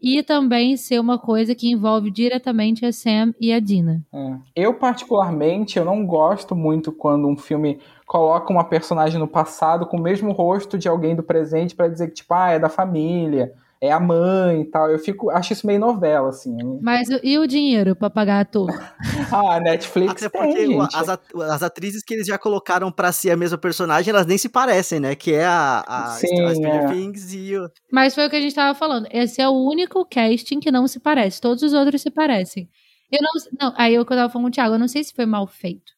E 0.02 0.24
também 0.24 0.78
ser 0.78 1.00
uma 1.00 1.20
coisa 1.20 1.54
que 1.54 1.70
envolve 1.70 2.10
diretamente 2.10 2.86
a 2.86 2.92
Sam 2.92 3.34
e 3.40 3.52
a 3.52 3.60
Dina. 3.60 4.02
É. 4.14 4.38
Eu, 4.56 4.74
particularmente, 4.74 5.78
eu 5.78 5.84
não 5.84 6.06
gosto 6.06 6.56
muito 6.56 6.92
quando 6.92 7.28
um 7.28 7.36
filme 7.36 7.80
coloca 8.06 8.52
uma 8.52 8.64
personagem 8.64 9.20
no 9.20 9.28
passado 9.28 9.86
com 9.86 9.98
o 9.98 10.02
mesmo 10.02 10.32
rosto 10.32 10.78
de 10.78 10.88
alguém 10.88 11.16
do 11.16 11.22
presente 11.22 11.76
pra 11.76 11.88
dizer 11.88 12.08
que, 12.08 12.16
tipo, 12.16 12.34
ah, 12.34 12.50
é 12.50 12.60
da 12.60 12.70
família, 12.70 13.54
é 13.82 13.92
a 13.92 14.00
mãe 14.00 14.62
e 14.62 14.66
tal. 14.66 14.90
Eu 14.90 15.00
fico, 15.00 15.30
acho 15.30 15.54
isso 15.54 15.66
meio 15.66 15.80
novela, 15.80 16.30
assim. 16.30 16.56
Mas 16.82 17.08
e 17.24 17.38
o 17.38 17.48
dinheiro 17.48 17.96
pra 17.96 18.10
pagar 18.10 18.42
ator? 18.42 18.70
Ah, 19.32 19.58
a 19.58 19.60
Netflix 19.60 20.24
Até 20.24 20.30
tem, 20.30 20.42
porque 20.42 20.66
gente. 20.66 20.96
as, 20.96 21.08
at- 21.10 21.36
as 21.52 21.62
atrizes 21.62 22.04
que 22.04 22.16
eles 22.16 22.26
já 22.26 22.38
colocaram 22.38 22.92
pra 22.92 23.12
ser 23.12 23.30
a 23.30 23.38
mesma 23.38 23.60
personagem, 23.60 24.12
elas 24.12 24.26
nem 24.26 24.40
se 24.40 24.50
parecem, 24.50 25.00
né? 25.00 25.14
Que 25.14 25.34
é 25.36 25.46
a, 25.46 25.84
a, 25.88 26.06
Sim, 26.14 26.42
a 26.46 26.56
Stranger 26.56 26.84
é. 26.84 26.88
Things 26.88 27.34
e 27.34 27.56
o. 27.56 27.70
Mas 27.92 28.16
foi 28.16 28.26
o 28.26 28.30
que 28.30 28.36
a 28.36 28.42
gente 28.42 28.56
tava 28.56 28.74
falando. 28.74 29.08
Esse 29.12 29.40
é 29.40 29.48
o 29.48 29.52
único 29.54 30.04
casting 30.04 30.60
que 30.60 30.72
não 30.72 30.88
se 30.88 31.00
parece. 31.00 31.40
Todos 31.40 31.62
os 31.62 31.74
outros 31.74 32.02
se 32.02 32.10
parecem. 32.10 32.68
Eu 33.12 33.20
não, 33.22 33.68
não 33.70 33.74
aí 33.78 33.94
que 33.94 34.00
eu 34.00 34.06
tava 34.06 34.30
falando 34.32 34.46
com 34.46 34.50
o 34.50 34.52
Thiago, 34.52 34.76
eu 34.76 34.80
não 34.80 34.88
sei 34.88 35.04
se 35.04 35.14
foi 35.14 35.28
mal 35.28 35.46
feito. 35.46 35.92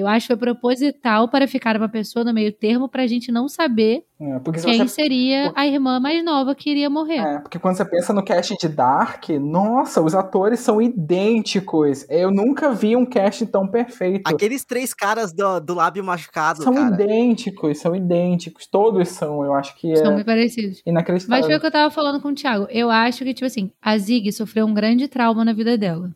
Eu 0.00 0.08
acho 0.08 0.26
que 0.26 0.34
foi 0.34 0.36
proposital 0.36 1.28
para 1.28 1.46
ficar 1.46 1.76
uma 1.76 1.88
pessoa 1.88 2.24
no 2.24 2.32
meio 2.32 2.52
termo 2.52 2.88
pra 2.88 3.06
gente 3.06 3.30
não 3.30 3.48
saber 3.48 4.04
É, 4.20 4.38
quem 4.62 4.78
você 4.78 4.88
seria 4.88 5.52
a 5.54 5.66
irmã 5.66 5.98
mais 6.00 6.24
nova 6.24 6.54
que 6.54 6.70
iria 6.70 6.88
morrer. 6.90 7.18
É, 7.18 7.38
porque 7.40 7.58
quando 7.58 7.76
você 7.76 7.84
pensa 7.84 8.12
no 8.12 8.22
cast 8.22 8.54
de 8.60 8.68
Dark, 8.68 9.28
nossa, 9.40 10.00
os 10.00 10.14
atores 10.14 10.60
são 10.60 10.80
idênticos. 10.80 12.06
Eu 12.08 12.30
nunca 12.30 12.72
vi 12.72 12.96
um 12.96 13.04
cast 13.06 13.44
tão 13.46 13.66
perfeito. 13.66 14.26
Aqueles 14.26 14.64
três 14.64 14.92
caras 14.92 15.32
do, 15.32 15.60
do 15.60 15.74
lábio 15.74 16.02
machucado, 16.04 16.62
São 16.62 16.74
cara. 16.74 16.94
idênticos, 16.94 17.78
são 17.78 17.94
idênticos. 17.94 18.66
Todos 18.66 19.08
são, 19.08 19.44
eu 19.44 19.54
acho 19.54 19.74
que 19.76 19.94
São 19.96 20.12
é 20.12 20.14
muito 20.14 20.26
parecidos. 20.26 20.82
inacreditável. 20.86 21.36
Mas 21.38 21.46
foi 21.46 21.56
o 21.56 21.60
que 21.60 21.66
eu 21.66 21.70
tava 21.70 21.90
falando 21.90 22.20
com 22.20 22.28
o 22.28 22.34
Thiago. 22.34 22.66
Eu 22.70 22.90
acho 22.90 23.24
que, 23.24 23.34
tipo 23.34 23.46
assim, 23.46 23.70
a 23.80 23.96
Zig 23.98 24.30
sofreu 24.32 24.66
um 24.66 24.74
grande 24.74 25.08
trauma 25.08 25.44
na 25.44 25.52
vida 25.52 25.76
dela. 25.76 26.10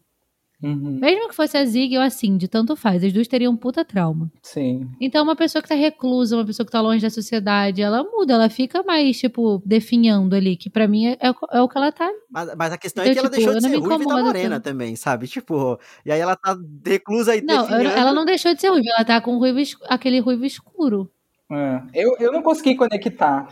Uhum. 0.64 0.98
Mesmo 1.00 1.28
que 1.28 1.34
fosse 1.34 1.56
a 1.58 1.64
Zig 1.64 1.96
ou 1.96 2.02
a 2.02 2.08
Cindy, 2.10 2.48
tanto 2.48 2.74
faz. 2.74 3.04
As 3.04 3.12
duas 3.12 3.28
teriam 3.28 3.52
um 3.52 3.56
puta 3.56 3.84
trauma. 3.84 4.30
Sim. 4.42 4.88
Então, 5.00 5.22
uma 5.22 5.36
pessoa 5.36 5.60
que 5.62 5.68
tá 5.68 5.74
reclusa, 5.74 6.36
uma 6.36 6.44
pessoa 6.46 6.64
que 6.64 6.72
tá 6.72 6.80
longe 6.80 7.02
da 7.02 7.10
sociedade, 7.10 7.82
ela 7.82 8.02
muda, 8.02 8.32
ela 8.34 8.48
fica 8.48 8.82
mais, 8.82 9.18
tipo, 9.18 9.62
definhando 9.66 10.34
ali, 10.34 10.56
que 10.56 10.70
pra 10.70 10.88
mim 10.88 11.06
é, 11.08 11.16
é 11.20 11.30
o- 11.30 11.36
é 11.52 11.60
o 11.60 11.68
que 11.68 11.76
ela 11.76 11.92
tá. 11.92 12.10
Mas, 12.30 12.54
mas 12.56 12.72
a 12.72 12.78
questão 12.78 13.04
Eu, 13.04 13.10
é 13.10 13.12
que 13.12 13.18
ela 13.18 13.28
tipo, 13.28 13.36
deixou 13.36 13.52
eu 13.52 13.58
de 13.58 13.62
não 13.64 13.70
ser 13.70 13.76
ruiva 13.78 14.02
e 14.02 14.06
tá 14.06 14.22
morena 14.22 14.54
tanto. 14.56 14.64
também, 14.64 14.96
sabe? 14.96 15.26
Tipo, 15.28 15.78
e 16.06 16.10
aí 16.12 16.20
ela 16.20 16.34
tá 16.36 16.56
reclusa 16.86 17.36
e 17.36 17.42
Não, 17.42 17.62
definhando. 17.66 17.88
ela 17.98 18.12
não 18.12 18.24
deixou 18.24 18.54
de 18.54 18.60
ser 18.60 18.68
ruiva, 18.70 18.88
ela 18.96 19.04
tá 19.04 19.20
com 19.20 19.36
ruivo, 19.38 19.58
aquele 19.88 20.20
ruivo 20.20 20.44
escuro. 20.44 21.10
É. 21.52 21.82
Eu, 21.92 22.16
eu 22.18 22.32
não 22.32 22.42
consegui 22.42 22.74
conectar. 22.74 23.48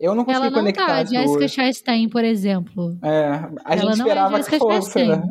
Eu 0.00 0.14
não 0.14 0.24
consegui 0.24 0.46
Ela 0.46 0.50
não 0.50 0.58
conectar 0.60 0.86
tá. 0.86 0.98
as 0.98 1.10
Jessica 1.10 1.38
duas. 1.38 1.50
Chastain, 1.52 2.08
por 2.08 2.24
exemplo. 2.24 2.96
É, 3.02 3.26
a 3.64 3.74
ela 3.74 3.76
gente 3.76 3.82
não 3.84 3.90
é 3.90 3.92
esperava 4.08 4.36
Jessica 4.36 4.56
que 4.56 4.58
fosse, 4.60 5.04
né? 5.04 5.22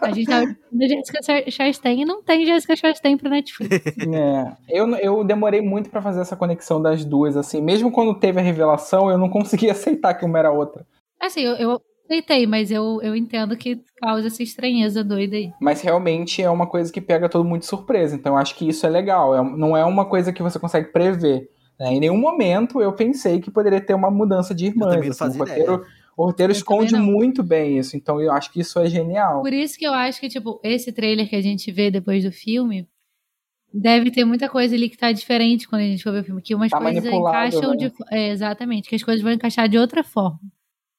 A 0.00 0.10
gente 0.12 0.26
tava 0.26 0.46
vendo 0.72 0.88
Jessica 0.88 1.22
Cha- 1.22 1.50
Chastain 1.50 2.00
e 2.00 2.04
não 2.06 2.22
tem 2.22 2.46
Jessica 2.46 2.76
Chastain 2.76 3.16
pro 3.18 3.28
Netflix. 3.28 3.76
É, 4.16 4.52
eu, 4.70 4.88
eu 4.96 5.24
demorei 5.24 5.60
muito 5.60 5.90
pra 5.90 6.00
fazer 6.00 6.20
essa 6.22 6.34
conexão 6.36 6.80
das 6.80 7.04
duas, 7.04 7.36
assim. 7.36 7.60
Mesmo 7.60 7.92
quando 7.92 8.18
teve 8.18 8.40
a 8.40 8.42
revelação, 8.42 9.10
eu 9.10 9.18
não 9.18 9.28
consegui 9.30 9.68
aceitar 9.68 10.14
que 10.14 10.24
uma 10.24 10.38
era 10.38 10.48
a 10.48 10.52
outra. 10.52 10.86
Assim, 11.20 11.42
eu, 11.42 11.54
eu 11.56 11.80
aceitei, 12.06 12.46
mas 12.46 12.70
eu, 12.70 13.00
eu 13.02 13.14
entendo 13.14 13.56
que 13.56 13.80
causa 14.00 14.28
essa 14.28 14.42
estranheza 14.42 15.04
doida 15.04 15.36
aí. 15.36 15.50
Mas 15.60 15.82
realmente 15.82 16.42
é 16.42 16.48
uma 16.48 16.66
coisa 16.66 16.90
que 16.92 17.00
pega 17.00 17.28
todo 17.28 17.44
mundo 17.44 17.60
de 17.60 17.66
surpresa. 17.66 18.14
Então 18.16 18.32
eu 18.34 18.38
acho 18.38 18.54
que 18.54 18.66
isso 18.68 18.86
é 18.86 18.88
legal. 18.88 19.34
É- 19.34 19.56
não 19.56 19.76
é 19.76 19.84
uma 19.84 20.06
coisa 20.06 20.32
que 20.32 20.42
você 20.42 20.58
consegue 20.58 20.90
prever. 20.92 21.50
Né? 21.78 21.94
Em 21.94 22.00
nenhum 22.00 22.16
momento 22.16 22.80
eu 22.80 22.92
pensei 22.92 23.40
que 23.40 23.50
poderia 23.50 23.80
ter 23.80 23.94
uma 23.94 24.10
mudança 24.10 24.54
de 24.54 24.66
irmãs. 24.66 24.94
não 24.94 25.26
assim. 25.26 25.36
o 25.36 25.40
roteiro, 25.40 25.86
o 26.16 26.24
roteiro 26.24 26.52
Eu 26.52 26.56
esconde 26.56 26.96
muito 26.96 27.42
bem 27.42 27.78
isso. 27.78 27.96
Então 27.96 28.20
eu 28.20 28.32
acho 28.32 28.50
que 28.52 28.60
isso 28.60 28.78
é 28.78 28.88
genial. 28.88 29.42
Por 29.42 29.52
isso 29.52 29.78
que 29.78 29.86
eu 29.86 29.92
acho 29.92 30.20
que, 30.20 30.28
tipo, 30.28 30.60
esse 30.62 30.92
trailer 30.92 31.28
que 31.28 31.36
a 31.36 31.42
gente 31.42 31.70
vê 31.70 31.90
depois 31.90 32.24
do 32.24 32.32
filme 32.32 32.88
deve 33.72 34.10
ter 34.10 34.24
muita 34.24 34.48
coisa 34.48 34.74
ali 34.74 34.88
que 34.88 34.96
tá 34.96 35.12
diferente 35.12 35.68
quando 35.68 35.82
a 35.82 35.86
gente 35.86 36.02
for 36.02 36.12
ver 36.12 36.20
o 36.20 36.24
filme. 36.24 36.42
Que 36.42 36.54
umas 36.54 36.70
Tá 36.70 36.80
coisas 36.80 37.04
encaixam 37.04 37.70
né? 37.72 37.76
de. 37.76 37.92
É, 38.10 38.30
exatamente, 38.30 38.88
que 38.88 38.94
as 38.94 39.02
coisas 39.02 39.22
vão 39.22 39.32
encaixar 39.32 39.68
de 39.68 39.78
outra 39.78 40.02
forma. 40.02 40.40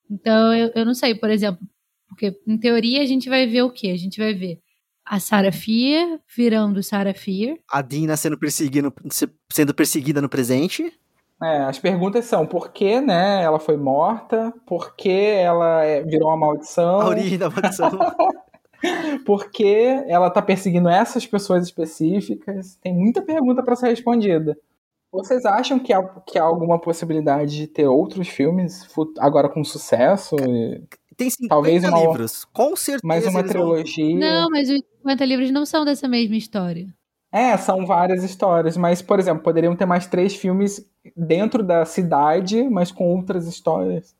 Então, 0.09 0.53
eu, 0.53 0.71
eu 0.75 0.85
não 0.85 0.93
sei, 0.93 1.15
por 1.15 1.29
exemplo, 1.29 1.59
porque 2.07 2.39
em 2.47 2.57
teoria 2.57 3.01
a 3.01 3.05
gente 3.05 3.27
vai 3.27 3.45
ver 3.45 3.63
o 3.63 3.71
quê? 3.71 3.89
A 3.89 3.97
gente 3.97 4.19
vai 4.19 4.33
ver 4.33 4.59
a 5.09 5.19
Sarah 5.19 5.51
Fear 5.51 6.19
virando 6.35 6.81
Sarah 6.83 7.13
Fear. 7.13 7.57
A 7.71 7.81
Dina 7.81 8.15
sendo, 8.17 8.37
perseguido, 8.37 8.93
se- 9.09 9.29
sendo 9.51 9.73
perseguida 9.73 10.21
no 10.21 10.29
presente. 10.29 10.91
É, 11.41 11.57
as 11.65 11.77
perguntas 11.77 12.25
são 12.25 12.45
por 12.47 12.71
que 12.71 12.99
né, 12.99 13.43
ela 13.43 13.59
foi 13.59 13.77
morta? 13.77 14.51
Por 14.65 14.95
que 14.95 15.09
ela 15.09 15.83
é- 15.83 16.01
virou 16.03 16.29
uma 16.29 16.37
maldição? 16.37 16.99
A 17.01 17.07
origem 17.07 17.37
da 17.37 17.49
maldição. 17.49 17.91
Por 19.25 19.49
que 19.49 19.65
ela 20.07 20.29
tá 20.29 20.39
perseguindo 20.39 20.87
essas 20.87 21.25
pessoas 21.25 21.63
específicas? 21.65 22.75
Tem 22.75 22.93
muita 22.93 23.23
pergunta 23.23 23.63
pra 23.63 23.75
ser 23.75 23.87
respondida. 23.87 24.55
Vocês 25.11 25.45
acham 25.45 25.79
que 25.79 25.91
há, 25.91 26.03
que 26.27 26.37
há 26.37 26.43
alguma 26.43 26.79
possibilidade 26.79 27.55
de 27.57 27.65
ter 27.67 27.87
outros 27.87 28.27
filmes 28.27 28.87
agora 29.17 29.49
com 29.49 29.63
sucesso? 29.63 30.35
Tem 31.17 31.29
50 31.29 31.49
Talvez 31.49 31.83
uma- 31.83 31.99
livros. 31.99 32.45
Com 32.53 32.75
certeza. 32.75 33.01
Mais 33.03 33.25
uma 33.25 33.39
eles 33.39 33.51
vão- 33.51 33.63
trilogia? 33.73 34.15
Não, 34.17 34.49
mas 34.51 34.69
os 34.69 34.79
50 34.99 35.25
livros 35.25 35.51
não 35.51 35.65
são 35.65 35.83
dessa 35.83 36.07
mesma 36.07 36.35
história. 36.37 36.87
É, 37.31 37.57
são 37.57 37.85
várias 37.85 38.23
histórias, 38.23 38.77
mas, 38.77 39.01
por 39.01 39.19
exemplo, 39.19 39.43
poderiam 39.43 39.75
ter 39.75 39.85
mais 39.85 40.07
três 40.07 40.35
filmes 40.35 40.87
dentro 41.15 41.61
da 41.63 41.83
cidade, 41.85 42.63
mas 42.69 42.91
com 42.91 43.05
outras 43.15 43.47
histórias. 43.47 44.15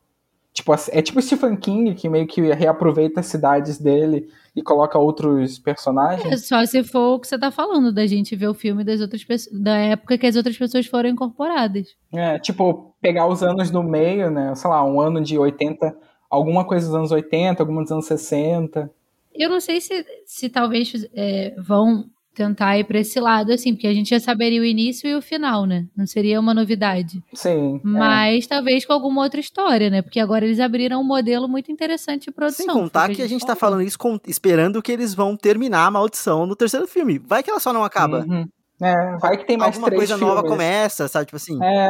Tipo, 0.53 0.73
é 0.91 1.01
tipo 1.03 1.21
Stephen 1.21 1.55
King, 1.55 1.93
que 1.93 2.09
meio 2.09 2.25
que 2.25 2.41
reaproveita 2.41 3.19
as 3.19 3.27
cidades 3.27 3.77
dele 3.77 4.27
e 4.55 4.63
coloca 4.63 4.97
outros 4.97 5.59
personagens. 5.59 6.33
É 6.33 6.35
Só 6.37 6.65
se 6.65 6.83
for 6.83 7.13
o 7.13 7.19
que 7.19 7.27
você 7.27 7.37
tá 7.37 7.51
falando, 7.51 7.93
da 7.93 8.07
gente 8.07 8.35
ver 8.35 8.47
o 8.47 8.55
filme 8.55 8.83
das 8.83 8.99
outras 8.99 9.23
pessoas, 9.23 9.55
da 9.61 9.77
época 9.77 10.17
que 10.17 10.25
as 10.25 10.35
outras 10.35 10.57
pessoas 10.57 10.87
foram 10.87 11.09
incorporadas. 11.09 11.95
É, 12.11 12.39
tipo, 12.39 12.95
pegar 12.99 13.27
os 13.27 13.43
anos 13.43 13.69
no 13.69 13.83
meio, 13.83 14.31
né? 14.31 14.53
Sei 14.55 14.67
lá, 14.69 14.83
um 14.83 14.99
ano 14.99 15.21
de 15.21 15.37
80, 15.37 15.95
alguma 16.30 16.65
coisa 16.65 16.86
dos 16.88 16.95
anos 16.95 17.11
80, 17.11 17.61
alguma 17.61 17.82
dos 17.84 17.91
anos 17.91 18.05
60. 18.05 18.89
Eu 19.34 19.49
não 19.49 19.59
sei 19.59 19.80
se, 19.82 20.05
se 20.25 20.49
talvez 20.49 20.91
é, 21.13 21.53
vão 21.59 22.05
tentar 22.34 22.78
ir 22.78 22.84
pra 22.84 22.99
esse 22.99 23.19
lado, 23.19 23.51
assim, 23.51 23.73
porque 23.73 23.88
a 23.88 23.93
gente 23.93 24.11
já 24.11 24.19
saberia 24.19 24.61
o 24.61 24.65
início 24.65 25.09
e 25.09 25.15
o 25.15 25.21
final, 25.23 25.65
né? 25.65 25.86
Não 25.97 26.05
seria 26.05 26.39
uma 26.39 26.53
novidade. 26.53 27.19
Sim. 27.34 27.78
é. 27.78 27.88
Mas 27.88 28.45
talvez 28.45 28.86
com 28.86 28.93
alguma 28.93 29.23
outra 29.23 29.39
história, 29.39 29.89
né? 29.89 30.03
Porque 30.03 30.19
agora 30.19 30.45
eles 30.45 30.59
abriram 30.59 31.01
um 31.01 31.03
modelo 31.03 31.47
muito 31.47 31.71
interessante 31.71 32.25
de 32.25 32.32
produção. 32.32 32.65
Sem 32.65 32.73
contar 32.75 33.09
que 33.09 33.23
a 33.23 33.28
gente 33.28 33.41
tá 33.45 33.55
falou. 33.55 33.75
falando 33.78 33.88
isso 33.88 33.97
com- 33.97 34.19
esperando 34.28 34.82
que 34.84 34.91
eles 34.91 35.15
vão 35.15 35.36
terminar 35.36 35.88
a 35.88 35.91
maldição 35.91 36.45
no 36.45 36.55
terceiro 36.55 36.88
filme. 36.88 37.17
Vai 37.17 37.41
que 37.41 37.49
ela 37.49 37.59
só 37.59 37.73
não 37.73 37.84
acaba. 37.84 38.19
Uhum. 38.28 38.47
É, 38.80 39.17
vai 39.17 39.36
que 39.38 39.47
tem 39.47 39.57
mais 39.57 39.73
Alguma 39.75 39.88
três 39.88 40.01
coisa 40.01 40.17
nova 40.17 40.41
filmes. 40.41 40.51
começa, 40.51 41.07
sabe? 41.07 41.25
Tipo 41.25 41.38
assim. 41.38 41.57
É, 41.63 41.89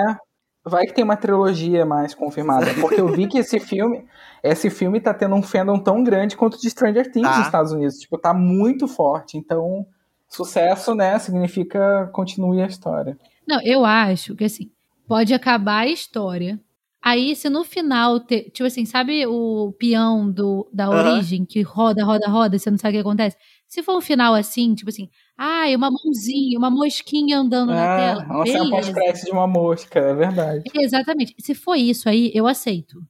vai 0.68 0.86
que 0.86 0.94
tem 0.94 1.04
uma 1.04 1.18
trilogia 1.18 1.86
mais 1.86 2.14
confirmada. 2.14 2.68
Porque 2.80 3.00
eu 3.00 3.08
vi 3.08 3.28
que 3.28 3.38
esse 3.38 3.60
filme, 3.60 4.06
esse 4.44 4.70
filme 4.70 5.00
tá 5.00 5.14
tendo 5.14 5.36
um 5.36 5.44
fandom 5.44 5.80
tão 5.80 6.04
grande 6.04 6.36
quanto 6.36 6.56
o 6.56 6.62
de 6.62 6.70
Stranger 6.70 7.12
Things 7.12 7.28
Tá. 7.28 7.38
nos 7.38 7.46
Estados 7.46 7.72
Unidos. 7.72 7.98
Tipo, 7.98 8.18
tá 8.18 8.34
muito 8.34 8.88
forte. 8.88 9.38
Então, 9.38 9.86
sucesso, 10.28 10.94
né, 10.94 11.18
significa 11.20 12.10
continue 12.14 12.62
a 12.62 12.68
história. 12.68 13.18
Não, 13.48 13.62
eu 13.64 13.86
acho 13.86 14.36
que 14.36 14.44
assim, 14.44 14.70
pode 15.08 15.34
acabar 15.34 15.80
a 15.80 15.88
história. 15.88 16.60
Aí, 17.02 17.36
se 17.36 17.50
no 17.50 17.64
final, 17.64 18.20
ter, 18.20 18.50
tipo 18.50 18.66
assim, 18.66 18.86
sabe 18.86 19.26
o 19.26 19.72
peão 19.80 20.30
do, 20.30 20.68
da 20.74 20.90
origem 20.90 21.46
que 21.46 21.62
roda, 21.62 22.04
roda, 22.04 22.28
roda, 22.28 22.60
você 22.60 22.70
não 22.70 22.78
sabe 22.78 22.96
o 22.96 22.98
que 22.98 23.08
acontece? 23.08 23.38
Se 23.68 23.82
for 23.82 23.96
um 23.98 24.02
final 24.02 24.34
assim, 24.34 24.74
tipo 24.76 24.90
assim, 24.90 25.08
ai, 25.38 25.76
uma 25.76 25.90
mãozinha, 25.92 26.58
uma 26.58 26.70
mosquinha 26.72 27.38
andando 27.40 27.70
na 27.74 27.94
Ah, 27.94 27.98
tela. 27.98 28.24
uma 28.26 28.46
cena 28.46 28.60
beleza. 28.66 28.70
pós-crédito 28.94 29.26
de 29.26 29.32
uma 29.32 29.48
mosca, 29.48 30.00
é 30.00 30.14
verdade. 30.14 30.64
Exatamente. 30.76 31.36
Se 31.40 31.54
for 31.54 31.76
isso 31.76 32.10
aí, 32.10 32.32
eu 32.34 32.48
aceito. 32.48 33.02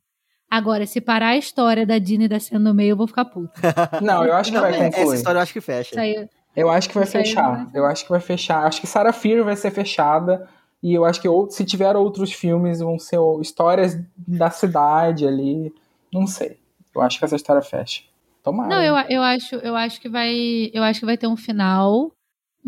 Agora, 0.49 0.86
se 0.86 1.01
parar 1.01 1.30
a 1.30 1.38
história 1.38 1.86
da 1.86 1.97
Dina 1.99 2.23
e 2.23 2.28
da 2.28 2.39
cena 2.39 2.59
no 2.59 2.73
meio, 2.73 2.91
eu 2.91 2.97
vou 2.97 3.07
ficar 3.07 3.25
puta. 3.25 3.53
Não, 4.01 4.23
eu 4.23 4.34
acho 4.34 4.49
que 4.49 4.55
Não, 4.55 4.61
vai 4.63 4.71
é, 4.73 4.78
essa 4.88 4.97
concluir. 4.97 5.15
história 5.15 5.38
eu 5.39 5.41
acho 5.43 5.53
que 5.53 5.61
fecha. 5.61 5.89
Isso 5.91 5.99
aí, 5.99 6.30
Eu 6.55 6.69
acho 6.69 6.88
que 6.89 6.95
vai 6.95 7.05
fechar. 7.05 7.51
vai- 7.51 7.67
Eu 7.73 7.86
acho 7.86 8.03
que 8.03 8.09
vai 8.09 8.19
fechar. 8.21 8.65
Acho 8.65 8.80
que 8.82 8.88
Sarah 8.88 9.11
Fear 9.13 9.43
vai 9.43 9.55
ser 9.55 9.71
fechada. 9.71 10.47
E 10.82 10.93
eu 10.93 11.03
acho 11.05 11.19
que 11.21 11.28
ou- 11.28 11.49
se 11.49 11.65
tiver 11.65 11.95
outros 11.95 12.32
filmes, 12.32 12.80
vão 12.80 12.97
ser 12.97 13.19
histórias 13.41 13.99
da 14.17 14.49
cidade 14.49 15.28
ali. 15.28 15.73
Não 16.13 16.25
sei. 16.25 16.57
Eu 16.95 17.01
acho 17.01 17.19
que 17.19 17.25
essa 17.25 17.36
história 17.36 17.61
fecha. 17.61 18.03
Tomara. 18.41 18.69
Não, 18.69 18.82
eu, 18.82 18.95
eu 19.09 19.21
acho, 19.21 19.55
eu 19.55 19.75
acho 19.75 19.99
que 19.99 20.07
vai, 20.07 20.71
eu 20.73 20.82
acho 20.82 21.01
que 21.01 21.05
vai 21.05 21.17
ter 21.17 21.28
um 21.28 21.36
final, 21.36 22.11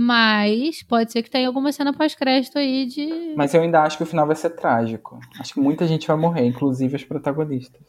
mas 0.01 0.81
pode 0.81 1.11
ser 1.11 1.21
que 1.21 1.29
tenha 1.29 1.45
alguma 1.45 1.73
cena 1.73 1.91
pós-crédito 1.91 2.57
aí 2.57 2.85
de 2.85 3.33
Mas 3.35 3.53
eu 3.53 3.61
ainda 3.61 3.83
acho 3.83 3.97
que 3.97 4.03
o 4.03 4.05
final 4.05 4.25
vai 4.25 4.35
ser 4.35 4.51
trágico. 4.51 5.19
Acho 5.37 5.55
que 5.55 5.59
muita 5.59 5.85
gente 5.85 6.07
vai 6.07 6.15
morrer, 6.15 6.45
inclusive 6.45 6.95
os 6.95 7.03
protagonistas. 7.03 7.81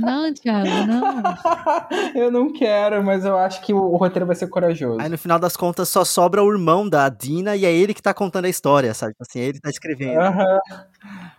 Não, 0.00 0.32
Thiago, 0.32 0.68
não. 0.86 1.22
eu 2.14 2.30
não 2.30 2.52
quero, 2.52 3.02
mas 3.02 3.24
eu 3.24 3.36
acho 3.36 3.60
que 3.62 3.72
o, 3.72 3.96
roteiro 3.96 4.26
vai 4.26 4.36
ser 4.36 4.48
corajoso. 4.48 5.00
Aí 5.00 5.08
no 5.08 5.18
final 5.18 5.38
das 5.38 5.56
contas 5.56 5.88
só 5.88 6.04
sobra 6.04 6.42
o 6.42 6.52
irmão 6.52 6.88
da 6.88 7.08
Dina 7.08 7.56
e 7.56 7.64
é 7.64 7.72
ele 7.72 7.94
que 7.94 8.02
tá 8.02 8.14
contando 8.14 8.44
a 8.44 8.48
história, 8.48 8.92
sabe? 8.94 9.12
Tipo 9.12 9.24
Assim, 9.28 9.40
ele 9.40 9.60
tá 9.60 9.70
escrevendo. 9.70 10.20
Aham. 10.20 10.58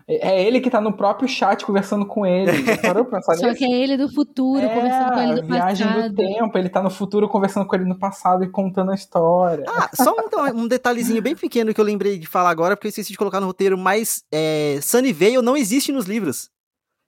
É 0.09 0.41
ele 0.41 0.61
que 0.61 0.69
tá 0.69 0.79
no 0.79 0.93
próprio 0.93 1.27
chat 1.27 1.65
conversando 1.65 2.05
com 2.05 2.25
ele. 2.25 2.51
Só 3.23 3.33
nisso? 3.33 3.55
que 3.55 3.65
é 3.65 3.71
ele 3.71 3.97
do 3.97 4.09
futuro 4.09 4.65
É, 4.65 4.73
conversando 4.73 5.13
com 5.13 5.19
ele 5.19 5.41
do 5.41 5.47
viagem 5.47 5.87
passado. 5.87 6.09
do 6.09 6.15
tempo, 6.15 6.57
ele 6.57 6.69
tá 6.69 6.81
no 6.81 6.89
futuro 6.89 7.27
conversando 7.27 7.65
com 7.67 7.75
ele 7.75 7.83
no 7.83 7.99
passado 7.99 8.43
e 8.43 8.49
contando 8.49 8.91
a 8.91 8.95
história. 8.95 9.65
Ah, 9.67 9.89
só 9.93 10.13
um, 10.13 10.61
um 10.61 10.67
detalhezinho 10.67 11.21
bem 11.21 11.35
pequeno 11.35 11.73
que 11.73 11.81
eu 11.81 11.85
lembrei 11.85 12.17
de 12.17 12.25
falar 12.25 12.49
agora, 12.49 12.77
porque 12.77 12.87
eu 12.87 12.89
esqueci 12.89 13.11
de 13.11 13.17
colocar 13.17 13.41
no 13.41 13.47
roteiro, 13.47 13.77
mas 13.77 14.23
é, 14.31 14.79
Sunnyvale 14.81 15.41
não 15.41 15.57
existe 15.57 15.91
nos 15.91 16.05
livros. 16.05 16.49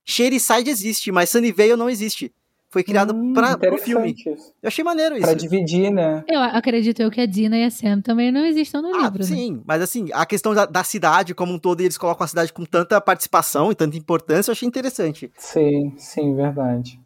Side 0.06 0.70
existe, 0.70 1.12
mas 1.12 1.30
Sunnyvale 1.30 1.76
não 1.76 1.88
existe. 1.90 2.32
Foi 2.72 2.84
criado 2.84 3.12
Hum, 3.12 3.32
pro 3.32 3.44
interessante 3.50 3.84
filme. 3.84 4.14
isso. 4.16 4.52
Eu 4.62 4.68
achei 4.68 4.84
maneiro 4.84 5.16
isso. 5.16 5.24
Pra 5.24 5.34
dividir, 5.34 5.90
né? 5.90 6.22
Eu 6.28 6.40
acredito 6.40 7.00
eu 7.02 7.10
que 7.10 7.20
a 7.20 7.26
Dina 7.26 7.58
e 7.58 7.64
a 7.64 7.70
Sam 7.70 8.00
também 8.00 8.30
não 8.30 8.44
existam 8.46 8.80
no 8.80 8.94
Ah, 8.94 9.02
livro. 9.02 9.18
né? 9.18 9.24
sim, 9.24 9.60
mas 9.66 9.82
assim, 9.82 10.08
a 10.12 10.24
questão 10.24 10.54
da, 10.54 10.66
da 10.66 10.84
cidade 10.84 11.34
como 11.34 11.52
um 11.52 11.58
todo, 11.58 11.80
e 11.80 11.84
eles 11.84 11.98
colocam 11.98 12.24
a 12.24 12.28
cidade 12.28 12.52
com 12.52 12.64
tanta 12.64 13.00
participação 13.00 13.72
e 13.72 13.74
tanta 13.74 13.96
importância, 13.96 14.50
eu 14.50 14.52
achei 14.52 14.68
interessante. 14.68 15.32
Sim, 15.36 15.92
sim, 15.96 16.32
verdade. 16.36 17.00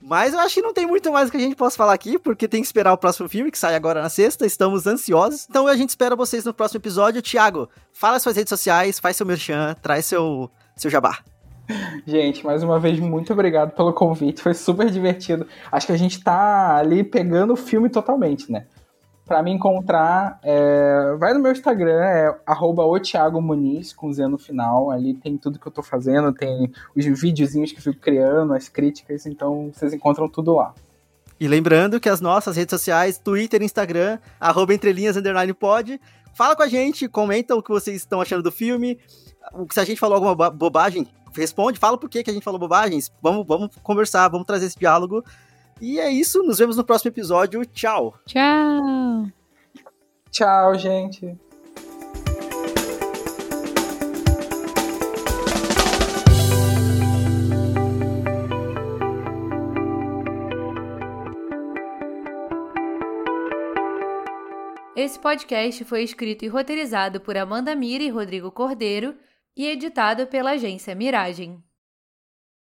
Mas 0.00 0.34
eu 0.34 0.40
acho 0.40 0.56
que 0.56 0.62
não 0.62 0.74
tem 0.74 0.86
muito 0.86 1.10
mais 1.10 1.30
que 1.30 1.38
a 1.38 1.40
gente 1.40 1.56
possa 1.56 1.76
falar 1.76 1.94
aqui, 1.94 2.18
porque 2.18 2.46
tem 2.46 2.60
que 2.60 2.66
esperar 2.66 2.92
o 2.92 2.98
próximo 2.98 3.30
filme, 3.30 3.50
que 3.50 3.58
sai 3.58 3.74
agora 3.74 4.02
na 4.02 4.10
sexta, 4.10 4.44
estamos 4.44 4.86
ansiosos. 4.86 5.46
Então 5.48 5.66
a 5.66 5.74
gente 5.74 5.88
espera 5.88 6.14
vocês 6.14 6.44
no 6.44 6.52
próximo 6.52 6.78
episódio. 6.80 7.22
Thiago, 7.22 7.68
fala 7.94 8.20
suas 8.20 8.36
redes 8.36 8.50
sociais, 8.50 9.00
faz 9.00 9.16
seu 9.16 9.26
merchan, 9.26 9.74
traz 9.82 10.04
seu, 10.04 10.50
seu 10.76 10.90
jabá. 10.90 11.18
Gente, 12.06 12.44
mais 12.44 12.62
uma 12.62 12.80
vez, 12.80 12.98
muito 12.98 13.32
obrigado 13.32 13.72
pelo 13.72 13.92
convite. 13.92 14.42
Foi 14.42 14.54
super 14.54 14.90
divertido. 14.90 15.46
Acho 15.70 15.86
que 15.86 15.92
a 15.92 15.96
gente 15.96 16.22
tá 16.22 16.76
ali 16.76 17.04
pegando 17.04 17.52
o 17.52 17.56
filme 17.56 17.90
totalmente, 17.90 18.50
né? 18.50 18.66
Pra 19.26 19.42
me 19.42 19.50
encontrar, 19.50 20.40
é, 20.42 21.14
vai 21.18 21.34
no 21.34 21.40
meu 21.40 21.52
Instagram, 21.52 22.02
é 22.02 22.34
arroba 22.46 22.82
o 22.86 22.98
Thiago 22.98 23.42
Muniz, 23.42 23.92
com 23.92 24.10
Z 24.10 24.26
no 24.26 24.38
final. 24.38 24.90
Ali 24.90 25.12
tem 25.12 25.36
tudo 25.36 25.58
que 25.58 25.68
eu 25.68 25.72
tô 25.72 25.82
fazendo, 25.82 26.32
tem 26.32 26.72
os 26.96 27.04
videozinhos 27.04 27.70
que 27.70 27.78
eu 27.78 27.82
fico 27.82 28.00
criando, 28.00 28.54
as 28.54 28.70
críticas, 28.70 29.26
então 29.26 29.70
vocês 29.70 29.92
encontram 29.92 30.28
tudo 30.28 30.54
lá. 30.54 30.72
E 31.38 31.46
lembrando 31.46 32.00
que 32.00 32.08
as 32.08 32.22
nossas 32.22 32.56
redes 32.56 32.70
sociais, 32.70 33.18
Twitter, 33.18 33.62
Instagram, 33.62 34.18
arroba 34.40 34.72
entrelinhas, 34.72 35.16
underline 35.16 35.52
pod, 35.52 36.00
fala 36.34 36.56
com 36.56 36.62
a 36.62 36.68
gente, 36.68 37.06
comenta 37.06 37.54
o 37.54 37.62
que 37.62 37.68
vocês 37.70 37.98
estão 37.98 38.22
achando 38.22 38.42
do 38.42 38.50
filme, 38.50 38.98
se 39.70 39.78
a 39.78 39.84
gente 39.84 40.00
falou 40.00 40.16
alguma 40.16 40.50
bobagem, 40.50 41.06
responde, 41.38 41.78
fala 41.78 41.98
por 41.98 42.08
que, 42.08 42.22
que 42.22 42.30
a 42.30 42.32
gente 42.32 42.42
falou 42.42 42.58
bobagens, 42.58 43.12
vamos, 43.22 43.46
vamos 43.46 43.74
conversar, 43.82 44.28
vamos 44.28 44.46
trazer 44.46 44.66
esse 44.66 44.78
diálogo. 44.78 45.24
E 45.80 46.00
é 46.00 46.10
isso, 46.10 46.42
nos 46.42 46.58
vemos 46.58 46.76
no 46.76 46.84
próximo 46.84 47.10
episódio, 47.10 47.64
tchau! 47.64 48.14
Tchau! 48.26 49.28
Tchau, 50.30 50.78
gente! 50.78 51.38
Esse 64.94 65.16
podcast 65.16 65.84
foi 65.84 66.02
escrito 66.02 66.44
e 66.44 66.48
roteirizado 66.48 67.20
por 67.20 67.36
Amanda 67.36 67.74
Mira 67.76 68.02
e 68.02 68.10
Rodrigo 68.10 68.50
Cordeiro 68.50 69.14
e 69.58 69.66
editado 69.66 70.28
pela 70.28 70.52
agência 70.52 70.94
Miragem. 70.94 71.60